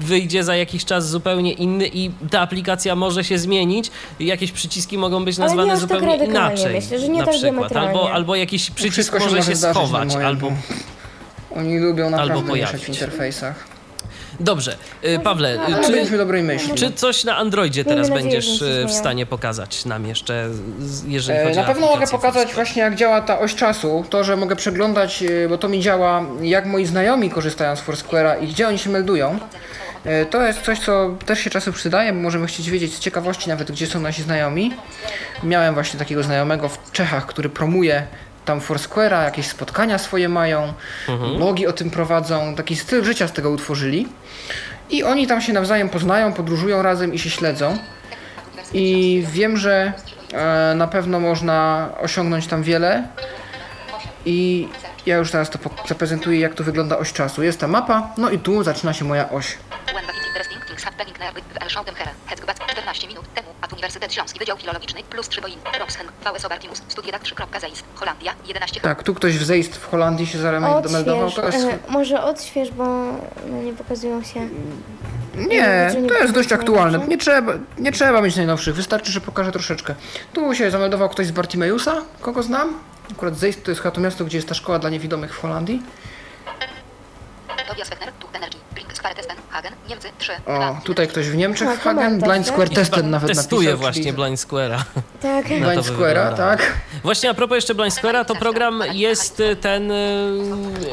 wyjdzie 0.00 0.44
za 0.44 0.56
jakiś 0.56 0.84
czas 0.84 1.08
zupełnie 1.08 1.52
inny 1.52 1.86
i 1.92 2.10
ta 2.30 2.40
aplikacja 2.40 2.96
może 2.96 3.24
się 3.24 3.38
zmienić. 3.38 3.59
Jakieś 4.20 4.52
przyciski 4.52 4.98
mogą 4.98 5.24
być 5.24 5.38
nazwane 5.38 5.70
tak 5.70 5.80
zupełnie 5.80 6.06
radykalnie, 6.06 6.54
inaczej. 6.54 6.74
myślę, 6.74 6.98
że 6.98 7.08
nie 7.08 7.18
na 7.18 7.26
tak 7.26 7.34
przykład. 7.34 7.76
Albo, 7.76 8.12
albo 8.12 8.36
jakiś 8.36 8.70
przycisk 8.70 8.92
Wszystko 8.92 9.20
się 9.20 9.24
może 9.24 9.42
się 9.42 9.66
na 9.66 9.74
schować, 9.74 10.14
albo 10.14 10.52
Oni 11.56 11.78
lubią 11.78 12.10
naprawdę 12.10 12.52
mieszać 12.52 12.84
w 12.84 12.88
interfejsach. 12.88 13.70
Dobrze, 14.40 14.76
y, 15.04 15.18
Pawle, 15.18 15.54
y, 15.54 15.60
Ale 15.60 15.84
czy, 15.84 15.92
byliśmy 15.92 16.18
dobrej 16.18 16.42
myśli. 16.42 16.74
czy 16.74 16.92
coś 16.92 17.24
na 17.24 17.36
Androidzie 17.36 17.84
teraz 17.84 18.08
nadzieję, 18.08 18.30
będziesz 18.30 18.62
y, 18.62 18.84
w 18.88 18.92
stanie 18.92 19.26
pokazać 19.26 19.84
nam 19.84 20.06
jeszcze, 20.06 20.48
jeżeli 21.08 21.38
E, 21.38 21.44
chodzi 21.44 21.56
Na 21.56 21.62
o 21.64 21.66
pewno 21.66 21.86
mogę 21.86 22.06
pokazać 22.06 22.54
właśnie 22.54 22.82
jak 22.82 22.94
działa 22.94 23.20
ta 23.20 23.38
oś 23.38 23.54
czasu, 23.54 24.04
to, 24.10 24.24
że 24.24 24.36
mogę 24.36 24.56
przeglądać, 24.56 25.22
e, 25.22 25.48
bo 25.48 25.58
to 25.58 25.68
mi 25.68 25.80
działa, 25.80 26.24
jak 26.42 26.66
moi 26.66 26.86
znajomi 26.86 27.30
korzystają 27.30 27.76
z 27.76 27.80
Foursquare'a 27.82 28.42
i 28.44 28.46
gdzie 28.46 28.68
oni 28.68 28.78
się 28.78 28.90
meldują. 28.90 29.38
E, 30.04 30.26
To 30.26 30.46
jest 30.46 30.62
coś, 30.62 30.78
co 30.78 31.14
też 31.26 31.40
się 31.40 31.50
czasem 31.50 31.72
przydaje, 31.72 32.12
bo 32.12 32.20
możemy 32.20 32.46
chcieć 32.46 32.70
wiedzieć 32.70 32.94
z 32.94 32.98
ciekawości 32.98 33.48
nawet, 33.48 33.70
gdzie 33.72 33.86
są 33.86 34.00
nasi 34.00 34.22
znajomi. 34.22 34.74
Miałem 35.42 35.74
właśnie 35.74 35.98
takiego 35.98 36.22
znajomego 36.22 36.68
w 36.68 36.92
Czechach, 36.92 37.26
który 37.26 37.48
promuje 37.48 38.06
tam 38.44 38.60
Foursquare'a, 38.60 39.24
jakieś 39.24 39.46
spotkania 39.46 39.98
swoje 39.98 40.28
mają, 40.28 40.72
blogi 41.36 41.66
o 41.66 41.72
tym 41.72 41.90
prowadzą, 41.90 42.54
taki 42.54 42.76
styl 42.76 43.04
życia 43.04 43.28
z 43.28 43.32
tego 43.32 43.50
utworzyli. 43.50 44.08
I 44.90 45.04
oni 45.04 45.26
tam 45.26 45.40
się 45.40 45.52
nawzajem 45.52 45.88
poznają, 45.88 46.32
podróżują 46.32 46.82
razem 46.82 47.14
i 47.14 47.18
się 47.18 47.30
śledzą. 47.30 47.78
I 48.72 49.24
wiem, 49.32 49.56
że 49.56 49.92
e, 50.32 50.74
na 50.76 50.86
pewno 50.86 51.20
można 51.20 51.88
osiągnąć 52.00 52.46
tam 52.46 52.62
wiele. 52.62 53.08
I 54.26 54.68
ja 55.06 55.16
już 55.16 55.30
teraz 55.30 55.50
to 55.50 55.58
zaprezentuję, 55.88 56.40
jak 56.40 56.54
to 56.54 56.64
wygląda 56.64 56.98
oś 56.98 57.12
czasu. 57.12 57.42
Jest 57.42 57.60
ta 57.60 57.68
mapa, 57.68 58.08
no 58.16 58.30
i 58.30 58.38
tu 58.38 58.62
zaczyna 58.62 58.92
się 58.92 59.04
moja 59.04 59.30
oś. 59.30 59.58
When 59.94 60.06
but 60.06 60.14
it 60.16 60.26
interesting 60.26 60.60
things 60.66 60.84
happening 60.84 61.18
near 61.18 61.32
with 61.34 61.44
Elschantem 61.60 61.94
Here. 61.94 62.10
Hetzgbach 62.26 62.58
14 62.58 63.08
minut 63.08 63.34
temu. 63.34 63.48
At 63.62 63.72
Uniwersytet 63.72 64.14
Śląski 64.14 64.38
Wydział 64.38 64.56
Filologiczny 64.56 65.02
plus 65.02 65.28
3 65.28 65.40
boin. 65.40 65.58
VS 66.34 66.44
Obertimus. 66.44 66.82
Studiedak 66.88 67.22
3.zeist. 67.22 67.84
Holandia. 67.94 68.34
11 68.46 68.80
Tak, 68.80 69.02
tu 69.02 69.14
ktoś 69.14 69.38
w 69.38 69.44
Zeist 69.44 69.76
w 69.76 69.90
Holandii 69.90 70.26
się 70.26 70.38
zameldował. 70.38 71.26
Odśwież, 71.26 71.34
To 71.34 71.46
jest... 71.46 71.66
e, 71.66 71.78
może 71.88 72.22
odśwież, 72.22 72.70
bo 72.70 72.84
no, 73.46 73.62
nie 73.62 73.72
pokazują 73.72 74.22
się. 74.22 74.48
Nie, 75.34 75.90
to 76.08 76.14
jest 76.14 76.32
dość 76.34 76.52
aktualne. 76.52 76.98
Nie 76.98 77.18
trzeba, 77.18 77.52
nie 77.78 77.92
trzeba 77.92 78.22
mieć 78.22 78.36
najnowszych, 78.36 78.74
wystarczy, 78.74 79.12
że 79.12 79.20
pokażę 79.20 79.52
troszeczkę. 79.52 79.94
Tu 80.32 80.54
się 80.54 80.70
zameldował 80.70 81.08
ktoś 81.08 81.26
z 81.26 81.30
Bartimeusa, 81.30 82.02
kogo 82.20 82.42
znam. 82.42 82.78
Akurat 83.12 83.36
Zeist 83.36 83.64
to 83.64 83.70
jest 83.70 83.82
chyba 83.82 83.94
to 83.94 84.00
miasto, 84.00 84.24
gdzie 84.24 84.38
jest 84.38 84.48
ta 84.48 84.54
szkoła 84.54 84.78
dla 84.78 84.90
niewidomych 84.90 85.34
w 85.34 85.40
Holandii. 85.40 85.82
Tobias 87.68 87.90
Wegner. 87.90 88.12
Tu 88.12 88.28
Energy. 88.32 88.59
Brinks. 89.02 89.16
Testen, 89.16 89.36
Hagen, 89.50 89.72
Niemcy, 89.88 90.08
3, 90.18 90.32
O, 90.46 90.76
tutaj 90.84 91.08
ktoś 91.08 91.28
w 91.28 91.36
Niemczech, 91.36 91.68
Tak, 91.68 91.80
Hagen, 91.80 92.04
komentarz, 92.04 92.28
Blind 92.30 92.46
tak? 92.46 92.54
Square 92.54 92.70
Tested 92.70 93.06
nawet 93.06 93.28
Testuje 93.28 93.62
napisał. 93.68 93.78
właśnie 93.80 94.02
czyli- 94.02 94.12
Blind 94.16 94.38
Square'a. 94.38 94.78
Tak. 95.22 95.50
Na 95.50 95.56
to 95.58 95.64
Blind 95.64 95.86
Square'a, 95.86 96.36
tak? 96.36 96.72
Właśnie 97.02 97.30
a 97.30 97.34
propos 97.34 97.54
jeszcze 97.56 97.74
Blind 97.74 97.94
Square'a, 97.94 98.24
to 98.24 98.34
program 98.34 98.82
jest 98.92 99.40
y, 99.40 99.56
ten 99.56 99.90
y, 99.90 99.94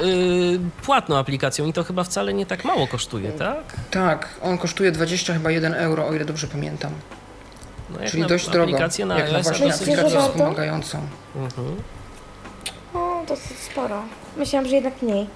y, 0.04 0.60
płatną 0.86 1.18
aplikacją 1.18 1.66
i 1.66 1.74
to 1.74 1.84
chyba 1.84 2.04
wcale 2.04 2.34
nie 2.34 2.46
tak 2.46 2.66
mało 2.66 2.88
kosztuje, 2.88 3.32
tak? 3.32 3.58
Tak, 3.92 4.30
on 4.42 4.58
kosztuje 4.58 4.92
20 4.92 5.34
chyba 5.34 5.52
1 5.52 5.74
euro, 5.74 6.08
o 6.08 6.14
ile 6.14 6.26
dobrze 6.26 6.48
pamiętam. 6.48 6.92
No, 7.90 8.00
jak 8.02 8.10
Czyli 8.12 8.22
na 8.24 8.30
dość 8.30 8.46
drogo, 8.50 8.64
aplikację 8.64 9.06
na 9.06 9.20
jak 9.20 9.32
na 9.32 9.38
iOS, 9.38 9.48
właśnie 9.48 9.68
dosyć 9.68 9.82
aplikację 9.82 10.10
drogo. 10.12 10.28
wspomagającą. 10.30 11.00
Mhm. 11.36 11.76
O, 12.94 13.24
dosyć 13.28 13.58
sporo. 13.58 14.02
Myślałam, 14.38 14.70
że 14.70 14.76
jednak 14.76 15.02
mniej. 15.02 15.28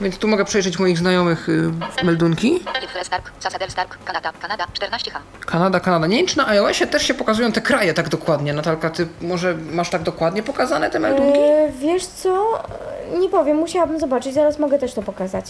Więc 0.00 0.18
tu 0.18 0.28
mogę 0.28 0.44
przejrzeć 0.44 0.78
moich 0.78 0.98
znajomych 0.98 1.48
y, 1.48 1.72
meldunki. 2.04 2.60
Kanada, 4.04 4.32
Kanada, 4.42 4.64
14H. 4.64 5.18
Kanada, 5.46 5.80
Kanada. 5.80 6.06
Nie 6.06 6.16
wiem, 6.16 6.26
czy 6.26 6.36
na 6.36 6.48
iOSie 6.48 6.86
też 6.86 7.02
się 7.02 7.14
pokazują 7.14 7.52
te 7.52 7.60
kraje 7.60 7.94
tak 7.94 8.08
dokładnie. 8.08 8.52
Natalka, 8.52 8.90
ty 8.90 9.06
może 9.20 9.54
masz 9.54 9.90
tak 9.90 10.02
dokładnie 10.02 10.42
pokazane 10.42 10.90
te 10.90 10.98
meldunki? 10.98 11.38
E, 11.38 11.72
wiesz 11.80 12.06
co? 12.06 12.62
Nie 13.20 13.28
powiem, 13.28 13.56
musiałabym 13.56 14.00
zobaczyć, 14.00 14.34
zaraz 14.34 14.58
mogę 14.58 14.78
też 14.78 14.94
to 14.94 15.02
pokazać. 15.02 15.44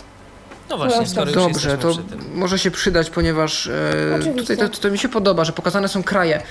No 0.70 0.76
właśnie, 0.76 1.06
skoro 1.06 1.26
już 1.26 1.34
Dobrze, 1.34 1.78
to 1.78 1.90
przy 1.90 2.02
tym. 2.02 2.24
może 2.34 2.58
się 2.58 2.70
przydać, 2.70 3.10
ponieważ 3.10 3.66
e, 3.66 4.32
tutaj 4.36 4.56
to, 4.56 4.68
to 4.68 4.90
mi 4.90 4.98
się 4.98 5.08
podoba, 5.08 5.44
że 5.44 5.52
pokazane 5.52 5.88
są 5.88 6.02
kraje. 6.02 6.42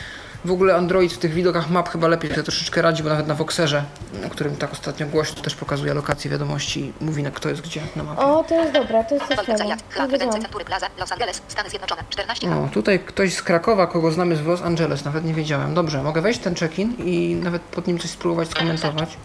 W 0.45 0.51
ogóle 0.51 0.75
Android 0.75 1.13
w 1.13 1.17
tych 1.17 1.33
widokach 1.33 1.69
map 1.69 1.89
chyba 1.89 2.07
lepiej 2.07 2.29
sobie 2.31 2.43
troszeczkę 2.43 2.81
radzi, 2.81 3.03
bo 3.03 3.09
nawet 3.09 3.27
na 3.27 3.35
Voxerze, 3.35 3.83
na 4.21 4.29
którym 4.29 4.55
tak 4.55 4.71
ostatnio 4.71 5.07
głośno 5.07 5.43
też 5.43 5.55
pokazuje 5.55 5.93
lokację 5.93 6.31
wiadomości, 6.31 6.93
mówi 7.01 7.23
na 7.23 7.31
kto 7.31 7.49
jest 7.49 7.61
gdzie 7.61 7.81
na 7.95 8.03
mapie. 8.03 8.21
O, 8.21 8.43
to 8.43 8.55
jest 8.55 8.73
dobre, 8.73 9.03
to 9.09 9.15
jest 9.15 9.27
coś 9.27 9.35
Polka, 9.37 9.43
fajne. 9.51 9.57
Zajat, 9.57 9.79
Nie 9.89 9.95
H, 9.95 9.99
Regency, 10.05 10.11
wiedziałam. 10.25 10.41
Century 10.41 10.65
Plaza, 10.65 10.87
Los 10.97 11.11
Angeles, 11.11 11.41
Stany 11.47 11.69
Zjednoczone, 11.69 12.03
14H. 12.09 12.65
O, 12.65 12.67
tutaj 12.73 12.99
ktoś 12.99 13.33
z 13.33 13.41
Krakowa, 13.43 13.87
kogo 13.87 14.11
znamy 14.11 14.35
z 14.35 14.45
Los 14.45 14.61
Angeles, 14.61 15.05
nawet 15.05 15.25
nie 15.25 15.33
wiedziałem. 15.33 15.73
Dobrze, 15.73 16.03
mogę 16.03 16.21
wejść 16.21 16.39
ten 16.39 16.55
check-in 16.55 16.95
i 16.97 17.35
nawet 17.35 17.61
pod 17.61 17.87
nim 17.87 17.99
coś 17.99 18.09
spróbować 18.11 18.49
skomentować. 18.49 19.17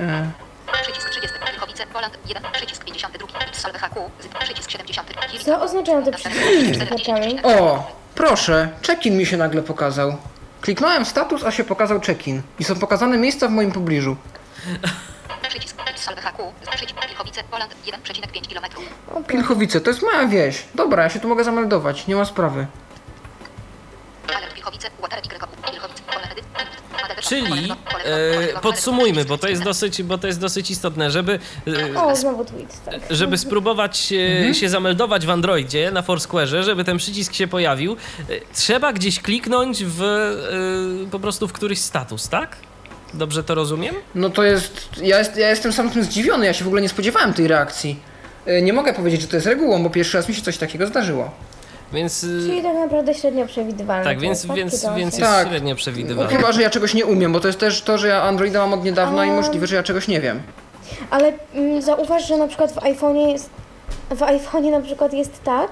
E, 0.00 0.30
Przycisk 0.82 1.10
30, 1.10 1.36
Pilchowice, 1.50 1.86
Poland, 1.92 2.18
1, 2.28 2.42
przycisk 2.52 2.84
52, 2.84 3.26
Solve 3.52 3.76
HQ, 3.78 4.10
przycisk 4.40 4.70
70, 4.70 5.08
Kielik, 5.08 5.44
Co 5.44 5.62
oznaczają 5.62 6.04
te 6.04 6.12
przyciski 6.12 7.40
o, 7.42 7.86
proszę, 8.16 8.68
check-in 8.86 9.16
mi 9.16 9.26
się 9.26 9.36
nagle 9.36 9.62
pokazał. 9.62 10.16
Kliknąłem 10.60 11.04
status, 11.04 11.44
a 11.44 11.50
się 11.50 11.64
pokazał 11.64 12.00
check-in. 12.00 12.42
I 12.58 12.64
są 12.64 12.76
pokazane 12.76 13.18
miejsca 13.18 13.48
w 13.48 13.50
moim 13.50 13.72
pobliżu. 13.72 14.16
Przycisk 15.48 15.76
Solve 15.96 16.20
HQ, 16.20 16.52
Z, 16.62 16.68
przycisk 16.68 17.00
Pilchowice, 17.00 17.44
Poland, 17.50 17.74
1,5 17.86 18.54
km. 18.54 18.64
O, 19.14 19.22
Pilchowice, 19.22 19.80
to 19.80 19.90
jest 19.90 20.02
moja 20.02 20.26
wieś. 20.26 20.64
Dobra, 20.74 21.02
ja 21.02 21.10
się 21.10 21.20
tu 21.20 21.28
mogę 21.28 21.44
zameldować, 21.44 22.06
nie 22.06 22.16
ma 22.16 22.24
sprawy. 22.24 22.66
Czyli 27.28 27.72
e, 28.04 28.60
podsumujmy, 28.62 29.24
bo 29.24 29.38
to 29.38 29.48
jest 29.48 29.62
dosyć, 29.62 30.02
bo 30.02 30.18
to 30.18 30.26
jest 30.26 30.40
dosyć 30.40 30.70
istotne, 30.70 31.10
żeby, 31.10 31.38
e, 31.94 32.02
o, 32.02 32.16
znowu 32.16 32.44
tweet, 32.44 32.84
tak. 32.84 33.00
żeby 33.10 33.38
spróbować 33.38 34.12
e, 34.12 34.16
Mhm. 34.36 34.54
się 34.54 34.68
zameldować 34.68 35.26
w 35.26 35.30
Androidzie 35.30 35.90
na 35.90 36.02
Foursquare, 36.02 36.48
żeby 36.48 36.84
ten 36.84 36.98
przycisk 36.98 37.34
się 37.34 37.48
pojawił, 37.48 37.92
e, 37.92 38.24
trzeba 38.54 38.92
gdzieś 38.92 39.20
kliknąć 39.20 39.84
w 39.84 40.00
po 41.10 41.20
prostu 41.20 41.48
w 41.48 41.52
któryś 41.52 41.78
status, 41.78 42.28
tak? 42.28 42.56
Dobrze 43.14 43.44
to 43.44 43.54
rozumiem? 43.54 43.94
No 44.14 44.30
to 44.30 44.42
jest 44.42 44.88
ja, 45.02 45.18
jest. 45.18 45.36
ja 45.36 45.50
jestem 45.50 45.72
sam 45.72 45.90
tym 45.90 46.04
zdziwiony, 46.04 46.46
ja 46.46 46.54
się 46.54 46.64
w 46.64 46.66
ogóle 46.66 46.82
nie 46.82 46.88
spodziewałem 46.88 47.34
tej 47.34 47.48
reakcji. 47.48 48.00
Nie 48.62 48.72
mogę 48.72 48.94
powiedzieć, 48.94 49.20
że 49.20 49.28
to 49.28 49.36
jest 49.36 49.46
regułą, 49.46 49.82
bo 49.82 49.90
pierwszy 49.90 50.16
raz 50.16 50.28
mi 50.28 50.34
się 50.34 50.42
coś 50.42 50.58
takiego 50.58 50.86
zdarzyło. 50.86 51.30
Więc 51.92 52.24
e, 52.24 52.26
Czyli 52.26 52.62
tak 52.62 52.74
naprawdę 52.74 53.14
średnio 53.14 53.46
przewidywalne. 53.46 54.04
tak, 54.04 54.18
więc, 54.20 54.38
jest, 54.38 54.46
tak? 54.48 54.56
więc, 54.56 54.86
więc 54.96 55.18
jest 55.18 55.30
Tak. 55.32 55.48
średnio 55.48 55.70
No, 55.70 55.76
przewidywalne. 55.76 56.36
chyba, 56.36 56.52
że 56.52 56.62
ja 56.62 56.70
czegoś 56.70 56.94
nie 56.94 57.06
umiem, 57.06 57.32
bo 57.32 57.40
to 57.40 57.46
jest 57.46 57.60
też 57.60 57.82
to, 57.82 57.98
że 57.98 58.08
ja 58.08 58.22
Androida 58.22 58.58
mam 58.60 58.72
od 58.78 58.84
niedawna 58.84 59.26
i 59.26 59.30
A. 59.30 59.32
możliwe, 59.32 59.66
że 59.66 59.76
ja 59.76 59.82
czegoś 59.82 60.08
nie 60.08 60.20
wiem. 60.20 60.42
Ale 61.10 61.32
mm, 61.54 61.82
zauważ, 61.82 62.28
że 62.28 62.36
na 62.36 62.48
przykład 62.48 62.72
w 62.72 62.76
iPhone'ie 62.76 63.26
jest, 63.28 63.50
w 64.10 64.20
iPhone'ie 64.20 64.70
na 64.70 64.80
przykład 64.80 65.12
jest 65.12 65.42
tak, 65.44 65.68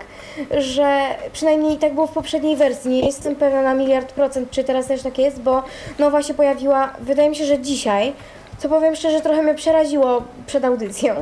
że 0.58 1.00
przynajmniej 1.32 1.76
tak 1.78 1.94
było 1.94 2.06
w 2.06 2.12
poprzedniej 2.12 2.56
wersji, 2.56 2.90
nie 2.90 3.00
jestem 3.06 3.36
pewna 3.36 3.62
na 3.62 3.74
miliard 3.74 4.12
procent, 4.12 4.50
czy 4.50 4.64
teraz 4.64 4.86
też 4.86 5.02
tak 5.02 5.18
jest, 5.18 5.40
bo 5.40 5.62
nowa 5.98 6.22
się 6.22 6.34
pojawiła, 6.34 6.92
wydaje 7.00 7.28
mi 7.30 7.36
się, 7.36 7.44
że 7.44 7.58
dzisiaj, 7.58 8.12
co 8.58 8.68
powiem 8.68 8.96
szczerze, 8.96 9.20
trochę 9.20 9.42
mnie 9.42 9.54
przeraziło 9.54 10.22
przed 10.46 10.64
audycją, 10.64 11.14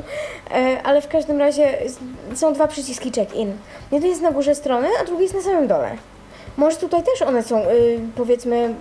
e, 0.51 0.83
ale 0.83 1.01
w 1.03 1.09
każdym 1.09 1.39
razie 1.39 1.79
są 2.35 2.53
dwa 2.53 2.69
przyciski 2.69 3.11
check-in. 3.13 3.53
Jeden 3.93 4.11
jest 4.11 4.23
na 4.23 4.31
górze 4.31 4.55
strony, 4.55 4.89
a 5.03 5.05
drugi 5.05 5.23
jest 5.23 5.35
na 5.35 5.43
samym 5.43 5.67
dole. 5.69 5.91
Może 6.57 6.77
tutaj 6.77 7.03
też 7.03 7.23
one 7.29 7.43
są, 7.43 7.61
y, 7.63 7.99
powiedzmy, 8.17 8.75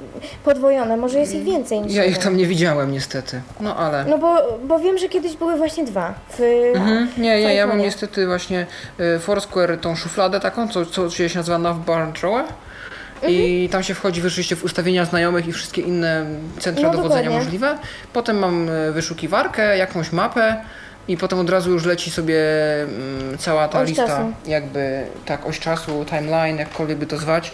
podwojone, 0.46 0.98
może 0.98 1.20
jest 1.20 1.34
ich 1.36 1.44
więcej 1.44 1.82
niż 1.82 1.94
Ja 1.94 2.06
ich 2.06 2.18
tam 2.18 2.38
nie 2.38 2.46
widziałem 2.48 2.92
niestety. 2.92 3.42
No 3.60 3.76
ale. 3.76 4.06
No 4.06 4.18
bo, 4.18 4.38
bo 4.64 4.80
wiem, 4.80 4.98
że 4.98 5.10
kiedyś 5.10 5.36
były 5.38 5.56
właśnie 5.58 5.84
dwa. 5.84 6.14
W, 6.30 6.42
Mhm. 6.76 7.08
Nie, 7.18 7.42
nie, 7.44 7.56
ja 7.56 7.68
mam 7.68 7.78
niestety 7.78 8.28
właśnie 8.28 8.66
y, 9.00 9.20
Foursquare, 9.20 9.78
tą 9.82 9.96
szufladę 9.96 10.40
taką, 10.40 10.68
co, 10.68 10.86
co 10.86 11.10
się 11.10 11.30
nazywa 11.36 11.58
Navbar 11.58 12.12
Drawer. 12.12 12.46
I 13.28 13.70
tam 13.72 13.84
się 13.84 13.94
wchodzi 13.94 14.22
rzeczywiście 14.22 14.56
w 14.56 14.64
ustawienia 14.64 15.06
znajomych 15.06 15.48
i 15.48 15.52
wszystkie 15.54 15.82
inne 15.82 16.26
centra 16.60 16.84
No, 16.88 16.94
dowodzenia 16.94 17.22
dokładnie. 17.24 17.40
możliwe. 17.46 17.78
Potem 18.14 18.40
mam 18.40 18.70
y, 18.70 18.92
wyszukiwarkę, 18.92 19.78
jakąś 19.78 20.12
mapę 20.12 20.62
i 21.08 21.18
potem 21.18 21.40
od 21.40 21.50
razu 21.50 21.72
już 21.72 21.86
leci 21.86 22.12
sobie 22.12 22.38
mm, 22.84 23.38
cała 23.38 23.68
ta 23.68 23.82
Oś 23.82 23.90
lista, 23.90 24.08
czasu. 24.08 24.34
jakby 24.46 25.04
tak, 25.26 25.46
oś 25.46 25.60
czasu, 25.60 26.06
timeline, 26.10 26.58
jakkolwiek 26.58 26.98
by 26.98 27.06
to 27.06 27.18
zwać. 27.18 27.52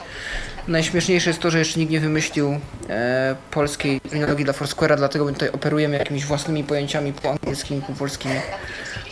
Najśmieszniejsze 0.68 1.30
jest 1.30 1.40
to, 1.40 1.52
że 1.52 1.60
jeszcze 1.60 1.80
nikt 1.80 1.92
nie 1.92 2.00
wymyślił 2.00 2.60
e, 2.90 3.36
polskiej 3.52 4.02
terminologii 4.02 4.46
dla 4.46 4.54
Foursquare'a, 4.54 4.96
dlatego 4.98 5.26
my 5.26 5.34
tutaj 5.34 5.50
operujemy 5.50 5.98
jakimiś 5.98 6.26
własnymi 6.26 6.64
pojęciami 6.64 7.14
po 7.14 7.30
angielskimi, 7.32 7.82
po 7.82 7.94
polskimi. 7.94 8.36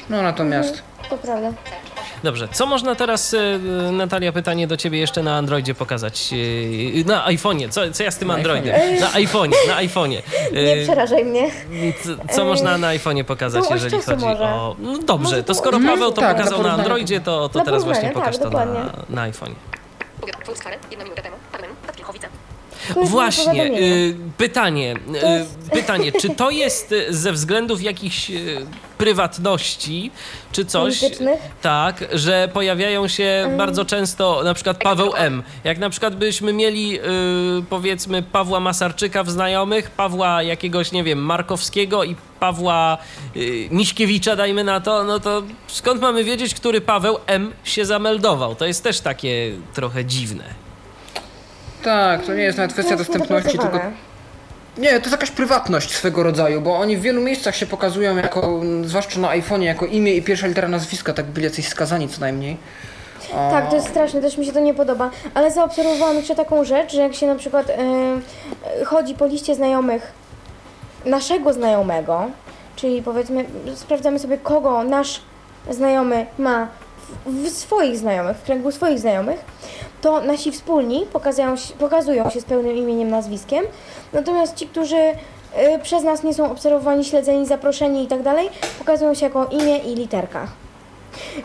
No 0.09 0.21
natomiast 0.21 0.81
To 1.09 1.17
prawda. 1.17 1.51
Dobrze, 2.23 2.47
co 2.51 2.65
można 2.65 2.95
teraz, 2.95 3.33
e, 3.33 3.59
Natalia, 3.91 4.31
pytanie 4.31 4.67
do 4.67 4.77
ciebie 4.77 4.99
jeszcze 4.99 5.23
na 5.23 5.37
Androidzie 5.37 5.75
pokazać? 5.75 6.29
E, 6.33 7.03
Na 7.07 7.27
iPhone'ie, 7.27 7.69
co, 7.69 7.81
co 7.91 8.03
ja 8.03 8.11
z 8.11 8.17
tym 8.17 8.27
Na 8.27 8.33
Androidem? 8.33 8.99
Na 8.99 9.07
iPhone'ie, 9.11 9.53
na 9.67 9.75
iPhone'ie. 9.83 10.21
Nie 10.77 10.83
przerażaj 10.83 11.25
mnie. 11.25 11.51
Co, 12.03 12.35
co 12.35 12.45
można 12.45 12.77
na 12.77 12.87
iPhone'ie 12.87 13.23
pokazać, 13.23 13.63
oś 13.63 13.83
jeżeli 13.83 14.03
chodzi 14.03 14.25
może. 14.25 14.43
o... 14.43 14.75
No 14.79 14.97
dobrze, 14.97 15.43
to 15.43 15.55
skoro 15.55 15.79
Paweł 15.79 16.11
to 16.11 16.21
tak, 16.21 16.37
pokazał 16.37 16.63
na. 16.63 16.73
Androidzie, 16.73 17.19
to, 17.21 17.49
to 17.49 17.61
teraz 17.61 17.83
właśnie 17.83 18.09
porównanie, 18.09 18.25
pokaż 18.25 18.37
tak, 18.37 18.51
to 18.51 18.57
na, 18.57 18.65
dokładnie. 18.65 19.15
na 19.15 19.29
iPhone'ie. 19.31 19.55
Jedna 20.91 21.03
minutę 21.03 21.21
temu, 21.21 21.35
Admin, 21.53 21.69
Pilchowice. 21.95 22.27
To 22.27 22.29
jest 22.29 22.73
Właśnie, 23.03 23.65
y, 23.65 24.15
pytanie, 24.37 24.95
y, 25.23 25.29
jest- 25.39 25.69
pytanie, 25.71 26.11
czy 26.11 26.29
to 26.29 26.49
jest 26.63 26.91
y, 26.91 27.05
ze 27.13 27.31
względów 27.31 27.81
jakichś 27.83 28.31
prywatności, 28.97 30.11
czy 30.51 30.65
coś, 30.65 30.99
tak, 31.61 32.05
że 32.13 32.49
pojawiają 32.53 33.07
się 33.07 33.53
bardzo 33.57 33.85
często 33.85 34.41
na 34.43 34.53
przykład 34.53 34.77
Paweł 34.77 35.11
M. 35.15 35.43
Jak 35.63 35.77
na 35.77 35.89
przykład 35.89 36.15
byśmy 36.15 36.53
mieli 36.53 36.99
y, 36.99 37.01
powiedzmy 37.69 38.23
Pawła 38.23 38.59
Masarczyka 38.59 39.23
w 39.23 39.29
znajomych, 39.29 39.89
Pawła 39.91 40.43
jakiegoś, 40.43 40.91
nie 40.91 41.03
wiem, 41.03 41.19
Markowskiego 41.19 42.03
i 42.03 42.15
Pawła 42.39 42.97
y, 43.35 43.67
Miśkiewicza, 43.71 44.35
dajmy 44.35 44.63
na 44.63 44.79
to, 44.81 45.03
no 45.03 45.19
to 45.19 45.43
skąd 45.67 46.01
mamy 46.01 46.23
wiedzieć, 46.23 46.53
który 46.53 46.81
Paweł 46.81 47.17
M 47.27 47.53
się 47.63 47.85
zameldował? 47.85 48.55
To 48.55 48.65
jest 48.65 48.83
też 48.83 48.99
takie 48.99 49.51
trochę 49.73 50.05
dziwne. 50.05 50.64
Tak, 51.85 52.25
to 52.25 52.33
nie 52.33 52.43
jest 52.43 52.57
nawet 52.57 52.73
kwestia 52.73 52.95
dostępności, 52.95 53.57
tylko. 53.57 53.79
Nie, 54.77 54.89
to 54.89 54.95
jest 54.95 55.11
jakaś 55.11 55.31
prywatność 55.31 55.95
swego 55.95 56.23
rodzaju, 56.23 56.61
bo 56.61 56.77
oni 56.77 56.97
w 56.97 57.01
wielu 57.01 57.21
miejscach 57.21 57.55
się 57.55 57.65
pokazują 57.65 58.17
jako, 58.17 58.61
zwłaszcza 58.83 59.19
na 59.19 59.27
iPhone'ie, 59.27 59.61
jako 59.63 59.85
imię 59.85 60.15
i 60.15 60.21
pierwsza 60.21 60.47
litera 60.47 60.67
nazwiska, 60.67 61.13
tak 61.13 61.25
byli 61.25 61.43
jacyś 61.43 61.67
skazani 61.67 62.09
co 62.09 62.21
najmniej. 62.21 62.57
A, 63.35 63.51
Tak, 63.51 63.69
to 63.69 63.75
jest 63.75 63.87
straszne, 63.87 64.21
też 64.21 64.37
mi 64.37 64.45
się 64.45 64.51
to 64.51 64.59
nie 64.59 64.73
podoba. 64.73 65.09
Ale 65.33 65.51
zaobserwowałam 65.51 66.15
jeszcze 66.15 66.35
taką 66.35 66.63
rzecz, 66.63 66.93
że 66.93 67.01
jak 67.01 67.15
się 67.15 67.27
na 67.27 67.35
przykład 67.35 67.69
e, 67.69 67.75
chodzi 68.85 69.13
po 69.15 69.25
liście 69.25 69.55
znajomych 69.55 70.13
naszego 71.05 71.53
znajomego, 71.53 72.25
czyli 72.75 73.01
powiedzmy, 73.01 73.45
sprawdzamy 73.75 74.19
sobie, 74.19 74.37
kogo 74.37 74.83
nasz 74.83 75.21
znajomy 75.69 76.25
ma 76.37 76.67
w, 77.25 77.43
w 77.43 77.49
swoich 77.49 77.97
znajomych, 77.97 78.37
w 78.37 78.43
kręgu 78.43 78.71
swoich 78.71 78.99
znajomych, 78.99 79.39
to 80.05 80.21
nasi 80.21 80.51
wspólni 80.51 81.05
pokazują 81.13 81.55
się, 81.57 81.73
pokazują 81.73 82.29
się 82.29 82.41
z 82.41 82.45
pełnym 82.45 82.77
imieniem, 82.77 83.09
nazwiskiem, 83.09 83.65
natomiast 84.13 84.55
ci, 84.55 84.67
którzy 84.67 84.95
e, 85.53 85.79
przez 85.83 86.03
nas 86.03 86.23
nie 86.23 86.33
są 86.33 86.51
obserwowani, 86.51 87.05
śledzeni, 87.05 87.45
zaproszeni 87.47 88.03
i 88.03 88.07
tak 88.07 88.21
dalej, 88.23 88.49
pokazują 88.79 89.13
się 89.13 89.25
jako 89.25 89.45
imię 89.45 89.77
i 89.77 89.95
literka. 89.95 90.47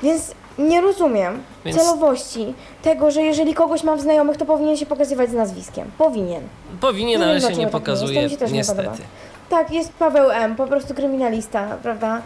Więc 0.03 0.35
nie 0.59 0.81
rozumiem 0.81 1.43
Więc- 1.65 1.77
celowości 1.79 2.55
tego, 2.83 3.11
że 3.11 3.23
jeżeli 3.23 3.55
kogoś 3.55 3.83
mam 3.83 3.99
w 3.99 4.01
znajomych, 4.01 4.37
to 4.37 4.47
powinien 4.47 4.77
się 4.77 4.87
pokazywać 4.87 5.31
z 5.31 5.35
nazwiskiem. 5.35 5.91
Powinien. 5.99 6.43
Powinien, 6.81 7.21
Nie 7.21 7.27
ale 7.27 7.33
wiem, 7.35 7.41
się 7.43 7.47
dlaczego 7.47 7.67
nie 7.67 7.73
tak 7.73 7.75
jest, 7.75 7.87
to 7.87 7.93
pokazuje, 7.93 8.25
mi 8.25 8.31
się 8.31 8.37
też 8.37 8.51
nie 8.51 8.57
niestety. 8.59 8.83
podoba. 8.83 9.05
Tak, 9.51 9.71
jest 9.71 9.93
Paweł 9.93 10.31
M., 10.31 10.57
po 10.57 10.67
prostu 10.67 10.95
kryminalista, 10.95 11.77
prawda? 11.83 12.23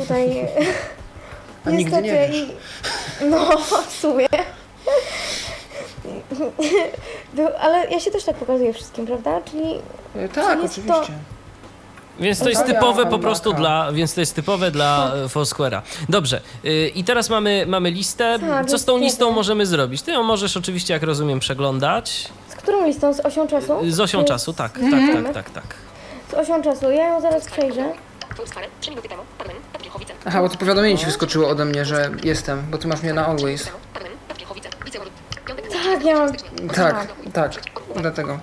tutaj 0.00 0.46
A 1.66 1.70
nigdy 1.70 2.02
nie 2.02 2.12
wiesz. 2.12 2.36
i 3.22 3.24
no 3.30 3.56
w 3.86 3.92
sumie. 3.92 4.26
Był, 7.34 7.48
ale 7.60 7.90
ja 7.90 8.00
się 8.00 8.10
też 8.10 8.24
tak 8.24 8.36
pokazuję 8.36 8.72
wszystkim, 8.72 9.06
prawda? 9.06 9.40
Czyli 9.50 9.74
E, 10.16 10.28
Tak, 10.28 10.62
jest 10.62 10.78
oczywiście. 10.78 11.12
Więc 12.20 12.38
to 12.38 12.48
jest 12.48 12.66
typowe 12.66 13.06
po 13.06 13.18
prostu 13.18 13.52
dla, 13.52 13.92
więc 13.92 14.14
to 14.14 14.20
jest 14.20 14.34
typowe 14.34 14.70
dla 14.70 15.12
e, 15.14 15.28
Foursquare'a. 15.28 15.80
Dobrze. 16.08 16.40
y, 16.64 16.88
I 16.94 17.04
teraz 17.04 17.30
mamy, 17.30 17.64
mamy 17.68 17.90
listę. 17.90 18.38
Tak, 18.38 18.66
Co 18.66 18.78
z 18.78 18.84
tą 18.84 18.92
jest 18.92 19.04
listą 19.04 19.30
możemy 19.30 19.66
zrobić? 19.66 20.02
Ty 20.02 20.12
ją 20.12 20.22
możesz 20.22 20.56
oczywiście, 20.56 20.94
jak 20.94 21.02
rozumiem, 21.02 21.40
przeglądać. 21.40 22.28
z 22.48 22.54
którą 22.54 22.86
listą? 22.86 23.12
Z 23.12 23.20
osią 23.20 23.46
czasu? 23.48 23.78
Z 23.90 24.00
osią 24.00 24.18
Czy 24.18 24.24
czasu, 24.24 24.52
z- 24.52 24.56
tak, 24.56 24.78
Mhm. 24.78 25.24
tak, 25.24 25.34
tak, 25.34 25.34
tak, 25.34 25.50
tak. 25.62 25.74
Z 26.30 26.34
osią 26.34 26.62
czasu. 26.62 26.90
Ja 26.90 27.08
ją 27.08 27.20
zaraz 27.20 27.44
przejrzę. 27.46 27.92
Foursquare, 28.36 28.66
3 28.80 28.90
minuty 28.90 29.08
temu. 29.08 29.22
Paweł, 29.38 29.56
Pilchowice. 29.82 30.12
Aha, 30.24 30.42
bo 30.42 30.48
to 30.48 30.58
powiadomienie 30.58 30.98
ci 30.98 31.06
wyskoczyło 31.06 31.48
ode 31.48 31.64
mnie, 31.64 31.84
że 31.84 32.10
jestem, 32.24 32.62
bo 32.70 32.78
ty 32.78 32.88
masz 32.88 33.02
mnie 33.02 33.14
na 33.14 33.26
always. 33.26 33.68
Paweł, 33.94 34.08
Pilchowice. 34.38 34.68
Wiceorut. 34.84 35.12
Piątek, 35.46 35.68
Tak, 35.84 36.04
ja 36.04 36.16
mam... 36.18 36.32
Tak, 36.74 37.06
tak, 37.32 37.52
dlatego. 37.96 38.38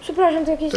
Przepraszam, 0.00 0.44
to 0.44 0.50
jakieś 0.50 0.72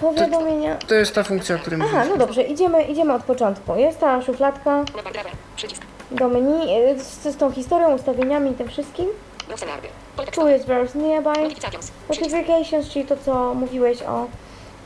powiadomienia. 0.00 0.76
To 0.76 0.94
jest 0.94 1.14
ta 1.14 1.22
funkcja, 1.22 1.56
o 1.56 1.58
której 1.58 1.80
Aha, 1.82 1.88
mówiliśmy. 1.88 2.18
no 2.18 2.26
dobrze, 2.26 2.42
idziemy, 2.42 2.82
idziemy 2.82 3.14
od 3.14 3.22
początku. 3.22 3.76
Jest 3.76 3.98
ta 4.00 4.22
szufladka. 4.22 4.84
Przycisk. 5.56 5.82
do 6.10 6.28
menu 6.28 6.78
y, 6.96 7.00
z, 7.00 7.22
z 7.34 7.36
tą 7.36 7.52
historią, 7.52 7.94
ustawieniami 7.94 8.50
i 8.50 8.54
tym 8.54 8.68
wszystkim. 8.68 9.06
No 9.50 9.54
Tu 10.32 10.48
jest 10.48 10.66
Browse 10.66 10.98
Nearby. 10.98 11.30
Notifications. 12.08 12.88
Czyli 12.88 13.04
to, 13.04 13.16
co 13.24 13.54
mówiłeś 13.54 14.02
o 14.02 14.26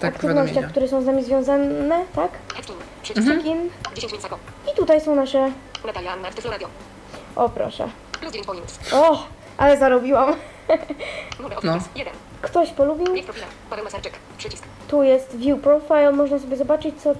Tak, 0.00 0.14
aktywnościach, 0.14 0.44
powiadomienia. 0.44 0.68
które 0.70 0.88
są 0.88 1.02
z 1.02 1.06
nami 1.06 1.24
związane, 1.24 2.04
tak? 2.14 2.30
Hacking. 2.54 2.78
Przycisk. 3.02 3.28
Check-in. 3.28 3.70
10 3.94 4.12
minut 4.12 4.22
sako. 4.22 4.38
I 4.72 4.76
tutaj 4.76 5.00
są 5.00 5.14
nasze... 5.14 5.50
O, 7.36 7.48
proszę. 7.48 7.88
Plus 8.20 8.32
9 8.32 8.46
points. 8.46 8.78
O, 8.92 9.26
ale 9.58 9.78
zarobiłam. 9.78 10.34
No. 11.40 11.46
office. 11.46 11.88
1. 11.96 12.12
Ktoś 12.42 12.70
polubił. 12.70 13.14
Bieg 13.14 13.24
profila. 13.24 13.46
Paweł 13.70 13.84
Masarczyk. 13.84 14.12
Przycisk. 14.38 14.64
Tu 14.88 15.02
jest 15.02 15.36
View 15.36 15.60
Profile, 15.60 16.12
można 16.12 16.38
sobie 16.38 16.56
zobaczyć, 16.56 16.94
co 17.02 17.14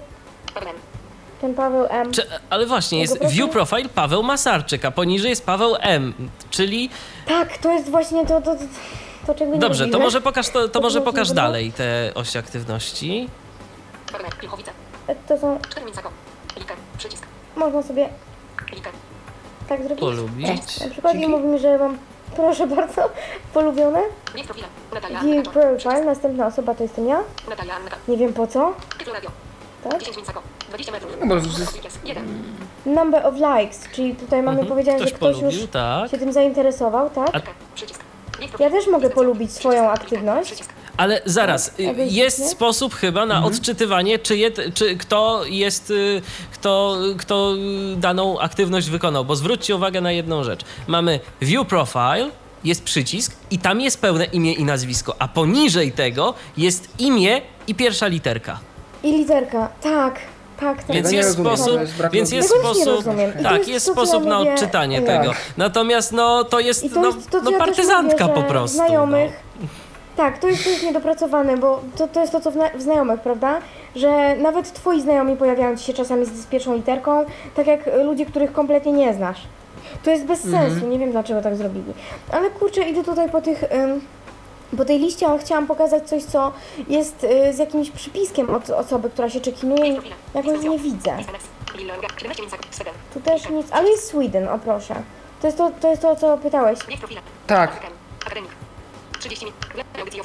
ten 1.41 1.55
Paweł 1.55 1.87
M. 1.91 2.13
Czy, 2.13 2.23
ale 2.51 2.67
właśnie, 2.67 3.01
jest 3.01 3.19
profil? 3.19 3.37
view 3.37 3.51
profile 3.51 3.89
Paweł 3.89 4.23
Masarczyk, 4.23 4.85
a 4.85 4.91
poniżej 4.91 5.31
jest 5.31 5.47
Paweł 5.47 5.77
M, 5.81 6.15
czyli... 6.51 6.91
Tak, 7.29 7.59
to 7.59 7.73
jest 7.73 7.91
właśnie 7.91 8.27
to, 8.27 8.41
to, 8.41 8.55
to, 8.55 8.61
to 9.27 9.35
czego 9.35 9.53
nie 9.53 9.59
Dobrze, 9.59 9.89
to 9.89 9.99
może 9.99 10.21
pokaż, 10.21 10.49
to, 10.49 10.69
to 10.69 10.81
może 10.81 11.01
pokaż 11.01 11.33
dalej 11.33 11.73
te 11.73 12.13
osi 12.15 12.39
aktywności. 12.39 13.29
Pilchowice. 14.41 14.71
To 15.29 15.39
są... 15.39 15.59
4 15.69 15.81
minut 15.81 15.97
sako. 15.97 16.11
Liker. 16.57 16.77
Przycisk. 16.99 17.27
Można 17.57 17.83
sobie 17.83 18.09
tak 19.69 19.83
zrobić. 19.83 20.01
Polubić. 20.01 20.81
Na 20.81 20.91
przykład 20.91 21.17
nie 21.17 21.29
mówi 21.29 21.47
mi, 21.47 21.59
że 21.59 21.79
mam, 21.79 21.99
proszę 22.37 22.67
bardzo, 22.67 23.03
polubione. 23.55 24.01
Kaczor. 25.45 25.53
Profile, 25.53 26.05
następna 26.05 26.47
osoba 26.47 26.75
to 26.75 26.83
jestem 26.83 27.09
ja. 27.09 27.21
Nie 28.09 28.17
wiem 28.17 28.33
po 28.33 28.47
co. 28.47 28.73
Tak? 29.85 29.99
10 30.01 30.17
minut 30.17 30.27
sako. 30.27 30.43
20 30.69 30.93
metrów. 30.93 31.13
No. 31.25 31.35
1. 32.05 32.25
Number 32.87 33.27
of 33.27 33.35
likes, 33.35 33.89
czyli 33.93 34.15
tutaj 34.15 34.43
mamy 34.43 34.61
Mhm. 34.61 34.69
powiedziane, 34.69 34.97
Ktoś 34.99 35.11
że 35.11 35.17
ktoś 35.17 35.37
polubił, 35.37 35.61
już 35.61 35.71
tak. 35.71 36.11
się 36.11 36.19
tym 36.19 36.33
zainteresował, 36.33 37.11
tak? 37.11 37.31
A- 37.37 38.63
Ja 38.63 38.71
też 38.71 38.87
mogę 38.87 39.11
polubić 39.11 39.53
swoją 39.53 39.91
aktywność. 39.91 40.65
Ale 40.97 41.23
zaraz, 41.25 41.69
y, 41.81 41.83
jest 42.07 42.51
sposób 42.51 42.95
chyba 42.95 43.27
na 43.27 43.45
odczytywanie, 43.45 44.19
czyje, 44.19 44.51
t- 44.51 44.73
czy 44.73 44.97
kto 44.97 45.45
jest, 45.45 45.91
y, 45.91 46.23
kto, 46.53 46.97
kto 47.19 47.55
y, 47.93 47.97
daną 47.97 48.41
aktywność 48.41 48.91
wykonał. 48.91 49.25
Bo 49.25 49.37
zwróćcie 49.37 49.77
uwagę 49.77 50.01
na 50.01 50.13
jedną 50.13 50.45
rzecz. 50.45 50.61
Mamy 50.87 51.21
view 51.41 51.67
profile, 51.67 52.31
jest 52.65 52.85
przycisk 52.85 53.37
i 53.51 53.59
tam 53.59 53.81
jest 53.81 54.01
pełne 54.01 54.25
imię 54.25 54.53
i 54.53 54.65
nazwisko, 54.65 55.17
a 55.19 55.29
poniżej 55.29 55.93
tego 55.93 56.35
jest 56.57 57.01
imię 57.01 57.41
i 57.67 57.75
pierwsza 57.75 58.07
literka. 58.07 58.59
I 59.03 59.13
literka, 59.13 59.69
tak, 59.81 60.21
tak, 60.61 60.85
tak. 60.85 60.97
Więc 60.97 61.13
jest 61.13 61.29
rozumiem, 61.29 61.57
sposób, 61.57 61.81
to 61.99 62.11
więc 62.11 62.33
jest 62.33 62.49
sposób, 62.49 63.05
to 63.05 63.43
tak, 63.43 63.69
jest 63.69 63.87
to, 63.87 63.93
sposób 63.93 64.25
na 64.25 64.39
odczytanie 64.39 65.03
tak. 65.03 65.07
tego. 65.07 65.35
Natomiast 65.57 66.13
no 66.13 66.45
to 66.45 66.61
jest, 66.61 66.95
to 66.95 67.01
no, 67.01 67.07
jest 67.07 67.31
to, 67.31 67.39
co 67.39 67.45
no 67.45 67.51
też 67.51 67.59
partyzantka 67.59 68.27
mówię, 68.27 68.43
po 68.43 68.49
prostu. 68.49 68.77
Znajomych. 68.77 69.33
No. 69.61 69.84
Tak, 70.17 70.39
to 70.39 70.49
jest, 70.49 70.65
to 70.65 70.71
jest 70.71 70.83
niedopracowane, 70.83 71.57
bo 71.57 71.81
to, 71.97 72.09
to 72.09 72.21
jest 72.21 72.33
to, 72.33 72.41
co 72.41 72.51
w, 72.51 72.57
w 72.75 72.83
znajomych, 72.83 73.21
prawda? 73.21 73.59
Że 73.97 74.37
nawet 74.37 74.73
twoi 74.73 75.01
znajomi 75.01 75.37
pojawiają 75.37 75.77
ci 75.77 75.85
się 75.85 75.93
czasami 75.93 76.27
z, 76.27 76.47
pierwszą 76.47 76.75
literką, 76.75 77.25
tak 77.55 77.67
jak 77.67 77.81
ludzie, 78.05 78.27
których 78.27 78.53
kompletnie 78.53 78.93
nie 78.93 79.15
znasz. 79.15 79.41
To 80.03 80.11
jest 80.11 80.25
bez 80.25 80.41
sensu, 80.41 80.87
nie 80.87 80.99
wiem 80.99 81.11
dlaczego 81.11 81.43
tak 81.43 81.57
zrobili. 81.57 81.93
Ale 82.33 82.51
kurczę, 82.51 82.89
idę 82.89 83.05
tutaj 83.05 83.31
po 83.31 83.41
tych... 83.41 83.63
Ym, 83.73 84.01
po 84.77 84.85
tej 84.85 84.99
liście 84.99 85.27
ale 85.27 85.39
chciałam 85.39 85.67
pokazać 85.67 86.09
coś, 86.09 86.23
co 86.23 86.53
jest 86.89 87.25
y, 87.25 87.53
z 87.53 87.59
jakimś 87.59 87.91
przypiskiem 87.91 88.55
od 88.55 88.71
osoby, 88.71 89.11
która 89.11 89.31
się 89.31 89.41
czekinuje 89.41 89.87
i 89.87 90.01
jakoś 90.35 90.63
nie 90.63 90.79
widzę. 90.79 91.13
SMS. 91.13 91.43
Lilonga. 91.75 92.09
17 92.17 92.43
minut 92.43 92.51
sako. 92.51 92.65
Sweden. 92.71 92.95
Tu 93.15 93.21
też 93.21 93.51
nic, 93.51 93.67
ale 93.71 93.89
jest 93.91 94.09
Sweden, 94.09 94.49
o 94.49 94.59
proszę. 94.59 94.95
To 95.41 95.47
jest 95.47 95.59
to, 95.59 95.71
to, 95.81 95.91
jest 95.91 96.03
to 96.03 96.11
o 96.11 96.17
co 96.17 96.39
pytałeś. 96.39 96.79
Tak. 97.47 97.81
Akademik. 99.25 99.39
30 99.39 99.45
minut. 99.45 99.67
Gleb 99.75 99.87
audycji 99.99 100.21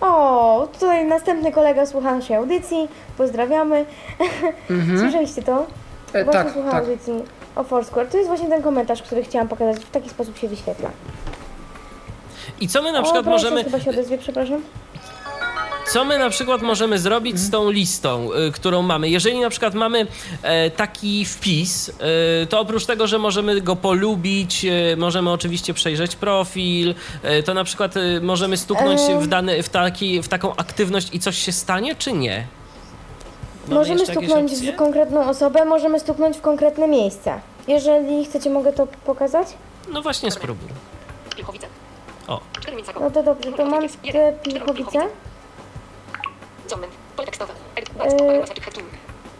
o 0.00 0.68
tutaj 0.72 1.06
następny 1.06 1.52
kolega 1.52 1.86
słucha 1.86 2.14
naszej 2.14 2.36
audycji. 2.36 2.88
Pozdrawiamy. 3.18 3.84
Słyszeliście 5.00 5.42
to? 5.42 5.66
E, 6.12 6.24
Właśnie 6.24 6.32
tak, 6.44 6.52
słucha 6.52 6.70
tak. 6.70 6.80
audycji 6.80 7.12
o 7.56 7.64
Foursquare. 7.64 8.08
To 8.08 8.16
jest 8.16 8.28
właśnie 8.28 8.48
ten 8.48 8.62
komentarz, 8.62 9.02
który 9.02 9.22
chciałam 9.22 9.48
pokazać. 9.48 9.84
W 9.84 9.90
taki 9.90 10.10
sposób 10.10 10.38
się 10.38 10.48
wyświetla. 10.48 10.90
I 12.60 12.68
co 12.68 12.82
my 12.82 12.92
na 12.92 13.00
o, 13.00 13.02
przykład 13.02 13.24
proszę, 13.24 13.44
możemy, 13.50 13.64
chyba 13.64 13.80
się 13.80 13.90
odezwie, 13.90 14.18
przepraszam. 14.18 14.62
Co 15.88 16.04
my 16.04 16.18
na 16.18 16.30
przykład 16.30 16.62
możemy 16.62 16.98
zrobić 16.98 17.38
z 17.38 17.50
tą 17.50 17.70
listą, 17.70 18.30
y, 18.48 18.52
którą 18.52 18.82
mamy? 18.82 19.08
Jeżeli 19.08 19.40
na 19.40 19.50
przykład 19.50 19.74
mamy 19.74 20.06
e, 20.42 20.70
taki 20.70 21.24
wpis, 21.24 21.88
y, 21.88 21.92
to 22.46 22.60
oprócz 22.60 22.86
tego, 22.86 23.06
że 23.06 23.18
możemy 23.18 23.60
go 23.60 23.76
polubić, 23.76 24.64
y, 24.64 24.96
możemy 24.96 25.30
oczywiście 25.30 25.74
przejrzeć 25.74 26.16
profil, 26.16 26.94
y, 27.38 27.42
to 27.42 27.54
na 27.54 27.64
przykład 27.64 27.94
możemy 28.22 28.56
stuknąć 28.56 29.00
w, 29.20 29.26
dany, 29.26 29.62
w, 29.62 29.68
taki, 29.68 30.22
w 30.22 30.28
taką 30.28 30.56
aktywność 30.56 31.08
i 31.12 31.20
coś 31.20 31.38
się 31.38 31.52
stanie, 31.52 31.94
czy 31.94 32.12
nie? 32.12 32.46
Mamy 33.68 33.80
możemy 33.80 34.06
stuknąć 34.06 34.52
w 34.52 34.76
konkretną 34.76 35.28
osobę, 35.28 35.64
możemy 35.64 36.00
stuknąć 36.00 36.36
w 36.36 36.40
konkretne 36.40 36.88
miejsce. 36.88 37.40
Jeżeli 37.68 38.24
chcecie, 38.24 38.50
mogę 38.50 38.72
to 38.72 38.86
pokazać? 38.86 39.48
No 39.92 40.02
właśnie 40.02 40.30
spróbuj. 40.30 40.68
Pilchowice. 41.36 41.66
O. 42.26 42.40
4 42.60 42.76
minut 42.76 42.86
sako. 42.86 43.00
No 43.00 43.10
to 43.10 43.22
dobrze, 43.22 43.52
to 43.52 43.64
mam 43.64 43.88
te 44.12 44.32
pilchowice. 44.32 44.98
Zomen. 46.68 46.90
Pole 47.16 47.26
tekstowe. 47.26 47.52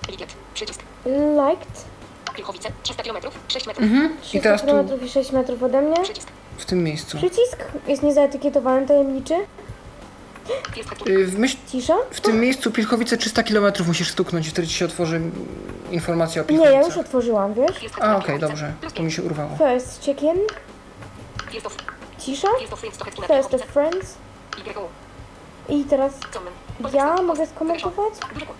Likiet. 0.08 0.34
Przycisk. 0.54 0.80
Liked. 1.50 1.84
Pilchowice. 2.36 2.68
300 2.82 3.02
km. 3.02 3.16
6 3.48 3.66
metrów. 3.66 3.84
Mhm. 3.84 4.12
I 4.16 4.20
300 4.22 4.42
teraz 4.42 4.60
tu, 4.60 4.66
km 4.66 5.04
i 5.04 5.08
6 5.08 5.32
metrów 5.32 5.62
ode 5.62 5.82
mnie. 5.82 6.02
Przycisk. 6.02 6.28
w 6.58 6.64
tym 6.64 6.84
miejscu. 6.84 7.16
Przycisk 7.16 7.58
jest 7.86 8.02
niezaetykietowany, 8.02 8.86
tajemniczy. 8.86 9.34
Y, 11.08 11.26
W, 11.26 11.38
myśl, 11.38 11.56
Cisza. 11.68 11.94
w 12.10 12.20
tym 12.20 12.40
miejscu 12.40 12.70
Pilchowice 12.72 13.16
300 13.16 13.42
km 13.42 13.72
musisz 13.86 14.10
stuknąć 14.10 14.46
i 14.46 14.50
wtedy 14.50 14.68
ci 14.68 14.74
się 14.74 14.84
otworzy 14.84 15.20
informacja 15.90 16.42
o 16.42 16.44
Nie, 16.44 16.48
Pilchowicach. 16.48 16.80
ja 16.80 16.86
już 16.86 16.96
otworzyłam, 16.96 17.54
wiesz? 17.54 17.70
A, 18.00 18.16
okej, 18.16 18.38
Pilchowice. 18.38 18.38
dobrze. 18.48 18.72
To 18.94 19.02
mi 19.02 19.12
się 19.12 19.22
urwało. 19.22 19.50
First 19.58 20.08
of. 21.66 21.76
Cisza. 22.18 22.48
First 23.26 23.54
of 23.54 23.62
friends. 23.62 24.14
YO. 24.74 24.88
I 25.68 25.84
teraz. 25.84 26.12
Ja 26.92 27.22
mogę 27.22 27.46
skomentować? 27.46 28.12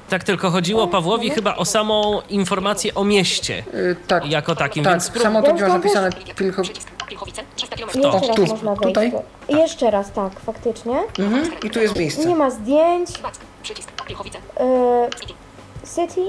Tak 0.08 0.24
tylko 0.24 0.50
chodziło 0.50 0.86
Pawłowi 0.88 1.30
chyba 1.30 1.56
o 1.56 1.64
samą 1.64 2.20
informację 2.28 2.94
o 2.94 3.04
mieście 3.04 3.64
Y, 3.74 3.96
tak, 4.06 4.26
jako 4.26 4.56
takim, 4.56 4.84
tak. 4.84 4.92
więc. 4.92 5.22
Samo 5.22 5.42
to 5.42 5.52
gdzie 5.54 5.62
masz 5.64 5.72
napisane 5.72 6.10
Likiet. 6.10 6.36
Pilcho... 6.36 6.62
Przycisk. 6.62 6.88
Pilchowice. 7.08 7.42
300 7.56 7.76
km. 7.76 7.88
Jeszcze 7.94 8.10
raz 8.28 8.36
tu, 8.36 8.46
można 8.46 8.74
wejść. 8.74 8.88
tutaj? 8.94 9.12
tu. 9.12 9.22
I 9.48 9.56
Jeszcze 9.56 9.90
raz, 9.90 10.12
tak, 10.12 10.40
faktycznie. 10.40 11.02
Mhm. 11.18 11.50
I 11.64 11.70
tu 11.70 11.80
jest 11.80 11.96
miejsce. 11.96 12.28
Nie 12.28 12.36
ma 12.36 12.50
zdjęć. 12.50 13.10
E, 14.60 15.08
City. 15.94 16.20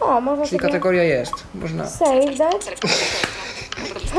O, 0.00 0.20
można 0.20 0.44
Czyli 0.46 0.58
sobie 0.58 0.68
kategoria 0.68 1.02
jest. 1.02 1.32
Można... 1.54 1.86
save 1.86 2.38
that. 2.38 2.70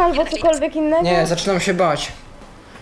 Albo 0.03 0.25
cokolwiek 0.25 0.75
innego. 0.75 1.03
Nie, 1.03 1.27
zaczynam 1.27 1.59
się 1.59 1.73
bać. 1.73 2.11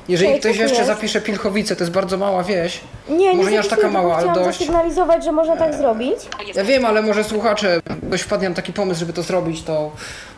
Jeżeli 0.10 0.40
ktoś 0.40 0.58
jeszcze 0.58 0.76
jest? 0.78 0.88
zapisze 0.88 1.22
Pilchowice, 1.22 1.76
to 1.76 1.84
jest 1.84 1.94
bardzo 1.94 2.18
mała 2.18 2.44
wieś. 2.44 2.80
Nie, 3.10 3.34
może 3.34 3.52
nie 3.52 3.60
aż 3.60 3.68
taka 3.68 3.90
mała, 3.90 4.16
ale 4.16 4.34
dość. 4.34 4.60
zasygnalizować, 4.60 5.24
że 5.24 5.32
można 5.32 5.58
tak 5.58 5.76
zrobić. 5.76 6.18
Ja 6.56 6.64
wiem, 6.64 6.86
ale 6.86 7.02
może 7.02 7.24
słuchacze, 7.24 7.82
ktoś 8.08 8.22
wpadnie 8.22 8.50
na 8.50 8.56
taki 8.56 8.74
pomysł, 8.74 9.00
żeby 9.00 9.14
to 9.14 9.24
zrobić, 9.24 9.64
to 9.64 9.92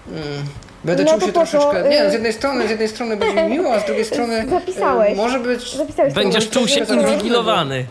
mm, 0.07 0.45
będę 0.84 1.03
No 1.03 1.10
czuł 1.11 1.19
to 1.19 1.26
się 1.26 1.32
po 1.32 1.45
co, 1.45 1.52
troszeczkę... 1.52 1.90
Nie, 1.90 2.06
y- 2.06 2.10
z 2.10 2.14
jednej 2.14 2.34
strony, 2.34 2.68
z 2.68 2.69
jednej 2.69 2.88
strony 2.88 3.18
będzie 3.18 3.44
mi 3.44 3.49
miło, 3.49 3.73
a 3.73 3.80
z 3.80 3.86
drugiej 3.86 4.06
strony... 4.06 4.44
y, 4.44 4.49
Zapisałeś. 4.49 5.18
Może 5.18 5.40
być... 5.40 5.76
Zapisałeś 5.76 6.14
Będziesz 6.14 6.48
to 6.48 6.53
czuł 6.53 6.68
się 6.68 6.80
inwigilowany. 6.80 7.86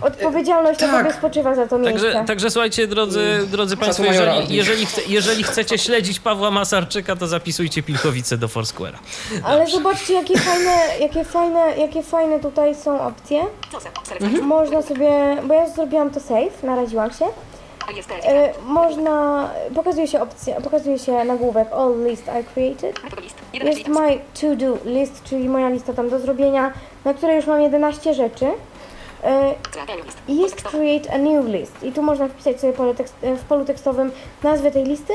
Odpowiedzialność 0.00 0.80
na 0.80 0.88
tak. 0.88 0.98
tobie 0.98 1.12
spoczywa 1.18 1.54
za 1.54 1.66
to 1.66 1.78
miejsce. 1.78 2.02
Także, 2.06 2.24
także 2.26 2.50
słuchajcie, 2.50 2.86
drodzy, 2.86 3.46
drodzy 3.50 3.76
Państwo, 3.76 4.04
jeżeli, 4.04 4.54
jeżeli, 4.54 4.86
chce, 4.86 5.00
jeżeli 5.08 5.42
chcecie 5.42 5.78
śledzić 5.78 6.20
Pawła 6.20 6.50
Masarczyka, 6.50 7.16
to 7.16 7.26
zapisujcie 7.26 7.82
Pilchowice 7.82 8.38
do 8.38 8.46
Foursquare'a. 8.46 8.96
Ale 9.44 9.66
zobaczcie, 9.66 10.14
jakie 10.14 10.38
fajne, 10.38 10.76
jakie 11.00 11.24
fajne, 11.24 11.76
jakie 11.78 12.02
fajne 12.02 12.40
tutaj 12.40 12.74
są 12.74 13.00
opcje. 13.00 13.42
Można 14.42 14.82
sobie, 14.82 15.36
bo 15.44 15.54
ja 15.54 15.68
zrobiłam 15.68 16.10
to 16.10 16.20
save, 16.20 16.62
naraziłam 16.62 17.10
się. 17.12 17.24
E, 18.24 18.52
można, 18.66 19.50
pokazuje 19.74 20.08
się 20.08 20.20
opcja, 20.20 20.60
pokazuje 20.60 20.98
się 20.98 21.24
nagłówek 21.24 21.72
All 21.72 22.04
list 22.04 22.24
I 22.40 22.44
created. 22.44 23.00
Jest 23.52 23.88
my 23.88 24.18
to 24.40 24.56
do 24.56 24.78
list, 24.84 25.22
czyli 25.24 25.48
moja 25.48 25.68
lista 25.68 25.92
tam 25.92 26.10
do 26.10 26.18
zrobienia, 26.18 26.72
na 27.04 27.14
której 27.14 27.36
już 27.36 27.46
mam 27.46 27.60
11 27.60 28.14
rzeczy. 28.14 28.46
E, 29.24 29.54
I 30.28 30.36
jest 30.36 30.62
create 30.62 31.14
a 31.14 31.18
new 31.18 31.46
list. 31.46 31.82
I 31.82 31.92
tu 31.92 32.02
można 32.02 32.28
wpisać 32.28 32.60
sobie 32.60 32.72
pole 32.72 32.94
tekst, 32.94 33.14
e, 33.22 33.36
w 33.36 33.44
polu 33.44 33.64
tekstowym 33.64 34.12
nazwę 34.42 34.70
tej 34.70 34.84
listy 34.84 35.12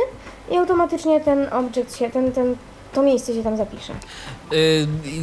i 0.51 0.57
automatycznie 0.57 1.19
ten 1.19 1.53
object 1.53 1.97
się, 1.97 2.09
ten, 2.09 2.31
ten, 2.31 2.55
to 2.93 3.01
miejsce 3.01 3.33
się 3.33 3.43
tam 3.43 3.57
zapisze. 3.57 3.93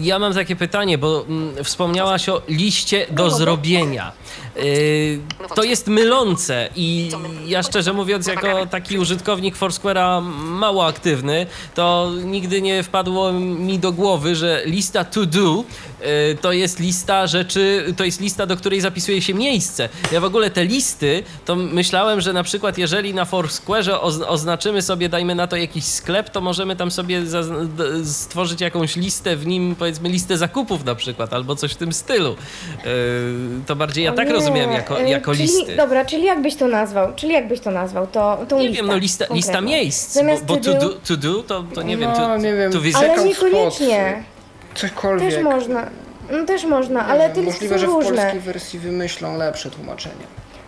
Ja 0.00 0.18
mam 0.18 0.34
takie 0.34 0.56
pytanie, 0.56 0.98
bo 0.98 1.24
mm, 1.28 1.64
wspomniałaś 1.64 2.28
o 2.28 2.42
liście 2.48 3.06
do 3.10 3.30
zrobienia. 3.30 4.12
Y, 4.56 5.20
To 5.54 5.62
jest 5.64 5.86
mylące 5.86 6.68
i 6.76 7.10
ja 7.46 7.62
szczerze 7.62 7.92
mówiąc, 7.92 8.26
jako 8.26 8.66
taki 8.66 8.98
użytkownik 8.98 9.56
Foursquare'a 9.56 10.22
mało 10.48 10.86
aktywny, 10.86 11.46
to 11.74 12.12
nigdy 12.24 12.62
nie 12.62 12.82
wpadło 12.82 13.32
mi 13.32 13.78
do 13.78 13.92
głowy, 13.92 14.36
że 14.36 14.62
lista 14.66 15.04
to 15.04 15.26
do 15.26 15.64
y, 16.32 16.36
to 16.40 16.52
jest 16.52 16.78
lista 16.80 17.26
rzeczy, 17.26 17.94
to 17.96 18.04
jest 18.04 18.20
lista, 18.20 18.46
do 18.46 18.56
której 18.56 18.80
zapisuje 18.80 19.22
się 19.22 19.34
miejsce. 19.34 19.88
Ja 20.12 20.20
w 20.20 20.24
ogóle 20.24 20.50
te 20.50 20.64
listy, 20.64 21.22
to 21.44 21.56
myślałem, 21.56 22.20
że 22.20 22.32
na 22.32 22.42
przykład 22.42 22.78
jeżeli 22.78 23.14
na 23.14 23.24
Foursquare'ze 23.24 23.98
oz- 24.00 24.22
oznaczymy 24.26 24.82
sobie, 24.82 25.08
dajmy 25.08 25.34
na 25.34 25.46
to 25.46 25.56
jakiś 25.56 25.84
sklep, 25.84 26.30
to 26.30 26.40
możemy 26.40 26.76
tam 26.76 26.90
sobie 26.90 27.22
stworzyć 28.04 28.60
jakąś 28.60 28.96
listę, 28.96 29.36
w 29.36 29.46
nim 29.46 29.74
powiedzmy 29.78 30.08
listę 30.08 30.38
zakupów 30.38 30.84
na 30.84 30.94
przykład, 30.94 31.32
albo 31.34 31.56
coś 31.56 31.72
w 31.72 31.76
tym 31.76 31.92
stylu. 31.92 32.36
Yy, 32.84 32.92
to 33.66 33.76
bardziej 33.76 34.04
ja 34.04 34.12
tak 34.16 34.26
nie, 34.28 34.32
rozumiem 34.34 34.72
jako, 34.72 34.98
jako 34.98 35.32
czyli, 35.32 35.42
listy. 35.44 35.76
Dobra, 35.76 36.04
czyli 36.04 36.24
jak 36.24 36.42
byś 36.42 36.54
to 36.56 36.68
nazwał? 36.68 37.14
Czyli 37.16 37.32
jak 37.32 37.48
byś 37.48 37.60
to 37.60 37.70
nazwał? 37.70 38.06
To, 38.06 38.38
tą 38.48 38.58
Nie 38.58 38.62
listę 38.68 38.76
wiem, 38.82 38.86
no 38.86 38.96
lista, 38.96 39.24
lista 39.30 39.60
miejsc, 39.60 40.14
bo, 40.14 40.20
Zamiast 40.20 40.44
bo 40.44 40.56
to 40.56 40.62
to 40.72 40.78
do- 40.80 40.88
to, 40.88 41.16
do 41.16 41.42
to, 41.42 41.64
to 41.74 41.82
nie 41.82 41.96
wiem, 41.96 42.10
No, 42.10 42.16
to, 42.16 42.36
nie 42.36 42.54
wiem. 42.54 42.72
to 42.72 42.80
visit. 42.80 42.96
Ale 42.96 43.24
niekoniecznie. 43.24 44.22
Cośkolwiek. 44.74 45.34
Też 45.34 45.42
można. 45.44 45.86
No 46.30 46.44
też 46.46 46.64
można, 46.64 47.06
ale 47.06 47.30
te 47.30 47.42
listy 47.42 47.52
Możliwe, 47.68 47.74
są 47.74 47.80
że 47.80 47.86
w 47.86 47.90
różne. 47.90 48.16
polskiej 48.16 48.40
wersji 48.40 48.78
wymyślą 48.78 49.36
lepsze 49.36 49.70
tłumaczenie. 49.70 50.14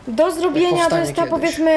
Do 0.09 0.31
zrobienia 0.31 0.87
to 0.87 0.99
jest 0.99 1.11
ta 1.13 1.17
kiedyś. 1.17 1.31
powiedzmy 1.31 1.73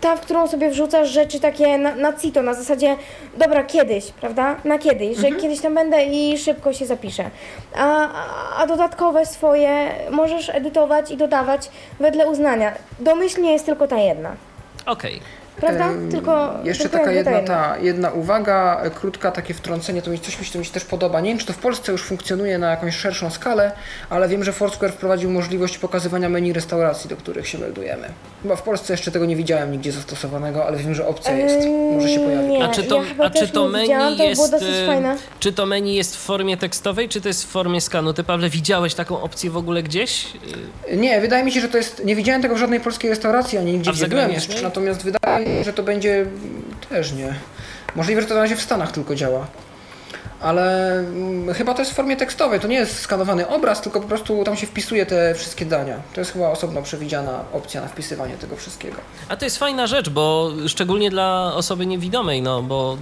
ta, 0.00 0.16
w 0.16 0.20
którą 0.20 0.48
sobie 0.48 0.70
wrzucasz 0.70 1.08
rzeczy 1.08 1.40
takie 1.40 1.78
na, 1.78 1.94
na 1.94 2.12
cito, 2.12 2.42
na 2.42 2.54
zasadzie 2.54 2.96
dobra, 3.38 3.64
kiedyś, 3.64 4.10
prawda? 4.10 4.56
Na 4.64 4.78
kiedyś, 4.78 5.16
że 5.16 5.26
Mhm. 5.26 5.42
kiedyś 5.42 5.60
tam 5.60 5.74
będę 5.74 6.04
i 6.04 6.38
szybko 6.38 6.72
się 6.72 6.86
zapiszę. 6.86 7.30
A, 7.76 8.08
a- 8.62 8.66
dodatkowe 8.66 9.26
swoje 9.26 9.90
możesz 10.10 10.48
edytować 10.48 11.10
i 11.10 11.16
dodawać 11.16 11.70
wedle 12.00 12.30
uznania. 12.30 12.72
Domyślnie 13.00 13.52
jest 13.52 13.66
tylko 13.66 13.88
ta 13.88 13.96
jedna. 13.98 14.32
Okej. 14.86 15.20
Prawda? 15.56 15.90
Tylko 16.10 16.54
Jeszcze 16.64 16.82
tylko 16.82 16.98
taka 16.98 17.12
jedna, 17.12 17.40
ta 17.40 17.78
jedna 17.78 18.10
uwaga, 18.10 18.82
krótka 18.94 19.30
takie 19.30 19.54
wtrącenie, 19.54 20.02
to 20.02 20.10
mi 20.10 20.20
coś 20.20 20.38
mi 20.38 20.44
się, 20.44 20.52
to 20.52 20.58
mi 20.58 20.64
się 20.64 20.72
też 20.72 20.84
podoba. 20.84 21.20
Nie 21.20 21.30
wiem, 21.30 21.38
czy 21.38 21.46
to 21.46 21.52
w 21.52 21.58
Polsce 21.58 21.92
już 21.92 22.02
funkcjonuje 22.02 22.58
na 22.58 22.70
jakąś 22.70 22.96
szerszą 22.96 23.30
skalę, 23.30 23.72
ale 24.10 24.28
wiem, 24.28 24.44
że 24.44 24.52
Foursquare 24.52 24.92
wprowadził 24.92 25.30
możliwość 25.30 25.78
pokazywania 25.78 26.28
menu 26.28 26.52
restauracji, 26.52 27.10
do 27.10 27.16
których 27.16 27.48
się 27.48 27.58
meldujemy. 27.58 28.08
Chyba 28.42 28.56
w 28.56 28.62
Polsce 28.62 28.92
jeszcze 28.92 29.10
tego 29.10 29.26
nie 29.26 29.36
widziałem 29.36 29.72
nigdzie 29.72 29.92
zastosowanego, 29.92 30.66
ale 30.66 30.76
wiem, 30.76 30.94
że 30.94 31.06
opcja 31.06 31.32
jest. 31.32 31.68
Może 31.92 32.08
się 32.08 32.20
pojawi. 32.20 32.48
Nie, 32.48 32.64
A 32.64 32.68
czy 32.68 32.82
to, 32.82 33.02
ja 33.18 33.24
a 33.24 33.30
czy 33.30 33.48
to 33.48 33.68
menu 33.68 34.16
to 34.16 34.24
jest. 34.24 34.54
Czy 35.40 35.52
to 35.52 35.66
menu 35.66 35.94
jest 35.94 36.16
w 36.16 36.20
formie 36.20 36.56
tekstowej, 36.56 37.08
czy 37.08 37.20
to 37.20 37.28
jest 37.28 37.44
w 37.44 37.48
formie 37.48 37.80
skanu? 37.80 38.12
Ty, 38.12 38.24
Pawle, 38.24 38.50
widziałeś 38.50 38.94
taką 38.94 39.22
opcję 39.22 39.50
w 39.50 39.56
ogóle 39.56 39.82
gdzieś? 39.82 40.26
Nie, 40.96 41.20
wydaje 41.20 41.44
mi 41.44 41.52
się, 41.52 41.60
że 41.60 41.68
to 41.68 41.76
jest. 41.76 42.04
Nie 42.04 42.16
widziałem 42.16 42.42
tego 42.42 42.54
w 42.54 42.58
żadnej 42.58 42.80
polskiej 42.80 43.10
restauracji, 43.10 43.58
ani 43.58 43.72
nigdzie 43.72 43.90
A 43.90 43.92
w 43.92 43.96
gdzie 43.96 44.08
byłem 44.08 44.30
jeszcze, 44.32 44.62
natomiast 44.62 45.02
wydaje 45.04 45.38
mi 45.40 45.46
się, 45.46 45.49
że 45.64 45.72
to 45.72 45.82
będzie 45.82 46.26
też 46.88 47.12
nie. 47.12 47.34
Możliwe, 47.96 48.22
że 48.22 48.28
to 48.28 48.34
na 48.34 48.40
razie 48.40 48.56
w 48.56 48.62
Stanach 48.62 48.92
tylko 48.92 49.14
działa. 49.14 49.46
Ale 50.40 50.92
mm, 50.98 51.54
chyba 51.54 51.74
to 51.74 51.80
jest 51.80 51.92
w 51.92 51.94
formie 51.94 52.16
tekstowej, 52.16 52.60
to 52.60 52.68
nie 52.68 52.76
jest 52.76 52.98
skanowany 52.98 53.48
obraz, 53.48 53.80
tylko 53.80 54.00
po 54.00 54.08
prostu 54.08 54.44
tam 54.44 54.56
się 54.56 54.66
wpisuje 54.66 55.06
te 55.06 55.34
wszystkie 55.34 55.66
dania. 55.66 55.96
To 56.14 56.20
jest 56.20 56.32
chyba 56.32 56.48
osobno 56.48 56.82
przewidziana 56.82 57.44
opcja 57.52 57.80
na 57.80 57.88
wpisywanie 57.88 58.34
tego 58.34 58.56
wszystkiego. 58.56 58.96
A 59.28 59.36
to 59.36 59.44
jest 59.44 59.58
fajna 59.58 59.86
rzecz, 59.86 60.08
bo 60.08 60.52
szczególnie 60.66 61.10
dla 61.10 61.52
osoby 61.54 61.86
niewidomej, 61.86 62.42
no 62.42 62.62
bo 62.62 62.96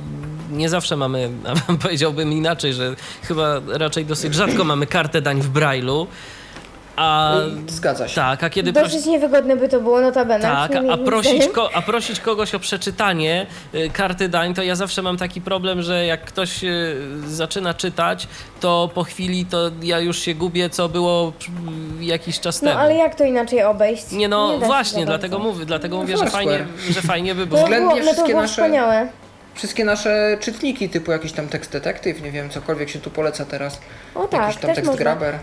nie 0.51 0.69
zawsze 0.69 0.97
mamy, 0.97 1.31
powiedziałbym 1.83 2.33
inaczej, 2.33 2.73
że 2.75 2.97
chyba 3.23 3.61
raczej 3.69 4.05
dosyć 4.05 4.35
rzadko 4.35 4.65
mamy 4.65 4.87
kartę 4.87 5.23
dań 5.23 5.41
w 5.41 5.53
Braille'u. 5.53 6.07
A 7.01 7.35
Zgadza 7.69 8.09
się. 8.09 8.15
tak, 8.15 8.45
a 8.45 8.51
kiedy 8.51 8.73
prosi, 8.73 8.91
Dosyć 8.93 9.07
niewygodne 9.07 9.57
by 9.57 9.69
to 9.69 9.81
było, 9.81 10.01
notabene. 10.01 10.43
tak, 10.43 10.73
a 10.91 10.97
prosić, 10.97 11.49
ko, 11.49 11.71
a 11.75 11.83
prosić 11.83 12.21
kogoś 12.21 12.55
o 12.55 12.59
przeczytanie 12.59 13.47
y, 13.75 13.91
karty 13.91 14.29
dań, 14.29 14.55
to 14.55 14.63
ja 14.63 14.75
zawsze 14.75 15.03
mam 15.03 15.17
taki 15.17 15.41
problem, 15.41 15.83
że 15.83 16.07
jak 16.07 16.25
ktoś 16.25 16.65
y, 16.65 16.97
zaczyna 17.27 17.75
czytać, 17.75 18.29
to 18.61 18.91
po 18.95 19.05
chwili 19.05 19.47
to 19.47 19.71
ja 19.83 20.01
już 20.01 20.19
się 20.19 20.35
gubię, 20.35 20.71
co 20.71 20.89
było 20.89 21.33
y, 22.01 22.05
jakiś 22.05 22.41
czas 22.41 22.63
No 22.63 22.69
temu. 22.71 22.81
ale 22.83 22.95
jak 22.95 23.15
to 23.15 23.25
inaczej 23.25 23.63
obejść? 23.63 24.13
Nie 24.13 24.29
no, 24.29 24.49
da 24.49 24.61
się 24.61 24.67
właśnie, 24.67 25.01
za 25.01 25.07
dlatego 25.07 25.37
bardzo. 25.37 25.53
mówię, 25.53 25.67
dlatego 25.67 25.97
No 25.97 26.03
mówię, 26.03 26.17
że 26.17 26.27
Foursquare. 26.27 26.45
fajnie, 26.47 26.93
że 26.93 27.03
fajnie 27.03 27.35
by 27.35 27.47
było. 27.47 27.61
Względnie 27.63 27.89
było, 27.95 28.01
no 28.01 28.07
to 28.07 28.13
wszystkie 28.13 28.33
było 28.33 28.43
nasze- 28.43 28.53
wspaniałe. 28.53 29.09
Wszystkie 29.55 29.85
nasze 29.85 30.39
czytniki, 30.41 30.89
typu 30.89 31.13
jakiś 31.13 31.33
tam 31.33 31.49
tekst 31.49 31.73
detektyw, 31.73 32.23
nie 32.23 32.31
wiem, 32.31 32.51
cokolwiek 32.51 32.91
się 32.91 32.99
tu 32.99 33.11
poleca 33.11 33.45
teraz. 33.45 33.81
O 34.15 34.25
tak, 34.29 34.41
jakiś 34.41 34.57
tam 34.57 34.67
też 34.69 34.75
tekst 34.77 34.87
można. 34.91 35.05
grabber. 35.05 35.39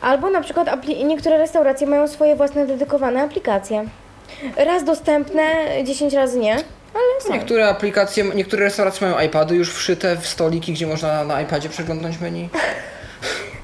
Albo 0.00 0.30
na 0.30 0.40
przykład 0.40 0.86
niektóre 1.04 1.38
restauracje 1.38 1.86
mają 1.86 2.08
swoje 2.08 2.36
własne 2.36 2.66
dedykowane 2.66 3.22
aplikacje. 3.22 3.84
Raz 4.56 4.84
dostępne, 4.84 5.42
10 5.84 6.12
razy 6.14 6.38
nie, 6.38 6.54
ale 6.94 7.20
są. 7.20 7.32
Niektóre 7.32 7.68
aplikacje, 7.68 8.24
niektóre 8.24 8.64
restauracje 8.64 9.08
mają 9.08 9.26
iPady 9.26 9.54
już 9.54 9.74
wszyte 9.74 10.16
w 10.16 10.26
stoliki, 10.26 10.72
gdzie 10.72 10.86
można 10.86 11.24
na 11.24 11.42
iPadzie 11.42 11.68
przeglądnąć 11.68 12.20
menu. 12.20 12.48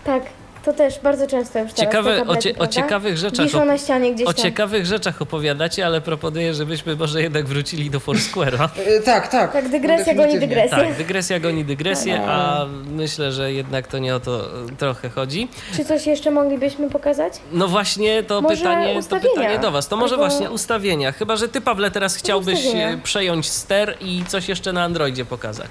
Tak, 0.04 0.22
to 0.64 0.72
też 0.72 0.98
bardzo 1.00 1.26
często 1.26 1.58
już 1.58 1.72
teraz 1.72 1.74
te 1.74 1.82
Ciekawe, 1.86 2.14
o, 2.14 2.18
tablety, 2.18 2.42
cie, 2.42 2.58
o 2.58 2.66
ciekawych 2.66 3.16
rzeczach. 3.18 3.46
Wiszą 3.46 3.64
na 3.64 3.78
ścianie 3.78 4.14
gdzieś 4.14 4.26
O 4.26 4.32
tam. 4.32 4.42
ciekawych 4.44 4.86
rzeczach 4.86 5.22
opowiadacie, 5.22 5.86
ale 5.86 6.00
proponuję, 6.00 6.54
żebyśmy 6.54 6.96
może 6.96 7.22
jednak 7.22 7.46
wrócili 7.46 7.90
do 7.90 7.98
Foursquare'a. 7.98 8.68
E, 8.86 9.00
tak, 9.00 9.28
tak. 9.28 9.52
Tak, 9.52 9.68
dygresja 9.68 10.14
goni 10.14 10.38
dygresję. 10.38 10.70
Tak, 10.78 10.94
dygresja 10.96 11.40
goni 11.40 11.64
dygresję, 11.64 12.20
a 12.26 12.66
myślę, 12.90 13.32
że 13.32 13.52
jednak 13.52 13.86
to 13.86 13.98
nie 13.98 14.14
o 14.14 14.20
to 14.20 14.40
e, 14.40 14.76
trochę 14.78 15.08
chodzi. 15.10 15.48
Czy 15.76 15.84
coś 15.84 16.06
jeszcze 16.06 16.30
moglibyśmy 16.30 16.90
pokazać? 16.90 17.32
No 17.52 17.68
właśnie 17.68 18.22
to 18.22 18.40
Może 18.40 18.56
pytanie, 18.56 19.02
to 19.10 19.20
pytanie 19.20 19.58
do 19.58 19.70
was. 19.70 19.88
To 19.88 19.96
może 19.96 20.14
Albo- 20.14 20.26
właśnie 20.28 20.50
ustawienia. 20.50 21.12
Chyba, 21.12 21.36
że 21.36 21.48
ty, 21.48 21.60
Pawle, 21.60 21.90
teraz 21.90 22.16
chciałbyś 22.16 22.58
ustawienia. 22.58 22.88
e, 22.90 22.98
przejąć 22.98 23.50
ster 23.50 23.96
i 24.00 24.24
coś 24.28 24.48
jeszcze 24.48 24.72
na 24.72 24.82
Androidzie 24.84 25.24
pokazać. 25.24 25.70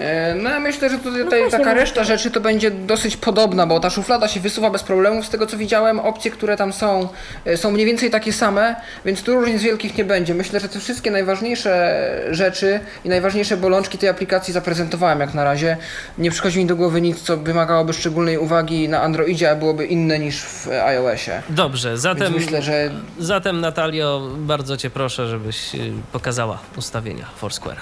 E, 0.00 0.34
No 0.34 0.50
ja 0.50 0.60
myślę, 0.60 0.90
że 0.90 0.98
tutaj 0.98 1.24
No 1.24 1.30
właśnie, 1.30 1.50
taka 1.50 1.64
może 1.64 1.74
reszta 1.80 2.04
rzeczy 2.04 2.30
to 2.30 2.40
będzie 2.40 2.70
dosyć 2.70 3.16
podobna, 3.16 3.66
bo 3.66 3.80
ta 3.80 3.90
szuflada 3.90 4.28
się 4.28 4.40
wysuwa 4.40 4.70
bez 4.70 4.82
problemu. 4.82 5.22
Z 5.22 5.28
tego 5.30 5.46
co 5.46 5.56
widziałem, 5.56 6.00
opcje, 6.00 6.30
które 6.30 6.56
tam 6.56 6.72
są, 6.72 7.08
e, 7.44 7.56
są 7.56 7.70
mniej 7.70 7.86
więcej 7.86 8.10
takie 8.10 8.32
same, 8.32 8.76
więc 9.04 9.22
tu 9.22 9.34
różnic 9.34 9.62
wielkich 9.62 9.98
nie 9.98 10.04
będzie. 10.04 10.34
Myślę, 10.34 10.60
że 10.60 10.68
te 10.68 10.80
wszystkie 10.80 11.10
najważniejsze 11.10 11.98
rzeczy 12.30 12.80
i 13.04 13.08
najważniejsze 13.08 13.56
bolączki 13.56 13.98
tej 13.98 14.08
aplikacji 14.08 14.52
zaprezentowałem 14.54 15.20
jak 15.20 15.34
na 15.34 15.44
razie. 15.44 15.76
Nie 16.18 16.30
przychodzi 16.30 16.58
mi 16.58 16.66
do 16.66 16.76
głowy 16.76 17.00
nic, 17.00 17.22
co 17.22 17.36
wymagałoby 17.36 17.92
szczególnej 17.92 18.38
uwagi 18.38 18.88
na 18.88 19.02
Androidzie, 19.02 19.50
a 19.50 19.54
byłoby 19.54 19.86
inne 19.86 20.18
niż 20.18 20.42
w 20.42 20.68
iOSie. 20.68 21.42
Dobrze, 21.50 21.88
Więc 21.88 22.00
zatem, 22.00 22.32
myślę, 22.32 22.62
że 22.62 22.90
zatem 23.18 23.60
Natalio, 23.60 24.28
bardzo 24.36 24.76
cię 24.76 24.90
proszę, 24.90 25.28
żebyś 25.28 25.74
e, 25.74 25.78
pokazała 26.12 26.58
ustawienia 26.76 27.26
Foursquare'a. 27.42 27.80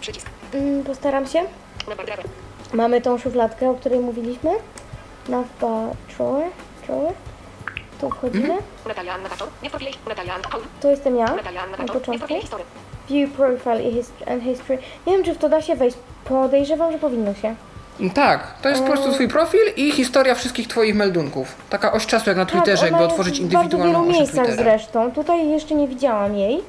Przycisk. 0.00 0.26
Mm, 0.54 0.84
postaram 0.84 1.26
się. 1.26 1.42
Mamy 2.72 3.00
tą 3.00 3.18
szufladkę, 3.18 3.70
o 3.70 3.74
której 3.74 4.00
mówiliśmy. 4.00 4.50
Navbar 5.28 5.96
drawer. 6.16 6.50
drawer. 6.86 7.12
Tu 8.00 8.10
wchodzimy. 8.10 8.54
To 10.80 10.90
jestem 10.90 11.16
ja 11.16 11.26
na 11.78 11.92
początku. 11.92 12.34
View 13.08 13.30
profile 13.30 13.80
and 14.26 14.42
history. 14.42 14.78
Nie 15.06 15.12
wiem, 15.12 15.24
czy 15.24 15.34
w 15.34 15.38
to 15.38 15.48
da 15.48 15.62
się 15.62 15.76
wejść. 15.76 15.96
Podejrzewam, 16.24 16.92
że 16.92 16.98
powinno 16.98 17.34
się. 17.34 17.54
tak, 18.14 18.54
to 18.62 18.68
jest 18.68 18.82
po 18.82 18.90
prostu 18.90 19.12
twój 19.12 19.28
profil 19.28 19.60
i 19.76 19.92
historia 19.92 20.34
wszystkich 20.34 20.68
twoich 20.68 20.94
meldunków. 20.94 21.54
Taka 21.70 21.92
oś 21.92 22.06
czasu 22.06 22.30
jak 22.30 22.36
na 22.36 22.46
Twitterze, 22.46 22.82
tak, 22.82 22.90
jakby 22.90 23.04
otworzyć 23.04 23.38
jest 23.38 23.50
w 23.50 23.54
bardzo 23.54 23.64
indywidualną 23.76 24.02
wielu 24.02 24.10
oś 24.12 24.18
miejscach 24.18 24.46
Twittera. 24.46 24.70
zresztą. 24.70 25.12
Tutaj 25.12 25.48
jeszcze 25.48 25.74
nie 25.74 25.88
widziałam 25.88 26.36
jej. 26.36 26.60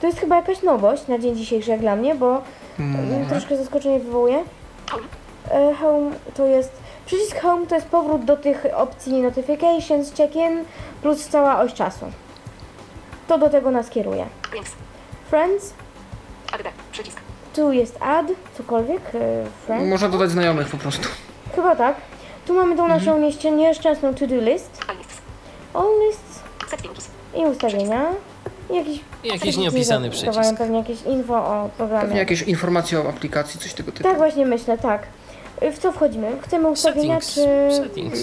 To 0.00 0.06
jest 0.06 0.20
chyba 0.20 0.36
jakaś 0.36 0.62
nowość 0.62 1.06
na 1.08 1.18
dzień 1.18 1.36
dzisiejszy 1.36 1.70
jak 1.70 1.80
dla 1.80 1.96
mnie, 1.96 2.14
bo. 2.14 2.42
Mm, 2.78 3.26
troszkę 3.28 3.56
zaskoczenie 3.56 4.00
wywołuje. 4.00 4.44
Home. 4.90 5.02
E, 5.50 5.74
Home 5.74 6.10
to 6.34 6.46
jest 6.46 6.72
Przycisk 7.06 7.40
Home 7.40 7.66
to 7.66 7.74
jest 7.74 7.86
powrót 7.86 8.24
do 8.24 8.36
tych 8.36 8.66
opcji 8.74 9.22
Notifications, 9.22 10.12
Check-in 10.16 10.64
plus 11.02 11.28
cała 11.28 11.60
oś 11.60 11.74
czasu. 11.74 12.06
To 13.28 13.38
do 13.38 13.48
tego 13.50 13.70
nas 13.70 13.90
kieruje. 13.90 14.26
Friends. 15.30 15.74
Przycisk. 16.92 17.20
tu 17.54 17.72
jest 17.72 17.96
add, 18.00 18.26
cokolwiek, 18.58 19.00
e, 19.14 19.44
friends. 19.66 19.88
Można 19.90 20.08
dodać 20.08 20.30
znajomych 20.30 20.68
po 20.68 20.76
prostu. 20.76 21.08
Chyba 21.54 21.76
tak. 21.76 21.96
Tu 22.46 22.54
mamy 22.54 22.76
tą 22.76 22.88
naszą 22.88 23.18
nieszczę- 23.20 23.52
nieszczęsną 23.56 24.14
to-do 24.14 24.36
list, 24.36 24.80
All 24.88 24.96
lists. 24.98 25.20
all 25.74 25.88
lists 26.08 26.40
i 27.34 27.38
ustawienia. 27.44 28.06
I 28.72 28.76
jakiś, 28.76 29.00
Jakiś 29.24 29.56
nieopisany 29.56 30.10
przycisk. 30.10 30.58
pewnie 30.58 30.78
jakieś 30.78 31.02
info 31.02 31.34
o 31.34 31.70
programie. 31.76 32.02
Pewnie 32.02 32.18
jakieś 32.18 32.42
informacje 32.42 33.00
o 33.00 33.08
aplikacji, 33.08 33.60
coś 33.60 33.74
tego 33.74 33.92
typu. 33.92 34.04
Tak 34.04 34.16
właśnie 34.16 34.46
myślę, 34.46 34.78
tak. 34.78 35.02
W 35.72 35.78
co 35.78 35.92
wchodzimy? 35.92 36.36
Chcemy 36.42 36.68
ustawienia 36.68 37.20
Settings. 37.20 37.34
czy 37.70 37.76
Settings. 37.76 38.20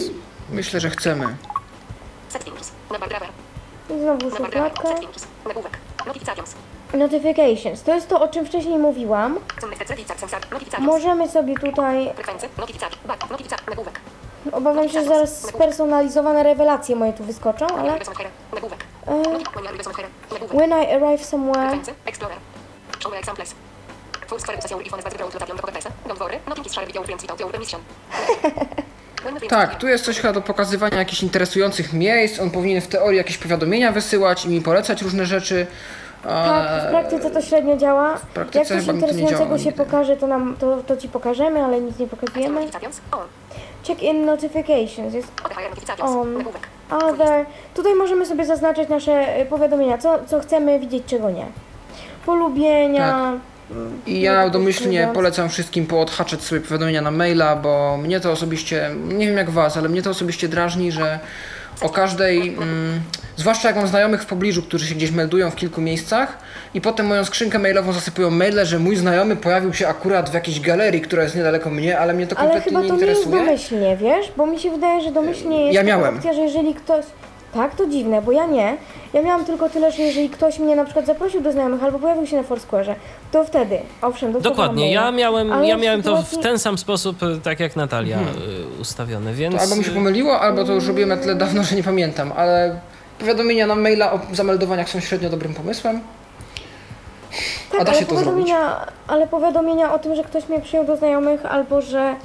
Myślę, 0.51 0.79
że 0.79 0.89
chcemy. 0.89 1.25
Settings. 2.29 2.71
Driver. 2.89 3.27
znowu 4.01 4.29
szufladka? 4.35 4.89
Notifications. 6.93 7.83
To 7.83 7.95
jest 7.95 8.07
to, 8.07 8.21
o 8.21 8.27
czym 8.27 8.45
wcześniej 8.45 8.77
mówiłam. 8.77 9.39
Możemy 10.79 11.29
sobie 11.29 11.55
tutaj, 11.55 12.09
obawiam 14.51 14.89
się, 14.89 15.01
że 15.01 15.05
zaraz 15.05 15.41
spersonalizowane 15.41 16.43
rewelacje 16.43 16.95
moje 16.95 17.13
tu 17.13 17.23
wyskoczą, 17.23 17.67
ale 17.67 17.99
Nagłówek. 20.31 20.53
when 20.53 20.69
I 20.69 20.91
arrive 20.91 21.25
somewhere. 21.25 21.77
Tak, 29.49 29.75
tu 29.75 29.87
jest 29.87 30.05
coś 30.05 30.19
chyba 30.19 30.33
do 30.33 30.41
pokazywania 30.41 30.97
jakichś 30.97 31.23
interesujących 31.23 31.93
miejsc. 31.93 32.39
On 32.39 32.51
powinien 32.51 32.81
w 32.81 32.87
teorii 32.87 33.17
jakieś 33.17 33.37
powiadomienia 33.37 33.91
wysyłać 33.91 34.45
i 34.45 34.49
mi 34.49 34.61
polecać 34.61 35.01
różne 35.01 35.25
rzeczy. 35.25 35.67
Tak, 36.23 36.87
w 36.87 36.89
praktyce 36.89 37.31
to 37.31 37.41
średnio 37.41 37.77
działa. 37.77 38.19
Jak 38.53 38.67
coś 38.67 38.87
interesującego 38.87 39.57
się 39.57 39.65
nigdy. 39.65 39.85
pokaże, 39.85 40.17
to, 40.17 40.27
nam, 40.27 40.55
to, 40.59 40.83
to 40.83 40.97
Ci 40.97 41.09
pokażemy, 41.09 41.63
ale 41.63 41.81
nic 41.81 41.99
nie 41.99 42.07
pokazujemy. 42.07 42.59
Notifications. 42.59 43.01
On. 43.11 43.27
Check-in 43.87 44.25
notifications 44.25 45.13
jest. 45.13 45.31
On. 45.99 46.43
Other. 46.89 47.45
Tutaj 47.73 47.95
możemy 47.95 48.25
sobie 48.25 48.45
zaznaczyć 48.45 48.89
nasze 48.89 49.41
y, 49.41 49.45
powiadomienia, 49.45 49.97
co, 49.97 50.19
co 50.27 50.39
chcemy 50.39 50.79
widzieć, 50.79 51.03
czego 51.05 51.31
nie. 51.31 51.45
Polubienia. 52.25 53.33
I 54.05 54.21
ja 54.21 54.33
Jakoś 54.33 54.51
domyślnie 54.53 55.09
polecam 55.13 55.49
wszystkim 55.49 55.85
poodhaczać 55.85 56.41
sobie 56.41 56.61
powiadomienia 56.61 57.01
na 57.01 57.11
maila, 57.11 57.55
bo 57.55 57.97
mnie 57.97 58.19
to 58.19 58.31
osobiście, 58.31 58.91
nie 59.07 59.27
wiem 59.27 59.37
jak 59.37 59.49
was, 59.49 59.77
ale 59.77 59.89
mnie 59.89 60.01
to 60.01 60.09
osobiście 60.09 60.47
drażni, 60.47 60.91
że 60.91 61.19
o 61.81 61.89
każdej, 61.89 62.47
mm, 62.53 62.99
zwłaszcza 63.35 63.67
jak 63.67 63.77
mam 63.77 63.87
znajomych 63.87 64.21
w 64.21 64.25
pobliżu, 64.25 64.61
którzy 64.63 64.87
się 64.87 64.95
gdzieś 64.95 65.11
meldują 65.11 65.51
w 65.51 65.55
kilku 65.55 65.81
miejscach 65.81 66.37
i 66.73 66.81
potem 66.81 67.05
moją 67.05 67.25
skrzynkę 67.25 67.59
mailową 67.59 67.93
zasypują 67.93 68.29
maile, 68.31 68.65
że 68.65 68.79
mój 68.79 68.95
znajomy 68.95 69.35
pojawił 69.35 69.73
się 69.73 69.87
akurat 69.87 70.29
w 70.29 70.33
jakiejś 70.33 70.59
galerii, 70.59 71.01
która 71.01 71.23
jest 71.23 71.35
niedaleko 71.35 71.69
mnie, 71.69 71.99
ale 71.99 72.13
mnie 72.13 72.27
to 72.27 72.37
Ale 72.37 72.47
kompletnie 72.49 72.69
chyba 72.71 72.81
nie 72.83 72.89
to 72.89 72.95
nie 72.95 73.01
jest 73.05 73.21
interesuje. 73.25 73.45
domyślnie, 73.45 73.97
wiesz? 73.97 74.31
Bo 74.37 74.45
mi 74.47 74.59
się 74.59 74.71
wydaje, 74.71 75.01
że 75.01 75.11
domyślnie 75.11 75.61
jest 75.61 75.75
Ja 75.75 75.83
miałem. 75.83 76.15
opcja, 76.17 76.33
że 76.33 76.41
jeżeli 76.41 76.73
ktoś... 76.75 77.05
Tak, 77.53 77.75
to 77.75 77.85
dziwne, 77.87 78.21
bo 78.21 78.31
ja 78.31 78.45
nie. 78.45 78.77
Ja 79.13 79.21
miałam 79.21 79.45
tylko 79.45 79.69
tyle, 79.69 79.91
że 79.91 80.01
jeżeli 80.01 80.29
ktoś 80.29 80.59
mnie 80.59 80.75
na 80.75 80.85
przykład 80.85 81.05
zaprosił 81.05 81.41
do 81.41 81.51
znajomych 81.51 81.83
albo 81.83 81.99
pojawił 81.99 82.27
się 82.27 82.37
na 82.37 82.43
Foursquare'ze, 82.43 82.95
to 83.31 83.43
wtedy, 83.45 83.79
owszem, 84.01 84.31
dostawałam 84.31 84.57
Dokładnie, 84.57 84.91
ja 84.93 85.11
miałem, 85.11 85.51
Ale 85.51 85.67
ja 85.67 85.77
miałem 85.77 86.03
to 86.03 86.23
w 86.23 86.37
ten 86.37 86.59
sam 86.59 86.77
sposób, 86.77 87.23
e, 87.23 87.37
tak 87.43 87.59
jak 87.59 87.75
Natalia, 87.75 88.19
y, 88.19 88.81
ustawione, 88.81 89.33
więc... 89.33 89.55
To 89.55 89.61
albo 89.61 89.75
mi 89.75 89.83
się 89.83 89.91
pomyliło, 89.91 90.39
albo 90.39 90.63
to 90.63 90.73
już 90.73 90.87
robiłem 90.87 91.09
na 91.09 91.17
tyle 91.17 91.35
dawno, 91.35 91.63
że 91.63 91.75
nie 91.75 91.83
pamiętam, 91.83 92.31
ale 92.35 92.79
powiadomienia 93.19 93.67
na 93.67 93.75
maila 93.75 94.13
o 94.13 94.19
zameldowaniach 94.33 94.89
są 94.89 94.99
średnio 94.99 95.29
dobrym 95.29 95.53
pomysłem. 95.53 95.99
Tak, 97.71 97.81
A 97.81 97.83
da 97.83 97.91
ale 97.91 97.99
się 97.99 98.05
to 98.05 98.15
zrobić? 98.15 98.25
powiadomienia, 98.25 98.85
Ale 99.07 99.27
powiadomienia 99.27 99.93
o 99.93 99.99
tym, 99.99 100.15
że 100.15 100.23
ktoś 100.23 100.49
mnie 100.49 100.61
przyjął 100.61 100.85
do 100.85 100.97
znajomych 100.97 101.45
albo 101.45 101.81
że 101.81 102.15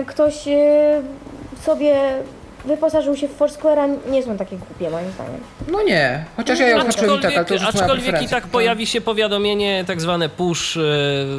y, 0.00 0.04
ktoś 0.06 0.48
y, 0.48 1.02
sobie 1.62 1.96
wyposażył 2.64 3.16
się 3.16 3.28
w 3.28 3.38
Foursquare'a 3.38 3.96
nie 4.10 4.22
są 4.22 4.36
takie 4.36 4.56
głupie 4.56 4.90
moim 4.90 5.10
zdaniem. 5.12 5.40
No 5.72 5.82
nie, 5.82 6.24
chociaż 6.36 6.58
ja 6.58 6.68
je 6.68 6.76
odhaczyłem 6.76 7.18
i 7.18 7.22
tak, 7.22 7.36
ale 7.36 7.44
to 7.44 7.54
już 7.54 7.62
aczkolwiek 7.62 8.22
i 8.22 8.28
tak 8.28 8.46
pojawi 8.46 8.86
się 8.86 9.00
powiadomienie, 9.00 9.84
tak 9.86 10.00
zwane 10.00 10.28
push 10.28 10.76
y, 10.76 10.80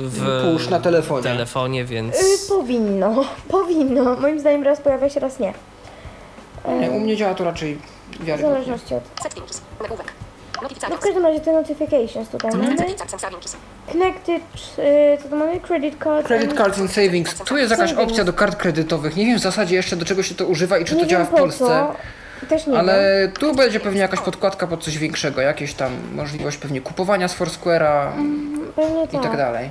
w 0.03 0.43
Push 0.53 0.69
na 0.69 0.79
telefonie. 0.79 1.23
telefonie, 1.23 1.85
więc... 1.85 2.15
Y, 2.15 2.47
powinno, 2.49 3.25
powinno. 3.47 4.15
Moim 4.15 4.39
zdaniem 4.39 4.63
raz 4.63 4.81
pojawia 4.81 5.09
się, 5.09 5.19
raz 5.19 5.39
nie. 5.39 5.53
Nie, 6.79 6.91
u 6.91 6.99
mnie 6.99 7.17
działa 7.17 7.33
to 7.35 7.43
raczej 7.43 7.77
W 8.19 8.25
wiarygodnie. 8.25 8.53
zależności 8.63 8.95
od... 8.95 9.03
Settings. 9.23 9.61
Nagłówek. 9.81 10.13
No 10.61 10.97
w 10.97 10.99
każdym 10.99 11.25
razie 11.25 11.39
te 11.39 11.51
notifications 11.53 12.29
tutaj 12.29 12.51
mamy. 12.51 12.75
Connected, 13.91 14.41
y, 14.79 15.17
co 15.23 15.29
to 15.29 15.35
mamy? 15.35 15.59
Credit 15.59 16.03
card. 16.03 16.27
Credit 16.27 16.57
cards 16.57 16.79
and 16.79 16.91
savings. 16.91 17.35
Tu 17.35 17.57
jest 17.57 17.71
jakaś 17.71 17.89
Savings. 17.89 18.09
opcja 18.11 18.23
do 18.23 18.33
kart 18.33 18.55
kredytowych. 18.55 19.15
Nie 19.15 19.25
wiem 19.25 19.37
w 19.37 19.41
zasadzie 19.41 19.75
jeszcze 19.75 19.95
do 19.95 20.05
czego 20.05 20.23
się 20.23 20.35
to 20.35 20.45
używa 20.45 20.77
i 20.77 20.85
czy 20.85 20.95
nie 20.95 21.01
to 21.01 21.07
działa 21.07 21.25
w 21.25 21.29
po 21.29 21.37
Polsce. 21.37 21.65
Co. 21.65 21.95
Też 22.49 22.67
nie 22.67 22.73
wiem. 22.73 22.79
Ale 22.81 23.27
tu 23.39 23.55
będzie 23.55 23.79
pewnie 23.79 24.01
jakaś 24.01 24.19
podkładka 24.19 24.67
pod 24.67 24.83
coś 24.83 24.97
większego, 24.97 25.41
jakieś 25.41 25.73
tam 25.73 25.91
możliwość 26.15 26.57
pewnie 26.57 26.81
kupowania 26.81 27.27
z 27.27 27.35
Foursquare'a 27.39 28.07
Pewnie 28.75 29.03
i 29.03 29.07
tak 29.07 29.21
tak. 29.23 29.37
dalej. 29.37 29.69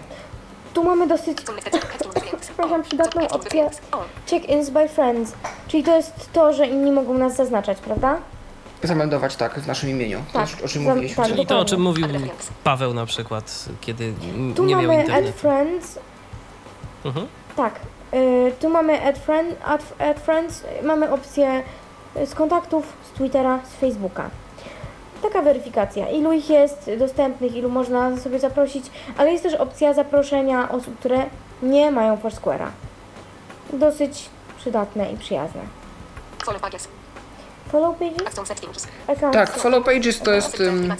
Tu 0.74 0.84
mamy 0.84 1.06
dosyć 1.06 1.38
Przepraszam, 2.40 2.82
przydatną 2.82 3.28
opcję 3.28 3.70
check-ins 4.26 4.70
by 4.70 4.88
friends. 4.88 5.32
Czyli 5.68 5.82
to 5.82 5.96
jest 5.96 6.12
to, 6.32 6.52
że 6.52 6.66
inni 6.66 6.92
mogą 6.92 7.14
nas 7.14 7.36
zaznaczać, 7.36 7.78
prawda? 7.78 8.16
Zameldować 8.82 9.36
tak 9.36 9.60
w 9.60 9.66
naszym 9.66 9.90
imieniu. 9.90 10.22
To, 10.32 10.38
Tak, 10.38 10.48
o 10.64 10.68
czym 10.68 10.84
zam- 10.84 10.92
mówiliśmy. 10.94 11.16
tak. 11.16 11.26
Czyli 11.32 11.46
to, 11.46 11.58
o 11.58 11.64
czym 11.64 11.80
mówił. 11.80 12.06
Paweł 12.64 12.94
na 12.94 13.06
przykład, 13.06 13.64
kiedy 13.80 14.12
Tu 14.56 14.64
nie 14.64 14.76
miał 14.76 14.82
mamy 14.82 14.94
add 15.00 15.06
internetu. 15.06 15.38
friends. 15.38 15.98
Mhm. 17.04 17.26
Tak. 17.56 17.80
Y, 18.14 18.52
tu 18.60 18.68
mamy 18.68 19.02
add, 19.08 19.18
friend, 19.18 19.56
add, 19.64 19.82
add 19.98 20.20
friends. 20.20 20.64
Mamy 20.82 21.10
opcję 21.12 21.62
y, 22.16 22.26
z 22.26 22.34
kontaktów, 22.34 22.92
z 23.12 23.16
Twittera, 23.16 23.58
z 23.64 23.80
Facebooka. 23.80 24.30
Taka 25.22 25.42
weryfikacja, 25.42 26.10
ilu 26.10 26.32
ich 26.32 26.50
jest 26.50 26.90
dostępnych, 26.98 27.56
ilu 27.56 27.68
można 27.70 28.16
sobie 28.16 28.38
zaprosić, 28.38 28.84
ale 29.16 29.32
jest 29.32 29.42
też 29.42 29.54
opcja 29.54 29.94
zaproszenia 29.94 30.68
osób, 30.72 30.98
które 30.98 31.26
nie 31.62 31.90
mają 31.90 32.16
Foursquare'a. 32.16 32.66
Dosyć 33.72 34.28
przydatne 34.58 35.12
i 35.12 35.16
przyjazne. 35.16 35.60
Follow 36.44 36.62
pages. 36.62 36.88
Follow 37.72 37.96
pages? 37.96 38.86
Tak, 39.32 39.50
follow 39.50 39.84
pages 39.84 40.20
to 40.20 40.32
jest 40.32 40.60
ym, 40.60 40.94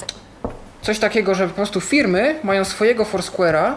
coś 0.83 0.99
takiego, 0.99 1.35
że 1.35 1.49
po 1.49 1.55
prostu 1.55 1.81
firmy 1.81 2.35
mają 2.43 2.65
swojego 2.65 3.05
Foursquare'a, 3.05 3.73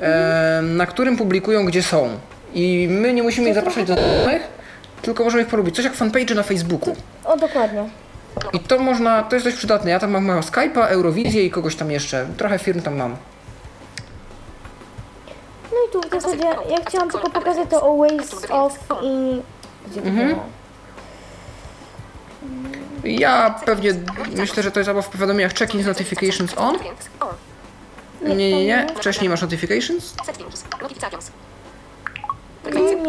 em, 0.00 0.76
na 0.76 0.86
którym 0.86 1.16
publikują 1.16 1.64
gdzie 1.66 1.82
są. 1.82 2.08
I 2.54 2.88
my 2.90 3.12
nie 3.14 3.22
musimy 3.22 3.48
ich 3.48 3.54
zapraszać 3.54 3.86
do 3.86 3.94
znajomych, 3.94 4.42
tylko 5.02 5.24
możemy 5.24 5.42
ich 5.42 5.48
polubić. 5.48 5.76
Coś 5.76 5.84
jak 5.84 5.94
fanpage 5.94 6.34
na 6.34 6.42
Facebooku. 6.42 6.96
O, 7.24 7.36
dokładnie. 7.36 7.84
I 8.52 8.60
to 8.60 8.78
można, 8.78 9.22
to 9.22 9.36
jest 9.36 9.46
dość 9.46 9.56
przydatne. 9.56 9.90
Ja 9.90 9.98
tam 10.00 10.10
mam 10.10 10.24
mojego 10.24 10.46
Skype'a, 10.46 10.86
Eurowizję 10.88 11.44
i 11.46 11.50
kogoś 11.50 11.76
tam 11.76 11.90
jeszcze. 11.90 12.26
Trochę 12.36 12.58
firm 12.58 12.80
tam 12.82 12.96
mam. 12.96 13.16
No 15.72 15.76
i 15.88 15.92
tu 15.92 16.00
w 16.08 16.22
zasadzie 16.22 16.44
ja 16.70 16.76
chciałam 16.88 17.10
tylko 17.10 17.30
pokazać 17.30 17.68
to 17.70 17.82
always 17.82 18.50
off 18.50 18.78
i... 19.02 19.40
Gdzie 19.90 20.02
to 20.02 20.08
Mhm. 20.08 20.28
było? 20.28 20.44
Ja 23.04 23.50
pewnie 23.66 23.90
myślę, 24.36 24.62
że 24.62 24.70
to 24.70 24.80
jest 24.80 24.88
albo 24.88 25.02
w 25.02 25.08
powiadomieniach 25.08 25.54
check-in 25.54 25.86
notifications 25.86 26.58
on. 26.58 26.78
Nie, 28.22 28.36
nie, 28.36 28.66
nie. 28.66 28.86
Wcześniej 28.96 29.28
masz 29.30 29.42
notifications. 29.42 30.14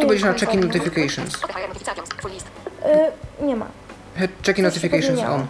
Tu 0.02 0.08
będziesz 0.08 0.24
na 0.24 0.34
check-in 0.34 0.60
notifications. 0.60 1.36
Y, 3.42 3.46
nie 3.46 3.56
ma. 3.56 3.66
He- 4.16 4.28
Check-in 4.46 4.66
notifications 4.66 5.20
on. 5.30 5.48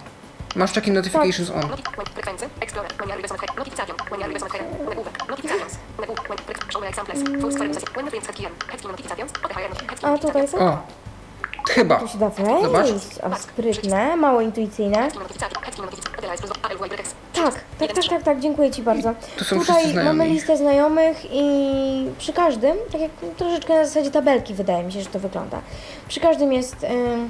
Masz 0.55 0.73
check-in 0.73 0.93
notifications 0.93 1.49
on. 1.49 1.61
A 10.03 10.17
tutaj? 10.17 10.47
O. 10.59 10.77
Chyba. 11.69 11.95
Tu 11.99 12.07
się 12.07 12.17
da 12.17 12.31
Zobacz. 12.61 12.87
wejść. 12.87 13.19
O, 13.19 13.35
sprytne, 13.39 14.15
mało 14.15 14.41
intuicyjne. 14.41 15.09
Tak, 17.33 17.53
tak, 17.79 17.93
tak, 17.93 18.05
tak, 18.09 18.23
tak, 18.23 18.39
dziękuję 18.39 18.71
Ci 18.71 18.81
bardzo. 18.81 19.13
Tu 19.37 19.43
są 19.45 19.59
Tutaj 19.59 19.75
wszyscy 19.75 19.91
znajomi. 19.91 20.17
mamy 20.17 20.29
listę 20.29 20.57
znajomych 20.57 21.17
i 21.31 22.05
przy 22.17 22.33
każdym, 22.33 22.77
tak 22.91 23.01
jak 23.01 23.11
troszeczkę 23.37 23.73
na 23.73 23.85
zasadzie 23.85 24.11
tabelki 24.11 24.53
wydaje 24.53 24.83
mi 24.83 24.91
się, 24.91 25.01
że 25.01 25.05
to 25.09 25.19
wygląda. 25.19 25.61
Przy 26.07 26.19
każdym 26.19 26.53
jest 26.53 26.83
ym, 26.83 27.29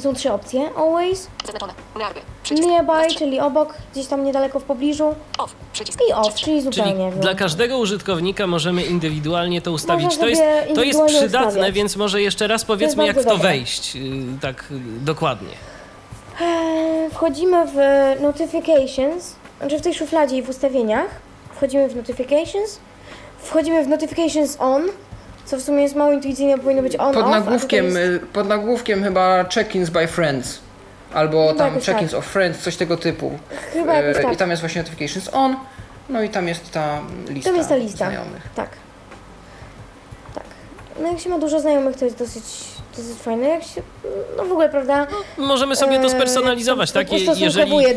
Są 0.00 0.14
trzy 0.14 0.32
opcje. 0.32 0.70
Always, 0.76 1.28
Zaznaczone. 1.44 1.72
Nearby. 1.98 2.20
Czyli 3.18 3.40
obok, 3.40 3.74
gdzieś 3.92 4.06
tam 4.06 4.24
niedaleko 4.24 4.60
w 4.60 4.62
pobliżu 4.64 5.14
Off. 5.38 5.54
Przycisk. 5.72 5.98
i 6.08 6.12
off, 6.12 6.34
czyli 6.34 6.44
Czyli 6.44 6.62
zupełnie. 6.62 7.12
dla 7.12 7.34
każdego 7.34 7.78
użytkownika 7.78 8.46
możemy 8.46 8.84
indywidualnie 8.84 9.62
to 9.62 9.72
ustawić. 9.72 10.04
Można 10.04 10.22
To 10.22 10.28
jest, 10.28 10.42
to 10.74 10.82
jest 10.82 11.00
przydatne, 11.06 11.48
ustawiać. 11.48 11.72
więc 11.74 11.96
może 11.96 12.22
jeszcze 12.22 12.46
raz 12.46 12.64
powiedzmy, 12.64 13.06
jak 13.06 13.16
w 13.20 13.24
to 13.24 13.30
dobre. 13.30 13.48
wejść. 13.48 13.96
y, 13.96 14.00
Tak 14.40 14.64
y, 14.70 14.74
dokładnie. 15.04 15.48
Eee, 16.40 17.10
Wchodzimy 17.10 17.66
w 17.66 17.76
notifications, 18.22 19.34
znaczy 19.60 19.78
w 19.78 19.82
tej 19.82 19.94
szufladzie 19.94 20.36
i 20.36 20.42
w 20.42 20.48
ustawieniach. 20.48 21.08
Wchodzimy 21.56 21.88
w 21.88 21.96
notifications. 21.96 22.78
Wchodzimy 23.38 23.84
w 23.84 23.88
notifications 23.88 24.56
on, 24.60 24.82
co 25.48 25.56
w 25.56 25.62
sumie 25.62 25.82
jest 25.82 25.94
mało 25.94 26.12
intuicyjne, 26.12 26.58
powinno 26.58 26.82
być 26.82 26.96
on 26.96 27.14
Pod 27.14 27.24
off, 27.24 27.30
nagłówkiem, 27.30 27.84
jest- 27.84 27.96
y, 27.96 28.20
pod 28.32 28.48
nagłówkiem 28.48 29.02
chyba 29.04 29.44
check-ins 29.44 29.90
by 29.90 30.06
friends. 30.06 30.58
Albo 31.14 31.46
Chyba 31.48 31.58
tam 31.58 31.68
jakoś 31.68 31.84
check-ins 31.88 32.10
tak. 32.10 32.18
of 32.18 32.26
friends, 32.26 32.58
coś 32.62 32.76
tego 32.76 32.96
typu. 32.96 33.38
Chyba 33.72 33.94
E, 33.94 34.14
tak. 34.22 34.32
I 34.32 34.36
tam 34.36 34.50
jest 34.50 34.62
właśnie 34.62 34.82
notifications 34.82 35.30
on. 35.34 35.56
No 36.08 36.22
i 36.22 36.28
tam 36.28 36.48
jest 36.48 36.70
ta 36.72 37.00
lista, 37.28 37.50
Tam 37.50 37.56
jest 37.56 37.68
ta 37.68 37.76
lista. 37.76 37.96
znajomych. 37.96 38.42
Tak. 38.54 38.68
Tak. 40.34 40.44
No 41.02 41.08
jak 41.08 41.18
się 41.20 41.30
ma 41.30 41.38
dużo 41.38 41.60
znajomych, 41.60 41.96
to 41.96 42.04
jest 42.04 42.18
dosyć, 42.18 42.44
dosyć 43.02 43.18
fajne. 43.22 43.48
Jak 43.48 43.62
się, 43.64 43.82
no 44.36 44.44
w 44.44 44.52
ogóle, 44.52 44.68
prawda? 44.68 45.06
Możemy 45.38 45.76
sobie 45.76 45.96
to 45.98 46.04
Eee, 46.04 46.10
spersonalizować, 46.10 46.92
tak? 46.92 47.12
Jeżeli, 47.12 47.40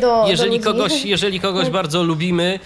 do 0.00 0.24
jeżeli, 0.28 0.50
ludzi. 0.56 0.64
kogoś, 0.64 1.04
jeżeli 1.04 1.40
kogoś 1.40 1.64
Tak. 1.64 1.72
bardzo 1.72 2.02
lubimy, 2.02 2.58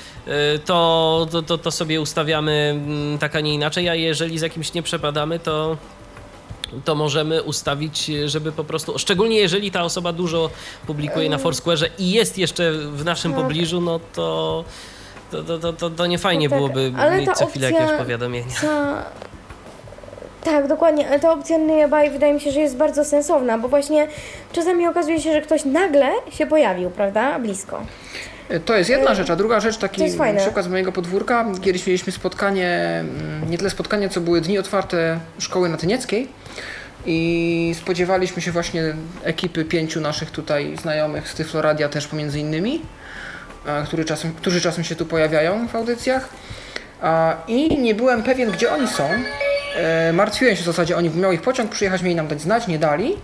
y, 0.54 0.58
to, 0.58 1.26
to, 1.30 1.42
to, 1.42 1.58
to 1.58 1.70
sobie 1.70 2.00
ustawiamy 2.00 2.52
mm, 2.86 3.18
tak, 3.18 3.36
a 3.36 3.40
nie 3.40 3.54
inaczej, 3.54 3.88
a 3.88 3.94
jeżeli 3.94 4.38
z 4.38 4.42
jakimś 4.42 4.74
nie 4.74 4.82
przepadamy, 4.82 5.38
to 5.38 5.76
to 6.84 6.94
możemy 6.94 7.42
ustawić, 7.42 8.10
żeby 8.26 8.52
po 8.52 8.64
prostu, 8.64 8.98
szczególnie 8.98 9.36
jeżeli 9.36 9.70
ta 9.70 9.82
osoba 9.82 10.12
dużo 10.12 10.50
publikuje 10.86 11.30
na 11.30 11.36
Foursquare'ze 11.36 11.86
i 11.98 12.10
jest 12.10 12.38
jeszcze 12.38 12.72
w 12.72 13.04
naszym 13.04 13.32
Tak. 13.32 13.40
pobliżu, 13.42 13.80
no 13.80 14.00
to 14.14 14.64
to, 15.30 15.42
to, 15.58 15.72
to, 15.72 15.90
to, 15.90 16.06
nie 16.06 16.18
fajnie 16.18 16.48
No 16.48 16.50
tak, 16.50 16.58
byłoby 16.58 16.92
mieć 17.20 17.30
co 17.36 17.46
chwilę 17.46 17.72
jakieś 17.72 17.98
powiadomienia. 17.98 18.54
Ta... 18.60 19.04
Tak, 20.46 20.66
dokładnie, 20.66 21.18
ta 21.20 21.32
opcja 21.32 21.58
nearby 21.58 22.10
wydaje 22.10 22.34
mi 22.34 22.40
się, 22.40 22.50
że 22.52 22.60
jest 22.60 22.76
bardzo 22.76 23.04
sensowna, 23.04 23.58
bo 23.58 23.68
właśnie 23.68 24.06
czasami 24.52 24.86
okazuje 24.86 25.20
się, 25.20 25.32
że 25.32 25.42
ktoś 25.42 25.64
nagle 25.64 26.08
się 26.30 26.46
pojawił, 26.46 26.90
prawda? 26.90 27.38
Blisko. 27.38 27.82
E, 28.48 28.60
To 28.60 28.76
jest 28.76 28.90
jedna 28.90 29.10
E, 29.10 29.14
rzecz, 29.14 29.30
a 29.30 29.36
druga 29.36 29.60
rzecz, 29.60 29.76
taki 29.78 30.02
przykład 30.38 30.64
z 30.64 30.68
mojego 30.68 30.92
podwórka. 30.92 31.44
Kiedyś 31.62 31.86
mieliśmy 31.86 32.12
spotkanie, 32.12 32.68
mm, 33.00 33.50
nie 33.50 33.58
tyle 33.58 33.70
spotkanie, 33.70 34.08
co 34.08 34.20
były 34.20 34.40
dni 34.40 34.58
otwarte 34.58 35.18
szkoły 35.38 35.68
natynieckiej 35.68 36.28
i 37.06 37.74
spodziewaliśmy 37.78 38.42
się 38.42 38.52
właśnie 38.52 38.82
ekipy 39.24 39.64
pięciu 39.64 40.00
naszych 40.00 40.30
tutaj 40.30 40.76
znajomych 40.82 41.28
z 41.28 41.34
Tyfloradia 41.34 41.88
też 41.88 42.06
pomiędzy 42.06 42.40
innymi, 42.40 42.82
e, 43.66 43.84
którzy 43.86 44.04
czasem, 44.04 44.34
którzy 44.34 44.60
czasem 44.60 44.84
się 44.84 44.96
tu 44.96 45.06
pojawiają 45.06 45.68
w 45.68 45.76
audycjach. 45.76 46.28
I 47.48 47.78
nie 47.78 47.94
byłem 47.94 48.22
pewien, 48.22 48.50
gdzie 48.50 48.72
oni 48.72 48.88
są. 48.88 49.08
E, 49.76 50.12
martwiłem 50.12 50.56
się 50.56 50.62
w 50.62 50.66
zasadzie, 50.66 50.96
oni 50.96 51.10
miał 51.10 51.32
ich 51.32 51.42
pociąg 51.42 51.70
przyjechać, 51.70 52.02
mieli 52.02 52.16
nam 52.16 52.28
dać 52.28 52.40
znać, 52.40 52.66
nie 52.66 52.78
dali. 52.78 53.16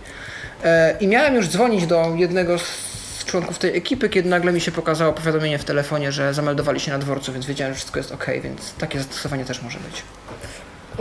E, 0.63 0.95
I 0.99 1.07
miałem 1.07 1.35
już 1.35 1.47
dzwonić 1.47 1.87
do 1.87 2.11
jednego 2.15 2.59
z 2.59 3.25
członków 3.25 3.59
tej 3.59 3.77
ekipy, 3.77 4.09
kiedy 4.09 4.29
nagle 4.29 4.53
mi 4.53 4.61
się 4.61 4.71
pokazało 4.71 5.13
powiadomienie 5.13 5.59
w 5.59 5.63
telefonie, 5.63 6.11
że 6.11 6.33
zameldowali 6.33 6.79
się 6.79 6.91
na 6.91 6.99
dworcu, 6.99 7.33
więc 7.33 7.45
wiedziałem, 7.45 7.73
że 7.73 7.77
wszystko 7.77 7.99
jest 7.99 8.11
ok, 8.11 8.25
więc 8.43 8.73
takie 8.73 8.99
zastosowanie 8.99 9.45
też 9.45 9.61
może 9.61 9.79
być. 9.79 10.03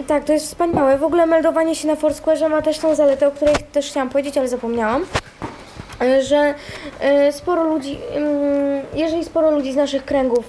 Tak, 0.06 0.24
to 0.24 0.32
jest 0.32 0.46
wspaniałe. 0.46 0.98
W 0.98 1.04
ogóle 1.04 1.26
meldowanie 1.26 1.74
się 1.74 1.88
na 1.88 1.94
Foursquare'ze 1.94 2.50
ma 2.50 2.62
też 2.62 2.78
tą 2.78 2.94
zaletę, 2.94 3.28
o 3.28 3.30
której 3.30 3.54
też 3.72 3.86
chciałam 3.90 4.10
powiedzieć, 4.10 4.38
ale 4.38 4.48
zapomniałam. 4.48 5.04
e, 6.00 6.22
Że 6.22 6.54
sporo 7.30 7.64
ludzi, 7.64 7.98
ym, 8.16 8.24
jeżeli 8.94 9.24
sporo 9.24 9.50
ludzi 9.50 9.72
z 9.72 9.76
naszych 9.76 10.04
kręgów 10.04 10.44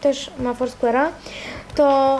też 0.00 0.30
ma 0.38 0.52
Foursquare'a, 0.52 1.06
to 1.74 2.18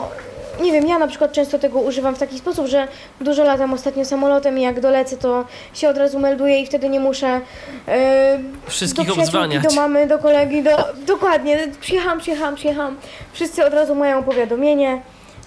nie 0.61 0.71
wiem, 0.71 0.87
ja 0.87 0.99
na 0.99 1.07
przykład 1.07 1.31
często 1.31 1.59
tego 1.59 1.79
używam 1.79 2.15
w 2.15 2.19
taki 2.19 2.39
sposób, 2.39 2.67
że 2.67 2.87
dużo 3.21 3.43
latam 3.43 3.73
ostatnio 3.73 4.05
samolotem 4.05 4.59
i 4.59 4.61
jak 4.61 4.79
dolecę, 4.79 5.17
to 5.17 5.45
się 5.73 5.89
od 5.89 5.97
razu 5.97 6.19
melduję 6.19 6.59
i 6.61 6.65
wtedy 6.65 6.89
nie 6.89 6.99
muszę 6.99 7.41
e, 7.87 8.39
Wszystkich 8.67 9.07
do 9.07 9.13
obdzwaniać. 9.13 9.63
do 9.63 9.75
mamy, 9.75 10.07
do 10.07 10.19
kolegi, 10.19 10.63
do... 10.63 10.69
dokładnie, 11.07 11.67
przyjechałam, 11.81 12.19
przyjechałam, 12.19 12.55
przyjechałam. 12.55 12.97
Wszyscy 13.33 13.65
od 13.65 13.73
razu 13.73 13.95
mają 13.95 14.23
powiadomienie. 14.23 15.01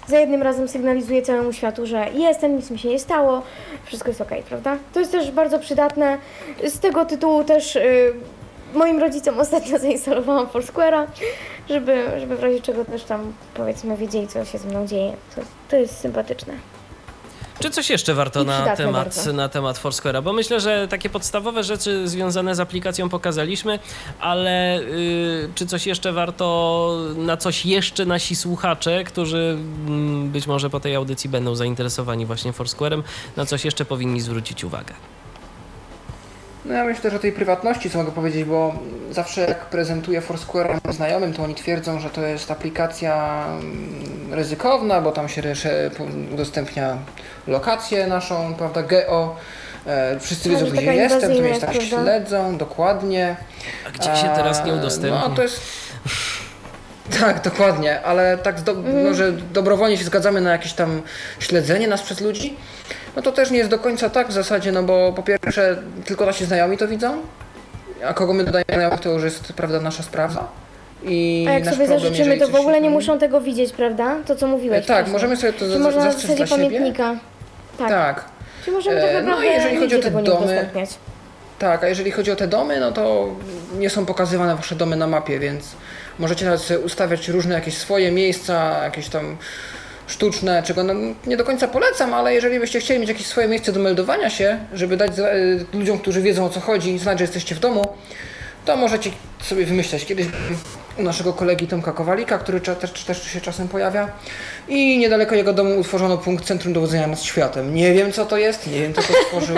Za 0.07 0.19
jednym 0.19 0.41
razem 0.41 0.67
sygnalizuję 0.67 1.21
całemu 1.21 1.53
światu, 1.53 1.85
że 1.85 2.07
jestem, 2.13 2.55
nic 2.55 2.71
mi 2.71 2.79
się 2.79 2.89
nie 2.89 2.99
stało, 2.99 3.41
wszystko 3.85 4.09
jest 4.09 4.21
ok, 4.21 4.29
prawda? 4.49 4.77
To 4.93 4.99
jest 4.99 5.11
też 5.11 5.31
bardzo 5.31 5.59
przydatne. 5.59 6.17
Z 6.63 6.79
tego 6.79 7.05
tytułu 7.05 7.43
też 7.43 7.75
y, 7.75 8.13
moim 8.73 8.99
rodzicom 8.99 9.39
ostatnio 9.39 9.79
zainstalowałam 9.87 10.47
Foursquare'a, 10.47 11.05
żeby, 11.69 12.19
żeby 12.19 12.37
w 12.37 12.39
razie 12.39 12.61
czego 12.61 12.85
też 12.85 13.03
tam 13.03 13.33
powiedzmy 13.53 13.97
wiedzieli, 13.97 14.27
co 14.27 14.45
się 14.45 14.57
ze 14.57 14.67
mną 14.67 14.87
dzieje. 14.87 15.13
To, 15.35 15.41
to 15.69 15.75
jest 15.75 15.97
sympatyczne. 15.97 16.53
Czy 17.59 17.69
coś 17.69 17.89
jeszcze 17.89 18.13
warto 18.13 18.43
na 18.43 18.75
temat, 18.75 18.93
bardzo. 18.93 19.33
na 19.33 19.49
temat 19.49 19.77
Foursquare'a? 19.77 20.23
Bo 20.23 20.33
myślę, 20.33 20.59
że 20.59 20.87
takie 20.87 21.09
podstawowe 21.09 21.63
rzeczy 21.63 22.07
związane 22.07 22.55
z 22.55 22.59
aplikacją 22.59 23.09
pokazaliśmy, 23.09 23.79
ale 24.19 24.79
y, 24.79 25.49
czy 25.55 25.65
coś 25.65 25.87
jeszcze 25.87 26.13
warto, 26.13 26.97
na 27.15 27.37
coś 27.37 27.65
jeszcze 27.65 28.05
nasi 28.05 28.35
słuchacze, 28.35 29.03
którzy 29.03 29.57
mm, 29.87 30.29
być 30.29 30.47
może 30.47 30.69
po 30.69 30.79
tej 30.79 30.95
audycji 30.95 31.29
będą 31.29 31.55
zainteresowani 31.55 32.25
właśnie 32.25 32.53
Foursquare'em, 32.53 33.03
na 33.37 33.45
coś 33.45 33.65
jeszcze 33.65 33.85
powinni 33.85 34.21
zwrócić 34.21 34.63
uwagę? 34.63 34.93
No 36.67 36.73
ja 36.73 36.83
myślę 36.83 37.01
też 37.01 37.13
o 37.13 37.19
tej 37.19 37.31
prywatności, 37.31 37.89
co 37.89 37.97
mogę 37.97 38.11
powiedzieć, 38.11 38.43
bo 38.43 38.73
zawsze 39.11 39.41
jak 39.41 39.65
prezentuję 39.65 40.21
Foursquare 40.21 40.79
znajomym, 40.89 41.33
to 41.33 41.43
oni 41.43 41.55
twierdzą, 41.55 41.99
że 41.99 42.09
to 42.09 42.21
jest 42.21 42.51
aplikacja 42.51 43.45
mm, 43.47 44.33
ryzykowna, 44.33 45.01
bo 45.01 45.11
tam 45.11 45.29
się 45.29 45.41
udostępnia 46.33 46.97
lokację 47.47 48.07
naszą, 48.07 48.53
prawda, 48.53 48.83
geo. 48.83 49.35
E, 49.85 50.19
Wszyscy 50.19 50.49
wiedzą, 50.49 50.65
że 50.65 50.71
gdzie 50.71 50.93
jestem, 50.93 51.21
to 51.35 51.41
mnie 51.41 51.59
tak 51.59 51.59
prawda? 51.59 51.81
śledzą, 51.87 52.57
dokładnie. 52.57 53.35
A 53.87 53.91
gdzie 53.91 54.15
się 54.15 54.29
teraz 54.35 54.65
nie 54.65 54.71
A, 54.71 54.75
udostępni? 54.75 55.19
No 55.29 55.35
to 55.35 55.41
jest... 55.41 55.61
Tak, 57.19 57.41
dokładnie, 57.41 58.01
ale 58.01 58.37
tak, 58.37 58.61
do, 58.61 58.73
no, 59.03 59.13
że 59.13 59.31
dobrowolnie 59.31 59.97
się 59.97 60.03
zgadzamy 60.03 60.41
na 60.41 60.51
jakieś 60.51 60.73
tam 60.73 61.01
śledzenie 61.39 61.87
nas 61.87 62.01
przez 62.01 62.21
ludzi, 62.21 62.57
no 63.15 63.21
to 63.21 63.31
też 63.31 63.51
nie 63.51 63.57
jest 63.57 63.69
do 63.69 63.79
końca 63.79 64.09
tak 64.09 64.27
w 64.27 64.31
zasadzie, 64.31 64.71
no 64.71 64.83
bo 64.83 65.13
po 65.15 65.23
pierwsze 65.23 65.77
tylko 66.05 66.25
nasi 66.25 66.45
znajomi 66.45 66.77
to 66.77 66.87
widzą, 66.87 67.17
a 68.05 68.13
kogo 68.13 68.33
my 68.33 68.43
dodajemy 68.43 68.73
znajomych 68.73 68.99
to 68.99 69.09
już 69.09 69.23
jest, 69.23 69.53
prawda, 69.53 69.79
nasza 69.79 70.03
sprawa. 70.03 70.51
I 71.03 71.45
A 71.49 71.51
jak 71.51 71.65
sobie 71.65 71.75
problem, 71.77 71.99
zażyczymy, 71.99 72.37
to 72.37 72.47
w 72.47 72.55
ogóle 72.55 72.81
nie 72.81 72.89
muszą 72.89 73.19
tego 73.19 73.41
widzieć, 73.41 73.73
prawda? 73.73 74.15
To 74.25 74.35
co 74.35 74.47
mówiłeś 74.47 74.85
Tak, 74.85 74.95
wcześniej. 74.97 75.13
możemy 75.13 75.37
sobie 75.37 75.53
to 75.53 75.67
za- 75.69 75.79
można 75.79 76.05
na 76.05 76.11
zasadzie 76.11 76.35
dla 76.35 76.47
siebie. 76.47 76.63
pamiętnika? 76.65 77.15
Tak. 77.77 77.89
Tak, 77.89 78.25
Czy 78.65 78.71
możemy 78.71 78.97
E, 78.97 79.01
tak 79.13 79.13
no 79.13 79.29
naprawdę 79.29 79.47
i 79.47 79.53
jeżeli 79.53 79.77
chodzi 79.77 79.95
o 79.95 79.99
te 79.99 80.11
domy? 80.11 80.69
Tak, 81.59 81.83
a 81.83 81.87
jeżeli 81.87 82.11
chodzi 82.11 82.31
o 82.31 82.35
te 82.35 82.47
domy, 82.47 82.79
no 82.79 82.91
to 82.91 83.27
nie 83.77 83.89
są 83.89 84.05
pokazywane 84.05 84.55
wasze 84.55 84.75
domy 84.75 84.95
na 84.95 85.07
mapie, 85.07 85.39
więc 85.39 85.65
możecie 86.19 86.45
nawet 86.45 86.71
ustawiać 86.85 87.27
różne 87.27 87.55
jakieś 87.55 87.77
swoje 87.77 88.11
miejsca, 88.11 88.83
jakieś 88.83 89.09
tam 89.09 89.37
sztuczne, 90.07 90.63
czego 90.63 90.83
no, 90.83 90.93
nie 91.27 91.37
do 91.37 91.43
końca 91.43 91.67
polecam, 91.67 92.13
ale 92.13 92.33
jeżeli 92.33 92.59
byście 92.59 92.79
chcieli 92.79 92.99
mieć 92.99 93.09
jakieś 93.09 93.27
swoje 93.27 93.47
miejsce 93.47 93.71
do 93.71 93.79
meldowania 93.79 94.29
się, 94.29 94.59
żeby 94.73 94.97
dać 94.97 95.11
y, 95.19 95.65
ludziom, 95.73 95.99
którzy 95.99 96.21
wiedzą 96.21 96.45
o 96.45 96.49
co 96.49 96.59
chodzi, 96.59 96.99
znać, 96.99 97.19
że 97.19 97.23
jesteście 97.23 97.55
w 97.55 97.59
domu, 97.59 97.87
to 98.65 98.75
możecie 98.75 99.11
sobie 99.41 99.65
wymyśleć. 99.65 100.05
Kiedyś 100.05 100.27
u 100.97 101.03
naszego 101.03 101.33
kolegi 101.33 101.67
Tomka 101.67 101.91
Kowalika, 101.91 102.37
który 102.37 102.61
też, 102.61 103.03
też 103.03 103.23
się 103.23 103.41
czasem 103.41 103.67
pojawia 103.67 104.09
i 104.67 104.97
niedaleko 104.97 105.35
jego 105.35 105.53
domu 105.53 105.79
utworzono 105.79 106.17
punkt 106.17 106.45
Centrum 106.45 106.73
Dowodzenia 106.73 107.07
nad 107.07 107.21
Światem. 107.21 107.75
Nie 107.75 107.93
wiem 107.93 108.11
co 108.11 108.25
to 108.25 108.37
jest, 108.37 108.67
nie 108.67 108.81
wiem 108.81 108.93
kto 108.93 109.01
to 109.01 109.13
stworzył, 109.25 109.57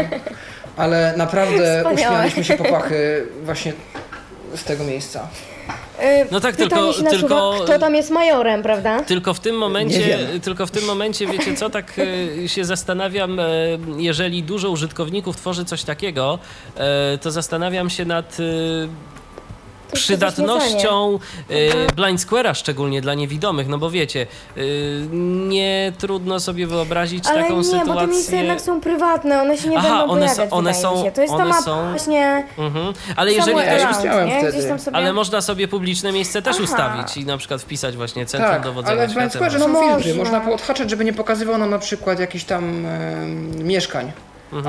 ale 0.78 1.14
naprawdę 1.18 1.78
Wspaniałe. 1.78 1.94
uśmialiśmy 1.94 2.44
się 2.44 2.58
po 2.58 2.64
pachy 2.64 3.28
właśnie 3.44 3.74
z 4.56 4.64
tego 4.64 4.84
miejsca. 4.84 5.28
Yy, 6.02 6.28
No 6.32 6.40
tak, 6.40 6.56
pytanie 6.56 6.82
tylko- 6.82 6.94
się 6.94 7.04
nasuwa, 7.04 7.28
tylko- 7.28 7.60
Kto 7.64 7.80
tam 7.80 7.96
jest 7.96 8.10
majorem, 8.12 8.64
prawda? 8.64 9.04
Tylko 9.04 9.34
w 9.34 9.40
tym 9.40 9.56
momencie, 9.58 10.20
tylko 10.44 10.66
w 10.66 10.72
tym 10.72 10.86
momencie, 10.86 11.28
wiecie 11.28 11.56
co, 11.56 11.70
tak 11.70 12.00
e, 12.44 12.50
się 12.50 12.66
zastanawiam, 12.66 13.40
e, 13.40 13.46
jeżeli 13.98 14.44
dużo 14.44 14.70
użytkowników 14.70 15.36
tworzy 15.38 15.66
coś 15.66 15.84
takiego, 15.84 16.40
e, 16.78 17.18
to 17.18 17.32
zastanawiam 17.32 17.90
się 17.90 18.06
nad 18.06 18.38
jest 18.40 19.19
przydatnością 19.94 21.20
Mhm. 21.50 21.90
e, 21.90 21.94
Blind 21.96 22.20
Square'a, 22.22 22.56
szczególnie 22.56 23.02
dla 23.02 23.14
niewidomych, 23.14 23.68
no 23.68 23.78
bo 23.78 23.90
wiecie, 23.90 24.28
e, 24.58 24.62
nie 25.48 25.94
trudno 25.98 26.40
sobie 26.40 26.68
wyobrazić 26.68 27.28
Ale 27.28 27.42
taką 27.44 27.58
nie, 27.58 27.64
sytuację. 27.64 27.94
bo 27.94 28.00
te 28.00 28.08
miejsca 28.08 28.36
jednak 28.36 28.62
są 28.62 28.82
prywatne, 28.82 29.42
one 29.42 29.58
się 29.58 29.70
nie 29.70 29.78
Aha, 29.78 29.90
będą 29.98 30.14
one 30.14 30.36
są- 30.36 30.50
one 30.50 30.74
są- 30.74 31.04
się. 31.04 31.12
To 31.12 31.22
jest 31.22 31.34
ta 31.34 31.40
one 31.40 31.50
mapa 31.50 31.62
są- 31.62 31.90
właśnie 31.90 32.44
Mhm. 32.58 32.94
Ale 33.16 33.34
jeżeli 33.34 33.58
ktoś, 33.58 33.68
around, 33.68 34.04
nie? 34.28 34.52
sobie... 34.80 34.96
ale 34.98 35.14
można 35.14 35.42
sobie 35.42 35.68
publiczne 35.68 36.12
miejsce 36.12 36.42
też 36.42 36.56
Aha. 36.56 36.64
ustawić 36.64 37.18
i 37.18 37.26
na 37.26 37.38
przykład 37.38 37.62
wpisać 37.62 37.96
właśnie 37.98 38.26
Centrum 38.26 38.52
Tak, 38.54 38.64
Dowodzenia 38.64 38.98
ale 38.98 39.08
w 39.08 39.14
Blind. 39.14 39.34
Square'ze 39.34 39.60
No 39.60 39.66
są 39.66 39.74
filtry. 39.74 40.14
można. 40.16 40.24
Można 40.24 40.40
poodhaczać, 40.42 40.90
żeby 40.90 41.06
nie 41.06 41.14
pokazywał 41.14 41.58
nam 41.58 41.70
na 41.70 41.80
przykład 41.80 42.20
jakichś 42.20 42.44
tam 42.44 42.86
em, 42.86 43.68
mieszkań. 43.68 44.12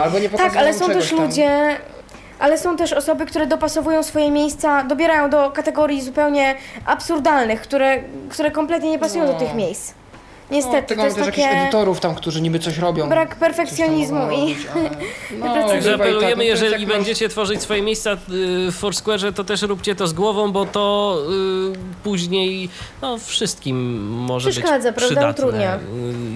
Albo 0.03 0.19
nie 0.19 0.29
Tak, 0.29 0.57
ale 0.57 0.75
są 0.75 0.87
też 0.87 1.11
tam. 1.11 1.21
ludzie, 1.27 1.77
ale 2.41 2.59
są 2.59 2.77
też 2.77 2.93
osoby, 2.93 3.27
które 3.27 3.47
dopasowują 3.47 4.03
swoje 4.03 4.31
miejsca, 4.31 4.85
dobierają 4.85 5.31
do 5.31 5.51
kategorii 5.51 6.03
zupełnie 6.03 6.55
absurdalnych, 6.87 7.61
które, 7.61 7.99
które 8.29 8.51
kompletnie 8.51 8.91
nie 8.91 8.99
pasują 8.99 9.27
No. 9.27 9.33
do 9.33 9.39
tych 9.39 9.55
miejsc. 9.55 9.95
No, 10.51 10.57
Niestety, 10.57 10.89
tego 10.89 11.01
to 11.01 11.05
jest 11.07 11.17
też 11.17 11.27
takie... 11.27 11.41
jakichś 11.41 11.63
edytorów 11.63 12.01
tam, 12.01 12.15
którzy 12.15 12.43
niby 12.43 12.59
coś 12.59 12.79
robią. 12.79 13.09
brak 13.09 13.37
perfekcjonizmu 13.37 14.19
i- 14.19 14.23
robić, 14.41 14.57
ale... 14.75 14.91
No, 15.39 15.47
Także 15.55 15.69
Także 15.69 15.91
i 15.91 15.95
apelujemy, 15.95 16.21
tak, 16.27 16.31
no 16.31 16.37
to 16.37 16.43
jest 16.43 16.63
jeżeli 16.63 16.83
jak 16.83 16.89
masz- 16.89 16.97
będziecie 16.99 17.29
tworzyć 17.29 17.63
swoje 17.63 17.83
miejsca 17.83 18.13
y, 18.13 18.17
w 18.71 18.75
Foursquare, 18.79 19.33
to 19.35 19.45
też 19.45 19.63
róbcie 19.63 19.95
to 19.95 20.07
z 20.09 20.13
głową, 20.13 20.53
bo 20.53 20.67
to 20.67 21.17
y, 21.75 22.03
później 22.05 22.69
no, 23.03 23.19
wszystkim 23.19 24.01
może 24.11 24.51
Przeszkadza, 24.51 24.93
być 24.93 24.99
prawda? 24.99 25.07
przydatne. 25.07 25.31
Utrudnia. 25.31 25.77
Y, 25.77 25.81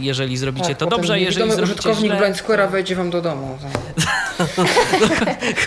Jeżeli 0.01 0.37
zrobicie 0.37 0.69
Tak, 0.69 0.79
to 0.79 0.87
dobrze, 0.87 1.13
a 1.13 1.17
jeżeli 1.17 1.51
zrobicie 1.53 1.63
użytkownik 1.65 2.13
źle, 2.13 2.17
Blind 2.21 2.37
Square'a 2.37 2.71
wejdzie 2.71 2.97
wam 2.97 3.11
do 3.11 3.23
domu. 3.23 3.59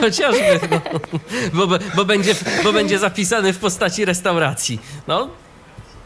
chociażby, 0.01 0.59
no, 1.53 1.67
bo, 1.67 1.77
bo, 1.95 2.05
będzie, 2.05 2.35
bo 2.63 2.73
będzie 2.73 2.99
zapisany 2.99 3.53
w 3.53 3.57
postaci 3.59 4.05
restauracji. 4.05 4.79
No, 5.07 5.27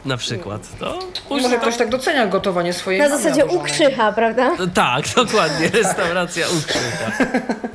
na 0.04 0.16
przykład. 0.16 0.62
No, 0.80 0.98
Może 1.30 1.48
to- 1.50 1.58
ktoś 1.60 1.76
tak 1.76 1.88
docenia 1.88 2.26
gotowanie 2.26 2.72
swojej 2.72 3.00
Na 3.00 3.08
zasadzie 3.08 3.40
naburzonej. 3.40 3.56
ukrzycha, 3.70 4.12
prawda? 4.12 4.50
Tak, 4.74 5.04
dokładnie, 5.16 5.68
restauracja 5.82 6.46
ukrzyta. 6.48 7.12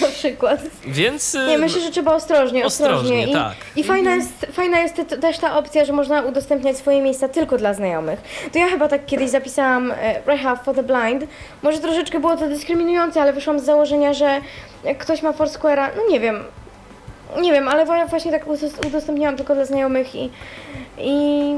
Na 0.00 0.08
przykład. 0.08 0.60
Więc... 0.86 1.34
y, 1.34 1.46
Nie, 1.48 1.58
myślę, 1.58 1.80
że 1.80 1.90
trzeba 1.90 2.14
ostrożnie, 2.14 2.64
ostrożnie. 2.66 2.96
Ostrożnie, 2.96 3.26
I, 3.30 3.32
tak. 3.32 3.54
i 3.76 3.84
fajna, 3.84 4.14
jest, 4.14 4.46
fajna 4.52 4.80
jest 4.80 4.96
te- 4.96 5.04
też 5.04 5.38
ta 5.38 5.58
opcja, 5.58 5.84
że 5.84 5.92
można 5.92 6.22
udostępniać 6.22 6.76
swoje 6.76 7.02
miejsca 7.02 7.28
tylko 7.28 7.58
dla 7.58 7.74
znajomych. 7.74 8.20
To 8.52 8.58
ja 8.58 8.66
chyba 8.68 8.88
tak 8.88 9.06
kiedyś 9.06 9.30
zapisałam 9.30 9.92
e, 9.92 10.22
Rehab 10.26 10.64
for 10.64 10.74
the 10.74 10.82
Blind. 10.82 11.24
Może 11.62 11.78
troszeczkę 11.78 12.20
było 12.20 12.36
to 12.36 12.48
dyskryminujące, 12.48 13.22
ale 13.22 13.32
wyszłam 13.32 13.60
z 13.60 13.64
założenia, 13.64 14.14
że 14.14 14.40
jak 14.84 14.98
ktoś 14.98 15.22
ma 15.22 15.30
Foursquare'a, 15.32 15.88
no 15.96 16.02
nie 16.10 16.20
wiem, 16.20 16.44
nie 17.40 17.52
wiem, 17.52 17.68
ale 17.68 18.06
właśnie 18.06 18.30
tak 18.30 18.46
udos- 18.46 18.86
udostępniałam 18.86 19.36
tylko 19.36 19.54
dla 19.54 19.64
znajomych 19.64 20.14
i, 20.14 20.30
i 20.98 21.54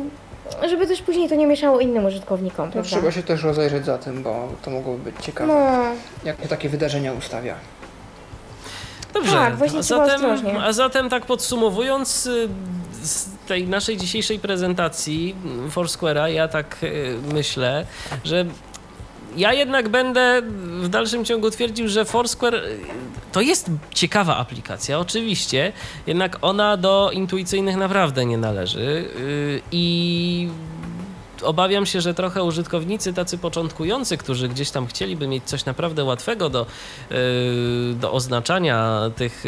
żeby 0.70 0.86
też 0.86 1.02
później 1.02 1.28
to 1.28 1.34
nie 1.34 1.46
mieszało 1.46 1.80
innym 1.80 2.04
użytkownikom, 2.04 2.66
No, 2.66 2.72
prawda? 2.72 2.90
trzeba 2.90 3.10
się 3.12 3.22
też 3.22 3.42
rozejrzeć 3.42 3.84
za 3.84 3.98
tym, 3.98 4.22
bo 4.22 4.48
to 4.62 4.70
mogłoby 4.70 5.10
być 5.12 5.24
ciekawe. 5.24 5.52
No, 5.54 5.82
Jak 6.24 6.42
się 6.42 6.48
takie 6.48 6.68
wydarzenia 6.68 7.12
ustawia. 7.12 7.54
Dobrze, 9.14 9.32
Tak, 9.32 9.56
właśnie 9.56 9.78
a 9.78 9.82
zatem, 9.82 10.14
ostrożnie. 10.14 10.62
a 10.62 10.72
zatem 10.72 11.08
tak 11.08 11.26
podsumowując 11.26 12.26
y, 12.26 12.48
z 13.02 13.26
tej 13.46 13.68
naszej 13.68 13.96
dzisiejszej 13.96 14.38
prezentacji 14.38 15.36
Foursquare'a, 15.74 16.26
ja 16.26 16.48
tak 16.48 16.76
y, 16.82 17.16
myślę, 17.32 17.86
że 18.24 18.44
ja 19.36 19.52
jednak 19.52 19.88
będę 19.88 20.42
w 20.80 20.88
dalszym 20.88 21.24
ciągu 21.24 21.50
twierdził, 21.50 21.88
że 21.88 22.04
Foursquare 22.04 22.54
y, 22.54 22.78
to 23.32 23.40
jest 23.40 23.70
ciekawa 23.94 24.36
aplikacja, 24.36 24.98
oczywiście, 24.98 25.72
jednak 26.06 26.38
ona 26.42 26.76
do 26.76 27.10
intuicyjnych 27.12 27.76
naprawdę 27.76 28.26
nie 28.26 28.38
należy 28.38 28.80
y, 28.80 29.60
i 29.72 30.31
obawiam 31.44 31.86
się, 31.86 32.00
że 32.00 32.14
trochę 32.14 32.44
użytkownicy 32.44 33.12
tacy 33.12 33.38
początkujący, 33.38 34.16
którzy 34.16 34.48
gdzieś 34.48 34.70
tam 34.70 34.86
chcieliby 34.86 35.26
mieć 35.26 35.44
coś 35.44 35.64
naprawdę 35.64 36.04
łatwego 36.04 36.50
do, 36.50 36.66
yy, 37.10 37.16
do 37.94 38.12
oznaczania 38.12 39.00
tych 39.16 39.44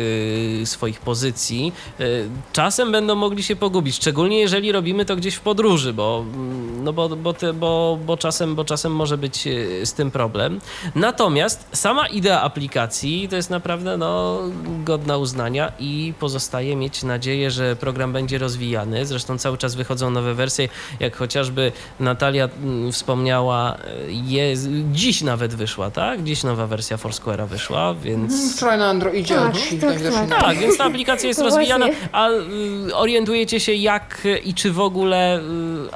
yy, 0.59 0.67
swoich 0.67 1.01
pozycji, 1.01 1.73
yy, 1.99 2.29
czasem 2.53 2.93
będą 2.93 3.15
mogli 3.15 3.43
się 3.43 3.57
pogubić, 3.57 3.97
szczególnie 3.97 4.41
jeżeli 4.41 4.73
robimy 4.73 5.05
to 5.05 5.17
gdzieś 5.17 5.35
w 5.35 5.41
podróży, 5.41 5.93
bo, 5.93 6.25
mm, 6.35 6.85
no 6.85 6.93
bo, 6.93 7.09
bo, 7.09 7.33
te, 7.33 7.53
bo, 7.53 7.99
bo, 8.07 8.17
czasem, 8.17 8.55
bo 8.55 8.65
czasem 8.65 8.93
może 8.93 9.19
być 9.19 9.49
z 9.85 9.93
tym 9.93 10.11
problem. 10.11 10.61
Natomiast 10.95 11.67
sama 11.73 12.07
idea 12.07 12.43
aplikacji 12.43 13.29
to 13.29 13.37
jest 13.37 13.51
naprawdę 13.51 13.97
no, 13.97 14.41
godna 14.85 15.17
uznania 15.17 15.73
i 15.79 16.15
pozostaje 16.21 16.77
mieć 16.77 17.03
nadzieję, 17.03 17.51
że 17.51 17.77
program 17.77 18.13
będzie 18.13 18.39
rozwijany. 18.39 19.07
Zresztą 19.07 19.39
cały 19.39 19.59
czas 19.59 19.75
wychodzą 19.75 20.11
nowe 20.11 20.35
wersje, 20.35 20.69
jak 21.01 21.17
chociażby 21.17 21.73
Natalia 22.01 22.49
mm, 22.63 22.93
wspomniała, 22.93 23.77
jest, 24.09 24.69
dziś 24.93 25.23
nawet 25.23 25.55
wyszła, 25.55 25.91
tak? 25.91 26.23
Dziś 26.23 26.43
nowa 26.43 26.67
wersja 26.67 26.97
Foursquare'a 26.97 27.47
wyszła, 27.47 27.95
więc... 27.95 28.57
Wczoraj 28.57 28.79
na 28.79 28.89
Androidzie, 28.89 29.35
Tak, 29.35 29.53
dzisiaj 29.53 29.79
tak, 29.79 30.01
tak. 30.29 30.41
Tak, 30.41 30.59
więc 30.59 30.79
ta 30.79 30.85
aplikacja 30.85 31.29
jest 31.29 31.41
rozwijana, 31.41 31.87
a 32.13 32.29
y, 32.29 32.95
orientujecie 32.95 33.61
się 33.61 33.73
jak 33.73 34.29
i 34.45 34.55
czy 34.55 34.73
w 34.73 34.81
ogóle 34.81 35.41
y, 35.41 35.43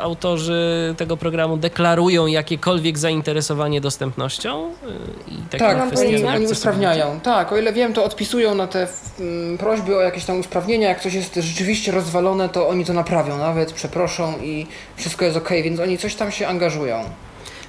autorzy 0.00 0.94
tego 0.96 1.16
programu 1.16 1.56
deklarują 1.56 2.26
jakiekolwiek 2.26 2.98
zainteresowanie 2.98 3.80
dostępnością? 3.80 4.70
Y, 4.70 5.32
I 5.32 5.36
takie 5.50 5.64
Tak, 5.64 5.86
kwestie 5.86 6.16
oni, 6.16 6.24
oni 6.24 6.46
usprawniają. 6.46 7.20
Tak, 7.20 7.52
o 7.52 7.58
ile 7.58 7.72
wiem, 7.72 7.92
to 7.92 8.04
odpisują 8.04 8.54
na 8.54 8.66
te 8.66 8.88
mm, 9.20 9.58
prośby 9.58 9.96
o 9.96 10.00
jakieś 10.00 10.24
tam 10.24 10.40
usprawnienia. 10.40 10.88
Jak 10.88 11.00
coś 11.00 11.14
jest 11.14 11.34
rzeczywiście 11.34 11.92
rozwalone, 11.92 12.48
to 12.48 12.68
oni 12.68 12.84
to 12.84 12.92
naprawią 12.92 13.38
nawet, 13.38 13.72
przeproszą 13.72 14.38
i 14.42 14.66
wszystko 14.96 15.24
jest 15.24 15.36
ok, 15.36 15.48
więc 15.64 15.77
oni 15.80 15.98
coś 15.98 16.14
tam 16.14 16.32
się 16.32 16.46
angażują. 16.48 17.04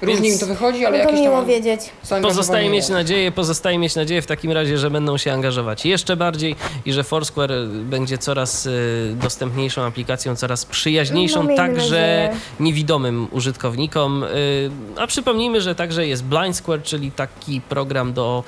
Różnie 0.01 0.21
Więc- 0.21 0.33
im 0.33 0.39
to 0.39 0.45
wychodzi, 0.53 0.85
ale 0.85 0.97
to 0.99 1.03
jakieś 1.09 1.19
miło 1.21 1.35
tam 1.37 1.45
wiedzieć. 1.45 1.81
Pozostaje 2.21 2.69
mieć 2.69 2.75
jest. 2.77 2.89
nadzieję, 2.89 3.31
pozostaje 3.31 3.77
mieć 3.77 3.95
nadzieję 3.95 4.21
w 4.21 4.25
takim 4.25 4.51
razie, 4.51 4.77
że 4.77 4.89
będą 4.91 5.17
się 5.17 5.33
angażować 5.33 5.85
jeszcze 5.85 6.15
bardziej 6.17 6.55
i 6.85 6.93
że 6.93 7.03
Foursquare 7.03 7.51
będzie 7.67 8.17
coraz 8.17 8.65
y, 8.65 9.15
dostępniejszą 9.21 9.81
aplikacją, 9.83 10.35
coraz 10.35 10.65
przyjaźniejszą 10.65 11.43
No, 11.43 11.55
także 11.55 11.81
nadzieję. 11.83 12.35
niewidomym 12.59 13.27
użytkownikom. 13.31 14.23
Y, 14.23 14.71
a 14.97 15.07
przypomnijmy, 15.07 15.61
że 15.61 15.75
także 15.75 16.07
jest 16.07 16.23
Blind 16.23 16.55
Square, 16.55 16.83
czyli 16.83 17.11
taki 17.11 17.61
program 17.61 18.13
do, 18.13 18.43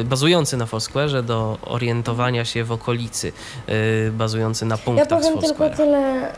y, 0.00 0.04
bazujący 0.04 0.56
na 0.56 0.66
Foursquare, 0.66 1.22
do 1.22 1.58
orientowania 1.62 2.44
się 2.44 2.64
w 2.64 2.72
okolicy, 2.72 3.32
y, 3.68 4.12
bazujący 4.12 4.64
na 4.64 4.74
Ja 4.74 4.78
punktach 4.78 5.06
z 5.06 5.26
powiem 5.26 5.38
tylko 5.42 5.58
Foursquare. 5.58 5.76
tyle. 5.76 6.32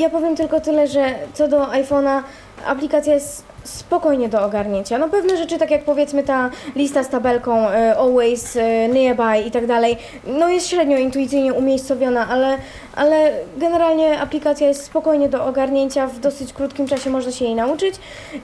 Ja 0.00 0.10
powiem 0.10 0.36
tylko 0.36 0.60
tyle, 0.60 0.88
że 0.88 1.14
co 1.34 1.48
do 1.48 1.66
iPhone'a 1.66 2.22
aplikacja 2.66 3.14
jest 3.14 3.44
spokojnie 3.64 4.28
do 4.28 4.44
ogarnięcia. 4.44 4.98
No 4.98 5.08
pewne 5.08 5.36
rzeczy, 5.36 5.58
tak 5.58 5.70
jak 5.70 5.84
powiedzmy 5.84 6.22
ta 6.22 6.50
lista 6.76 7.02
z 7.02 7.08
tabelką 7.08 7.68
e, 7.68 7.96
always, 7.98 8.56
e, 8.56 8.88
nearby 8.88 9.40
i 9.46 9.50
tak 9.50 9.66
dalej, 9.66 9.96
no 10.26 10.48
jest 10.48 10.66
średnio 10.68 10.98
intuicyjnie 10.98 11.54
umiejscowiona, 11.54 12.28
ale, 12.28 12.58
ale 12.96 13.32
generalnie 13.56 14.20
aplikacja 14.20 14.68
jest 14.68 14.84
spokojnie 14.84 15.28
do 15.28 15.46
ogarnięcia, 15.46 16.06
w 16.06 16.18
dosyć 16.20 16.52
krótkim 16.52 16.86
czasie 16.86 17.10
można 17.10 17.32
się 17.32 17.44
jej 17.44 17.54
nauczyć. 17.54 17.94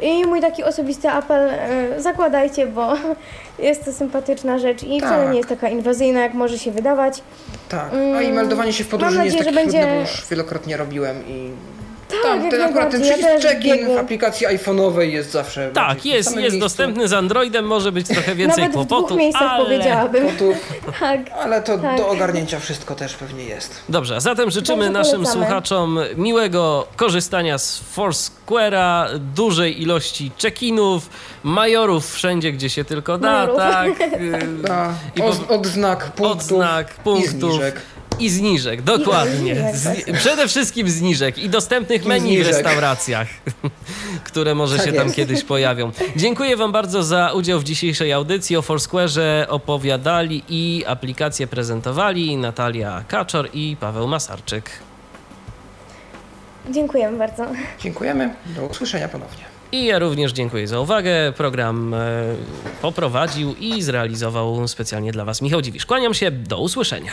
I 0.02 0.24
mój 0.24 0.40
taki 0.40 0.64
osobisty 0.64 1.08
apel, 1.10 1.48
e, 1.50 2.00
zakładajcie, 2.02 2.66
bo 2.66 2.92
jest 3.58 3.84
to 3.84 3.92
sympatyczna 3.92 4.58
rzecz 4.58 4.82
i 4.84 5.00
wcale 5.00 5.22
Tak. 5.22 5.30
nie 5.30 5.36
jest 5.36 5.48
taka 5.48 5.68
inwazyjna, 5.68 6.20
jak 6.20 6.34
może 6.34 6.58
się 6.58 6.70
wydawać. 6.70 7.22
Tak, 7.68 7.90
a 8.16 8.22
i 8.22 8.32
meldowanie 8.32 8.72
się 8.72 8.84
w 8.84 8.88
podróży 8.88 9.14
Mam 9.14 9.20
nie 9.20 9.26
jest 9.26 9.38
nadzieję, 9.38 9.54
takie 9.56 9.66
że 9.66 9.70
trudne, 9.78 9.88
bo 9.94 9.98
będzie- 9.98 10.12
już 10.12 10.28
wielokrotnie 10.30 10.76
robiłem 10.76 11.16
i 11.28 11.50
Tak, 12.08 12.22
tam 12.22 12.40
jak 12.42 12.50
ten 12.50 12.62
akurat 12.62 12.90
ten. 12.90 13.04
Ja 13.04 13.12
przycisk 13.14 13.38
w 13.38 13.42
check-in 13.42 13.94
w 13.94 13.98
aplikacji 13.98 14.46
iPhone'owej 14.46 15.00
jest 15.00 15.30
zawsze 15.32 15.70
Tak, 15.74 15.98
w 16.00 16.04
jest, 16.04 16.16
jest 16.28 16.36
miejscu. 16.36 16.58
dostępny 16.60 17.08
z 17.08 17.12
Androidem, 17.12 17.64
może 17.66 17.92
być 17.92 18.06
trochę 18.08 18.34
więcej 18.34 18.62
Nawet 18.64 18.72
w 18.72 18.74
kłopotów, 18.74 19.06
dwóch 19.08 19.18
miejscach 19.18 19.42
ale... 19.52 19.64
powiedziałabym. 19.64 20.26
Kotów, 20.30 20.56
Tak. 21.00 21.20
ale 21.42 21.62
to 21.62 21.78
Tak. 21.78 21.96
do 21.96 22.08
ogarnięcia 22.08 22.60
wszystko 22.60 22.94
też 22.94 23.14
pewnie 23.14 23.44
jest. 23.44 23.82
Dobrze, 23.88 24.16
a 24.16 24.20
zatem 24.20 24.50
życzymy 24.50 24.84
Dobrze, 24.84 24.98
naszym 24.98 25.12
polecamy. 25.22 25.44
słuchaczom 25.44 25.98
miłego 26.16 26.86
korzystania 26.96 27.58
z 27.58 27.80
Foursquare'a, 27.96 29.18
dużej 29.18 29.82
ilości 29.82 30.30
check-inów, 30.42 31.00
majorów 31.42 32.12
wszędzie, 32.12 32.52
gdzie 32.52 32.70
się 32.70 32.84
tylko 32.84 33.18
da, 33.18 33.30
Majorów. 33.32 33.56
tak? 33.56 34.00
y, 34.00 34.38
I 35.16 35.22
od, 35.22 35.50
odznak 35.50 36.04
punktów 36.04 36.36
Odznak, 36.42 36.94
punktów. 36.94 37.24
i 37.24 37.28
zniżek. 37.28 37.80
I 38.18 38.30
zniżek, 38.30 38.82
dokładnie. 38.82 39.54
Zni- 39.74 40.14
przede 40.18 40.48
wszystkim 40.48 40.88
zniżek 40.90 41.38
i 41.38 41.48
dostępnych 41.48 42.04
I 42.04 42.08
menu 42.08 42.20
w 42.20 42.44
zniżek. 42.44 42.54
restauracjach, 42.54 43.28
które 44.28 44.54
może 44.54 44.76
Tak 44.76 44.86
się 44.86 44.92
tam 44.92 45.04
jest. 45.04 45.16
kiedyś 45.16 45.44
pojawią. 45.44 45.92
Dziękuję 46.16 46.56
Wam 46.56 46.72
bardzo 46.72 47.02
za 47.02 47.32
udział 47.32 47.60
w 47.60 47.64
dzisiejszej 47.64 48.12
audycji. 48.12 48.56
O 48.56 48.60
Foursquare'ze 48.60 49.44
opowiadali 49.48 50.42
i 50.48 50.84
aplikację 50.86 51.46
prezentowali 51.46 52.36
Natalia 52.36 53.04
Kaczor 53.08 53.48
i 53.52 53.76
Paweł 53.80 54.08
Masarczyk. 54.08 54.70
Dziękujemy 56.70 57.18
bardzo. 57.18 57.42
Dziękujemy, 57.80 58.34
do 58.46 58.66
usłyszenia 58.66 59.08
ponownie. 59.08 59.44
I 59.72 59.84
ja 59.84 59.98
również 59.98 60.32
dziękuję 60.32 60.68
za 60.68 60.80
uwagę. 60.80 61.32
Program 61.36 61.94
e, 61.94 61.98
poprowadził 62.82 63.54
i 63.60 63.82
zrealizował 63.82 64.68
specjalnie 64.68 65.12
dla 65.12 65.24
Was 65.24 65.42
Michał 65.42 65.62
Dziwisz. 65.62 65.86
Kłaniam 65.86 66.14
się, 66.14 66.30
do 66.30 66.58
usłyszenia. 66.60 67.12